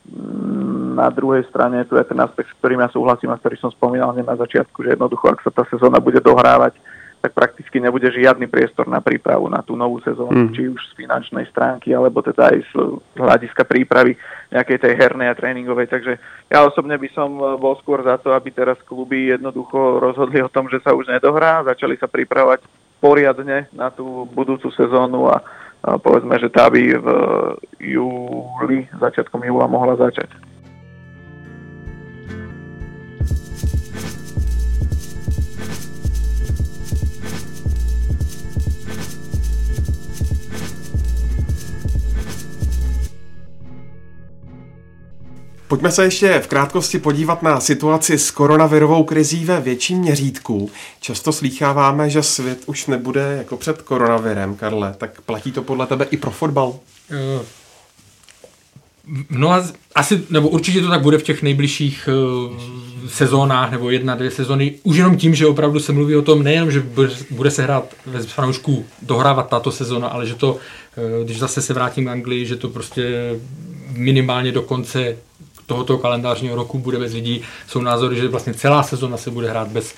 Na 0.95 1.09
druhej 1.09 1.43
strane 1.49 1.83
tu 1.89 1.97
je 1.97 2.05
ten 2.05 2.19
aspekt, 2.21 2.53
s 2.53 2.57
ktorým 2.61 2.83
ja 2.83 2.89
súhlasím 2.93 3.33
a 3.33 3.39
ktorý 3.39 3.55
som 3.57 3.71
spomínal 3.73 4.13
hneď 4.13 4.27
na 4.27 4.37
začiatku, 4.39 4.85
že 4.85 4.93
jednoducho, 4.95 5.31
ak 5.31 5.41
sa 5.41 5.51
tá 5.51 5.63
sezóna 5.67 5.97
bude 5.97 6.21
dohrávať, 6.21 6.77
tak 7.21 7.37
prakticky 7.37 7.77
nebude 7.77 8.09
žiadny 8.09 8.49
priestor 8.49 8.89
na 8.89 8.97
prípravu 8.97 9.45
na 9.45 9.61
tú 9.61 9.77
novú 9.77 10.01
sezónu, 10.01 10.49
Mm. 10.49 10.53
či 10.57 10.61
už 10.73 10.81
z 10.81 11.05
finančnej 11.05 11.45
stránky, 11.53 11.93
alebo 11.93 12.25
teda 12.25 12.49
aj 12.49 12.57
z 12.65 12.73
hľadiska 13.13 13.61
prípravy 13.69 14.17
nejakej 14.49 14.77
tej 14.81 14.93
hernej 14.97 15.29
a 15.29 15.37
tréningovej. 15.37 15.85
Takže 15.85 16.17
ja 16.49 16.65
osobne 16.65 16.97
by 16.97 17.09
som 17.13 17.29
eh, 17.37 17.45
bol 17.61 17.77
skôr 17.77 18.01
za 18.01 18.17
to, 18.17 18.33
aby 18.33 18.49
teraz 18.49 18.81
kluby 18.89 19.29
jednoducho 19.29 20.01
rozhodli 20.01 20.41
o 20.41 20.49
tom, 20.49 20.65
že 20.65 20.81
sa 20.81 20.97
už 20.97 21.13
nedohrá, 21.13 21.61
začali 21.61 21.93
sa 22.01 22.09
pripravovať 22.09 22.65
poriadne 22.97 23.69
na 23.73 23.93
tú 23.93 24.25
budúcu 24.33 24.69
sezónu 24.73 25.29
a, 25.29 25.41
a 25.85 25.97
povedzme, 25.97 26.37
že 26.41 26.49
tá 26.53 26.69
by 26.69 26.83
v 27.01 27.07
júli, 27.81 28.85
začiatkom 28.97 29.41
júla 29.45 29.65
mohla 29.69 29.97
začať. 29.97 30.50
Pojďme 45.71 45.91
se 45.91 46.03
ještě 46.03 46.39
v 46.39 46.47
krátkosti 46.47 46.99
podívat 46.99 47.43
na 47.43 47.59
situaci 47.59 48.17
s 48.17 48.31
koronavirovou 48.31 49.03
krizí 49.03 49.45
ve 49.45 49.61
větším 49.61 49.99
měřítku. 49.99 50.69
Často 50.99 51.31
slýcháváme, 51.31 52.09
že 52.09 52.23
svět 52.23 52.59
už 52.65 52.87
nebude 52.87 53.35
jako 53.37 53.57
před 53.57 53.81
koronavirem, 53.81 54.55
Karle. 54.55 54.95
Tak 54.97 55.21
platí 55.21 55.51
to 55.51 55.61
podle 55.63 55.87
tebe 55.87 56.07
i 56.11 56.17
pro 56.17 56.31
fotbal? 56.31 56.75
Eh, 57.11 57.45
No 59.29 59.51
a 59.51 59.63
asi, 59.95 60.23
nebo 60.29 60.49
určitě 60.49 60.81
to 60.81 60.89
tak 60.89 61.01
bude 61.01 61.17
v 61.17 61.23
těch 61.23 61.41
nejbližších 61.41 62.09
uh, 62.51 62.57
sezónách, 63.09 63.71
nebo 63.71 63.89
jedna, 63.89 64.15
dvě 64.15 64.31
sezóny, 64.31 64.73
už 64.83 64.97
jenom 64.97 65.17
tím, 65.17 65.35
že 65.35 65.47
opravdu 65.47 65.79
se 65.79 65.91
mluví 65.91 66.15
o 66.15 66.21
tom 66.21 66.43
nejenom, 66.43 66.71
že 66.71 66.83
bude, 67.29 67.51
se 67.51 67.63
hrát 67.63 67.93
ve 68.05 68.23
fanoušků 68.23 68.85
dohrávat 69.01 69.49
tato 69.49 69.71
sezóna, 69.71 70.07
ale 70.07 70.27
že 70.27 70.35
to, 70.35 70.53
uh, 70.53 71.25
když 71.25 71.39
zase 71.39 71.61
se 71.61 71.73
vrátím 71.73 72.05
k 72.05 72.09
Anglii, 72.09 72.45
že 72.45 72.55
to 72.55 72.69
prostě 72.69 73.35
minimálně 73.95 74.51
do 74.51 74.61
konce 74.61 75.17
tohoto 75.65 75.97
kalendářního 75.97 76.55
roku 76.55 76.79
bude 76.79 76.99
bez 76.99 77.13
lidí. 77.13 77.41
Jsou 77.67 77.81
názory, 77.81 78.15
že 78.15 78.27
vlastně 78.27 78.53
celá 78.53 78.83
sezóna 78.83 79.17
se 79.17 79.31
bude 79.31 79.49
hrát 79.49 79.67
bez, 79.67 79.95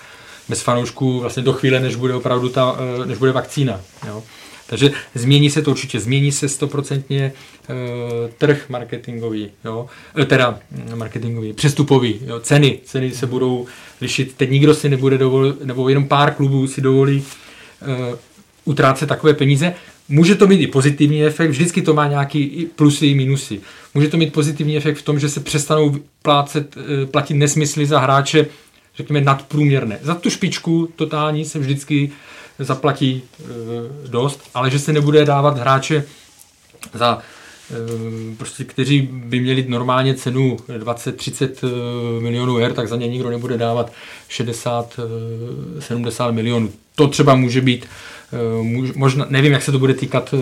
bez 0.50 0.62
fanoušků 0.62 1.20
vlastně 1.20 1.44
do 1.44 1.54
chvíle, 1.54 1.80
než 1.80 1.96
bude 1.96 2.14
opravdu 2.14 2.50
ta, 2.50 2.76
eh, 3.02 3.06
než 3.06 3.18
bude 3.18 3.32
vakcína. 3.32 3.82
Jo. 4.08 4.24
Takže 4.68 4.92
změní 5.16 5.50
se 5.50 5.62
to 5.62 5.72
určitě, 5.72 6.00
změní 6.00 6.32
se 6.32 6.50
stoprocentně 6.50 7.34
uh, 7.70 7.76
trh 8.38 8.66
marketingový, 8.70 9.50
jo? 9.66 9.88
Eh, 10.22 10.26
teda 10.26 10.60
mm, 10.72 10.98
marketingový, 10.98 11.54
přestupový, 11.54 12.20
jo? 12.26 12.40
ceny, 12.40 12.80
ceny 12.86 13.12
se 13.12 13.28
budou 13.28 13.66
lišit, 14.02 14.34
teď 14.38 14.50
nikdo 14.50 14.74
si 14.74 14.90
nebude 14.90 15.18
dovolit, 15.18 15.66
nebo 15.66 15.90
jenom 15.90 16.08
pár 16.08 16.34
klubů 16.34 16.68
si 16.68 16.82
dovolí 16.82 17.24
uh, 17.82 18.18
utrácet 18.66 19.10
takové 19.10 19.34
peníze. 19.34 19.74
Může 20.10 20.36
to 20.36 20.48
mít 20.48 20.62
i 20.62 20.68
pozitivní 20.68 21.24
efekt, 21.24 21.50
vždycky 21.50 21.82
to 21.82 21.94
má 21.94 22.08
nějaký 22.08 22.68
plusy 22.76 23.08
i 23.08 23.16
minusy. 23.16 23.62
Může 23.94 24.08
to 24.08 24.18
mít 24.18 24.34
pozitivní 24.34 24.78
efekt 24.78 24.98
v 24.98 25.02
tom, 25.02 25.20
že 25.20 25.30
se 25.30 25.40
přestanou 25.40 25.96
plácet, 26.22 26.76
platit 27.12 27.34
nesmysly 27.34 27.86
za 27.86 28.00
hráče, 28.00 28.46
řekněme, 28.96 29.22
nadprůměrné. 29.22 30.00
Za 30.02 30.16
tu 30.16 30.30
špičku 30.30 30.90
totální 30.96 31.46
se 31.46 31.60
vždycky 31.60 32.12
zaplatí 32.60 33.22
e, 33.22 33.24
dost, 34.08 34.42
ale 34.54 34.70
že 34.70 34.80
se 34.80 34.94
nebude 34.94 35.26
dávat 35.26 35.58
hráče 35.58 36.04
za 36.94 37.18
e, 37.18 37.22
prostě, 38.36 38.64
kteří 38.64 39.02
by 39.02 39.40
měli 39.40 39.66
normálně 39.68 40.16
cenu 40.16 40.56
20-30 40.56 41.50
e, 41.64 41.68
milionů 42.22 42.56
her, 42.56 42.74
tak 42.74 42.88
za 42.88 42.96
ně 42.96 43.08
nikdo 43.08 43.30
nebude 43.30 43.58
dávat 43.58 43.92
60-70 44.30 46.32
milionů. 46.32 46.72
To 46.96 47.08
třeba 47.08 47.36
může 47.36 47.62
být, 47.62 47.86
možná, 48.96 49.26
nevím, 49.30 49.54
jak 49.54 49.64
se 49.64 49.72
to 49.72 49.80
bude 49.80 49.94
týkat 49.94 50.34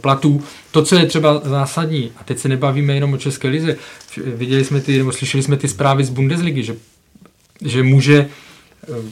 platů. 0.00 0.42
To, 0.70 0.82
co 0.82 0.96
je 0.96 1.06
třeba 1.06 1.40
zásadní, 1.44 2.10
a 2.16 2.24
teď 2.24 2.38
se 2.38 2.48
nebavíme 2.48 2.94
jenom 2.94 3.12
o 3.12 3.18
České 3.18 3.48
lize, 3.48 3.76
viděli 4.16 4.64
jsme 4.64 4.80
ty, 4.80 4.98
nebo 4.98 5.12
slyšeli 5.12 5.42
jsme 5.42 5.56
ty 5.56 5.68
zprávy 5.68 6.04
z 6.04 6.10
Bundesligy, 6.10 6.62
že, 6.62 6.76
že 7.62 7.82
může 7.82 8.28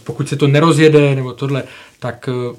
pokud 0.04 0.28
se 0.28 0.36
to 0.36 0.46
nerozjede 0.46 1.14
nebo 1.14 1.32
tohle, 1.32 1.62
tak 1.98 2.28
eh, 2.28 2.56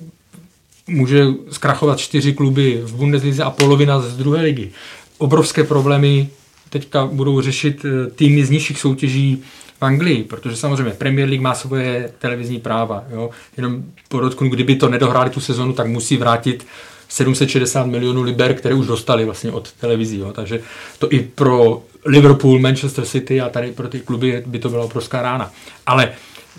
může 0.87 1.25
zkrachovat 1.51 1.99
čtyři 1.99 2.33
kluby 2.33 2.81
v 2.83 2.95
Bundeslize 2.95 3.43
a 3.43 3.49
polovina 3.49 3.99
z 3.99 4.17
druhé 4.17 4.41
ligy. 4.41 4.71
Obrovské 5.17 5.63
problémy 5.63 6.29
teďka 6.69 7.05
budou 7.05 7.41
řešit 7.41 7.85
eh, 7.85 8.09
týmy 8.09 8.45
z 8.45 8.49
nižších 8.49 8.79
soutěží 8.79 9.43
Anglii, 9.85 10.23
protože 10.23 10.55
samozřejmě 10.55 10.93
Premier 10.93 11.29
League 11.29 11.41
má 11.41 11.55
svoje 11.55 12.11
televizní 12.19 12.59
práva. 12.59 13.03
Jo? 13.11 13.29
Jenom 13.57 13.83
podotknu, 14.09 14.49
kdyby 14.49 14.75
to 14.75 14.89
nedohráli 14.89 15.29
tu 15.29 15.39
sezonu, 15.39 15.73
tak 15.73 15.87
musí 15.87 16.17
vrátit 16.17 16.65
760 17.09 17.85
milionů 17.85 18.21
liber, 18.21 18.53
které 18.53 18.75
už 18.75 18.87
dostali 18.87 19.25
vlastně 19.25 19.51
od 19.51 19.71
televizí. 19.71 20.19
Jo? 20.19 20.31
Takže 20.31 20.59
to 20.99 21.13
i 21.13 21.19
pro 21.19 21.81
Liverpool, 22.05 22.59
Manchester 22.59 23.05
City 23.05 23.41
a 23.41 23.49
tady 23.49 23.71
pro 23.71 23.87
ty 23.87 23.99
kluby 23.99 24.43
by 24.45 24.59
to 24.59 24.69
byla 24.69 24.85
obrovská 24.85 25.21
rána. 25.21 25.51
Ale 25.85 26.11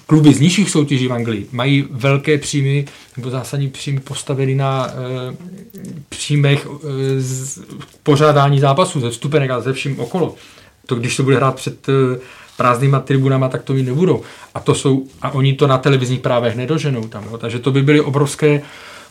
kluby 0.07 0.35
z 0.35 0.41
nižších 0.41 0.71
soutěží 0.71 1.09
v 1.09 1.13
Anglii 1.13 1.47
mají 1.53 1.85
velké 1.91 2.39
příjmy 2.39 2.85
nebo 3.17 3.31
zásadní 3.31 3.69
příjmy 3.69 4.01
postaveny 4.01 4.55
na 4.55 4.89
e, 4.89 4.93
příjmech 6.09 6.67
e, 6.67 7.21
z 7.21 7.61
pořádání 8.03 8.61
zápasů, 8.61 9.01
ze 9.01 9.11
vstupenek 9.11 9.51
a 9.51 9.61
ze 9.61 9.73
vším 9.73 10.01
okolo. 10.01 10.35
To 10.87 10.95
když 10.95 11.17
se 11.17 11.23
bude 11.23 11.37
hrát 11.37 11.55
před 11.55 11.89
e, 11.89 11.93
prázdnýma 12.57 13.01
tribunama, 13.01 13.49
tak 13.49 13.63
to 13.63 13.73
mít 13.73 13.87
nebudou. 13.87 14.23
A 14.55 14.61
to 14.61 14.75
jsou, 14.75 15.05
a 15.23 15.31
oni 15.31 15.53
to 15.53 15.67
na 15.67 15.79
televizních 15.79 16.21
právech 16.21 16.57
nedoženou 16.57 17.03
tam. 17.03 17.25
Jo. 17.31 17.39
Takže 17.39 17.59
to 17.59 17.71
by 17.71 17.83
byly 17.83 18.01
obrovské 18.01 18.63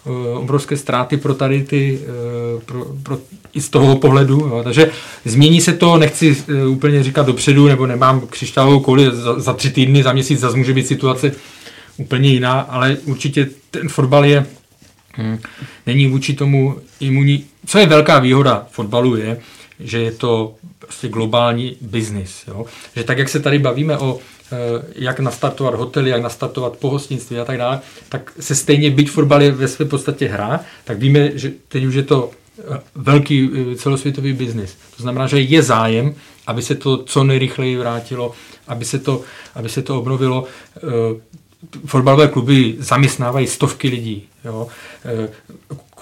Eh, 0.08 0.38
obrovské 0.38 0.78
ztráty 0.78 1.18
pro 1.18 1.34
tady 1.34 1.64
ty, 1.64 2.00
eh, 2.04 2.62
pro, 2.66 2.86
pro, 3.04 3.18
i 3.54 3.62
z 3.62 3.70
toho 3.70 3.96
pohledu. 3.96 4.40
Jo. 4.40 4.62
Takže 4.64 4.92
změní 5.26 5.62
se 5.62 5.74
to, 5.74 5.98
nechci 5.98 6.38
eh, 6.48 6.68
úplně 6.68 7.04
říkat 7.04 7.26
dopředu, 7.26 7.68
nebo 7.68 7.88
nemám 7.88 8.22
křišťálovou 8.22 8.80
kouli, 8.80 9.10
za, 9.12 9.40
za 9.40 9.54
tři 9.54 9.70
týdny, 9.70 10.04
za 10.04 10.14
měsíc 10.14 10.40
zase 10.40 10.58
může 10.58 10.74
být 10.74 10.88
situace 10.88 11.32
úplně 11.98 12.30
jiná, 12.30 12.60
ale 12.60 12.98
určitě 13.06 13.50
ten 13.72 13.90
fotbal 13.90 14.26
je, 14.26 14.46
hm, 15.18 15.38
není 15.86 16.08
vůči 16.08 16.34
tomu 16.34 16.76
imunní. 17.00 17.46
Co 17.66 17.80
je 17.80 17.86
velká 17.86 18.20
výhoda 18.20 18.68
fotbalu 18.72 19.16
je, 19.16 19.40
že 19.80 20.00
je 20.00 20.12
to 20.12 20.56
prostě 20.80 21.08
globální 21.08 21.78
biznis. 21.82 22.46
Že 22.96 23.04
tak, 23.04 23.18
jak 23.18 23.30
se 23.30 23.40
tady 23.40 23.60
bavíme 23.60 23.98
o 23.98 24.20
Eh, 24.52 24.86
jak 24.96 25.20
nastartovat 25.20 25.76
hotely, 25.76 26.10
jak 26.10 26.22
nastartovat 26.22 26.78
pohostnictví 26.78 27.40
a 27.40 27.46
tak 27.46 27.58
dále, 27.58 27.80
tak 28.10 28.32
se 28.40 28.56
stejně, 28.56 28.92
byť 28.92 29.10
fotbal 29.10 29.42
je 29.42 29.52
ve 29.52 29.68
své 29.68 29.86
podstatě 29.86 30.28
hra, 30.28 30.60
tak 30.84 30.98
víme, 30.98 31.32
že 31.38 31.52
teď 31.68 31.86
už 31.86 31.96
je 31.96 32.04
to 32.04 32.32
eh, 32.60 32.80
velký 32.96 33.50
eh, 33.54 33.76
celosvětový 33.76 34.34
biznis. 34.34 34.78
To 34.98 35.04
znamená, 35.04 35.28
že 35.28 35.40
je 35.40 35.64
zájem, 35.64 36.16
aby 36.48 36.62
se 36.62 36.76
to 36.76 36.98
co 36.98 37.24
nejrychleji 37.24 37.78
vrátilo, 37.78 38.32
aby 38.68 38.86
se 38.86 39.00
to, 39.00 39.22
aby 39.56 39.70
se 39.70 39.82
to 39.82 40.00
obnovilo 40.00 40.46
fotbalové 41.86 42.28
kluby 42.28 42.76
zaměstnávají 42.80 43.48
stovky 43.48 43.88
lidí. 43.88 44.24
Jo. 44.46 44.68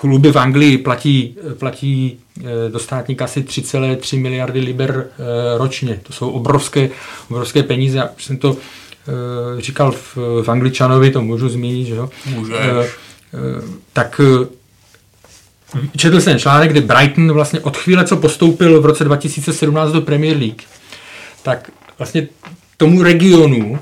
Kluby 0.04 0.32
v 0.32 0.36
Anglii 0.36 0.78
platí, 0.78 1.36
platí 1.60 2.20
e, 2.40 2.70
do 2.70 2.80
státní 2.80 3.16
kasy 3.16 3.42
3,3 3.42 4.20
miliardy 4.20 4.60
liber 4.60 5.08
e, 5.08 5.58
ročně. 5.58 6.00
To 6.04 6.14
jsou 6.14 6.30
obrovské, 6.30 6.90
obrovské 7.30 7.64
peníze. 7.64 7.98
Já 7.98 8.10
jsem 8.18 8.38
to 8.38 8.58
říkal 9.58 9.92
v, 9.92 10.18
v 10.44 10.50
Angličanovi, 10.50 11.12
to 11.12 11.22
můžu 11.22 11.50
zmínit, 11.50 11.86
že 11.86 11.96
jo. 11.96 12.10
Můžeš. 12.26 12.56
Tak 13.94 14.22
četl 15.98 16.22
jsem 16.22 16.40
článek, 16.40 16.72
kde 16.72 16.82
Brighton 16.82 17.32
vlastně 17.32 17.60
od 17.60 17.78
chvíle, 17.78 18.06
co 18.06 18.18
postoupil 18.18 18.82
v 18.82 18.86
roce 18.86 19.04
2017 19.04 19.92
do 19.92 20.02
Premier 20.02 20.38
League, 20.38 20.62
tak 21.44 21.72
vlastně 21.98 22.28
tomu 22.78 23.04
regionu 23.04 23.80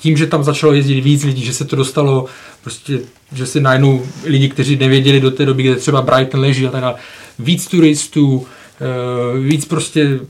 tím, 0.00 0.16
že 0.16 0.26
tam 0.26 0.44
začalo 0.44 0.72
jezdit 0.72 1.00
víc 1.00 1.24
lidí, 1.24 1.44
že 1.44 1.52
se 1.52 1.64
to 1.64 1.76
dostalo, 1.76 2.26
prostě, 2.62 3.00
že 3.32 3.46
si 3.46 3.60
najednou 3.60 4.02
lidi, 4.24 4.48
kteří 4.48 4.76
nevěděli 4.76 5.20
do 5.20 5.30
té 5.30 5.46
doby, 5.46 5.62
kde 5.62 5.76
třeba 5.76 6.02
Brighton 6.02 6.40
leží 6.40 6.66
a 6.66 6.70
tak 6.70 6.80
dále, 6.80 6.94
víc 7.38 7.66
turistů, 7.66 8.46
eh, 8.80 9.38
víc 9.38 9.64
prostě 9.64 10.20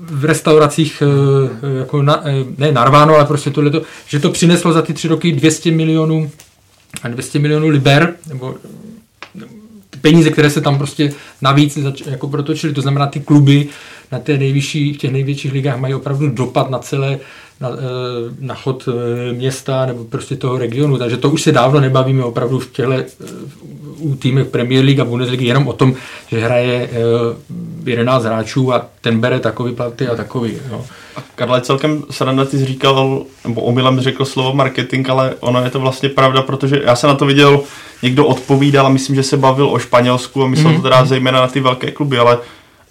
v 0.00 0.24
restauracích 0.24 1.02
eh, 1.02 1.78
jako 1.78 2.02
na, 2.02 2.22
eh, 2.28 2.44
ne 2.58 2.72
narváno, 2.72 3.14
ale 3.14 3.24
prostě 3.24 3.50
tohleto, 3.50 3.82
že 4.06 4.20
to 4.20 4.30
přineslo 4.30 4.72
za 4.72 4.82
ty 4.82 4.92
tři 4.92 5.08
roky 5.08 5.32
200 5.32 5.70
milionů 5.70 6.30
200 7.08 7.38
milionů 7.38 7.68
liber, 7.68 8.14
nebo 8.28 8.54
peníze, 10.00 10.30
které 10.30 10.50
se 10.50 10.60
tam 10.60 10.78
prostě 10.78 11.12
navíc 11.42 11.78
jako 12.06 12.28
protočily. 12.28 12.72
To 12.72 12.80
znamená, 12.80 13.06
ty 13.06 13.20
kluby 13.20 13.68
na 14.12 14.18
té 14.18 14.38
nejvyšší, 14.38 14.92
v 14.92 14.96
těch 14.96 15.12
největších 15.12 15.52
ligách 15.52 15.78
mají 15.78 15.94
opravdu 15.94 16.28
dopad 16.30 16.70
na 16.70 16.78
celé, 16.78 17.18
na, 17.60 17.68
eh, 17.68 18.34
na 18.40 18.54
chod 18.54 18.88
eh, 18.88 19.32
města 19.32 19.86
nebo 19.86 20.04
prostě 20.04 20.36
toho 20.36 20.58
regionu. 20.58 20.98
Takže 20.98 21.16
to 21.16 21.30
už 21.30 21.42
se 21.42 21.52
dávno 21.52 21.80
nebavíme 21.80 22.24
opravdu 22.24 22.58
v 22.58 22.70
těchto 22.70 22.92
eh, 22.92 23.04
u 23.98 24.16
týmech 24.16 24.46
Premier 24.46 24.84
League 24.84 25.00
a 25.00 25.04
Bundesliga 25.04 25.44
jenom 25.44 25.68
o 25.68 25.72
tom, 25.72 25.94
že 26.28 26.40
hraje 26.40 26.90
11 27.84 28.24
hráčů 28.24 28.72
a 28.72 28.86
ten 29.00 29.20
bere 29.20 29.40
takový 29.40 29.74
platy 29.74 30.08
a 30.08 30.16
takový. 30.16 30.52
No. 30.70 30.86
A 31.16 31.22
Karle, 31.34 31.60
celkem 31.60 32.02
sranda 32.10 32.44
ty 32.44 32.64
říkal, 32.64 33.24
nebo 33.44 33.60
omylem 33.60 34.00
řekl 34.00 34.24
slovo 34.24 34.52
marketing, 34.52 35.10
ale 35.10 35.34
ono 35.40 35.64
je 35.64 35.70
to 35.70 35.80
vlastně 35.80 36.08
pravda, 36.08 36.42
protože 36.42 36.82
já 36.84 36.96
jsem 36.96 37.08
na 37.08 37.14
to 37.16 37.26
viděl, 37.26 37.60
někdo 38.02 38.26
odpovídal 38.26 38.86
a 38.86 38.88
myslím, 38.88 39.16
že 39.16 39.22
se 39.22 39.36
bavil 39.36 39.68
o 39.68 39.78
Španělsku 39.78 40.42
a 40.42 40.46
myslel 40.46 40.72
mm-hmm. 40.72 40.76
to 40.76 40.82
teda 40.82 41.04
zejména 41.04 41.40
na 41.40 41.48
ty 41.48 41.60
velké 41.60 41.90
kluby, 41.90 42.18
ale 42.18 42.38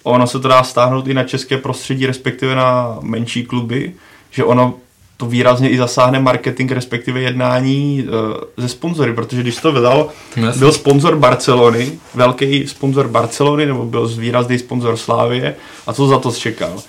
ono 0.04 0.28
se 0.28 0.40
to 0.40 0.48
dá 0.48 0.64
stáhnout 0.64 1.08
i 1.08 1.14
na 1.14 1.24
české 1.24 1.58
prostředí, 1.58 2.06
respektive 2.06 2.56
na 2.56 2.98
menší 3.02 3.44
kluby 3.46 3.94
že 4.34 4.44
ono 4.44 4.74
to 5.18 5.26
výrazně 5.26 5.70
i 5.70 5.78
zasáhne 5.78 6.20
marketing, 6.20 6.72
respektive 6.72 7.22
jednání 7.22 8.04
uh, 8.04 8.38
ze 8.58 8.70
sponzory, 8.70 9.14
protože 9.14 9.42
když 9.42 9.56
to 9.56 9.72
vydal, 9.72 10.10
yes. 10.36 10.58
byl 10.58 10.72
sponzor 10.72 11.16
Barcelony, 11.16 11.92
velký 12.14 12.68
sponzor 12.68 13.08
Barcelony, 13.08 13.66
nebo 13.66 13.86
byl 13.86 14.08
výrazný 14.08 14.60
sponzor 14.60 14.98
Slávie 14.98 15.56
a 15.88 15.94
co 15.94 16.08
za 16.08 16.20
to 16.20 16.32
čekal? 16.32 16.82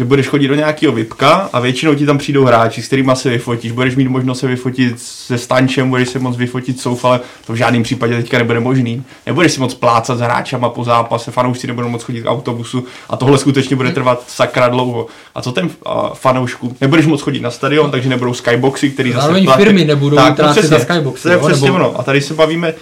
Že 0.00 0.04
budeš 0.04 0.28
chodit 0.28 0.48
do 0.48 0.54
nějakého 0.54 0.92
VIPka 0.92 1.50
a 1.52 1.60
většinou 1.60 1.94
ti 1.94 2.06
tam 2.06 2.18
přijdou 2.18 2.44
hráči, 2.44 2.82
s 2.82 2.86
kterými 2.86 3.12
se 3.14 3.30
vyfotíš. 3.30 3.72
Budeš 3.72 3.96
mít 3.96 4.08
možnost 4.08 4.38
se 4.38 4.46
vyfotit 4.46 5.00
se 5.00 5.38
Stančem, 5.38 5.90
budeš 5.90 6.08
se 6.08 6.18
moc 6.18 6.36
vyfotit 6.36 6.80
s 6.80 7.04
ale 7.04 7.20
to 7.46 7.52
v 7.52 7.56
žádném 7.56 7.82
případě 7.82 8.16
teďka 8.16 8.38
nebude 8.38 8.60
možný. 8.60 9.04
Nebudeš 9.26 9.52
si 9.52 9.60
moc 9.60 9.74
plácat 9.74 10.18
s 10.18 10.20
hráčama 10.20 10.68
po 10.68 10.84
zápase, 10.84 11.30
fanoušci 11.30 11.66
nebudou 11.66 11.88
moc 11.88 12.02
chodit 12.02 12.22
k 12.22 12.26
autobusu 12.26 12.84
a 13.08 13.16
tohle 13.16 13.38
skutečně 13.38 13.76
bude 13.76 13.90
trvat 13.90 14.24
sakra 14.26 14.68
dlouho. 14.68 15.06
A 15.34 15.42
co 15.42 15.52
ten 15.52 15.64
uh, 15.64 15.92
fanoušku? 16.14 16.76
Nebudeš 16.80 17.06
moc 17.06 17.20
chodit 17.20 17.40
na 17.40 17.50
stadion, 17.50 17.90
takže 17.90 18.08
nebudou 18.08 18.34
skyboxy, 18.34 18.90
který 18.90 19.12
zase 19.12 19.20
Zároveň 19.20 19.44
platí. 19.44 19.62
firmy 19.62 19.84
nebudou 19.84 20.16
tak, 20.16 20.38
no, 20.38 20.50
přesně, 20.50 20.70
na 20.70 20.78
skyboxy. 20.78 21.22
To 21.22 21.28
je 21.28 21.38
přesně 21.38 21.66
nebo... 21.66 21.76
ono. 21.76 22.00
A 22.00 22.02
tady 22.02 22.20
se 22.20 22.34
bavíme, 22.34 22.74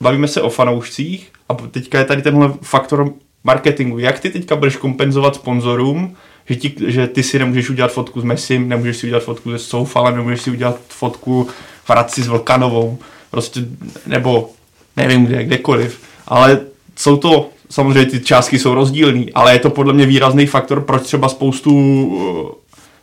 bavíme 0.00 0.28
se 0.28 0.42
o 0.42 0.50
fanoušcích 0.50 1.32
a 1.48 1.54
teďka 1.54 1.98
je 1.98 2.04
tady 2.04 2.22
tenhle 2.22 2.52
faktor 2.62 3.10
marketingu. 3.44 3.98
Jak 3.98 4.20
ty 4.20 4.30
teďka 4.30 4.56
budeš 4.56 4.76
kompenzovat 4.76 5.34
sponzorům, 5.34 6.16
že, 6.48 6.56
ti, 6.56 6.74
že 6.86 7.06
ty 7.06 7.22
si 7.22 7.38
nemůžeš 7.38 7.70
udělat 7.70 7.92
fotku 7.92 8.20
s 8.20 8.24
Messim, 8.24 8.68
nemůžeš 8.68 8.96
si 8.96 9.06
udělat 9.06 9.22
fotku 9.22 9.50
se 9.50 9.58
Soufalem, 9.58 10.16
nemůžeš 10.16 10.42
si 10.42 10.50
udělat 10.50 10.80
fotku 10.88 11.48
v 11.84 11.90
Hradci 11.90 12.22
s 12.22 12.28
Vlkanovou, 12.28 12.98
prostě, 13.30 13.60
nebo 14.06 14.50
nevím 14.96 15.26
kde, 15.26 15.44
kdekoliv, 15.44 16.00
ale 16.28 16.60
jsou 16.96 17.16
to, 17.16 17.48
samozřejmě 17.70 18.06
ty 18.06 18.20
částky 18.20 18.58
jsou 18.58 18.74
rozdílné, 18.74 19.24
ale 19.34 19.52
je 19.52 19.58
to 19.58 19.70
podle 19.70 19.92
mě 19.92 20.06
výrazný 20.06 20.46
faktor, 20.46 20.80
proč 20.80 21.02
třeba 21.02 21.28
spoustu 21.28 21.72
uh, 22.06 22.50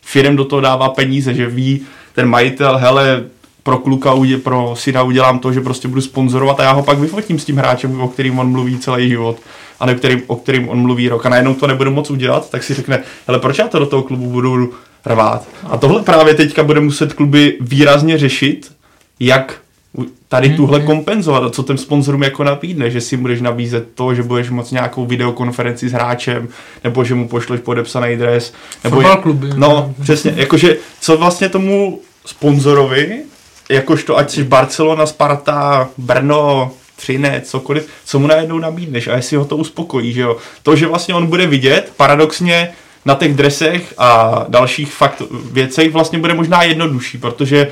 firm 0.02 0.36
do 0.36 0.46
toho 0.46 0.62
dává 0.62 0.90
peníze, 0.90 1.34
že 1.34 1.48
ví 1.48 1.82
ten 2.16 2.28
majitel, 2.28 2.78
hele, 2.78 3.24
pro 3.64 3.78
kluka, 3.78 4.14
pro 4.44 4.74
syna 4.78 5.04
udělám 5.04 5.40
to, 5.40 5.54
že 5.54 5.62
prostě 5.62 5.88
budu 5.88 6.02
sponzorovat 6.02 6.60
a 6.60 6.64
já 6.64 6.72
ho 6.72 6.84
pak 6.84 7.00
vyfotím 7.00 7.40
s 7.40 7.46
tím 7.46 7.58
hráčem, 7.58 8.02
o 8.02 8.08
kterým 8.08 8.40
on 8.40 8.52
mluví 8.52 8.80
celý 8.80 9.10
život 9.10 9.38
a 9.80 9.86
ne 9.86 9.96
kterým, 9.96 10.22
o 10.28 10.36
kterým 10.36 10.70
on 10.70 10.80
mluví 10.80 11.10
rok 11.10 11.26
a 11.26 11.30
najednou 11.30 11.54
to 11.54 11.68
nebudu 11.68 11.92
moc 11.92 12.12
udělat, 12.12 12.50
tak 12.50 12.64
si 12.64 12.74
řekne, 12.74 13.04
hele, 13.28 13.40
proč 13.40 13.58
já 13.58 13.68
to 13.68 13.80
do 13.80 13.86
toho 13.86 14.04
klubu 14.04 14.30
budu 14.30 14.74
rvát? 15.06 15.48
A 15.64 15.78
tohle 15.78 16.02
právě 16.02 16.34
teďka 16.34 16.64
bude 16.64 16.80
muset 16.80 17.14
kluby 17.14 17.58
výrazně 17.62 18.18
řešit, 18.18 18.72
jak 19.20 19.60
tady 20.28 20.48
Hmm, 20.48 20.58
tuhle 20.58 20.80
kompenzovat 20.80 21.44
a 21.44 21.50
co 21.50 21.64
ten 21.64 21.78
sponzorům 21.78 22.24
jako 22.24 22.44
nabídne, 22.44 22.92
že 22.92 23.02
si 23.02 23.18
budeš 23.18 23.42
nabízet 23.42 23.88
to, 23.96 24.16
že 24.16 24.24
budeš 24.24 24.50
moc 24.50 24.72
nějakou 24.72 25.06
videokonferenci 25.06 25.90
s 25.90 25.92
hráčem, 25.92 26.48
nebo 26.84 27.04
že 27.04 27.16
mu 27.16 27.28
pošleš 27.28 27.62
podepsaný 27.62 28.16
dres, 28.16 28.54
nebo 28.84 28.96
Fotbal 28.96 29.18
kluby. 29.18 29.50
No, 29.56 29.94
přesně, 30.02 30.34
jakože 30.36 30.78
co 31.02 31.18
vlastně 31.18 31.50
tomu 31.50 32.00
sponzorovi, 32.26 33.24
jakožto 33.70 34.18
ať 34.18 34.32
jsi 34.32 34.44
Barcelona, 34.44 35.06
Sparta, 35.06 35.90
Brno, 35.98 36.72
Třinec, 36.96 37.50
cokoliv, 37.50 37.90
co 38.06 38.20
mu 38.20 38.28
najednou 38.28 38.60
nabídneš 38.60 39.08
a 39.08 39.16
jestli 39.16 39.38
ho 39.38 39.46
to 39.46 39.58
uspokojí, 39.58 40.14
že 40.14 40.22
jo. 40.22 40.38
To, 40.64 40.76
že 40.76 40.88
vlastně 40.88 41.16
on 41.16 41.28
bude 41.28 41.48
vidět, 41.48 41.94
paradoxně 41.98 42.74
na 43.06 43.16
těch 43.16 43.34
dresech 43.36 43.94
a 43.98 44.40
dalších 44.48 44.94
fakt 44.94 45.22
věcech 45.52 45.92
vlastně 45.92 46.20
bude 46.20 46.34
možná 46.34 46.64
jednodušší, 46.64 47.18
protože 47.18 47.72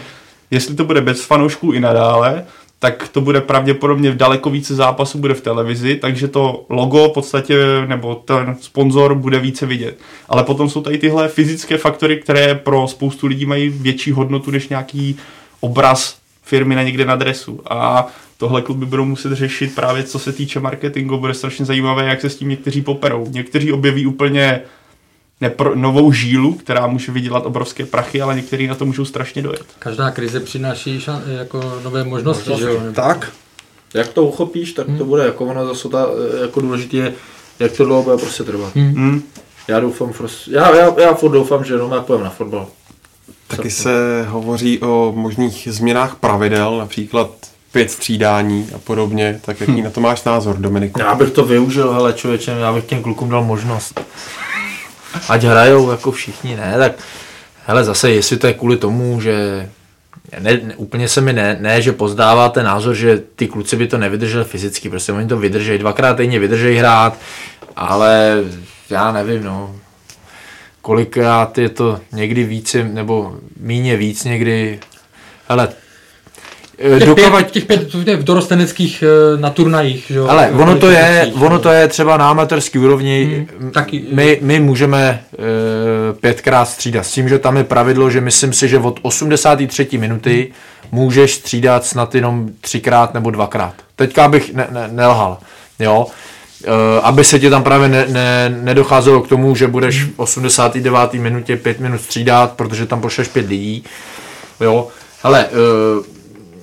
jestli 0.51 0.75
to 0.75 0.83
bude 0.83 1.01
bez 1.01 1.21
fanoušků 1.21 1.71
i 1.71 1.79
nadále, 1.79 2.45
tak 2.79 3.07
to 3.07 3.21
bude 3.21 3.41
pravděpodobně 3.41 4.11
v 4.11 4.17
daleko 4.17 4.49
více 4.49 4.75
zápasů 4.75 5.17
bude 5.17 5.33
v 5.33 5.41
televizi, 5.41 5.95
takže 5.95 6.27
to 6.27 6.65
logo 6.69 7.09
v 7.09 7.13
podstatě, 7.13 7.55
nebo 7.87 8.15
ten 8.15 8.55
sponzor 8.61 9.15
bude 9.15 9.39
více 9.39 9.65
vidět. 9.65 9.97
Ale 10.29 10.43
potom 10.43 10.69
jsou 10.69 10.81
tady 10.81 10.97
tyhle 10.97 11.27
fyzické 11.27 11.77
faktory, 11.77 12.17
které 12.17 12.55
pro 12.55 12.87
spoustu 12.87 13.27
lidí 13.27 13.45
mají 13.45 13.69
větší 13.69 14.11
hodnotu 14.11 14.51
než 14.51 14.67
nějaký 14.69 15.17
obraz 15.61 16.15
firmy 16.43 16.75
na 16.75 16.83
někde 16.83 17.05
na 17.05 17.15
dresu. 17.15 17.59
A 17.69 18.07
tohle 18.37 18.61
kluby 18.61 18.85
budou 18.85 19.05
muset 19.05 19.33
řešit 19.33 19.75
právě 19.75 20.03
co 20.03 20.19
se 20.19 20.33
týče 20.33 20.59
marketingu. 20.59 21.17
Bude 21.17 21.33
strašně 21.33 21.65
zajímavé, 21.65 22.05
jak 22.05 22.21
se 22.21 22.29
s 22.29 22.35
tím 22.35 22.49
někteří 22.49 22.81
poperou. 22.81 23.27
Někteří 23.29 23.71
objeví 23.71 24.05
úplně 24.05 24.61
nepro, 25.41 25.75
novou 25.75 26.11
žílu, 26.11 26.53
která 26.53 26.87
může 26.87 27.11
vydělat 27.11 27.45
obrovské 27.45 27.85
prachy, 27.85 28.21
ale 28.21 28.35
někteří 28.35 28.67
na 28.67 28.75
to 28.75 28.85
můžou 28.85 29.05
strašně 29.05 29.41
dojet. 29.41 29.65
Každá 29.79 30.11
krize 30.11 30.39
přináší 30.39 30.99
šan, 30.99 31.21
jako 31.27 31.79
nové 31.83 32.03
možnosti, 32.03 32.51
že 32.59 32.65
jo? 32.65 32.81
Tak, 32.93 33.31
jak 33.93 34.07
to 34.07 34.23
uchopíš, 34.23 34.73
tak 34.73 34.87
to 34.97 35.05
bude, 35.05 35.23
jako 35.23 35.45
ono 35.45 35.67
zase 35.67 35.89
ta, 35.89 36.07
jako 36.41 36.61
důležité 36.61 36.97
je, 36.97 37.13
jak 37.59 37.71
to 37.71 37.85
dlouho 37.85 38.03
bude 38.03 38.17
prostě 38.17 38.43
trvat. 38.43 38.75
Hmm. 38.75 39.23
Já 39.67 39.79
doufám, 39.79 40.13
já, 40.47 40.75
já, 40.75 40.99
já 40.99 41.13
furt 41.13 41.31
doufám, 41.31 41.63
že 41.63 41.73
jenom 41.73 41.91
jak 41.91 42.05
půjdeme 42.05 42.23
na 42.23 42.29
fotbal. 42.29 42.67
Taky 43.55 43.71
se 43.71 44.25
hovoří 44.27 44.81
o 44.81 45.13
možných 45.15 45.67
změnách 45.71 46.15
pravidel, 46.15 46.77
například 46.77 47.29
pět 47.71 47.91
střídání 47.91 48.69
a 48.75 48.77
podobně. 48.77 49.39
Tak 49.45 49.61
jaký 49.61 49.81
na 49.81 49.89
to 49.89 50.01
máš 50.01 50.23
názor, 50.23 50.57
Dominiku? 50.57 50.99
Já 50.99 51.15
bych 51.15 51.29
to 51.29 51.45
využil, 51.45 51.93
hele 51.93 52.13
člověče, 52.13 52.51
já 52.51 52.73
bych 52.73 52.85
těm 52.85 53.03
klukům 53.03 53.29
dal 53.29 53.43
možnost. 53.43 54.01
Ať 55.29 55.43
hrajou 55.43 55.91
jako 55.91 56.11
všichni, 56.11 56.55
ne, 56.55 56.75
tak 56.77 56.91
hele 57.65 57.83
zase, 57.83 58.11
jestli 58.11 58.37
to 58.37 58.47
je 58.47 58.53
kvůli 58.53 58.77
tomu, 58.77 59.21
že 59.21 59.69
ne, 60.39 60.59
ne, 60.63 60.75
úplně 60.75 61.07
se 61.07 61.21
mi 61.21 61.33
ne, 61.33 61.57
ne, 61.59 61.81
že 61.81 61.91
pozdáváte 61.91 62.63
názor, 62.63 62.95
že 62.95 63.21
ty 63.35 63.47
kluci 63.47 63.75
by 63.75 63.87
to 63.87 63.97
nevydrželi 63.97 64.45
fyzicky, 64.45 64.89
prostě 64.89 65.11
oni 65.11 65.27
to 65.27 65.37
vydržejí, 65.37 65.79
dvakrát 65.79 66.13
týdně 66.17 66.39
vydržejí 66.39 66.77
hrát, 66.77 67.17
ale 67.75 68.37
já 68.89 69.11
nevím, 69.11 69.43
no, 69.43 69.75
kolikrát 70.81 71.57
je 71.57 71.69
to 71.69 71.99
někdy 72.11 72.43
více, 72.43 72.83
nebo 72.83 73.35
míně 73.59 73.97
víc 73.97 74.23
někdy, 74.23 74.79
hele, 75.49 75.69
eh, 76.79 76.99
Těch 76.99 77.09
dokavať- 77.09 77.43
pět, 77.43 77.51
těch 77.51 77.65
pět 77.65 78.19
v 78.19 78.23
dorosteneckých 78.23 79.03
eh, 79.03 79.37
na 79.41 79.49
turnajích, 79.49 80.05
že 80.09 80.19
ale 80.19 80.51
ono 80.51 80.77
to 80.79 80.89
je, 80.89 81.31
ono 81.35 81.49
no. 81.49 81.59
to 81.59 81.69
je 81.69 81.87
třeba 81.87 82.17
na 82.17 82.29
amatérský 82.29 82.79
úrovni, 82.79 83.47
Hmm, 83.59 83.71
taky. 83.71 84.03
my, 84.11 84.39
my 84.41 84.59
můžeme 84.59 85.23
e, 85.33 86.13
pětkrát 86.13 86.67
střídat 86.69 87.05
s 87.05 87.11
tím, 87.11 87.29
že 87.29 87.39
tam 87.39 87.57
je 87.57 87.63
pravidlo, 87.63 88.09
že 88.09 88.21
myslím 88.21 88.53
si, 88.53 88.67
že 88.67 88.77
od 88.79 88.99
83. 89.01 89.97
minuty 89.97 90.51
můžeš 90.91 91.33
střídat 91.33 91.85
snad 91.85 92.15
jenom 92.15 92.49
třikrát 92.61 93.13
nebo 93.13 93.31
dvakrát. 93.31 93.73
Teďka 93.95 94.27
bych 94.27 94.53
ne, 94.53 94.67
ne, 94.71 94.87
nelhal, 94.91 95.37
jo. 95.79 96.07
E, 96.63 97.01
aby 97.01 97.23
se 97.23 97.39
ti 97.39 97.49
tam 97.49 97.63
právě 97.63 97.89
ne, 97.89 98.05
ne, 98.09 98.59
nedocházelo 98.61 99.21
k 99.21 99.27
tomu, 99.27 99.55
že 99.55 99.67
budeš 99.67 100.03
v 100.03 100.19
89. 100.19 101.13
minutě 101.13 101.57
pět 101.57 101.79
minut 101.79 102.01
střídat, 102.01 102.51
protože 102.51 102.85
tam 102.85 103.01
pošleš 103.01 103.27
pět 103.27 103.47
lidí, 103.47 103.83
jo. 104.61 104.87
Hele, 105.23 105.45
e, 105.45 106.21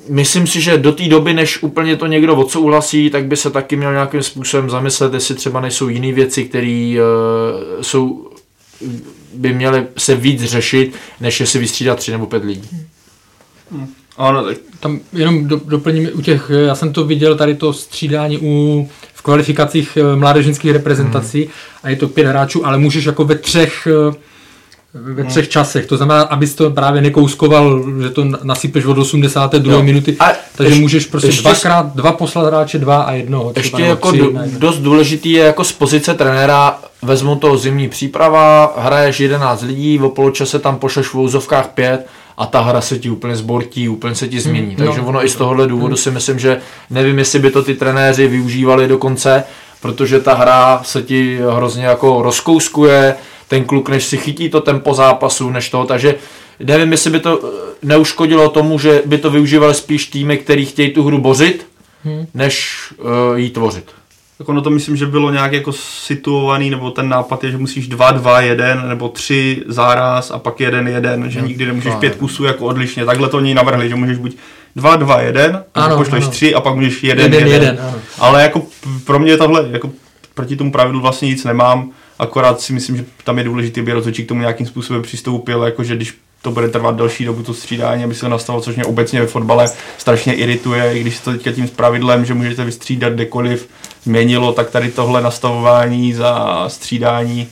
Myslím 0.09 0.47
si, 0.47 0.61
že 0.61 0.79
do 0.79 0.93
té 0.93 1.09
doby, 1.09 1.35
než 1.35 1.63
úplně 1.63 1.97
to 1.97 2.07
někdo 2.07 2.37
odsouhlasí, 2.37 3.11
tak 3.11 3.27
by 3.27 3.37
se 3.37 3.51
taky 3.51 3.77
měl 3.77 3.93
nějakým 3.93 4.23
způsobem 4.23 4.71
zamyslet, 4.71 5.15
jestli 5.15 5.35
třeba 5.35 5.61
nejsou 5.61 5.89
jiné 5.89 6.13
věci, 6.13 6.45
které 6.45 6.97
uh, 6.97 7.83
jsou, 7.83 8.31
by 9.35 9.53
měly 9.53 9.87
se 9.97 10.15
víc 10.15 10.45
řešit, 10.45 10.95
než 11.21 11.41
jestli 11.41 11.59
vystřídat 11.59 11.99
tři 11.99 12.13
nebo 12.13 12.27
pět 12.27 12.45
lidí. 12.45 12.69
Ano, 14.17 14.45
tak 14.45 14.57
Tam 14.81 15.01
jenom 15.13 15.49
do, 15.49 15.61
doplním 15.65 16.11
u 16.15 16.21
těch, 16.21 16.51
já 16.67 16.75
jsem 16.75 16.93
to 16.93 17.05
viděl 17.05 17.37
tady 17.37 17.55
to 17.55 17.73
střídání 17.73 18.39
u, 18.39 18.89
kvalifikacích 19.33 19.97
eh, 20.01 20.17
mládežnických 20.17 20.73
reprezentací 20.73 21.41
Hmm. 21.43 21.53
a 21.83 21.89
je 21.91 21.97
to 21.97 22.09
pět 22.09 22.27
hráčů, 22.27 22.67
ale 22.67 22.79
můžeš 22.79 23.05
jako 23.05 23.25
ve 23.25 23.35
třech 23.35 23.89
eh, 23.91 24.15
ve 24.95 25.23
Hmm. 25.23 25.31
třech 25.31 25.49
časech, 25.49 25.87
to 25.87 25.97
znamená, 25.97 26.23
abys 26.23 26.55
to 26.55 26.71
právě 26.71 27.03
nekouskoval, 27.03 27.83
že 28.03 28.11
to 28.11 28.25
nasypeš 28.43 28.85
od 28.85 28.99
82. 28.99 29.73
Jo. 29.75 29.83
minuty, 29.83 30.17
A 30.21 30.29
takže 30.57 30.71
ještě- 30.73 30.81
můžeš 30.81 31.07
prostě 31.07 31.29
ještě- 31.29 31.43
dvakrát, 31.43 31.95
dva 31.97 32.13
poslat 32.13 32.47
hráče, 32.47 32.79
dva 32.79 33.03
a 33.03 33.13
jednoho. 33.13 33.53
Ještě 33.57 33.83
jako 33.83 34.09
tři 34.13 34.21
jednoho. 34.21 34.47
dost 34.59 34.79
důležitý 34.79 35.31
je 35.33 35.45
jako 35.45 35.65
z 35.65 35.73
pozice 35.73 36.15
trenéra, 36.15 36.79
vezmu 37.03 37.37
to 37.37 37.57
zimní 37.59 37.89
příprava, 37.89 38.75
hraješ 38.79 39.21
11 39.21 39.63
lidí, 39.63 39.99
o 39.99 40.09
poločase 40.09 40.59
tam 40.59 40.77
pošleš 40.79 41.07
v 41.07 41.15
vouzovkách 41.15 41.67
5 41.69 42.07
a 42.39 42.47
ta 42.47 42.61
hra 42.61 42.81
se 42.81 42.99
ti 42.99 43.11
úplně 43.11 43.37
zbortí, 43.37 43.89
úplně 43.89 44.15
se 44.15 44.29
ti 44.29 44.41
změní. 44.41 44.77
no. 44.79 44.87
Takže 44.87 45.01
ono 45.01 45.25
i 45.25 45.29
z 45.29 45.37
tohohle 45.37 45.67
důvodu 45.67 45.97
si 45.97 46.11
myslím, 46.11 46.39
že 46.39 46.61
nevím, 46.91 47.19
jestli 47.19 47.39
by 47.39 47.51
to 47.51 47.63
ty 47.63 47.75
trenéři 47.75 48.27
využívali 48.27 48.89
do 48.89 48.99
konce, 48.99 49.45
protože 49.83 50.21
ta 50.21 50.35
hra 50.35 50.81
se 50.85 51.03
ti 51.03 51.39
hrozně 51.57 51.85
jako 51.85 52.23
rozkouskuje, 52.23 53.15
ten 53.49 53.65
kluk, 53.65 53.89
než 53.89 54.05
si 54.05 54.17
chytí 54.17 54.49
to 54.49 54.61
tempo 54.61 54.95
zápasu, 54.95 55.51
než 55.51 55.71
to, 55.71 55.85
takže 55.85 56.15
nevím, 56.61 56.93
jestli 56.93 57.11
by 57.11 57.21
to 57.21 57.41
eh, 57.43 57.47
neuškodilo 57.83 58.49
tomu, 58.49 58.79
že 58.79 59.03
by 59.07 59.19
to 59.19 59.31
využívali 59.31 59.75
spíš 59.75 60.07
týmy, 60.07 60.39
který 60.39 60.67
chtějí 60.67 60.91
tu 60.91 61.05
hru 61.05 61.19
bořit, 61.19 61.67
než 62.35 62.79
uh, 62.99 63.39
jí 63.39 63.51
tvořit. 63.51 63.85
Tak 64.39 64.49
ono 64.49 64.63
to 64.63 64.71
myslím, 64.71 64.97
že 64.97 65.07
bylo 65.07 65.31
nějak 65.31 65.53
jako 65.53 65.73
situovaný, 65.73 66.71
nebo 66.71 66.91
ten 66.91 67.09
nápad 67.09 67.45
je, 67.45 67.51
že 67.51 67.59
musíš 67.59 67.89
dva, 67.89 68.11
dva, 68.11 68.41
jeden, 68.41 68.89
nebo 68.89 69.09
tři 69.09 69.63
záraz 69.67 70.31
a 70.31 70.39
pak 70.39 70.61
jeden, 70.61 70.89
jeden, 70.89 71.31
že 71.31 71.41
nikdy 71.41 71.67
nemůžeš 71.67 71.95
pět 71.95 72.15
kusů 72.15 72.45
jako 72.45 72.65
odlišně. 72.65 73.05
Takhle 73.05 73.29
to 73.29 73.37
oni 73.37 73.55
navrhli, 73.55 73.89
že 73.89 73.95
můžeš 73.95 74.19
buď 74.19 74.37
dva, 74.77 74.97
dva, 74.97 75.21
jeden, 75.21 75.65
a 75.75 75.85
Ano, 75.85 75.97
pošleš 75.97 76.23
ano. 76.23 76.31
tři 76.33 76.55
a 76.55 76.61
pak 76.61 76.75
můžeš 76.75 77.03
jeden, 77.03 77.25
Jeden, 77.25 77.49
jeden. 77.49 77.63
jeden, 77.63 77.85
ano. 77.89 77.99
Ale 78.19 78.43
jako 78.43 78.63
pro 79.05 79.19
mě 79.19 79.37
tohle, 79.37 79.69
jako 79.71 79.91
proti 80.35 80.57
tomu 80.57 80.73
pravidlu 80.73 81.01
vlastně 81.01 81.29
nic 81.29 81.45
nemám, 81.45 81.91
akorát 82.19 82.61
si 82.61 82.73
myslím, 82.73 82.97
že 82.97 83.05
tam 83.25 83.39
je 83.39 83.45
důležité, 83.45 83.81
aby 83.81 83.93
rozhodčí 83.93 84.25
k 84.25 84.29
tomu 84.29 84.41
nějakým 84.41 84.67
způsobem 84.67 85.03
přistoupil, 85.03 85.63
jakože 85.63 85.97
když 85.97 86.15
to 86.49 86.53
bude 86.55 86.69
trvat 86.69 86.97
delší 86.97 87.25
dobu 87.25 87.43
to 87.43 87.55
střídání, 87.55 88.05
aby 88.05 88.15
se 88.15 88.21
to 88.21 88.29
nastavilo, 88.29 88.63
což 88.63 88.75
mě 88.77 88.85
obecně 88.85 89.21
ve 89.21 89.27
fotbale 89.27 89.69
strašně 89.99 90.35
irituje, 90.35 90.93
i 90.99 91.01
když 91.01 91.17
se 91.17 91.25
to 91.25 91.33
teďka 91.33 91.53
tím 91.53 91.69
s 91.69 91.71
pravidlem, 91.71 92.25
že 92.25 92.35
můžete 92.35 92.65
vystřídat 92.65 93.13
kdekoliv, 93.13 93.69
změnilo, 94.05 94.53
tak 94.53 94.71
tady 94.71 94.89
tohle 94.91 95.23
nastavování 95.23 96.13
za 96.15 96.65
střídání 96.69 97.49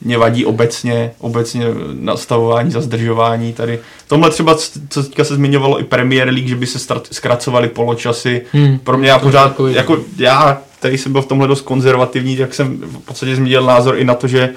mě 0.00 0.18
vadí 0.18 0.44
obecně, 0.44 1.10
obecně 1.18 1.64
nastavování 1.92 2.70
za 2.70 2.80
zdržování 2.80 3.52
tady. 3.52 3.78
Tomhle 4.08 4.30
třeba, 4.30 4.54
co 4.88 5.02
teďka 5.02 5.24
se 5.24 5.34
zmiňovalo 5.34 5.80
i 5.80 5.84
Premier 5.84 6.28
League, 6.28 6.48
že 6.48 6.56
by 6.56 6.66
se 6.66 6.78
strat- 6.78 7.06
zkracovaly 7.12 7.68
poločasy. 7.68 8.42
Hmm. 8.52 8.78
Pro 8.78 8.98
mě 8.98 9.08
já 9.08 9.18
pořád, 9.18 9.48
takový- 9.48 9.74
jako 9.74 9.98
já, 10.18 10.58
který 10.78 10.98
jsem 10.98 11.12
byl 11.12 11.22
v 11.22 11.26
tomhle 11.26 11.48
dost 11.48 11.60
konzervativní, 11.60 12.36
tak 12.36 12.54
jsem 12.54 12.76
v 12.76 12.98
podstatě 12.98 13.36
změnil 13.36 13.62
názor 13.62 13.98
i 13.98 14.04
na 14.04 14.14
to, 14.14 14.28
že 14.28 14.50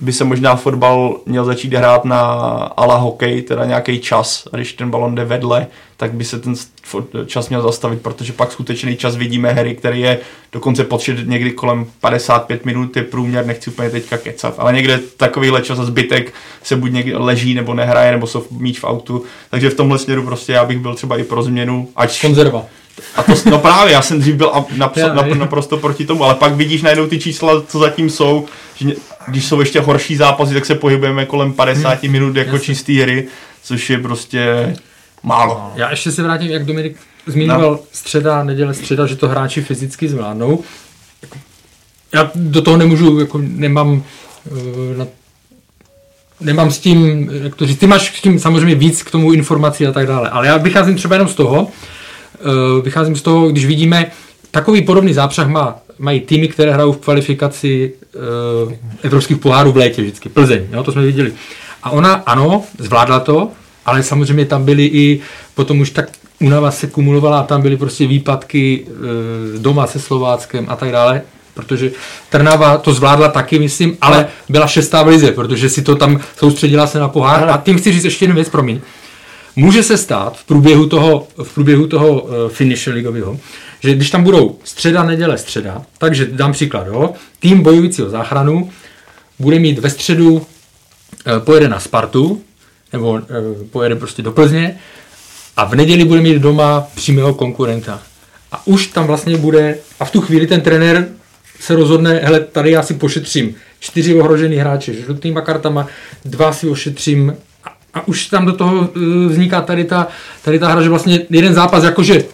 by 0.00 0.12
se 0.12 0.24
možná 0.24 0.56
fotbal 0.56 1.16
měl 1.26 1.44
začít 1.44 1.74
hrát 1.74 2.04
na 2.04 2.20
ala 2.76 2.96
hokej, 2.96 3.42
teda 3.42 3.64
nějaký 3.64 3.98
čas, 3.98 4.48
a 4.52 4.56
když 4.56 4.72
ten 4.72 4.90
balon 4.90 5.14
jde 5.14 5.24
vedle, 5.24 5.66
tak 5.96 6.14
by 6.14 6.24
se 6.24 6.38
ten 6.38 6.54
čas 7.26 7.48
měl 7.48 7.62
zastavit, 7.62 8.02
protože 8.02 8.32
pak 8.32 8.52
skutečný 8.52 8.96
čas 8.96 9.16
vidíme 9.16 9.52
hry, 9.52 9.74
který 9.74 10.00
je 10.00 10.18
dokonce 10.52 10.84
počet 10.84 11.28
někdy 11.28 11.50
kolem 11.50 11.86
55 12.00 12.64
minut 12.64 12.96
je 12.96 13.02
průměr, 13.02 13.46
nechci 13.46 13.70
úplně 13.70 13.90
teďka 13.90 14.18
kecat, 14.18 14.54
ale 14.58 14.72
někde 14.72 15.00
takovýhle 15.16 15.62
čas 15.62 15.78
a 15.78 15.84
zbytek 15.84 16.34
se 16.62 16.76
buď 16.76 16.92
někde 16.92 17.16
leží 17.16 17.54
nebo 17.54 17.74
nehraje, 17.74 18.12
nebo 18.12 18.26
jsou 18.26 18.44
míč 18.50 18.80
v 18.80 18.84
autu, 18.84 19.24
takže 19.50 19.70
v 19.70 19.74
tomhle 19.74 19.98
směru 19.98 20.22
prostě 20.22 20.52
já 20.52 20.64
bych 20.64 20.78
byl 20.78 20.94
třeba 20.94 21.16
i 21.16 21.24
pro 21.24 21.42
změnu, 21.42 21.88
ať 21.96 22.20
Konzerva. 22.20 22.64
a 23.16 23.22
to, 23.22 23.32
no 23.50 23.58
právě, 23.58 23.92
já 23.92 24.02
jsem 24.02 24.20
dřív 24.20 24.34
byl 24.34 24.52
naprosto 25.34 25.76
proti 25.76 26.06
tomu, 26.06 26.24
ale 26.24 26.34
pak 26.34 26.54
vidíš 26.54 26.82
najednou 26.82 27.06
ty 27.06 27.18
čísla, 27.18 27.62
co 27.62 27.78
zatím 27.78 28.10
jsou, 28.10 28.46
že 28.76 28.94
když 29.30 29.46
jsou 29.46 29.60
ještě 29.60 29.80
horší 29.80 30.16
zápasy, 30.16 30.54
tak 30.54 30.66
se 30.66 30.74
pohybujeme 30.74 31.26
kolem 31.26 31.52
50 31.52 32.02
minut 32.02 32.36
jako 32.36 32.50
jasně. 32.50 32.66
čistý 32.66 33.00
hry, 33.00 33.28
což 33.62 33.90
je 33.90 33.98
prostě 33.98 34.74
Málo. 35.22 35.72
Já 35.74 35.90
ještě 35.90 36.12
se 36.12 36.22
vrátím, 36.22 36.50
jak 36.50 36.64
Dominik 36.64 36.96
zmiňoval 37.26 37.70
no. 37.70 37.80
středa, 37.92 38.44
neděle, 38.44 38.74
středa, 38.74 39.06
že 39.06 39.16
to 39.16 39.28
hráči 39.28 39.62
fyzicky 39.62 40.08
zvládnou. 40.08 40.64
Já 42.12 42.30
do 42.34 42.62
toho 42.62 42.76
nemůžu, 42.76 43.20
jako 43.20 43.38
nemám 43.42 44.02
eh, 44.46 44.98
na 44.98 45.06
nemám 46.40 46.70
s 46.70 46.78
tím, 46.78 47.30
jak 47.42 47.54
to 47.54 47.66
říct, 47.66 47.78
ty 47.78 47.86
máš 47.86 48.18
s 48.18 48.22
tím 48.22 48.38
samozřejmě 48.38 48.74
víc 48.74 49.02
k 49.02 49.10
tomu 49.10 49.32
informací 49.32 49.86
a 49.86 49.92
tak 49.92 50.06
dále, 50.06 50.30
ale 50.30 50.46
já 50.46 50.56
vycházím 50.56 50.96
třeba 50.96 51.14
jenom 51.14 51.28
z 51.28 51.34
toho, 51.34 51.68
eh, 52.34 52.82
vycházím 52.82 53.16
z 53.16 53.22
toho, 53.22 53.48
když 53.48 53.66
vidíme, 53.66 54.10
takový 54.50 54.82
podobný 54.82 55.12
zápřah 55.12 55.48
má, 55.48 55.78
mají 56.00 56.20
týmy, 56.20 56.48
které 56.48 56.72
hrajou 56.72 56.92
v 56.92 56.98
kvalifikaci 56.98 57.92
uh, 58.66 58.72
evropských 59.02 59.36
pohárů 59.36 59.72
v 59.72 59.76
létě 59.76 60.02
vždycky, 60.02 60.28
Plzeň, 60.28 60.66
jo, 60.72 60.82
to 60.82 60.92
jsme 60.92 61.02
viděli. 61.02 61.32
A 61.82 61.90
ona, 61.90 62.14
ano, 62.14 62.64
zvládla 62.78 63.20
to, 63.20 63.48
ale 63.86 64.02
samozřejmě 64.02 64.44
tam 64.44 64.64
byly 64.64 64.84
i, 64.84 65.20
potom 65.54 65.80
už 65.80 65.90
tak 65.90 66.08
únava 66.40 66.70
se 66.70 66.86
kumulovala 66.86 67.40
a 67.40 67.46
tam 67.46 67.62
byly 67.62 67.76
prostě 67.76 68.06
výpadky 68.06 68.86
e, 68.86 69.58
doma 69.58 69.86
se 69.86 70.00
Slováckem 70.00 70.66
a 70.68 70.76
tak 70.76 70.92
dále 70.92 71.22
protože 71.54 71.90
Trnava 72.28 72.78
to 72.78 72.92
zvládla 72.92 73.28
taky, 73.28 73.58
myslím, 73.58 73.96
ale 74.00 74.28
byla 74.48 74.66
šestá 74.66 75.02
v 75.02 75.06
lize, 75.06 75.32
protože 75.32 75.68
si 75.68 75.82
to 75.82 75.94
tam 75.94 76.20
soustředila 76.36 76.86
se 76.86 76.98
na 76.98 77.08
pohár. 77.08 77.48
A 77.48 77.62
tím 77.64 77.78
chci 77.78 77.92
říct 77.92 78.04
ještě 78.04 78.24
jednu 78.24 78.34
věc, 78.34 78.48
promiň. 78.48 78.80
Může 79.56 79.82
se 79.82 79.96
stát 79.96 80.36
v 80.36 80.44
průběhu 80.44 80.86
toho, 80.86 81.26
v 81.42 81.54
průběhu 81.54 81.86
toho 81.86 82.20
uh, 82.20 82.30
finiše 82.48 82.90
ligového, 82.90 83.38
že 83.80 83.94
když 83.94 84.10
tam 84.10 84.24
budou 84.24 84.58
středa, 84.64 85.02
neděle, 85.04 85.38
středa, 85.38 85.82
takže 85.98 86.26
dám 86.26 86.52
příklad, 86.52 86.86
jo, 86.86 87.14
tým 87.38 87.62
bojujícího 87.62 88.10
záchranu 88.10 88.70
bude 89.38 89.58
mít 89.58 89.78
ve 89.78 89.90
středu, 89.90 90.32
uh, 90.32 90.42
pojede 91.38 91.68
na 91.68 91.80
Spartu, 91.80 92.42
nebo 92.92 93.10
uh, 93.10 93.20
pojede 93.70 93.96
prostě 93.96 94.22
do 94.22 94.32
Plzně 94.32 94.78
a 95.56 95.64
v 95.64 95.74
neděli 95.74 96.04
bude 96.04 96.20
mít 96.20 96.38
doma 96.38 96.86
přímého 96.94 97.34
konkurenta. 97.34 98.02
A 98.52 98.66
už 98.66 98.86
tam 98.86 99.06
vlastně 99.06 99.36
bude, 99.36 99.78
a 100.00 100.04
v 100.04 100.10
tu 100.10 100.20
chvíli 100.20 100.46
ten 100.46 100.60
trenér 100.60 101.08
se 101.60 101.76
rozhodne, 101.76 102.20
hele, 102.22 102.40
tady 102.40 102.70
já 102.70 102.82
si 102.82 102.94
pošetřím 102.94 103.54
čtyři 103.80 104.14
ohrožený 104.14 104.56
hráče 104.56 104.94
žlutýma 104.94 105.40
kartama, 105.40 105.86
dva 106.24 106.52
si 106.52 106.68
ošetřím 106.68 107.36
a, 107.64 107.68
a 107.94 108.08
už 108.08 108.26
tam 108.26 108.46
do 108.46 108.52
toho 108.52 108.74
uh, 108.80 108.86
vzniká 109.28 109.60
tady 109.60 109.84
ta, 109.84 110.08
tady 110.42 110.58
ta 110.58 110.68
hra, 110.68 110.82
že 110.82 110.88
vlastně 110.88 111.20
jeden 111.30 111.54
zápas 111.54 111.84
jakože 111.84 112.24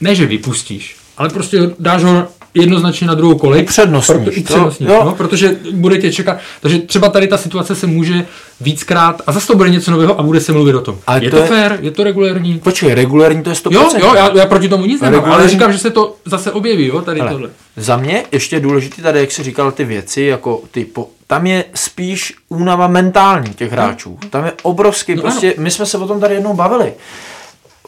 ne, 0.00 0.14
že 0.14 0.26
vypustíš, 0.26 0.96
ale 1.16 1.28
prostě 1.28 1.70
dáš 1.78 2.04
ho 2.04 2.28
jednoznačně 2.54 3.06
na 3.06 3.14
druhou 3.14 3.38
kolej. 3.38 3.62
Přednostní. 3.62 4.14
Proto, 4.14 4.30
přednostní 4.30 4.86
to, 4.86 5.04
no, 5.04 5.14
protože 5.14 5.56
bude 5.72 5.98
tě 5.98 6.12
čekat. 6.12 6.38
Takže 6.60 6.78
třeba 6.78 7.08
tady 7.08 7.26
ta 7.26 7.36
situace 7.36 7.74
se 7.74 7.86
může 7.86 8.26
víckrát 8.60 9.22
a 9.26 9.32
zase 9.32 9.46
to 9.46 9.56
bude 9.56 9.70
něco 9.70 9.90
nového 9.90 10.20
a 10.20 10.22
bude 10.22 10.40
se 10.40 10.52
mluvit 10.52 10.74
o 10.74 10.80
tom. 10.80 10.98
Ale 11.06 11.24
je 11.24 11.30
to, 11.30 11.36
to 11.36 11.42
je... 11.42 11.48
fér, 11.48 11.78
je 11.82 11.90
to 11.90 12.04
regulérní. 12.04 12.58
Počkej, 12.58 12.94
regulérní 12.94 13.42
to 13.42 13.50
je 13.50 13.56
100%. 13.56 13.72
Jo, 13.72 13.90
jo, 13.98 14.14
já, 14.14 14.30
já 14.36 14.46
proti 14.46 14.68
tomu 14.68 14.84
nic 14.84 15.00
nemám, 15.00 15.14
regulérní... 15.14 15.42
ale 15.42 15.48
říkám, 15.48 15.72
že 15.72 15.78
se 15.78 15.90
to 15.90 16.16
zase 16.24 16.52
objeví, 16.52 16.86
jo, 16.86 17.00
tady 17.00 17.20
ale 17.20 17.30
tohle. 17.30 17.50
Za 17.76 17.96
mě 17.96 18.24
ještě 18.32 18.60
důležité 18.60 19.02
tady, 19.02 19.20
jak 19.20 19.32
jsi 19.32 19.42
říkal 19.42 19.72
ty 19.72 19.84
věci, 19.84 20.22
jako 20.22 20.62
ty 20.70 20.84
po, 20.84 21.08
tam 21.26 21.46
je 21.46 21.64
spíš 21.74 22.34
únava 22.48 22.88
mentální 22.88 23.54
těch 23.54 23.72
hráčů. 23.72 24.18
Tam 24.30 24.44
je 24.44 24.52
obrovský, 24.62 25.14
no, 25.14 25.22
prostě, 25.22 25.46
ano. 25.46 25.62
my 25.62 25.70
jsme 25.70 25.86
se 25.86 25.98
o 25.98 26.06
tom 26.06 26.20
tady 26.20 26.34
jednou 26.34 26.54
bavili 26.54 26.92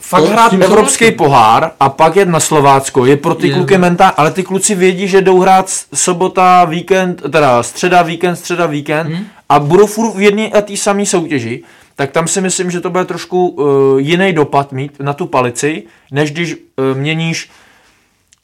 fakt 0.03 0.25
hrát 0.25 0.53
evropský 0.53 1.11
pohár 1.11 1.71
a 1.81 1.89
pak 1.89 2.17
jet 2.17 2.29
na 2.29 2.41
Slovácko 2.41 3.07
je 3.07 3.17
pro 3.17 3.35
ty 3.35 3.49
je, 3.49 3.55
kluky 3.55 3.79
mentální, 3.79 4.15
ale 4.17 4.31
ty 4.31 4.43
kluci 4.43 4.75
vědí, 4.75 5.09
že 5.09 5.21
jdou 5.21 5.41
hrát 5.41 5.71
sobota, 5.95 6.65
víkend, 6.65 7.23
teda 7.31 7.63
středa, 7.63 8.03
víkend, 8.03 8.37
středa, 8.37 8.67
víkend 8.67 9.07
hmm. 9.07 9.25
a 9.49 9.59
budou 9.59 9.87
furt 9.87 10.15
v 10.15 10.21
jedné 10.21 10.49
a 10.49 10.61
té 10.61 10.77
samé 10.77 11.07
soutěži, 11.07 11.63
tak 11.97 12.11
tam 12.11 12.29
si 12.29 12.41
myslím, 12.41 12.71
že 12.71 12.81
to 12.81 12.91
bude 12.91 13.05
trošku 13.05 13.49
uh, 13.49 14.01
jiný 14.01 14.33
dopad 14.33 14.73
mít 14.73 15.01
na 15.01 15.13
tu 15.13 15.27
palici, 15.27 15.83
než 16.11 16.31
když 16.31 16.55
uh, 16.55 16.99
měníš 16.99 17.51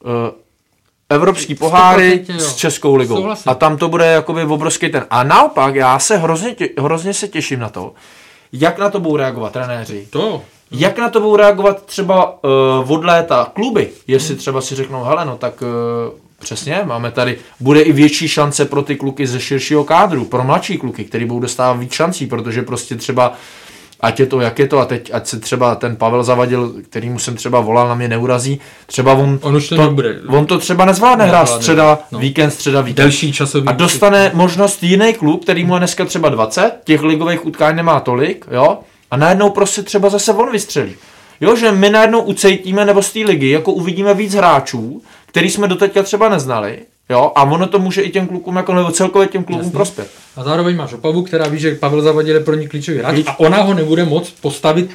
uh, 0.05 0.11
evropský 1.09 1.55
poháry 1.55 2.25
s 2.37 2.55
Českou 2.55 2.95
ligou. 2.95 3.15
Souhlasím. 3.15 3.51
A 3.51 3.55
tam 3.55 3.77
to 3.77 3.89
bude 3.89 4.05
jakoby 4.05 4.43
obrovský 4.43 4.89
ten. 4.89 5.05
A 5.09 5.23
naopak, 5.23 5.75
já 5.75 5.99
se 5.99 6.17
hrozně, 6.17 6.55
tě, 6.55 6.69
hrozně 6.79 7.13
se 7.13 7.27
těším 7.27 7.59
na 7.59 7.69
to, 7.69 7.93
jak 8.53 8.77
na 8.77 8.89
to 8.89 8.99
budou 8.99 9.15
reagovat 9.15 9.53
trenéři. 9.53 10.07
To. 10.09 10.41
Jak 10.71 10.97
na 10.97 11.09
to 11.09 11.19
budou 11.19 11.35
reagovat 11.35 11.85
třeba 11.85 12.43
uh, 12.43 12.91
od 12.91 13.03
léta 13.03 13.51
kluby? 13.55 13.89
Jestli 14.07 14.35
třeba 14.35 14.61
si 14.61 14.75
řeknou, 14.75 15.03
hele, 15.03 15.25
no 15.25 15.37
tak 15.37 15.61
uh, 15.61 15.67
přesně, 16.39 16.81
máme 16.85 17.11
tady, 17.11 17.37
bude 17.59 17.81
i 17.81 17.91
větší 17.91 18.27
šance 18.27 18.65
pro 18.65 18.81
ty 18.81 18.95
kluky 18.95 19.27
ze 19.27 19.39
širšího 19.39 19.83
kádru, 19.83 20.25
pro 20.25 20.43
mladší 20.43 20.77
kluky, 20.77 21.03
který 21.03 21.25
budou 21.25 21.39
dostávat 21.39 21.73
víc 21.73 21.93
šancí, 21.93 22.27
protože 22.27 22.61
prostě 22.61 22.95
třeba 22.95 23.33
ať 24.01 24.19
je 24.19 24.25
to, 24.25 24.41
jak 24.41 24.59
je 24.59 24.67
to, 24.67 24.79
a 24.79 24.85
teď, 24.85 25.09
ať 25.13 25.27
se 25.27 25.39
třeba 25.39 25.75
ten 25.75 25.95
Pavel 25.95 26.23
Zavadil, 26.23 26.73
kterýmu 26.89 27.19
jsem 27.19 27.35
třeba 27.35 27.59
volal, 27.59 27.87
na 27.87 27.95
mě 27.95 28.07
neurazí, 28.07 28.59
třeba 28.85 29.13
on, 29.13 29.39
on, 29.41 29.55
už 29.55 29.69
to, 29.69 29.75
nebude. 29.75 30.15
on 30.27 30.45
to 30.45 30.57
třeba 30.57 30.85
nezvládne 30.85 31.25
hrát 31.25 31.49
středa, 31.49 31.99
no. 32.11 32.19
víkend, 32.19 32.51
středa, 32.51 32.81
víkend. 32.81 33.03
Delší 33.03 33.33
časový. 33.33 33.67
A 33.67 33.71
dostane 33.71 34.31
možnost 34.33 34.83
jiný 34.83 35.13
klub, 35.13 35.43
který 35.43 35.63
mu 35.63 35.73
je 35.73 35.79
dneska 35.79 36.05
třeba 36.05 36.29
20, 36.29 36.71
těch 36.83 37.01
ligových 37.01 37.45
utkání 37.45 37.77
nemá 37.77 37.99
tolik, 37.99 38.45
jo, 38.51 38.77
a 39.11 39.17
najednou 39.17 39.49
prostě 39.49 39.83
třeba 39.83 40.09
zase 40.09 40.33
on 40.33 40.51
vystřelí. 40.51 40.95
Jo, 41.41 41.55
že 41.55 41.71
my 41.71 41.89
najednou 41.89 42.21
ucejtíme 42.21 42.85
nebo 42.85 43.01
z 43.01 43.13
té 43.13 43.19
ligy, 43.19 43.49
jako 43.49 43.71
uvidíme 43.71 44.13
víc 44.13 44.33
hráčů, 44.33 45.01
který 45.25 45.49
jsme 45.49 45.67
doteďka 45.67 46.03
třeba 46.03 46.29
neznali, 46.29 46.79
jo, 47.09 47.31
a 47.35 47.43
ono 47.43 47.67
to 47.67 47.79
může 47.79 48.01
i 48.01 48.09
těm 48.09 48.27
klukům, 48.27 48.55
jako 48.55 48.73
nebo 48.73 48.91
celkově 48.91 49.27
těm 49.27 49.43
klukům 49.43 49.63
Jasný. 49.63 49.71
prospět. 49.71 50.11
A 50.35 50.43
zároveň 50.43 50.75
máš 50.75 50.93
Opavu, 50.93 51.23
která 51.23 51.47
ví, 51.47 51.59
že 51.59 51.75
Pavel 51.75 52.01
Zavadil 52.01 52.35
je 52.35 52.43
pro 52.43 52.55
ní 52.55 52.67
klíčový 52.67 52.97
hráč 52.97 53.15
a 53.27 53.39
ona 53.39 53.61
ho 53.61 53.73
nebude 53.73 54.05
moc 54.05 54.29
postavit. 54.29 54.91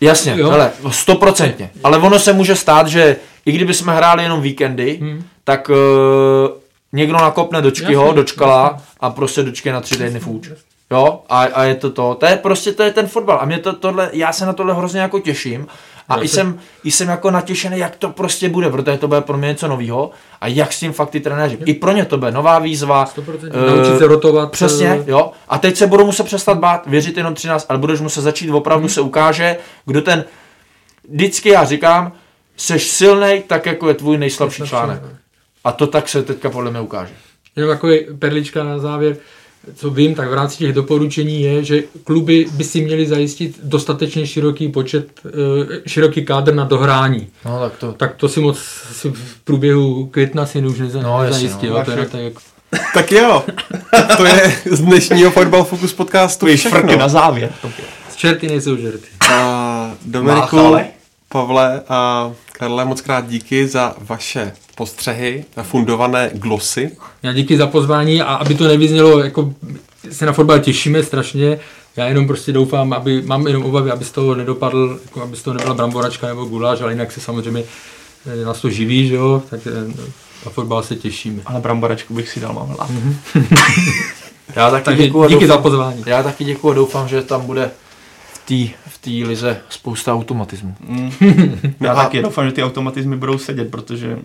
Jasně, 0.00 0.34
jo? 0.36 0.50
hele, 0.50 0.70
stoprocentně. 0.90 1.70
Ale 1.84 1.98
ono 1.98 2.18
se 2.18 2.32
může 2.32 2.56
stát, 2.56 2.86
že 2.86 3.16
i 3.46 3.52
kdyby 3.52 3.74
jsme 3.74 3.94
hráli 3.94 4.22
jenom 4.22 4.42
víkendy, 4.42 4.98
hmm. 5.00 5.24
tak 5.44 5.68
uh, 5.68 5.76
někdo 6.92 7.18
nakopne 7.18 7.62
dočkyho, 7.62 8.12
dočkala 8.12 8.82
a 9.00 9.10
prostě 9.10 9.42
dočky 9.42 9.72
na 9.72 9.80
tři 9.80 9.96
týdny 9.96 10.20
fůč. 10.20 10.50
Jo, 10.90 11.22
a, 11.28 11.42
a 11.42 11.64
je 11.64 11.74
to 11.74 11.90
to. 11.90 12.14
To 12.20 12.26
je 12.26 12.36
prostě 12.36 12.72
to 12.72 12.82
je 12.82 12.90
ten 12.90 13.06
fotbal. 13.06 13.38
A 13.40 13.44
mě 13.44 13.58
to 13.58 13.72
tohle, 13.72 14.10
já 14.12 14.32
se 14.32 14.46
na 14.46 14.52
tohle 14.52 14.74
hrozně 14.74 15.00
jako 15.00 15.20
těším. 15.20 15.66
A 16.08 16.22
i, 16.22 16.28
jsem, 16.28 16.58
i 16.84 16.90
jsem 16.90 17.08
jako 17.08 17.30
natěšený, 17.30 17.78
jak 17.78 17.96
to 17.96 18.10
prostě 18.10 18.48
bude, 18.48 18.70
protože 18.70 18.98
to 18.98 19.08
bude 19.08 19.20
pro 19.20 19.36
mě 19.36 19.48
něco 19.48 19.68
nového. 19.68 20.10
A 20.40 20.46
jak 20.46 20.72
s 20.72 20.80
tím 20.80 20.92
fakt 20.92 21.10
ty 21.10 21.20
trenéři. 21.20 21.58
I 21.64 21.74
pro 21.74 21.92
ně 21.92 22.04
to 22.04 22.18
bude 22.18 22.30
nová 22.30 22.58
výzva. 22.58 23.04
100%. 23.04 23.22
Uh, 23.22 23.76
Naučit 23.76 23.98
se 23.98 24.06
rotovat. 24.06 24.50
Přesně, 24.50 24.88
eh, 24.88 25.04
jo. 25.06 25.32
A 25.48 25.58
teď 25.58 25.76
se 25.76 25.86
budou 25.86 26.06
muset 26.06 26.24
přestat 26.24 26.58
bát, 26.58 26.86
věřit 26.86 27.16
jenom 27.16 27.34
13, 27.34 27.66
ale 27.68 27.78
budeš 27.78 28.00
muset 28.00 28.20
začít 28.20 28.50
opravdu 28.50 28.82
hmm. 28.82 28.88
se 28.88 29.00
ukáže, 29.00 29.56
kdo 29.86 30.02
ten, 30.02 30.24
vždycky 31.08 31.48
já 31.48 31.64
říkám, 31.64 32.12
seš 32.56 32.88
silný, 32.88 33.42
tak 33.46 33.66
jako 33.66 33.88
je 33.88 33.94
tvůj 33.94 34.18
nejslabší 34.18 34.62
článek. 34.62 35.02
A 35.64 35.72
to 35.72 35.86
tak 35.86 36.08
se 36.08 36.22
teďka 36.22 36.50
podle 36.50 36.70
mě 36.70 36.80
ukáže. 36.80 37.12
Jenom 37.56 37.70
takový 37.70 38.06
perlička 38.18 38.64
na 38.64 38.78
závěr 38.78 39.16
co 39.74 39.90
vím, 39.90 40.14
tak 40.14 40.28
v 40.28 40.34
rámci 40.34 40.58
těch 40.58 40.72
doporučení 40.72 41.42
je, 41.42 41.64
že 41.64 41.82
kluby 42.04 42.46
by 42.52 42.64
si 42.64 42.80
měli 42.80 43.06
zajistit 43.06 43.60
dostatečně 43.62 44.26
široký 44.26 44.68
počet, 44.68 45.20
eh, 45.26 45.88
široký 45.88 46.24
kádr 46.24 46.54
na 46.54 46.64
dohrání. 46.64 47.28
No, 47.44 47.60
tak, 47.60 47.72
to... 47.78 47.92
tak 47.92 48.14
to 48.14 48.28
si 48.28 48.40
moc 48.40 48.58
si 48.92 49.10
v 49.10 49.40
průběhu 49.44 50.06
května 50.06 50.46
si 50.46 50.58
už 50.58 50.78
neza, 50.78 51.02
no, 51.02 51.22
nezajistil. 51.22 51.74
No, 51.74 51.84
to 51.84 51.90
je 51.90 51.96
tak, 51.96 52.20
jako... 52.20 52.40
tak 52.94 53.12
jo, 53.12 53.44
to 54.16 54.24
je 54.24 54.56
z 54.70 54.80
dnešního 54.80 55.30
Fotbal 55.30 55.64
Focus 55.64 55.92
podcastu 55.92 56.46
všechno. 56.46 56.96
na 56.96 57.08
závěr. 57.08 57.52
Čerty 58.16 58.48
nejsou 58.48 58.76
žerty. 58.76 59.06
A 59.30 59.94
Dominiku, 60.06 60.56
Máchale. 60.56 60.86
Pavle 61.28 61.82
a 61.88 62.32
Karle, 62.52 62.84
moc 62.84 63.00
krát 63.00 63.28
díky 63.28 63.66
za 63.66 63.94
vaše 63.98 64.52
postřehy, 64.74 65.44
fundované 65.62 66.30
glosy. 66.34 66.90
Já 67.22 67.32
díky 67.32 67.56
za 67.56 67.66
pozvání 67.66 68.22
a 68.22 68.34
aby 68.34 68.54
to 68.54 68.68
nevyznělo, 68.68 69.24
jako 69.24 69.54
se 70.10 70.26
na 70.26 70.32
fotbal 70.32 70.58
těšíme 70.58 71.02
strašně, 71.02 71.58
já 71.96 72.06
jenom 72.06 72.26
prostě 72.26 72.52
doufám, 72.52 72.92
aby, 72.92 73.22
mám 73.22 73.46
jenom 73.46 73.64
obavy, 73.64 73.90
aby 73.90 74.04
z 74.04 74.10
toho 74.10 74.34
nedopadl, 74.34 75.00
jako 75.04 75.22
aby 75.22 75.36
z 75.36 75.42
toho 75.42 75.54
nebyla 75.54 75.74
bramboračka 75.74 76.26
nebo 76.26 76.44
guláš, 76.44 76.80
ale 76.80 76.92
jinak 76.92 77.12
se 77.12 77.20
samozřejmě 77.20 77.62
eh, 78.26 78.44
nás 78.44 78.60
to 78.60 78.70
živí, 78.70 79.08
že 79.08 79.14
jo, 79.14 79.42
tak 79.50 79.60
eh, 79.66 80.04
na 80.44 80.50
fotbal 80.50 80.82
se 80.82 80.96
těšíme. 80.96 81.42
Ale 81.46 81.60
bramboračku 81.60 82.14
bych 82.14 82.28
si 82.28 82.40
dal, 82.40 82.52
mám 82.52 82.68
mm-hmm. 82.68 83.16
Já 84.56 84.70
taky 84.70 84.84
Takže 84.84 85.02
děkuji 85.02 85.28
díky 85.28 85.34
doufám, 85.34 85.48
za 85.48 85.58
pozvání. 85.58 86.04
Já 86.06 86.22
taky 86.22 86.44
děkuji 86.44 86.70
a 86.70 86.74
doufám, 86.74 87.08
že 87.08 87.22
tam 87.22 87.46
bude 87.46 87.70
v 88.32 88.38
té 88.38 88.74
v 88.86 88.98
tý 89.00 89.24
lize 89.24 89.60
spousta 89.68 90.14
automatismu. 90.14 90.74
Mm. 90.88 91.10
Já 91.80 91.94
no 91.94 92.00
taky 92.00 92.22
doufám, 92.22 92.46
že 92.46 92.52
ty 92.52 92.62
automatizmy 92.62 93.16
budou 93.16 93.38
sedět, 93.38 93.70
protože 93.70 94.18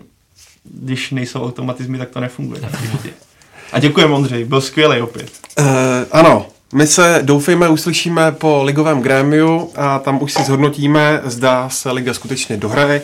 když 0.74 1.10
nejsou 1.10 1.44
automatizmy, 1.44 1.98
tak 1.98 2.08
to 2.08 2.20
nefunguje. 2.20 2.60
A 3.72 3.78
děkujeme, 3.78 4.14
Ondřej, 4.14 4.44
byl 4.44 4.60
skvělý 4.60 5.00
opět. 5.00 5.30
Uh, 5.58 5.66
ano, 6.12 6.46
my 6.74 6.86
se 6.86 7.20
doufejme 7.22 7.68
uslyšíme 7.68 8.32
po 8.32 8.62
ligovém 8.64 9.00
grémiu 9.00 9.70
a 9.76 9.98
tam 9.98 10.22
už 10.22 10.32
si 10.32 10.42
zhodnotíme, 10.42 11.20
zda 11.24 11.68
se 11.68 11.90
liga 11.90 12.14
skutečně 12.14 12.56
dohraje, 12.56 13.02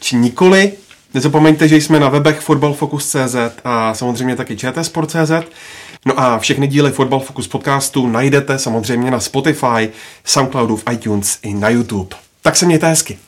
či 0.00 0.16
nikoli. 0.16 0.72
Nezapomeňte, 1.14 1.68
že 1.68 1.76
jsme 1.76 2.00
na 2.00 2.08
webech 2.08 2.40
fotbalfocus.cz 2.40 3.36
a 3.64 3.94
samozřejmě 3.94 4.36
taky 4.36 4.56
čtsport.cz. 4.56 5.32
No 6.06 6.20
a 6.20 6.38
všechny 6.38 6.66
díly 6.66 6.90
Fotbal 6.90 7.20
Focus 7.20 7.48
podcastu 7.48 8.06
najdete 8.06 8.58
samozřejmě 8.58 9.10
na 9.10 9.20
Spotify, 9.20 9.88
Soundcloudu, 10.24 10.76
v 10.76 10.84
iTunes 10.92 11.38
i 11.42 11.54
na 11.54 11.68
YouTube. 11.68 12.16
Tak 12.42 12.56
se 12.56 12.66
mějte 12.66 12.88
hezky. 12.88 13.18